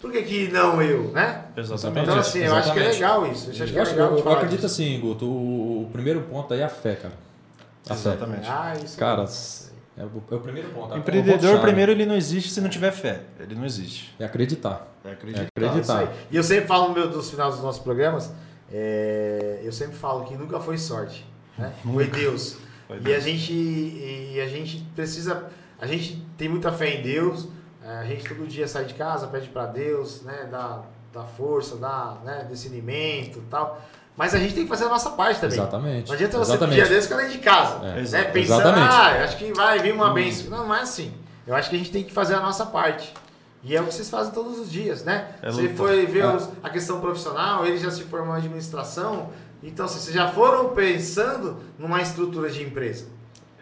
Por 0.00 0.12
que, 0.12 0.22
que 0.22 0.48
não 0.48 0.80
eu, 0.82 1.10
né? 1.12 1.46
Exatamente. 1.56 2.02
Então 2.04 2.18
assim, 2.18 2.38
eu 2.40 2.54
acho 2.54 2.72
que 2.72 2.78
é 2.78 2.88
legal 2.90 3.26
isso. 3.32 3.46
Eu 3.50 3.50
acho 3.64 3.72
que 3.72 3.78
é 3.78 3.82
acho- 3.82 3.90
legal 3.92 4.12
eu- 4.12 4.18
eu 4.24 4.30
acredito 4.32 4.60
disso. 4.60 4.66
assim, 4.66 5.00
Guto, 5.00 5.24
o, 5.26 5.82
o 5.84 5.90
primeiro 5.90 6.20
ponto 6.22 6.52
aí 6.52 6.60
é 6.60 6.64
a 6.64 6.68
fé, 6.68 6.94
cara. 6.96 7.14
A 7.88 7.94
fé. 7.94 8.10
Exatamente. 8.10 8.46
Ah, 8.48 8.74
isso 8.84 8.98
Cara, 8.98 9.22
mesmo. 9.22 9.70
é 9.96 10.02
o, 10.04 10.22
é 10.30 10.34
o 10.34 10.40
primeiro 10.40 10.68
ponto. 10.70 10.92
é 10.92 10.96
o 10.96 10.98
Empreendedor, 10.98 11.38
ponto-chave. 11.38 11.60
primeiro, 11.62 11.92
ele 11.92 12.04
não 12.04 12.14
existe 12.14 12.50
se 12.50 12.60
não 12.60 12.68
tiver 12.68 12.92
fé. 12.92 13.22
Ele 13.40 13.54
não 13.54 13.64
existe. 13.64 14.14
É 14.18 14.24
acreditar. 14.26 14.86
É 15.04 15.08
É 15.08 15.12
acreditar. 15.12 15.46
acreditar. 15.56 15.80
Isso 15.80 15.92
aí. 15.92 16.08
E 16.30 16.36
eu 16.36 16.42
sempre 16.42 16.66
falo 16.66 16.88
no 16.88 16.94
meu, 16.94 17.08
dos 17.08 17.30
finais 17.30 17.54
dos 17.54 17.62
nossos 17.64 17.82
programas, 17.82 18.30
é, 18.70 19.60
eu 19.64 19.72
sempre 19.72 19.96
falo 19.96 20.24
que 20.24 20.34
nunca 20.36 20.60
foi 20.60 20.76
sorte, 20.78 21.24
né? 21.56 21.72
Foi 21.82 22.06
Deus. 22.06 22.56
Foi 22.86 22.98
E 22.98 23.00
Deus. 23.00 23.16
a 23.16 23.20
gente 23.20 23.52
e 23.52 24.40
a 24.40 24.46
gente 24.48 24.78
precisa, 24.94 25.46
a 25.80 25.86
gente 25.86 26.22
tem 26.36 26.48
muita 26.48 26.70
fé 26.70 26.94
em 26.98 27.02
Deus. 27.02 27.48
É, 27.86 27.98
A 27.98 28.04
gente 28.04 28.24
todo 28.28 28.46
dia 28.46 28.66
sai 28.66 28.84
de 28.84 28.94
casa, 28.94 29.26
pede 29.26 29.48
para 29.48 29.66
Deus, 29.66 30.22
né, 30.22 30.48
dá, 30.50 30.82
dá 31.12 31.24
força, 31.24 31.76
dá, 31.76 32.16
né, 32.24 32.46
discernimento, 32.50 33.38
e 33.38 33.42
tal. 33.50 33.80
Mas 34.16 34.34
a 34.34 34.38
gente 34.38 34.54
tem 34.54 34.62
que 34.64 34.68
fazer 34.70 34.86
a 34.86 34.88
nossa 34.88 35.10
parte 35.10 35.40
também. 35.40 35.58
Exatamente. 35.58 36.06
Não 36.08 36.14
adianta 36.14 36.38
você 36.38 36.52
Exatamente. 36.52 36.76
pedir 36.80 36.86
a 36.86 36.92
Deus 36.92 37.04
ficar 37.04 37.16
dentro 37.18 37.32
de 37.32 37.38
casa, 37.38 37.86
É, 37.86 37.94
né? 38.02 38.24
Pensando, 38.24 38.60
Exatamente. 38.62 38.94
ah, 38.94 39.24
acho 39.24 39.36
que 39.36 39.52
vai 39.52 39.78
vir 39.78 39.92
uma 39.92 40.10
bênção. 40.14 40.48
Não, 40.50 40.66
não 40.68 40.74
é 40.74 40.80
assim. 40.80 41.12
Eu 41.46 41.54
acho 41.54 41.68
que 41.68 41.76
a 41.76 41.78
gente 41.78 41.92
tem 41.92 42.02
que 42.02 42.12
fazer 42.12 42.34
a 42.34 42.40
nossa 42.40 42.64
parte. 42.64 43.12
E 43.62 43.76
é 43.76 43.80
o 43.80 43.84
que 43.84 43.92
vocês 43.92 44.08
fazem 44.08 44.32
todos 44.32 44.58
os 44.58 44.70
dias, 44.70 45.04
né? 45.04 45.28
É 45.42 45.50
você 45.50 45.68
foi 45.68 46.06
ver 46.06 46.24
É. 46.24 46.38
a 46.62 46.70
questão 46.70 46.98
profissional, 47.00 47.66
ele 47.66 47.76
já 47.76 47.90
se 47.90 48.04
formou 48.04 48.34
em 48.34 48.38
administração. 48.38 49.30
Então, 49.62 49.84
assim, 49.84 49.98
vocês 49.98 50.14
já 50.14 50.28
foram 50.28 50.70
pensando 50.70 51.58
numa 51.78 52.00
estrutura 52.00 52.48
de 52.48 52.62
empresa. 52.62 53.06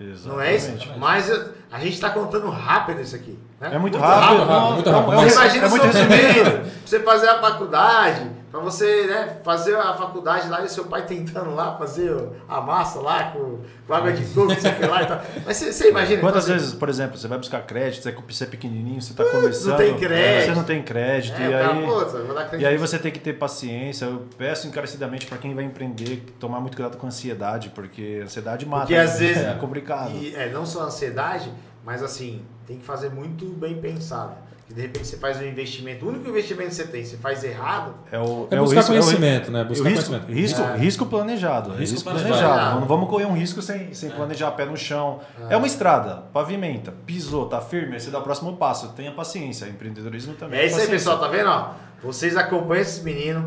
Exatamente. 0.00 0.28
Não 0.28 0.40
é 0.40 0.54
isso? 0.56 0.98
Mas 0.98 1.30
a 1.70 1.78
gente 1.78 1.94
está 1.94 2.10
contando 2.10 2.48
rápido 2.50 3.00
isso 3.00 3.14
aqui. 3.16 3.38
né? 3.60 3.70
É 3.74 3.78
muito 3.78 3.96
rápido, 3.98 4.44
rápido, 4.44 4.74
muito 4.74 4.90
não, 4.90 4.98
rápido, 4.98 5.12
é 5.12 5.16
um 5.16 5.20
mas- 5.22 5.32
Você 5.32 5.38
imagina 5.40 5.66
é 5.66 5.68
muito 5.68 5.86
resumido. 5.86 6.70
você 6.84 7.00
fazer 7.00 7.28
a 7.28 7.40
faculdade, 7.40 8.30
pra 8.54 8.62
você 8.62 9.06
né, 9.08 9.40
fazer 9.42 9.74
a 9.74 9.94
faculdade 9.94 10.48
lá 10.48 10.64
e 10.64 10.68
seu 10.68 10.84
pai 10.84 11.02
tentando 11.06 11.52
lá 11.52 11.76
fazer 11.76 12.14
a 12.48 12.60
massa 12.60 13.00
lá 13.00 13.32
com, 13.32 13.58
com 13.84 13.92
água 13.92 14.12
de 14.12 14.24
coco, 14.26 14.46
não 14.46 14.60
sei 14.60 14.86
lá 14.86 15.02
e 15.02 15.06
tal. 15.06 15.20
Mas 15.44 15.56
você, 15.56 15.72
você 15.72 15.90
imagina. 15.90 16.20
Quantas 16.20 16.44
então, 16.44 16.56
vezes, 16.56 16.72
por 16.72 16.88
exemplo, 16.88 17.18
você 17.18 17.26
vai 17.26 17.38
buscar 17.38 17.62
crédito, 17.62 18.04
você 18.04 18.10
é 18.10 18.12
PC 18.12 18.46
pequenininho, 18.46 19.02
você 19.02 19.10
está 19.10 19.24
começando. 19.24 19.76
tem 19.76 19.98
crédito. 19.98 20.46
Você 20.46 20.54
não 20.54 20.64
tem 20.64 20.82
crédito. 20.82 21.40
É, 21.40 21.50
e, 21.50 21.54
aí, 21.54 21.86
crédito. 22.34 22.60
e 22.60 22.66
aí 22.66 22.76
você 22.76 22.98
tem 22.98 23.10
que 23.10 23.18
ter 23.18 23.32
paciência. 23.32 24.04
Eu 24.04 24.22
peço 24.38 24.68
encarecidamente 24.68 25.26
para 25.26 25.38
quem 25.38 25.52
vai 25.52 25.64
empreender 25.64 26.24
tomar 26.38 26.60
muito 26.60 26.76
cuidado 26.76 26.96
com 26.96 27.06
a 27.06 27.08
ansiedade, 27.08 27.70
porque 27.70 28.18
a 28.20 28.24
ansiedade 28.24 28.64
mata. 28.66 28.82
Porque 28.82 28.94
às 28.94 29.18
né? 29.18 29.26
vezes. 29.26 29.42
é 29.44 29.54
complicado. 29.54 30.12
E, 30.14 30.34
é, 30.36 30.50
não 30.50 30.64
só 30.64 30.82
a 30.82 30.84
ansiedade, 30.84 31.52
mas 31.84 32.02
assim, 32.04 32.44
tem 32.66 32.78
que 32.78 32.84
fazer 32.84 33.10
muito 33.10 33.46
bem 33.46 33.80
pensado. 33.80 34.43
Que 34.66 34.72
de 34.72 34.80
repente 34.80 35.06
você 35.06 35.18
faz 35.18 35.38
um 35.38 35.42
investimento, 35.44 36.06
o 36.06 36.08
único 36.08 36.26
investimento 36.26 36.70
que 36.70 36.76
você 36.76 36.86
tem, 36.86 37.04
você 37.04 37.18
faz 37.18 37.44
errado, 37.44 37.94
É, 38.10 38.18
o, 38.18 38.48
É 38.50 38.58
o 38.58 38.64
buscar 38.64 38.80
risco- 38.80 38.92
é 38.94 38.98
o- 38.98 39.02
conhecimento, 39.02 39.50
né? 39.50 39.60
o 39.62 39.64
Buscar 39.66 39.88
risco, 39.90 40.06
conhecimento. 40.10 40.32
risco, 40.40 40.62
É. 40.62 40.76
risco 40.78 41.06
planejado. 41.06 41.74
é 41.74 41.76
Risco 41.76 41.94
Risco, 41.96 42.10
planejado. 42.10 42.38
planejado. 42.40 42.80
Não 42.80 42.86
vamos 42.86 43.08
correr 43.10 43.26
um 43.26 43.34
risco 43.34 43.60
sem, 43.60 43.92
sem 43.92 44.08
planejar 44.10 44.50
pé 44.52 44.64
no 44.64 44.76
chão. 44.76 45.20
É. 45.50 45.56
uma 45.56 45.66
estrada, 45.66 46.22
pavimenta, 46.32 46.94
pisou, 47.04 47.46
tá 47.46 47.60
firme, 47.60 47.92
aí 47.94 48.00
você 48.00 48.10
dá 48.10 48.18
o 48.18 48.22
próximo 48.22 48.56
passo. 48.56 48.88
Tenha 48.96 49.12
paciência. 49.12 49.66
Empreendedorismo 49.66 50.32
também. 50.34 50.58
É 50.60 50.66
isso 50.66 50.80
aí, 50.80 50.86
pessoal, 50.88 51.18
tá 51.18 51.28
vendo? 51.28 51.50
Ó, 51.50 51.70
vocês 52.02 52.34
acompanham 52.34 52.80
esses 52.80 53.02
meninos. 53.04 53.44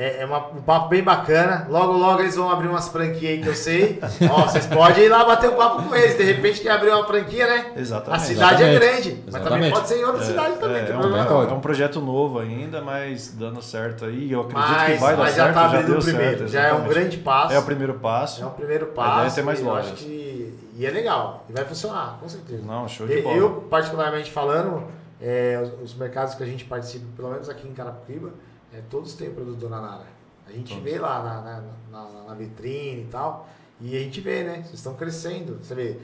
É, 0.00 0.22
é 0.22 0.24
uma- 0.26 0.46
um 0.50 0.62
papo 0.62 0.88
bem 0.88 1.02
bacana. 1.02 1.66
Logo, 1.68 1.92
logo 1.94 2.20
eles 2.20 2.36
vão 2.36 2.48
abrir 2.48 2.68
umas 2.68 2.88
franquias 2.88 3.32
aí 3.32 3.42
que 3.42 3.48
eu 3.48 3.54
sei. 3.54 3.98
Ó, 4.30 4.42
vocês 4.46 4.64
podem 4.72 5.06
ir 5.06 5.08
lá 5.08 5.24
bater 5.24 5.50
um 5.50 5.56
papo 5.56 5.82
com 5.82 5.92
eles. 5.96 6.16
De 6.16 6.22
repente 6.22 6.60
quer 6.60 6.70
abrir 6.70 6.90
uma 6.90 7.04
franquia, 7.04 7.46
né? 7.48 7.72
Exatamente. 7.76 8.22
A 8.22 8.24
cidade 8.24 8.62
é 8.62 8.70
Exatamente. 8.74 9.10
grande. 9.10 9.22
Mas 9.32 9.42
também 9.42 9.70
pode 9.72 9.88
ser 9.88 9.98
em 9.98 10.04
outra 10.04 10.24
cidade 10.24 10.54
também. 10.58 10.82
É, 10.84 10.90
é 10.90 10.96
um, 10.96 11.26
pode. 11.26 11.50
é 11.50 11.54
um 11.54 11.60
projeto 11.60 12.00
novo 12.00 12.38
ainda, 12.38 12.80
mas 12.80 13.32
dando 13.32 13.60
certo 13.60 14.04
aí. 14.04 14.30
Eu 14.30 14.42
acredito 14.42 14.68
Mas, 14.70 14.92
que 14.94 14.98
vai 15.00 15.16
dar 15.16 15.22
mas 15.24 15.34
já 15.34 15.42
certo. 15.42 15.54
tá 15.54 15.64
abrindo 15.66 15.98
o 15.98 16.02
primeiro. 16.04 16.38
certo, 16.38 16.50
já 16.52 16.62
é 16.62 16.72
um 16.74 16.84
grande 16.86 17.16
passo. 17.16 17.54
É 17.54 17.58
o 17.58 17.62
primeiro 17.64 17.94
passo. 17.94 18.42
É 18.42 18.46
um 18.46 18.50
primeiro 18.50 18.84
A 18.84 18.94
passo. 18.94 19.26
é 19.26 19.34
ter 19.34 19.42
mais 19.42 19.58
e 19.58 19.62
lojas. 19.64 19.92
acho 19.94 20.04
que 20.04 20.58
e 20.76 20.86
é 20.86 20.90
legal. 20.90 21.44
E 21.48 21.52
vai 21.52 21.64
funcionar, 21.64 22.18
com 22.20 22.28
certeza. 22.28 22.62
Não, 22.64 22.86
show 22.86 23.04
de 23.04 23.14
Eu, 23.16 23.22
bola. 23.24 23.36
eu, 23.36 23.50
particularmente 23.68 24.30
falando, 24.30 24.84
é, 25.20 25.60
os, 25.60 25.90
os 25.90 25.94
mercados 25.98 26.36
que 26.36 26.42
a 26.44 26.46
gente 26.46 26.64
participa, 26.66 27.04
pelo 27.16 27.30
menos 27.30 27.48
aqui 27.48 27.66
em 27.66 27.72
Carapicuíba, 27.72 28.30
é, 28.78 28.82
todos 28.90 29.14
têm 29.14 29.28
o 29.28 29.34
produto 29.34 29.56
Dona 29.58 29.80
Nara. 29.80 30.06
A 30.46 30.52
gente 30.52 30.68
Todos. 30.74 30.84
vê 30.84 30.98
lá 30.98 31.22
na, 31.22 31.40
na, 31.42 31.62
na- 32.02 32.22
na 32.28 32.34
vitrine 32.34 33.02
e 33.02 33.08
tal, 33.10 33.48
e 33.80 33.94
a 33.96 34.00
gente 34.00 34.20
vê, 34.20 34.42
né? 34.44 34.54
Vocês 34.62 34.74
estão 34.74 34.94
crescendo. 34.94 35.58
Você 35.62 35.74
vê, 35.74 35.98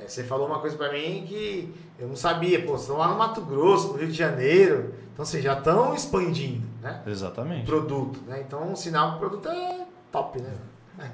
é, 0.00 0.08
você 0.08 0.24
falou 0.24 0.46
uma 0.46 0.58
coisa 0.60 0.76
pra 0.76 0.90
mim 0.92 1.24
que 1.28 1.74
eu 1.98 2.08
não 2.08 2.16
sabia. 2.16 2.60
Pô, 2.62 2.68
vocês 2.68 2.82
estão 2.82 2.96
lá 2.96 3.08
no 3.08 3.16
Mato 3.18 3.42
Grosso, 3.42 3.88
no 3.92 3.98
Rio 3.98 4.08
de 4.08 4.14
Janeiro. 4.14 4.94
Então, 5.12 5.24
vocês 5.26 5.44
já 5.44 5.52
estão 5.58 5.94
expandindo, 5.94 6.66
né? 6.80 7.02
O 7.06 7.10
Exatamente. 7.10 7.66
produto, 7.66 8.18
né? 8.26 8.40
Então, 8.46 8.66
um 8.70 8.74
sinal 8.74 9.10
que 9.10 9.16
o 9.16 9.18
produto 9.28 9.48
é 9.50 9.86
top, 10.10 10.40
né? 10.40 10.54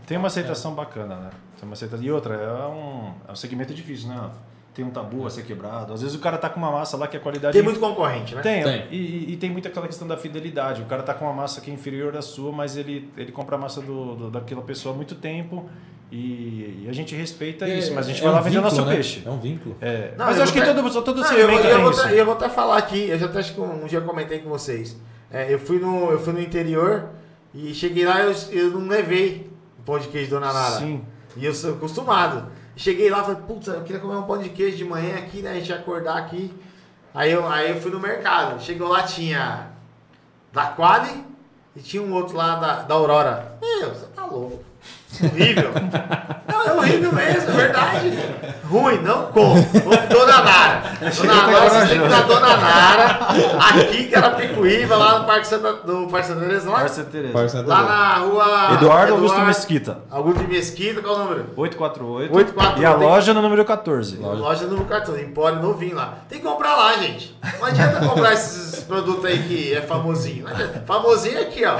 Tem 0.06 0.16
uma 0.18 0.28
aceitação 0.28 0.74
bacana, 0.74 1.16
né? 1.16 1.30
Tem 1.58 1.68
uma 1.68 1.72
aceitação. 1.72 2.04
E 2.04 2.10
outra, 2.12 2.34
é 2.34 2.66
um, 2.68 3.12
é 3.26 3.32
um 3.32 3.36
segmento 3.36 3.74
difícil, 3.74 4.08
né? 4.08 4.30
Tem 4.78 4.86
um 4.86 4.90
tabu 4.90 5.26
a 5.26 5.30
ser 5.30 5.42
quebrado. 5.42 5.92
Às 5.92 6.02
vezes 6.02 6.14
o 6.14 6.20
cara 6.20 6.38
tá 6.38 6.48
com 6.48 6.60
uma 6.60 6.70
massa 6.70 6.96
lá 6.96 7.08
que 7.08 7.16
a 7.16 7.20
qualidade. 7.20 7.52
Tem 7.52 7.62
muito 7.64 7.80
concorrente, 7.80 8.32
né? 8.32 8.42
Tem, 8.42 8.62
Tem. 8.62 8.86
E, 8.92 9.32
e- 9.32 9.36
tem 9.36 9.50
muito 9.50 9.66
aquela 9.66 9.88
questão 9.88 10.06
da 10.06 10.16
fidelidade. 10.16 10.82
O 10.82 10.84
cara 10.84 11.02
tá 11.02 11.12
com 11.12 11.24
uma 11.24 11.34
massa 11.34 11.60
que 11.60 11.68
é 11.68 11.74
inferior 11.74 12.16
à 12.16 12.22
sua, 12.22 12.52
mas 12.52 12.76
ele, 12.76 13.10
ele 13.16 13.32
compra 13.32 13.56
a 13.56 13.58
massa 13.58 13.80
do, 13.80 14.14
do- 14.14 14.30
daquela 14.30 14.62
pessoa 14.62 14.94
há 14.94 14.96
muito 14.96 15.16
tempo 15.16 15.68
e, 16.12 16.84
e 16.84 16.86
a 16.88 16.92
gente 16.92 17.12
respeita 17.16 17.68
isso, 17.68 17.92
mas 17.92 18.06
a 18.06 18.08
gente 18.10 18.20
É 18.20 18.22
vai 18.24 18.32
lá 18.32 18.38
um 18.38 18.42
vender 18.44 18.58
o 18.58 18.62
nosso 18.62 18.84
né? 18.84 18.94
peixe. 18.94 19.20
É 19.26 19.30
um 19.30 19.40
vínculo. 19.40 19.76
É, 19.80 20.12
Não, 20.16 20.26
mas 20.26 20.36
eu 20.36 20.38
eu 20.38 20.42
acho 20.44 20.52
que 20.52 20.60
até- 20.60 20.72
todo, 20.72 21.02
todo 21.02 21.16
Não, 21.20 21.22
eu, 21.24 21.28
segmento 21.28 21.50
vou, 21.50 21.58
eu, 21.70 21.74
tem 21.74 21.82
vou 21.82 21.90
isso. 21.90 22.00
até, 22.02 22.20
eu 22.20 22.24
vou 22.24 22.34
até 22.34 22.48
falar 22.48 22.76
aqui, 22.78 23.08
eu 23.08 23.18
já 23.18 23.26
até 23.26 23.40
acho 23.40 23.54
que 23.54 23.60
um 23.60 23.84
dia 23.84 24.00
comentei 24.00 24.38
com 24.38 24.48
vocês. 24.48 24.96
É, 25.28 25.52
eu, 25.52 25.58
fui 25.58 25.80
no, 25.80 26.12
eu 26.12 26.20
fui 26.20 26.32
no 26.32 26.40
interior 26.40 27.08
e 27.52 27.74
cheguei 27.74 28.06
lá 28.06 28.20
eu, 28.20 28.32
eu 28.52 28.70
não 28.70 28.86
levei 28.86 29.50
o 29.76 29.82
pão 29.82 29.98
de 29.98 30.06
queijo 30.06 30.30
Dona 30.30 30.52
Nara. 30.52 30.76
Sim. 30.78 31.02
E 31.36 31.44
eu 31.44 31.52
sou 31.52 31.72
acostumado. 31.74 32.48
Cheguei 32.78 33.10
lá 33.10 33.24
falei, 33.24 33.42
putz, 33.44 33.66
eu 33.66 33.82
queria 33.82 34.00
comer 34.00 34.14
um 34.14 34.22
pão 34.22 34.38
de 34.38 34.50
queijo 34.50 34.76
de 34.76 34.84
manhã 34.84 35.18
aqui, 35.18 35.42
né? 35.42 35.50
A 35.50 35.54
gente 35.54 35.68
ia 35.68 35.74
acordar 35.74 36.16
aqui. 36.16 36.54
Aí 37.12 37.32
eu, 37.32 37.44
aí 37.48 37.70
eu 37.70 37.80
fui 37.80 37.90
no 37.90 37.98
mercado. 37.98 38.62
Chegou 38.62 38.86
lá, 38.86 39.02
tinha 39.02 39.72
da 40.52 40.66
Quali 40.66 41.24
e 41.74 41.80
tinha 41.80 42.00
um 42.00 42.14
outro 42.14 42.36
lá 42.36 42.54
da, 42.54 42.82
da 42.82 42.94
Aurora. 42.94 43.58
Meu, 43.60 43.88
você 43.88 44.06
tá 44.06 44.24
louco. 44.24 44.64
Horrível. 45.24 45.70
Não, 46.46 46.62
é 46.62 46.72
horrível 46.72 47.12
mesmo, 47.12 47.50
é 47.50 47.54
verdade. 47.54 48.18
Ruim, 48.64 48.98
não 48.98 49.26
como. 49.32 49.54
Dona 50.10 50.42
Nara. 50.42 50.82
Dona 51.16 51.46
Nara, 51.46 51.70
você 51.70 51.86
tem 51.86 52.00
que 52.02 52.08
na 52.08 52.20
Dona 52.20 52.56
Nara, 52.56 53.18
aqui 53.70 54.04
que 54.04 54.14
era 54.14 54.30
Picuíba, 54.30 54.94
lá 54.96 55.20
no 55.20 55.24
Parque 55.24 55.46
Santa, 55.46 55.72
no 55.86 56.06
Parque 56.08 56.26
Santa 56.26 56.40
Teresa, 56.40 56.70
lá, 56.70 56.80
Parça 56.80 57.04
Tereza. 57.04 57.32
Parque 57.32 57.50
Santa 57.50 57.68
lá 57.68 57.76
Teresa. 57.76 57.94
na 57.94 58.14
rua... 58.18 58.74
Eduardo 58.74 59.14
Augusto 59.14 59.40
Mesquita. 59.40 59.98
Augusto 60.10 60.40
de 60.40 60.48
Mesquita, 60.48 61.00
qual 61.00 61.14
o 61.14 61.18
número? 61.20 61.46
848. 61.56 62.36
848. 62.36 62.82
E 62.82 62.84
a 62.84 62.94
loja 62.94 63.32
no 63.32 63.40
número 63.40 63.64
14. 63.64 64.16
Loja. 64.16 64.40
Loja 64.40 64.66
no 64.66 64.84
cartão, 64.84 65.18
Empório 65.18 65.62
novinho 65.62 65.96
lá. 65.96 66.18
Tem 66.28 66.38
que 66.38 66.44
comprar 66.44 66.76
lá, 66.76 66.92
gente. 66.98 67.34
Não 67.58 67.66
adianta 67.66 68.06
comprar 68.06 68.34
esses 68.34 68.80
produtos 68.84 69.24
aí 69.24 69.38
que 69.42 69.74
é 69.74 69.80
famosinho. 69.80 70.46
Adianta. 70.46 70.82
Famosinho 70.86 71.38
é 71.38 71.42
aqui, 71.42 71.64
ó. 71.64 71.78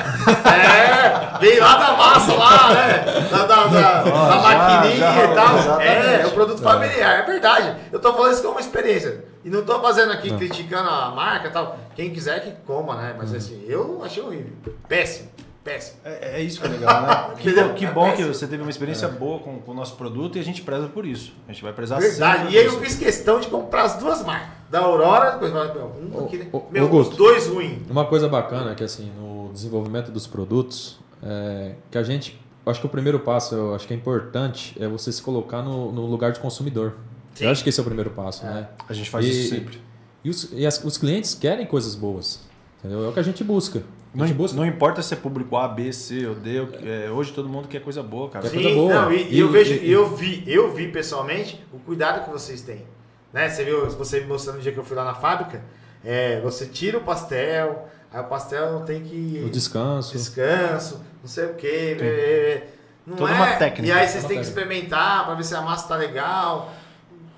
É, 0.49 1.39
vem 1.39 1.61
lá 1.61 1.77
da 1.77 1.93
massa 1.93 2.35
lá, 2.35 2.69
né? 2.73 3.28
Da, 3.31 3.47
da, 3.47 3.67
da, 3.67 4.03
da 4.03 4.11
já- 4.11 4.37
maquininha 4.41 4.97
já 4.97 5.25
e 5.25 5.35
tal. 5.35 5.59
exatamente. 5.59 5.89
É, 6.07 6.21
é 6.23 6.27
o 6.27 6.31
produto 6.31 6.63
familiar, 6.63 7.21
é 7.21 7.23
verdade. 7.23 7.77
Eu 7.93 7.99
tô 8.01 8.13
falando 8.15 8.33
isso 8.33 8.43
como 8.43 8.59
experiência. 8.59 9.25
E 9.45 9.51
não 9.51 9.65
tô 9.65 9.81
fazendo 9.81 10.13
aqui 10.13 10.31
criticando 10.37 10.89
a 10.89 11.11
marca 11.11 11.49
e 11.49 11.51
tal. 11.51 11.79
Quem 11.95 12.11
quiser 12.11 12.43
que 12.43 12.51
coma, 12.67 12.95
né? 12.97 13.15
Mas 13.17 13.35
assim, 13.35 13.65
eu 13.67 14.03
achei 14.05 14.23
horrível. 14.23 14.53
Péssimo, 14.89 15.29
péssimo. 15.63 15.99
É, 16.05 16.39
é 16.39 16.43
isso 16.43 16.61
que 16.61 16.67
é 16.67 16.71
legal, 16.71 17.03
né? 17.03 17.29
que, 17.39 17.53
bom, 17.55 17.75
que 17.75 17.85
É 17.87 17.91
bom 17.91 18.13
que 18.13 18.25
você 18.25 18.47
teve 18.47 18.63
uma 18.63 18.71
experiência 18.71 19.09
boa 19.09 19.39
com, 19.39 19.59
com 19.61 19.71
o 19.71 19.75
nosso 19.75 19.95
produto 19.97 20.37
e 20.37 20.41
a 20.41 20.45
gente 20.45 20.63
preza 20.63 20.89
por 20.89 21.07
isso. 21.07 21.33
A 21.49 21.53
gente 21.53 21.63
vai 21.63 21.73
prezar 21.73 22.01
Verdade. 22.01 22.39
sempre 22.41 22.55
E 22.55 22.59
aí 22.59 22.65
eu 22.67 22.81
fiz 22.81 22.97
questão 22.97 23.39
de 23.41 23.47
comprar 23.49 23.83
as 23.85 23.95
duas 23.97 24.25
marcas. 24.25 24.59
Da 24.69 24.81
Aurora, 24.81 25.31
depois 25.31 25.51
vai 25.51 25.67
um 25.69 26.25
aqui, 26.27 26.37
né? 26.39 26.49
Ô, 26.53 26.63
Meu, 26.71 26.83
Augusto. 26.85 27.13
os 27.13 27.17
dois 27.17 27.47
ruins. 27.47 27.79
Uma 27.89 28.05
coisa 28.05 28.29
bacana 28.29 28.73
é 28.73 28.75
que 28.75 28.85
assim, 28.85 29.11
no 29.19 29.51
desenvolvimento 29.51 30.11
dos 30.11 30.27
produtos, 30.27 30.99
é, 31.23 31.73
que 31.91 31.97
a 31.97 32.03
gente. 32.03 32.39
Eu 32.69 32.71
Acho 32.71 32.81
que 32.81 32.87
o 32.87 32.91
primeiro 32.91 33.19
passo, 33.21 33.55
eu 33.55 33.75
acho 33.75 33.87
que 33.87 33.95
é 33.95 33.97
importante, 33.97 34.77
é 34.79 34.87
você 34.87 35.11
se 35.11 35.23
colocar 35.23 35.63
no, 35.63 35.91
no 35.91 36.07
lugar 36.07 36.33
de 36.33 36.41
consumidor. 36.41 36.95
Sim. 37.35 37.45
Eu 37.45 37.51
acho 37.51 37.63
que 37.63 37.69
esse 37.71 37.81
é 37.81 37.83
o 37.83 37.85
primeiro 37.87 38.11
passo, 38.11 38.45
né? 38.45 38.69
A 38.89 38.93
gente 38.93 39.09
faz 39.11 39.25
E- 39.25 39.31
isso 39.31 39.55
sempre. 39.55 39.81
E, 40.25 40.31
os, 40.31 40.49
e 40.53 40.67
as- 40.67 40.83
os 40.85 40.99
clientes 40.99 41.35
querem 41.35 41.65
coisas 41.67 41.95
boas. 41.95 42.41
Entendeu? 42.79 43.05
É 43.05 43.09
o 43.09 43.13
que 43.13 43.21
a 43.21 43.23
gente 43.23 43.43
busca. 43.43 43.83
A 44.15 44.19
Não, 44.19 44.27
não 44.55 44.67
importa 44.67 45.03
se 45.03 45.13
é 45.15 45.17
público 45.17 45.57
A, 45.57 45.69
B, 45.69 45.93
C 45.93 46.27
ou 46.27 46.35
D. 46.35 46.59
é, 46.85 47.11
hoje 47.11 47.33
todo 47.33 47.49
mundo 47.49 47.69
quer 47.69 47.81
coisa 47.81 48.03
boa, 48.03 48.29
cara. 48.31 48.49
Quer 48.49 48.55
coisa 48.63 48.75
boa. 48.75 48.93
Não, 49.05 49.13
e, 49.13 49.35
e 49.35 49.39
eu 49.39 49.51
vejo, 49.51 49.75
e 49.75 49.91
eu 49.93 50.15
vi, 50.17 50.43
eu 50.47 50.73
vi 50.75 50.89
pessoalmente 50.89 51.65
o 51.73 51.79
cuidado 51.79 52.25
que 52.25 52.31
vocês 52.31 52.63
têm. 52.63 52.85
Né? 53.33 53.49
Você 53.49 53.65
viu, 53.65 53.89
você 53.91 54.21
me 54.21 54.27
mostrando 54.27 54.57
no 54.57 54.63
dia 54.63 54.73
que 54.73 54.79
eu 54.79 54.85
fui 54.85 54.97
lá 54.97 55.05
na 55.05 55.15
fábrica, 55.15 55.63
é, 56.05 56.41
você 56.41 56.67
tira 56.67 56.99
o 56.99 57.03
pastel, 57.03 57.87
aí 58.13 58.21
o 58.21 58.25
pastel 58.25 58.81
tem 58.87 59.03
que. 59.03 59.43
O 59.47 59.51
descanso. 59.51 60.13
descanso, 60.13 61.01
não 61.23 61.29
sei 61.29 61.47
o 61.47 61.55
quê. 61.55 62.65
Não 63.07 63.17
Toda 63.17 63.33
é? 63.33 63.35
uma 63.37 63.47
técnica. 63.57 63.87
E 63.87 63.93
aí 63.93 64.07
vocês 64.07 64.25
têm 64.25 64.39
que 64.39 64.45
experimentar 64.45 65.25
pra 65.25 65.35
ver 65.35 65.45
se 65.45 65.55
a 65.55 65.63
massa 65.63 65.89
tá 65.89 65.97
legal. 65.97 66.73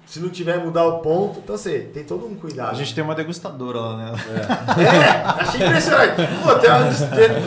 Se 0.05 0.19
não 0.19 0.29
tiver, 0.29 0.59
mudar 0.59 0.85
o 0.87 0.99
ponto. 0.99 1.39
Então, 1.39 1.57
você 1.57 1.79
tem 1.79 2.03
todo 2.03 2.27
um 2.27 2.35
cuidado. 2.35 2.71
A 2.71 2.75
gente 2.75 2.93
tem 2.93 3.05
uma 3.05 3.15
degustadora 3.15 3.79
lá, 3.79 3.97
né? 3.97 4.13
É, 4.77 5.41
achei 5.43 5.65
impressionante. 5.65 6.17
Pô, 6.43 6.55
tem 6.57 6.69
uma, 6.69 6.79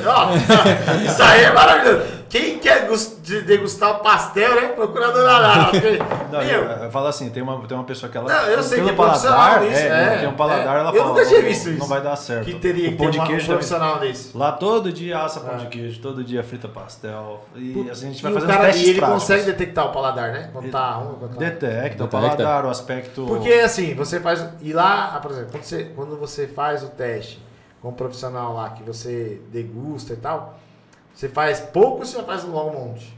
ó, 0.09 0.31
isso 1.05 1.21
aí 1.21 1.43
é 1.43 1.51
maravilhoso. 1.51 2.22
Quem 2.33 2.57
quer 2.57 2.87
gus- 2.87 3.17
de- 3.21 3.41
degustar 3.43 3.91
o 3.91 3.99
pastel, 3.99 4.55
né? 4.55 4.69
Procura 4.69 5.09
a 5.09 5.11
Dona 5.11 5.37
Lara. 5.37 5.65
porque, 5.69 5.99
Não, 6.31 6.41
eu, 6.41 6.63
eu 6.63 6.89
falo 6.89 7.05
assim, 7.05 7.29
tem 7.29 7.43
uma, 7.43 7.61
tem 7.67 7.77
uma 7.77 7.83
pessoa 7.83 8.11
que 8.11 8.17
ela. 8.17 8.27
Não, 8.27 8.47
eu 8.49 8.63
sei 8.63 8.81
que 8.83 8.89
é 8.89 8.93
profissional 8.93 9.59
nisso, 9.61 9.79
é, 9.79 10.15
é, 10.15 10.17
tem 10.17 10.27
um 10.29 10.33
paladar, 10.33 10.75
é. 10.77 10.79
ela 10.79 10.89
Eu 10.89 10.95
fala. 10.95 11.09
nunca 11.13 11.25
tinha 11.27 11.41
não, 11.41 11.47
visto 11.47 11.69
Não 11.69 11.77
isso. 11.77 11.85
vai 11.87 12.01
dar 12.01 12.15
certo. 12.15 12.45
que 12.45 12.55
teria 12.55 12.89
que 12.89 12.95
pão 12.95 13.05
ter 13.05 13.11
de 13.11 13.17
uma, 13.19 13.23
um 13.25 13.27
queijo 13.27 13.41
deve- 13.45 13.53
profissional 13.53 13.99
desse. 13.99 14.35
Lá 14.35 14.51
todo 14.51 14.91
dia 14.91 15.19
assa 15.19 15.41
pão 15.41 15.53
Ah. 15.53 15.57
de 15.57 15.67
queijo, 15.67 16.01
todo 16.01 16.23
dia 16.23 16.43
frita 16.43 16.67
pastel. 16.67 17.45
E 17.55 17.87
assim 17.91 18.07
a 18.07 18.09
gente 18.11 18.23
vai 18.23 18.31
E, 18.31 18.35
o 18.35 18.39
fazendo 18.39 18.49
cara, 18.51 18.65
testes 18.65 18.83
e 18.87 18.89
ele 18.89 18.99
práticos. 18.99 19.21
consegue 19.23 19.45
detectar 19.45 19.85
o 19.85 19.91
paladar, 19.91 20.31
né? 20.31 20.49
Quando 20.51 20.71
tá 20.71 20.91
ruim, 20.93 21.15
quando 21.19 21.33
tá... 21.35 21.39
Detecta 21.39 22.03
o 22.03 22.07
paladar, 22.07 22.65
o 22.65 22.69
aspecto. 22.71 23.25
Porque 23.27 23.53
assim, 23.53 23.93
você 23.93 24.19
faz. 24.19 24.43
E 24.59 24.73
lá, 24.73 25.13
ah, 25.15 25.19
por 25.19 25.29
exemplo, 25.29 25.51
quando 25.51 25.63
você, 25.63 25.83
quando 25.95 26.17
você 26.17 26.47
faz 26.47 26.81
o 26.81 26.87
teste 26.87 27.39
com 27.79 27.89
um 27.89 27.93
profissional 27.93 28.55
lá, 28.55 28.71
que 28.71 28.81
você 28.81 29.39
degusta 29.51 30.13
e 30.13 30.17
tal, 30.17 30.57
você 31.13 31.29
faz 31.29 31.59
pouco 31.59 31.99
ou 31.99 32.05
você 32.05 32.21
faz 32.23 32.43
um 32.43 32.51
longo 32.51 32.71
monte? 32.77 33.13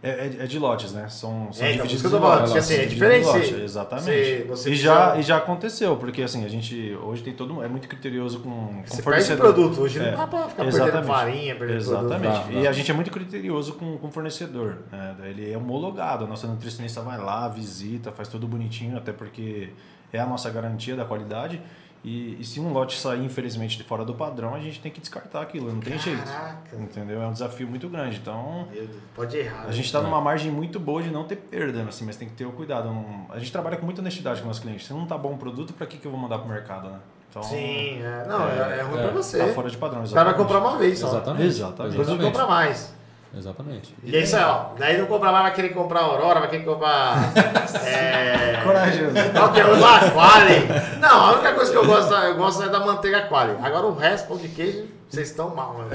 É, 0.00 0.10
é- 0.10 0.36
é 0.44 0.46
de 0.46 0.60
lotes, 0.60 0.92
né? 0.92 1.08
São, 1.08 1.52
são 1.52 1.66
É, 1.66 1.72
então, 1.72 1.84
divididos 1.84 2.12
em 2.14 2.20
falando, 2.20 2.38
lotes. 2.42 2.54
assim, 2.54 2.74
é 2.76 2.86
diferente 2.86 3.24
lotes, 3.26 3.50
Exatamente. 3.52 4.06
você- 4.06 4.44
você 4.48 4.70
e, 4.70 4.76
já, 4.76 5.16
e 5.16 5.22
já 5.22 5.38
aconteceu, 5.38 5.96
porque 5.96 6.22
assim, 6.22 6.44
a 6.44 6.48
gente 6.48 6.96
hoje 7.02 7.24
tem 7.24 7.32
todo 7.34 7.60
é 7.64 7.66
muito 7.66 7.88
criterioso 7.88 8.38
com, 8.38 8.48
com 8.50 8.82
Você 8.86 8.90
perde 8.90 9.02
fornecedor. 9.02 9.52
produto. 9.54 9.80
Hoje 9.80 9.98
É, 9.98 10.12
não 10.12 10.18
dá 10.18 10.26
pra 10.28 10.42
ficar 10.48 10.62
perdendo 10.62 10.82
exatamente. 10.84 11.06
farinha, 11.08 11.56
perdendo 11.56 11.76
Exatamente. 11.78 12.20
produto. 12.32 12.54
Dá, 12.54 12.60
E 12.60 12.68
a 12.68 12.72
gente 12.72 12.88
é 12.88 12.94
muito 12.94 13.10
criterioso 13.10 13.72
com 13.72 13.98
com 13.98 14.06
o 14.06 14.10
fornecedor. 14.12 14.76
né? 14.92 15.16
Ele 15.24 15.52
é 15.52 15.58
homologado. 15.58 16.24
A 16.24 16.28
nossa 16.28 16.46
nutricionista 16.46 17.00
vai 17.00 17.18
lá, 17.18 17.48
visita, 17.48 18.12
faz 18.12 18.28
tudo 18.28 18.46
bonitinho, 18.46 18.96
até 18.96 19.10
porque 19.10 19.70
é 20.12 20.20
a 20.20 20.26
nossa 20.26 20.48
garantia 20.48 20.94
da 20.94 21.04
qualidade. 21.04 21.60
E, 22.08 22.40
e, 22.40 22.44
se 22.44 22.58
um 22.58 22.72
lote 22.72 22.98
sair, 22.98 23.22
infelizmente, 23.22 23.76
de 23.76 23.84
fora 23.84 24.02
do 24.02 24.14
padrão, 24.14 24.54
a 24.54 24.58
gente 24.58 24.80
tem 24.80 24.90
que 24.90 24.98
descartar 24.98 25.42
aquilo, 25.42 25.70
não 25.70 25.78
tem 25.78 25.98
Caraca. 25.98 26.70
jeito. 26.70 26.82
Entendeu? 26.82 27.20
É 27.20 27.26
um 27.26 27.32
desafio 27.32 27.68
muito 27.68 27.86
grande. 27.86 28.16
Então, 28.16 28.66
pode 29.14 29.36
errar. 29.36 29.66
A 29.68 29.72
gente 29.72 29.84
está 29.84 30.00
numa 30.00 30.18
margem 30.18 30.50
muito 30.50 30.80
boa 30.80 31.02
de 31.02 31.10
não 31.10 31.24
ter 31.24 31.36
perda, 31.36 31.82
assim, 31.82 32.06
mas 32.06 32.16
tem 32.16 32.26
que 32.26 32.34
ter 32.34 32.46
o 32.46 32.52
cuidado. 32.52 32.88
Não... 32.88 33.26
A 33.28 33.38
gente 33.38 33.52
trabalha 33.52 33.76
com 33.76 33.84
muita 33.84 34.00
honestidade 34.00 34.40
com 34.40 34.46
nossos 34.46 34.62
clientes. 34.62 34.86
Se 34.86 34.94
não 34.94 35.06
tá 35.06 35.18
bom 35.18 35.34
o 35.34 35.36
produto, 35.36 35.74
para 35.74 35.86
que, 35.86 35.98
que 35.98 36.06
eu 36.06 36.10
vou 36.10 36.18
mandar 36.18 36.38
para 36.38 36.46
o 36.46 36.48
mercado, 36.48 36.88
né? 36.88 36.98
Então, 37.28 37.42
Sim, 37.42 38.02
é, 38.02 38.24
não, 38.26 38.48
é, 38.48 38.78
é 38.78 38.82
ruim 38.82 39.00
é, 39.00 39.02
para 39.02 39.12
você. 39.12 39.38
Tá 39.38 39.48
fora 39.52 39.68
de 39.68 39.76
padrão, 39.76 40.02
exatamente. 40.02 40.12
O 40.12 40.14
cara 40.14 40.30
vai 40.30 40.34
comprar 40.34 40.58
uma 40.60 40.78
vez 40.78 40.98
só. 40.98 41.08
Exatamente. 41.08 41.46
Exatamente. 41.46 41.90
Depois 41.90 42.08
não 42.08 42.18
compra 42.18 42.46
mais. 42.46 42.94
Exatamente. 43.36 43.94
E 44.02 44.16
é 44.16 44.20
isso 44.20 44.36
aí, 44.36 44.42
ó. 44.42 44.70
Daí 44.78 44.96
não 44.98 45.06
compra 45.06 45.30
mais, 45.30 45.44
vai 45.44 45.54
querer 45.54 45.68
comprar 45.70 46.00
Aurora, 46.00 46.40
vai 46.40 46.48
querer 46.48 46.64
comprar. 46.64 47.32
é... 47.86 48.60
Corajoso. 48.64 49.14
Qual 49.32 49.52
que 49.52 49.60
é 49.60 49.66
o 49.66 49.78
lá? 49.78 50.10
Quali. 50.10 50.66
Não, 50.98 51.20
a 51.20 51.32
única 51.32 51.52
coisa 51.52 51.70
que 51.70 51.76
eu 51.76 51.86
gosto, 51.86 52.12
eu 52.14 52.36
gosto 52.36 52.62
é 52.62 52.68
da 52.68 52.80
manteiga 52.80 53.22
Quali. 53.22 53.56
Agora 53.62 53.86
o 53.86 53.94
resto, 53.94 54.28
pão 54.28 54.38
de 54.38 54.48
queijo, 54.48 54.86
vocês 55.08 55.28
estão 55.28 55.54
mal, 55.54 55.74
mano. 55.74 55.90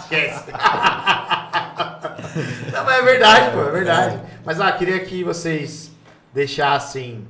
Esquece. 0.00 0.50
não, 2.72 2.84
mas 2.84 2.98
é 2.98 3.02
verdade, 3.02 3.50
pô, 3.52 3.60
é 3.62 3.70
verdade. 3.70 4.20
Mas 4.44 4.60
ah, 4.60 4.72
queria 4.72 5.00
que 5.00 5.22
vocês 5.22 5.92
deixassem 6.34 7.26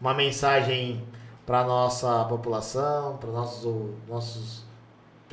uma 0.00 0.12
mensagem 0.12 1.02
para 1.46 1.64
nossa 1.64 2.24
população, 2.24 3.16
para 3.16 3.30
nossos, 3.30 3.90
nossos 4.08 4.63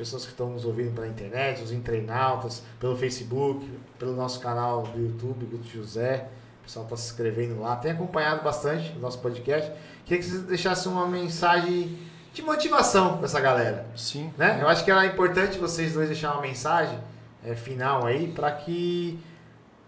pessoas 0.02 0.24
que 0.24 0.32
estão 0.32 0.50
nos 0.50 0.64
ouvindo 0.64 0.92
pela 0.92 1.06
internet, 1.06 1.62
os 1.62 1.70
internautas, 1.70 2.60
pelo 2.80 2.96
Facebook, 2.96 3.64
pelo 4.00 4.16
nosso 4.16 4.40
canal 4.40 4.82
do 4.82 5.00
YouTube, 5.00 5.46
Guto 5.46 5.68
José. 5.68 6.28
O 6.60 6.64
pessoal 6.64 6.84
está 6.84 6.96
se 6.96 7.12
inscrevendo 7.12 7.60
lá, 7.60 7.76
tem 7.76 7.92
acompanhado 7.92 8.42
bastante 8.42 8.92
o 8.96 8.98
nosso 8.98 9.20
podcast. 9.20 9.70
Queria 10.04 10.20
que 10.20 10.28
vocês 10.28 10.42
deixassem 10.42 10.90
uma 10.90 11.06
mensagem 11.06 11.96
de 12.32 12.42
motivação 12.42 13.16
para 13.16 13.26
essa 13.26 13.40
galera. 13.40 13.86
Sim. 13.96 14.32
Né? 14.36 14.58
Eu 14.60 14.66
acho 14.66 14.84
que 14.84 14.90
era 14.90 15.06
importante 15.06 15.56
vocês 15.56 15.92
dois 15.92 16.08
deixar 16.08 16.32
uma 16.32 16.42
mensagem 16.42 16.98
é, 17.44 17.54
final 17.54 18.04
aí 18.04 18.26
para 18.26 18.50
que 18.50 19.20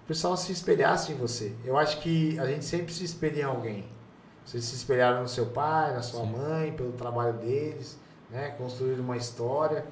o 0.04 0.06
pessoal 0.06 0.36
se 0.36 0.52
espelhasse 0.52 1.10
em 1.10 1.16
você. 1.16 1.52
Eu 1.64 1.76
acho 1.76 2.00
que 2.00 2.38
a 2.38 2.46
gente 2.46 2.64
sempre 2.64 2.92
se 2.92 3.04
espelha 3.04 3.40
em 3.40 3.44
alguém. 3.44 3.84
Vocês 4.44 4.64
se 4.64 4.76
espelharam 4.76 5.22
no 5.22 5.28
seu 5.28 5.46
pai, 5.46 5.92
na 5.92 6.02
sua 6.02 6.20
Sim. 6.20 6.30
mãe, 6.30 6.72
pelo 6.72 6.92
trabalho 6.92 7.32
deles, 7.32 7.98
né? 8.30 8.54
construíram 8.56 9.02
uma 9.02 9.16
história 9.16 9.84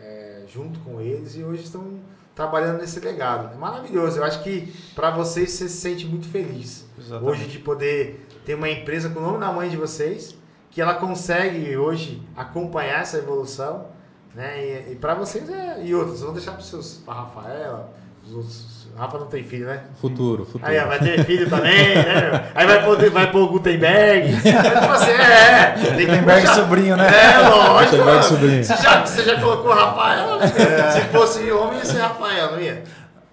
é, 0.00 0.42
junto 0.48 0.78
com 0.80 1.00
eles 1.00 1.36
e 1.36 1.42
hoje 1.42 1.64
estão 1.64 2.00
trabalhando 2.34 2.80
nesse 2.80 3.00
legado. 3.00 3.54
É 3.54 3.56
maravilhoso. 3.56 4.18
Eu 4.18 4.24
acho 4.24 4.42
que 4.42 4.72
para 4.94 5.10
vocês 5.10 5.50
você 5.50 5.68
se 5.68 5.76
sente 5.76 6.06
muito 6.06 6.28
feliz 6.28 6.86
Exatamente. 6.98 7.30
hoje 7.30 7.48
de 7.48 7.58
poder 7.58 8.26
ter 8.44 8.54
uma 8.54 8.68
empresa 8.68 9.08
com 9.08 9.18
o 9.18 9.22
nome 9.22 9.38
na 9.38 9.52
mãe 9.52 9.68
de 9.68 9.76
vocês, 9.76 10.36
que 10.70 10.80
ela 10.80 10.94
consegue 10.94 11.76
hoje 11.76 12.22
acompanhar 12.36 13.00
essa 13.00 13.18
evolução, 13.18 13.86
né? 14.34 14.64
E, 14.88 14.92
e 14.92 14.96
para 14.96 15.14
vocês 15.14 15.48
é 15.48 15.82
e 15.84 15.94
outros, 15.94 16.20
vão 16.20 16.34
deixar 16.34 16.52
para 16.52 16.62
seus, 16.62 16.98
para 16.98 17.14
Rafaela, 17.14 17.92
os 18.22 18.34
outros 18.34 18.75
Rafa 18.96 19.18
não 19.18 19.26
tem 19.26 19.44
filho, 19.44 19.66
né? 19.66 19.82
Futuro, 20.00 20.46
futuro. 20.46 20.64
Aí 20.64 20.78
ó, 20.78 20.86
vai 20.86 20.98
ter 20.98 21.22
filho 21.24 21.50
também, 21.50 21.96
né? 21.96 22.50
Aí 22.54 22.66
vai 22.66 22.82
pôr, 22.82 23.10
vai 23.10 23.30
pôr 23.30 23.42
o 23.42 23.48
Gutenberg. 23.48 24.34
Tipo 24.36 24.92
assim, 24.92 25.10
é, 25.10 25.74
é. 25.74 26.06
Gutenberg 26.06 26.48
sobrinho, 26.48 26.96
né? 26.96 27.06
É, 27.06 27.38
lógico. 27.46 27.96
Gutenberg 27.96 28.24
sobrinho. 28.24 28.64
Você 28.64 28.76
já, 28.76 29.04
você 29.04 29.22
já 29.22 29.38
colocou 29.38 29.74
Rafael? 29.74 30.40
É. 30.40 30.90
Se 30.92 31.00
fosse 31.08 31.52
homem, 31.52 31.78
ia 31.78 31.84
ser 31.84 31.98
Rafael, 31.98 32.52
não 32.52 32.60
ia? 32.60 32.84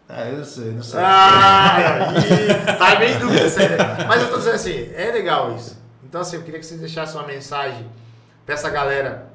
Ah, 0.09 0.25
eu 0.25 0.43
sei, 0.43 0.71
não 0.71 0.83
sei. 0.83 0.99
Ah, 0.99 2.09
aí, 2.09 2.77
tá 2.77 2.95
bem 2.95 3.17
dúvida, 3.17 3.49
sério. 3.49 3.77
Mas 4.05 4.21
eu 4.21 4.29
tô 4.29 4.37
dizendo 4.37 4.55
assim, 4.55 4.89
é 4.95 5.11
legal 5.11 5.55
isso. 5.55 5.81
Então 6.03 6.19
assim, 6.19 6.35
eu 6.35 6.43
queria 6.43 6.59
que 6.59 6.65
você 6.65 6.75
deixasse 6.75 7.15
uma 7.15 7.25
mensagem 7.25 7.87
pra 8.45 8.53
essa 8.53 8.69
galera 8.69 9.27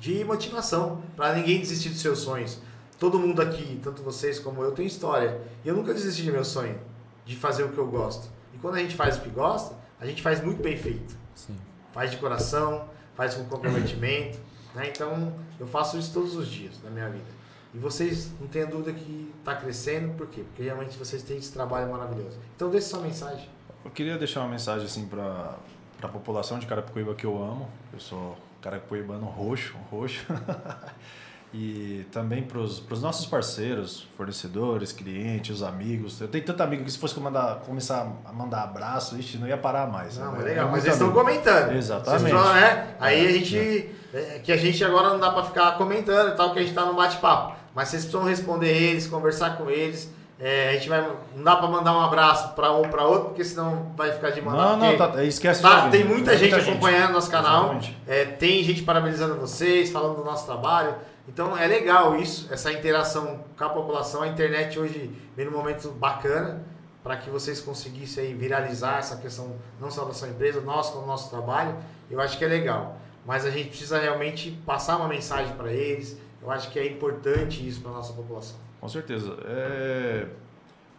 de 0.00 0.24
motivação, 0.24 1.02
para 1.14 1.34
ninguém 1.34 1.60
desistir 1.60 1.90
dos 1.90 2.00
seus 2.00 2.20
sonhos 2.20 2.58
todo 2.98 3.18
mundo 3.18 3.40
aqui, 3.42 3.80
tanto 3.82 4.02
vocês 4.02 4.38
como 4.38 4.62
eu, 4.62 4.72
tem 4.72 4.86
história. 4.86 5.40
E 5.64 5.68
eu 5.68 5.74
nunca 5.74 5.92
desisti 5.92 6.22
do 6.24 6.32
meu 6.32 6.44
sonho, 6.44 6.78
de 7.24 7.36
fazer 7.36 7.62
o 7.64 7.70
que 7.70 7.78
eu 7.78 7.86
gosto. 7.86 8.28
E 8.52 8.58
quando 8.58 8.76
a 8.76 8.78
gente 8.78 8.94
faz 8.94 9.16
o 9.16 9.20
que 9.20 9.30
gosta, 9.30 9.74
a 10.00 10.06
gente 10.06 10.22
faz 10.22 10.42
muito 10.42 10.62
bem 10.62 10.76
feito. 10.76 11.16
Sim. 11.34 11.56
Faz 11.92 12.10
de 12.10 12.16
coração, 12.16 12.88
faz 13.14 13.34
com 13.34 13.44
comprometimento. 13.44 14.38
Né? 14.74 14.88
Então, 14.88 15.32
eu 15.58 15.66
faço 15.66 15.98
isso 15.98 16.12
todos 16.12 16.34
os 16.36 16.48
dias 16.48 16.82
na 16.82 16.90
minha 16.90 17.08
vida. 17.08 17.44
E 17.72 17.78
vocês 17.78 18.30
não 18.40 18.46
tenham 18.46 18.68
dúvida 18.68 18.92
que 18.92 19.32
está 19.38 19.56
crescendo, 19.56 20.14
por 20.14 20.28
quê? 20.28 20.42
Porque 20.42 20.62
realmente 20.62 20.96
vocês 20.96 21.22
têm 21.22 21.38
esse 21.38 21.52
trabalho 21.52 21.90
maravilhoso. 21.90 22.38
Então, 22.54 22.70
deixe 22.70 22.88
sua 22.88 23.00
mensagem. 23.00 23.48
Eu 23.84 23.90
queria 23.90 24.16
deixar 24.16 24.40
uma 24.40 24.48
mensagem 24.48 24.86
assim 24.86 25.06
para 25.06 25.56
a 26.02 26.08
população 26.08 26.58
de 26.58 26.66
Carapicuíba 26.66 27.14
que 27.14 27.26
eu 27.26 27.36
amo. 27.42 27.68
Eu 27.92 28.00
sou 28.00 28.36
carapicuíbano 28.62 29.26
roxo, 29.26 29.76
roxo. 29.90 30.24
e 31.56 32.04
também 32.10 32.42
para 32.42 32.58
os 32.58 33.00
nossos 33.00 33.26
parceiros, 33.26 34.08
fornecedores, 34.16 34.90
clientes, 34.90 35.62
amigos. 35.62 36.20
Eu 36.20 36.26
tenho 36.26 36.44
tanto 36.44 36.60
amigo 36.64 36.82
que 36.82 36.90
se 36.90 36.98
fosse 36.98 37.18
mandar, 37.20 37.60
começar 37.64 38.12
a 38.24 38.32
mandar 38.32 38.64
abraço, 38.64 39.16
ixi, 39.16 39.38
não 39.38 39.46
ia 39.46 39.56
parar 39.56 39.86
mais. 39.86 40.18
Não, 40.18 40.32
né? 40.32 40.32
mas 40.34 40.44
legal, 40.44 40.68
mas 40.68 40.84
eles 40.84 40.96
estão 40.96 41.12
comentando. 41.12 41.70
Exatamente. 41.70 42.24
Estão, 42.24 42.54
né? 42.54 42.96
Aí 42.98 43.24
a 43.24 43.30
gente. 43.30 43.88
É. 44.12 44.40
Que 44.42 44.50
a 44.50 44.56
gente 44.56 44.84
agora 44.84 45.10
não 45.10 45.20
dá 45.20 45.30
para 45.30 45.44
ficar 45.44 45.78
comentando 45.78 46.32
e 46.32 46.36
tal, 46.36 46.52
que 46.52 46.58
a 46.58 46.62
gente 46.62 46.70
está 46.70 46.84
no 46.84 46.94
bate-papo. 46.94 47.54
Mas 47.72 47.88
vocês 47.88 48.02
precisam 48.02 48.28
responder 48.28 48.76
eles, 48.76 49.06
conversar 49.06 49.56
com 49.56 49.70
eles. 49.70 50.12
É, 50.40 50.70
a 50.70 50.72
gente 50.72 50.88
vai. 50.88 51.08
Não 51.36 51.44
dá 51.44 51.54
para 51.54 51.68
mandar 51.68 51.96
um 51.96 52.00
abraço 52.00 52.52
para 52.54 52.72
um 52.72 52.82
para 52.82 53.04
outro, 53.04 53.28
porque 53.28 53.44
senão 53.44 53.92
vai 53.96 54.10
ficar 54.10 54.30
de 54.30 54.42
mandar. 54.42 54.76
Não, 54.76 54.90
não, 54.90 54.96
tá, 54.96 55.22
esquece 55.22 55.62
tá, 55.62 55.88
Tem 55.88 56.02
muita, 56.04 56.36
gente, 56.36 56.52
gente 56.52 56.68
acompanhando 56.68 57.12
nosso 57.12 57.30
canal. 57.30 57.78
É, 58.08 58.24
tem 58.24 58.64
gente 58.64 58.82
parabenizando 58.82 59.36
vocês, 59.36 59.92
falando 59.92 60.16
do 60.16 60.24
nosso 60.24 60.44
trabalho. 60.44 60.96
Então 61.26 61.56
é 61.56 61.66
legal 61.66 62.16
isso, 62.16 62.52
essa 62.52 62.72
interação 62.72 63.44
com 63.56 63.64
a 63.64 63.68
população. 63.70 64.22
A 64.22 64.28
internet 64.28 64.78
hoje 64.78 65.10
vem 65.34 65.46
num 65.46 65.52
momento 65.52 65.90
bacana 65.90 66.62
para 67.02 67.16
que 67.16 67.30
vocês 67.30 67.60
conseguissem 67.60 68.26
aí 68.26 68.34
viralizar 68.34 68.98
essa 68.98 69.16
questão, 69.16 69.56
não 69.80 69.90
só 69.90 70.04
da 70.04 70.12
sua 70.12 70.28
empresa, 70.28 70.60
nós 70.60 70.90
com 70.90 71.00
o 71.00 71.06
nosso 71.06 71.30
trabalho. 71.30 71.76
Eu 72.10 72.20
acho 72.20 72.38
que 72.38 72.44
é 72.44 72.48
legal. 72.48 72.98
Mas 73.26 73.46
a 73.46 73.50
gente 73.50 73.68
precisa 73.70 73.98
realmente 73.98 74.50
passar 74.66 74.96
uma 74.96 75.08
mensagem 75.08 75.54
para 75.54 75.72
eles. 75.72 76.18
Eu 76.42 76.50
acho 76.50 76.70
que 76.70 76.78
é 76.78 76.86
importante 76.86 77.66
isso 77.66 77.80
para 77.80 77.90
a 77.90 77.94
nossa 77.94 78.12
população. 78.12 78.58
Com 78.80 78.88
certeza. 78.88 79.36
É... 79.46 80.28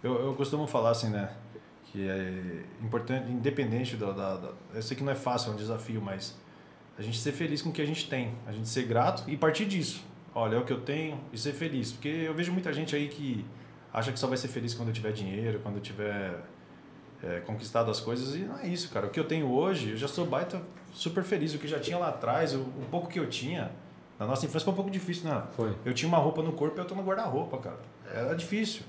Eu, 0.04 0.26
eu 0.26 0.34
costumo 0.34 0.66
falar 0.66 0.92
assim, 0.92 1.10
né? 1.10 1.32
Que 1.86 2.10
é 2.10 2.64
importante, 2.84 3.32
independente 3.32 3.96
da, 3.96 4.12
da, 4.12 4.38
da. 4.38 4.50
Eu 4.74 4.82
sei 4.82 4.98
que 4.98 5.04
não 5.04 5.12
é 5.12 5.16
fácil, 5.16 5.52
é 5.52 5.54
um 5.54 5.58
desafio, 5.58 6.02
mas 6.02 6.36
a 6.98 7.02
gente 7.02 7.20
ser 7.20 7.32
feliz 7.32 7.62
com 7.62 7.70
o 7.70 7.72
que 7.72 7.82
a 7.82 7.86
gente 7.86 8.10
tem, 8.10 8.36
a 8.48 8.52
gente 8.52 8.68
ser 8.68 8.84
grato 8.84 9.24
e 9.28 9.38
partir 9.38 9.66
disso 9.66 10.04
olha, 10.36 10.58
é 10.58 10.60
o 10.60 10.66
que 10.66 10.74
eu 10.74 10.82
tenho 10.82 11.20
e 11.32 11.38
ser 11.38 11.54
feliz. 11.54 11.94
Porque 11.94 12.10
eu 12.10 12.34
vejo 12.34 12.52
muita 12.52 12.72
gente 12.74 12.96
aí 12.96 13.08
que 13.08 13.46
acha 13.92 14.12
que 14.12 14.20
só 14.20 14.28
vai 14.28 14.38
ser 14.38 14.50
feliz 14.50 14.74
quando 14.74 14.90
eu 14.90 14.94
tiver 14.94 15.14
dinheiro, 15.14 15.60
quando 15.64 15.78
eu 15.78 15.82
tiver 15.82 16.44
é, 17.24 17.40
conquistado 17.40 17.90
as 17.90 18.02
coisas. 18.02 18.36
E 18.36 18.40
não 18.40 18.60
é 18.60 18.68
isso, 18.68 18.92
cara. 18.92 19.08
O 19.08 19.10
que 19.10 19.20
eu 19.20 19.24
tenho 19.24 19.50
hoje, 19.50 19.92
eu 19.92 19.98
já 19.98 20.08
sou 20.08 20.26
baita 20.26 20.62
super 20.94 21.24
feliz. 21.24 21.56
O 21.56 21.58
que 21.58 21.68
já 21.68 21.80
tinha 21.80 21.98
lá 21.98 22.10
atrás, 22.10 22.54
o, 22.54 22.60
o 22.60 22.86
pouco 22.92 23.08
que 23.08 23.20
eu 23.20 23.28
tinha, 23.28 23.72
na 24.20 24.28
nossa 24.28 24.46
infância 24.46 24.66
foi 24.66 24.74
um 24.74 24.76
pouco 24.76 24.92
difícil, 24.92 25.30
né? 25.30 25.44
Foi. 25.54 25.74
Eu 25.86 25.94
tinha 25.94 26.08
uma 26.08 26.18
roupa 26.18 26.44
no 26.44 26.52
corpo 26.52 26.78
e 26.78 26.82
eu 26.82 26.86
tô 26.86 26.94
no 26.94 27.04
guarda-roupa, 27.04 27.58
cara. 27.58 27.80
Era 28.14 28.36
difícil. 28.36 28.84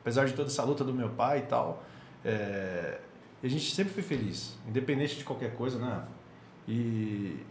Apesar 0.00 0.24
de 0.24 0.32
toda 0.32 0.48
essa 0.48 0.62
luta 0.62 0.84
do 0.84 0.94
meu 0.94 1.10
pai 1.10 1.40
e 1.40 1.42
tal. 1.42 1.82
É, 2.24 3.00
a 3.42 3.48
gente 3.48 3.74
sempre 3.74 3.92
foi 3.92 4.02
feliz, 4.02 4.56
independente 4.68 5.16
de 5.16 5.24
qualquer 5.24 5.54
coisa, 5.56 5.76
né? 5.78 6.04
E, 6.68 7.44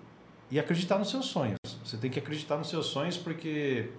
e 0.52 0.60
acreditar 0.60 1.00
nos 1.00 1.10
seus 1.10 1.26
sonhos. 1.26 1.58
Você 1.84 1.98
tem 1.98 2.12
que 2.12 2.20
acreditar 2.20 2.58
nos 2.58 2.70
seus 2.70 2.88
sonhos 2.88 3.18
porque 3.18 3.90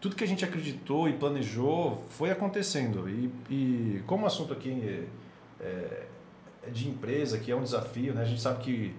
tudo 0.00 0.16
que 0.16 0.24
a 0.24 0.26
gente 0.26 0.44
acreditou 0.44 1.08
e 1.08 1.12
planejou 1.12 2.04
foi 2.10 2.30
acontecendo. 2.30 3.08
E, 3.08 3.30
e 3.48 4.02
como 4.06 4.24
o 4.24 4.26
assunto 4.26 4.52
aqui 4.52 4.70
é, 4.70 5.64
é, 5.64 6.06
é, 6.66 6.70
de 6.70 6.88
empresa, 6.88 7.38
que 7.38 7.52
é 7.52 7.56
um 7.56 7.62
desafio, 7.62 8.12
né? 8.12 8.22
a 8.22 8.24
gente 8.24 8.40
sabe 8.40 8.62
que, 8.62 8.94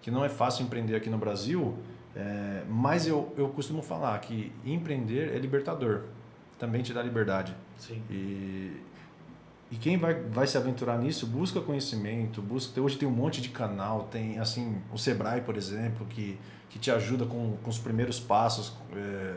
que 0.00 0.10
não 0.10 0.24
é 0.24 0.28
fácil 0.28 0.64
empreender 0.64 0.96
aqui 0.96 1.10
no 1.10 1.18
Brasil, 1.18 1.76
é, 2.16 2.62
mas 2.68 3.06
eu, 3.06 3.32
eu 3.36 3.48
costumo 3.50 3.82
falar 3.82 4.18
que 4.20 4.50
empreender 4.64 5.34
é 5.34 5.38
libertador, 5.38 6.04
também 6.58 6.82
te 6.82 6.94
dá 6.94 7.02
liberdade. 7.02 7.54
Sim. 7.76 8.00
E, 8.08 8.80
e 9.70 9.76
quem 9.76 9.96
vai, 9.96 10.14
vai 10.14 10.46
se 10.46 10.56
aventurar 10.56 10.98
nisso 10.98 11.26
busca 11.26 11.60
conhecimento, 11.60 12.40
busca. 12.40 12.80
Hoje 12.80 12.96
tem 12.96 13.08
um 13.08 13.12
monte 13.12 13.40
de 13.40 13.48
canal, 13.48 14.04
tem 14.04 14.38
assim 14.38 14.76
o 14.92 14.98
Sebrae, 14.98 15.40
por 15.40 15.56
exemplo, 15.56 16.06
que 16.06 16.38
que 16.74 16.78
te 16.80 16.90
ajuda 16.90 17.24
com, 17.24 17.56
com 17.62 17.70
os 17.70 17.78
primeiros 17.78 18.18
passos, 18.18 18.72
é, 18.96 19.36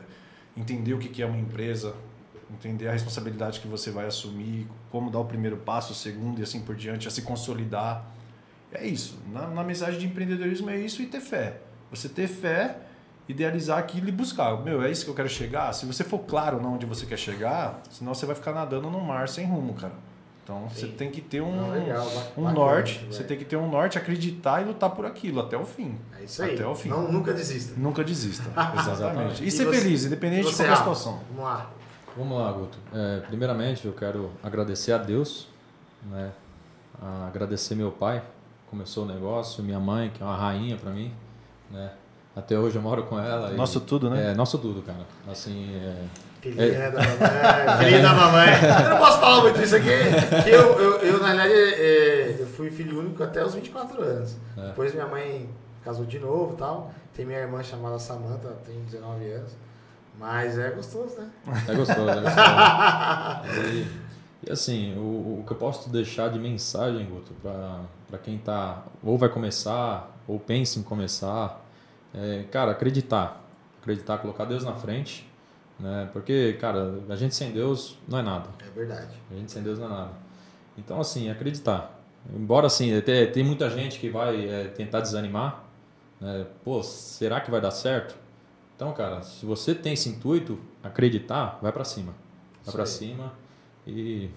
entender 0.58 0.96
o 0.96 0.98
que, 0.98 1.08
que 1.08 1.22
é 1.22 1.26
uma 1.28 1.38
empresa, 1.38 1.94
entender 2.50 2.88
a 2.88 2.92
responsabilidade 2.92 3.60
que 3.60 3.68
você 3.68 3.92
vai 3.92 4.08
assumir, 4.08 4.68
como 4.90 5.12
dar 5.12 5.20
o 5.20 5.26
primeiro 5.26 5.58
passo, 5.58 5.94
o 5.94 5.96
segundo 5.96 6.40
e 6.40 6.44
assim 6.44 6.62
por 6.62 6.76
diante, 6.76 7.08
a 7.08 7.12
se 7.12 7.22
consolidar. 7.22 8.04
É 8.72 8.88
isso. 8.88 9.20
Na, 9.32 9.48
na 9.50 9.64
mensagem 9.64 10.00
de 10.00 10.08
empreendedorismo 10.08 10.68
é 10.72 10.80
isso 10.80 11.00
e 11.00 11.06
ter 11.06 11.20
fé. 11.20 11.62
Você 11.92 12.10
ter 12.10 12.28
fé, 12.28 12.80
idealizar 13.30 13.78
aquilo 13.78 14.10
e 14.10 14.12
buscar. 14.12 14.60
Meu, 14.64 14.82
é 14.82 14.90
isso 14.90 15.06
que 15.06 15.12
eu 15.12 15.16
quero 15.16 15.30
chegar? 15.30 15.72
Se 15.74 15.86
você 15.86 16.04
for 16.04 16.18
claro 16.20 16.60
onde 16.66 16.88
você 16.88 17.06
quer 17.06 17.20
chegar, 17.20 17.84
senão 17.88 18.16
você 18.16 18.26
vai 18.26 18.36
ficar 18.36 18.52
nadando 18.52 18.90
no 18.90 19.00
mar 19.00 19.30
sem 19.30 19.46
rumo, 19.46 19.76
cara. 19.76 19.94
Então 20.48 20.70
Sim. 20.70 20.76
você 20.80 20.88
tem 20.88 21.12
que 21.12 21.20
ter 21.20 21.42
um, 21.42 21.54
Não, 21.54 21.72
legal, 21.72 22.08
um 22.08 22.16
bacana, 22.44 22.52
norte, 22.54 23.00
velho. 23.00 23.14
você 23.14 23.24
tem 23.26 23.38
que 23.38 23.44
ter 23.44 23.58
um 23.58 23.70
norte, 23.70 23.98
acreditar 23.98 24.62
e 24.62 24.66
lutar 24.66 24.90
por 24.92 25.06
aquilo 25.06 25.42
até 25.42 25.58
o 25.58 25.66
fim. 25.66 26.00
É 26.18 26.24
isso 26.24 26.42
aí. 26.42 26.54
Até 26.56 26.66
o 26.66 26.74
fim. 26.74 26.88
Não, 26.88 27.12
nunca 27.12 27.34
desista. 27.34 27.74
Nunca 27.78 28.02
desista. 28.02 28.50
Exatamente. 28.80 29.44
E 29.44 29.48
E 29.48 29.52
ser 29.52 29.66
você- 29.66 29.78
feliz, 29.78 30.06
independente 30.06 30.48
de 30.48 30.56
qualquer 30.56 30.78
situação. 30.78 31.20
Vamos 31.30 31.44
lá. 31.44 31.70
Vamos 32.16 32.40
lá, 32.40 32.52
Guto. 32.54 32.78
É, 32.94 33.20
primeiramente, 33.28 33.86
eu 33.86 33.92
quero 33.92 34.32
agradecer 34.42 34.94
a 34.94 34.98
Deus, 34.98 35.50
né? 36.10 36.32
A 37.02 37.28
agradecer 37.28 37.76
meu 37.76 37.92
pai, 37.92 38.22
que 38.22 38.70
começou 38.70 39.04
o 39.04 39.08
negócio, 39.08 39.62
minha 39.62 39.82
mãe, 39.82 40.10
que 40.12 40.24
é 40.24 40.26
uma 40.26 40.38
rainha 40.38 40.78
para 40.78 40.92
mim, 40.92 41.14
né? 41.70 41.92
Até 42.38 42.58
hoje 42.60 42.76
eu 42.76 42.82
moro 42.82 43.04
com 43.04 43.20
ela. 43.20 43.52
e- 43.52 43.56
Nosso 43.56 43.80
tudo, 43.80 44.10
né? 44.10 44.32
É, 44.32 44.36
nosso 44.36 44.58
tudo, 44.60 44.82
cara. 44.84 45.00
Assim, 45.28 45.76
é, 45.76 46.04
Filhinha 46.42 46.92
da 46.92 47.02
mamãe. 47.02 47.78
Filhinha 47.80 48.02
da 48.04 48.14
mamãe. 48.14 48.48
Eu 48.84 48.90
não 48.92 48.98
posso 49.00 49.20
falar 49.20 49.42
muito 49.42 49.62
isso 49.62 49.76
aqui. 49.76 49.90
Eu, 50.48 50.80
eu, 50.80 50.92
eu, 51.00 51.20
na 51.20 51.34
realidade, 51.34 51.54
é, 51.82 52.36
eu 52.40 52.46
fui 52.46 52.70
filho 52.70 53.00
único 53.00 53.24
até 53.24 53.44
os 53.44 53.56
24 53.56 54.02
anos. 54.04 54.36
É. 54.56 54.68
Depois 54.68 54.94
minha 54.94 55.08
mãe 55.08 55.50
casou 55.84 56.06
de 56.06 56.20
novo 56.20 56.54
e 56.54 56.58
tal. 56.58 56.92
Tem 57.16 57.26
minha 57.26 57.40
irmã 57.40 57.64
chamada 57.64 57.98
Samantha, 57.98 58.50
tem 58.66 58.80
19 58.84 59.32
anos. 59.32 59.52
Mas 60.20 60.58
é 60.60 60.70
gostoso, 60.72 61.16
né? 61.18 61.30
é 61.68 61.74
gostoso, 61.74 62.10
é 62.10 62.22
gostoso. 62.22 62.38
E, 63.74 63.88
e 64.48 64.52
assim, 64.52 64.96
o, 64.98 65.40
o 65.40 65.44
que 65.46 65.54
eu 65.54 65.58
posso 65.58 65.90
deixar 65.90 66.30
de 66.30 66.38
mensagem, 66.40 67.06
Guto, 67.06 67.34
para 67.42 68.18
quem 68.20 68.38
tá 68.38 68.84
ou 69.04 69.18
vai 69.18 69.30
começar 69.30 70.16
ou 70.28 70.40
pensa 70.40 70.80
em 70.80 70.84
começar, 70.84 71.62
é, 72.14 72.44
cara, 72.52 72.72
acreditar. 72.72 73.44
Acreditar, 73.82 74.18
colocar 74.18 74.46
Deus 74.46 74.64
na 74.64 74.74
frente, 74.74 75.30
né? 75.80 76.10
Porque, 76.12 76.58
cara, 76.60 77.00
a 77.10 77.16
gente 77.16 77.36
sem 77.36 77.52
Deus 77.52 77.98
não 78.08 78.20
é 78.20 78.22
nada. 78.22 78.50
É 78.60 78.70
verdade. 78.70 79.16
A 79.32 79.36
gente 79.36 79.52
sem 79.52 79.64
Deus 79.64 79.80
não 79.80 79.86
é 79.86 79.90
nada. 79.90 80.12
Então, 80.78 81.00
assim, 81.00 81.30
acreditar. 81.30 81.98
Embora, 82.36 82.68
assim, 82.68 83.00
tem, 83.02 83.32
tem 83.32 83.44
muita 83.44 83.70
gente 83.70 84.00
que 84.00 84.10
vai 84.10 84.50
é, 84.50 84.66
tentar 84.66 85.00
desanimar, 85.00 85.64
né? 86.20 86.46
Pô, 86.64 86.84
será 86.84 87.40
que 87.40 87.50
vai 87.50 87.62
dar 87.62 87.72
certo? 87.72 88.16
Então, 88.76 88.94
cara, 88.94 89.22
se 89.24 89.46
você 89.46 89.74
tem 89.74 89.94
esse 89.94 90.10
intuito, 90.10 90.60
acreditar, 90.84 91.58
vai 91.62 91.72
pra 91.72 91.84
cima. 91.84 92.14
Vai 92.66 92.82
aí. 92.82 92.88
cima 92.88 93.34
e 93.86 94.30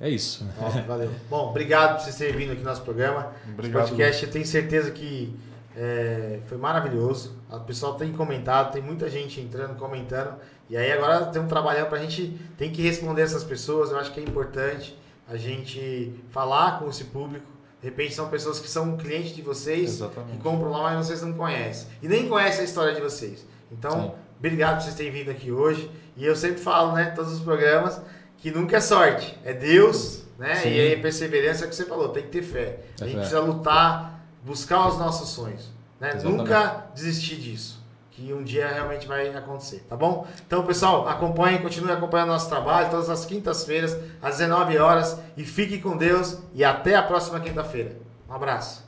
é 0.00 0.08
isso. 0.10 0.46
Ó, 0.60 0.68
valeu. 0.86 1.10
Bom, 1.30 1.50
obrigado 1.50 1.96
por 1.96 2.04
vocês 2.04 2.16
terem 2.16 2.36
vindo 2.36 2.52
aqui 2.52 2.62
no 2.62 2.68
nosso 2.68 2.82
programa. 2.82 3.32
Obrigado, 3.52 3.84
Esse 3.84 3.90
podcast, 3.90 4.26
eu 4.26 4.30
tenho 4.30 4.44
certeza 4.44 4.90
que 4.90 5.34
é, 5.76 6.40
foi 6.46 6.56
maravilhoso. 6.56 7.36
O 7.50 7.60
pessoal 7.60 7.94
tem 7.94 8.10
comentado, 8.12 8.72
tem 8.72 8.82
muita 8.82 9.10
gente 9.10 9.40
entrando, 9.40 9.76
comentando. 9.76 10.34
E 10.70 10.76
aí 10.76 10.90
agora 10.90 11.26
tem 11.26 11.40
um 11.40 11.46
trabalhão 11.46 11.86
pra 11.86 11.98
gente, 11.98 12.40
tem 12.56 12.72
que 12.72 12.80
responder 12.80 13.22
essas 13.22 13.44
pessoas. 13.44 13.90
Eu 13.90 13.98
acho 13.98 14.12
que 14.12 14.18
é 14.18 14.22
importante 14.22 14.98
a 15.28 15.36
gente 15.36 16.14
falar 16.30 16.78
com 16.78 16.88
esse 16.88 17.04
público. 17.04 17.46
De 17.82 17.88
repente 17.88 18.14
são 18.14 18.28
pessoas 18.28 18.58
que 18.58 18.68
são 18.68 18.96
clientes 18.96 19.36
de 19.36 19.42
vocês, 19.42 19.90
que 19.90 20.02
Exatamente. 20.02 20.38
compram 20.38 20.70
lá, 20.70 20.94
mas 20.94 21.06
vocês 21.06 21.20
não 21.20 21.34
conhecem. 21.34 21.88
E 22.02 22.08
nem 22.08 22.26
conhecem 22.26 22.62
a 22.62 22.64
história 22.64 22.94
de 22.94 23.00
vocês. 23.02 23.46
Então, 23.70 23.92
Sim. 23.92 24.12
obrigado 24.38 24.76
por 24.76 24.84
vocês 24.84 24.94
terem 24.94 25.12
vindo 25.12 25.30
aqui 25.30 25.52
hoje. 25.52 25.90
E 26.16 26.24
eu 26.24 26.34
sempre 26.34 26.58
falo, 26.58 26.92
né, 26.92 27.12
todos 27.14 27.34
os 27.34 27.40
programas, 27.40 28.00
que 28.38 28.50
nunca 28.50 28.78
é 28.78 28.80
sorte, 28.80 29.38
é 29.44 29.52
Deus, 29.52 30.22
né? 30.38 30.54
Sim. 30.56 30.70
E 30.70 30.80
aí 30.80 31.02
perseverança 31.02 31.64
é 31.64 31.66
o 31.66 31.68
que 31.68 31.76
você 31.76 31.84
falou, 31.84 32.08
tem 32.08 32.22
que 32.22 32.30
ter 32.30 32.42
fé. 32.42 32.80
É 32.98 33.04
a 33.04 33.04
gente 33.04 33.14
fé. 33.14 33.18
precisa 33.18 33.40
lutar, 33.40 34.15
buscar 34.46 34.86
os 34.88 34.96
nossos 34.96 35.30
sonhos, 35.30 35.72
né? 36.00 36.10
Exatamente. 36.10 36.38
Nunca 36.38 36.86
desistir 36.94 37.36
disso. 37.36 37.84
Que 38.12 38.32
um 38.32 38.42
dia 38.42 38.66
realmente 38.66 39.06
vai 39.06 39.28
acontecer, 39.28 39.84
tá 39.86 39.94
bom? 39.94 40.26
Então, 40.46 40.64
pessoal, 40.64 41.06
acompanhem, 41.06 41.60
continue 41.60 41.92
acompanhando 41.92 42.28
nosso 42.28 42.48
trabalho 42.48 42.88
todas 42.88 43.10
as 43.10 43.26
quintas-feiras, 43.26 43.94
às 44.22 44.38
19 44.38 44.78
horas. 44.78 45.20
E 45.36 45.44
fique 45.44 45.78
com 45.82 45.98
Deus 45.98 46.38
e 46.54 46.64
até 46.64 46.94
a 46.94 47.02
próxima 47.02 47.40
quinta-feira. 47.40 47.98
Um 48.26 48.32
abraço. 48.32 48.86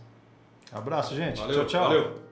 Abraço, 0.73 1.15
gente. 1.15 1.41
Valeu, 1.41 1.57
tchau, 1.57 1.67
tchau. 1.67 1.83
valeu. 1.89 2.28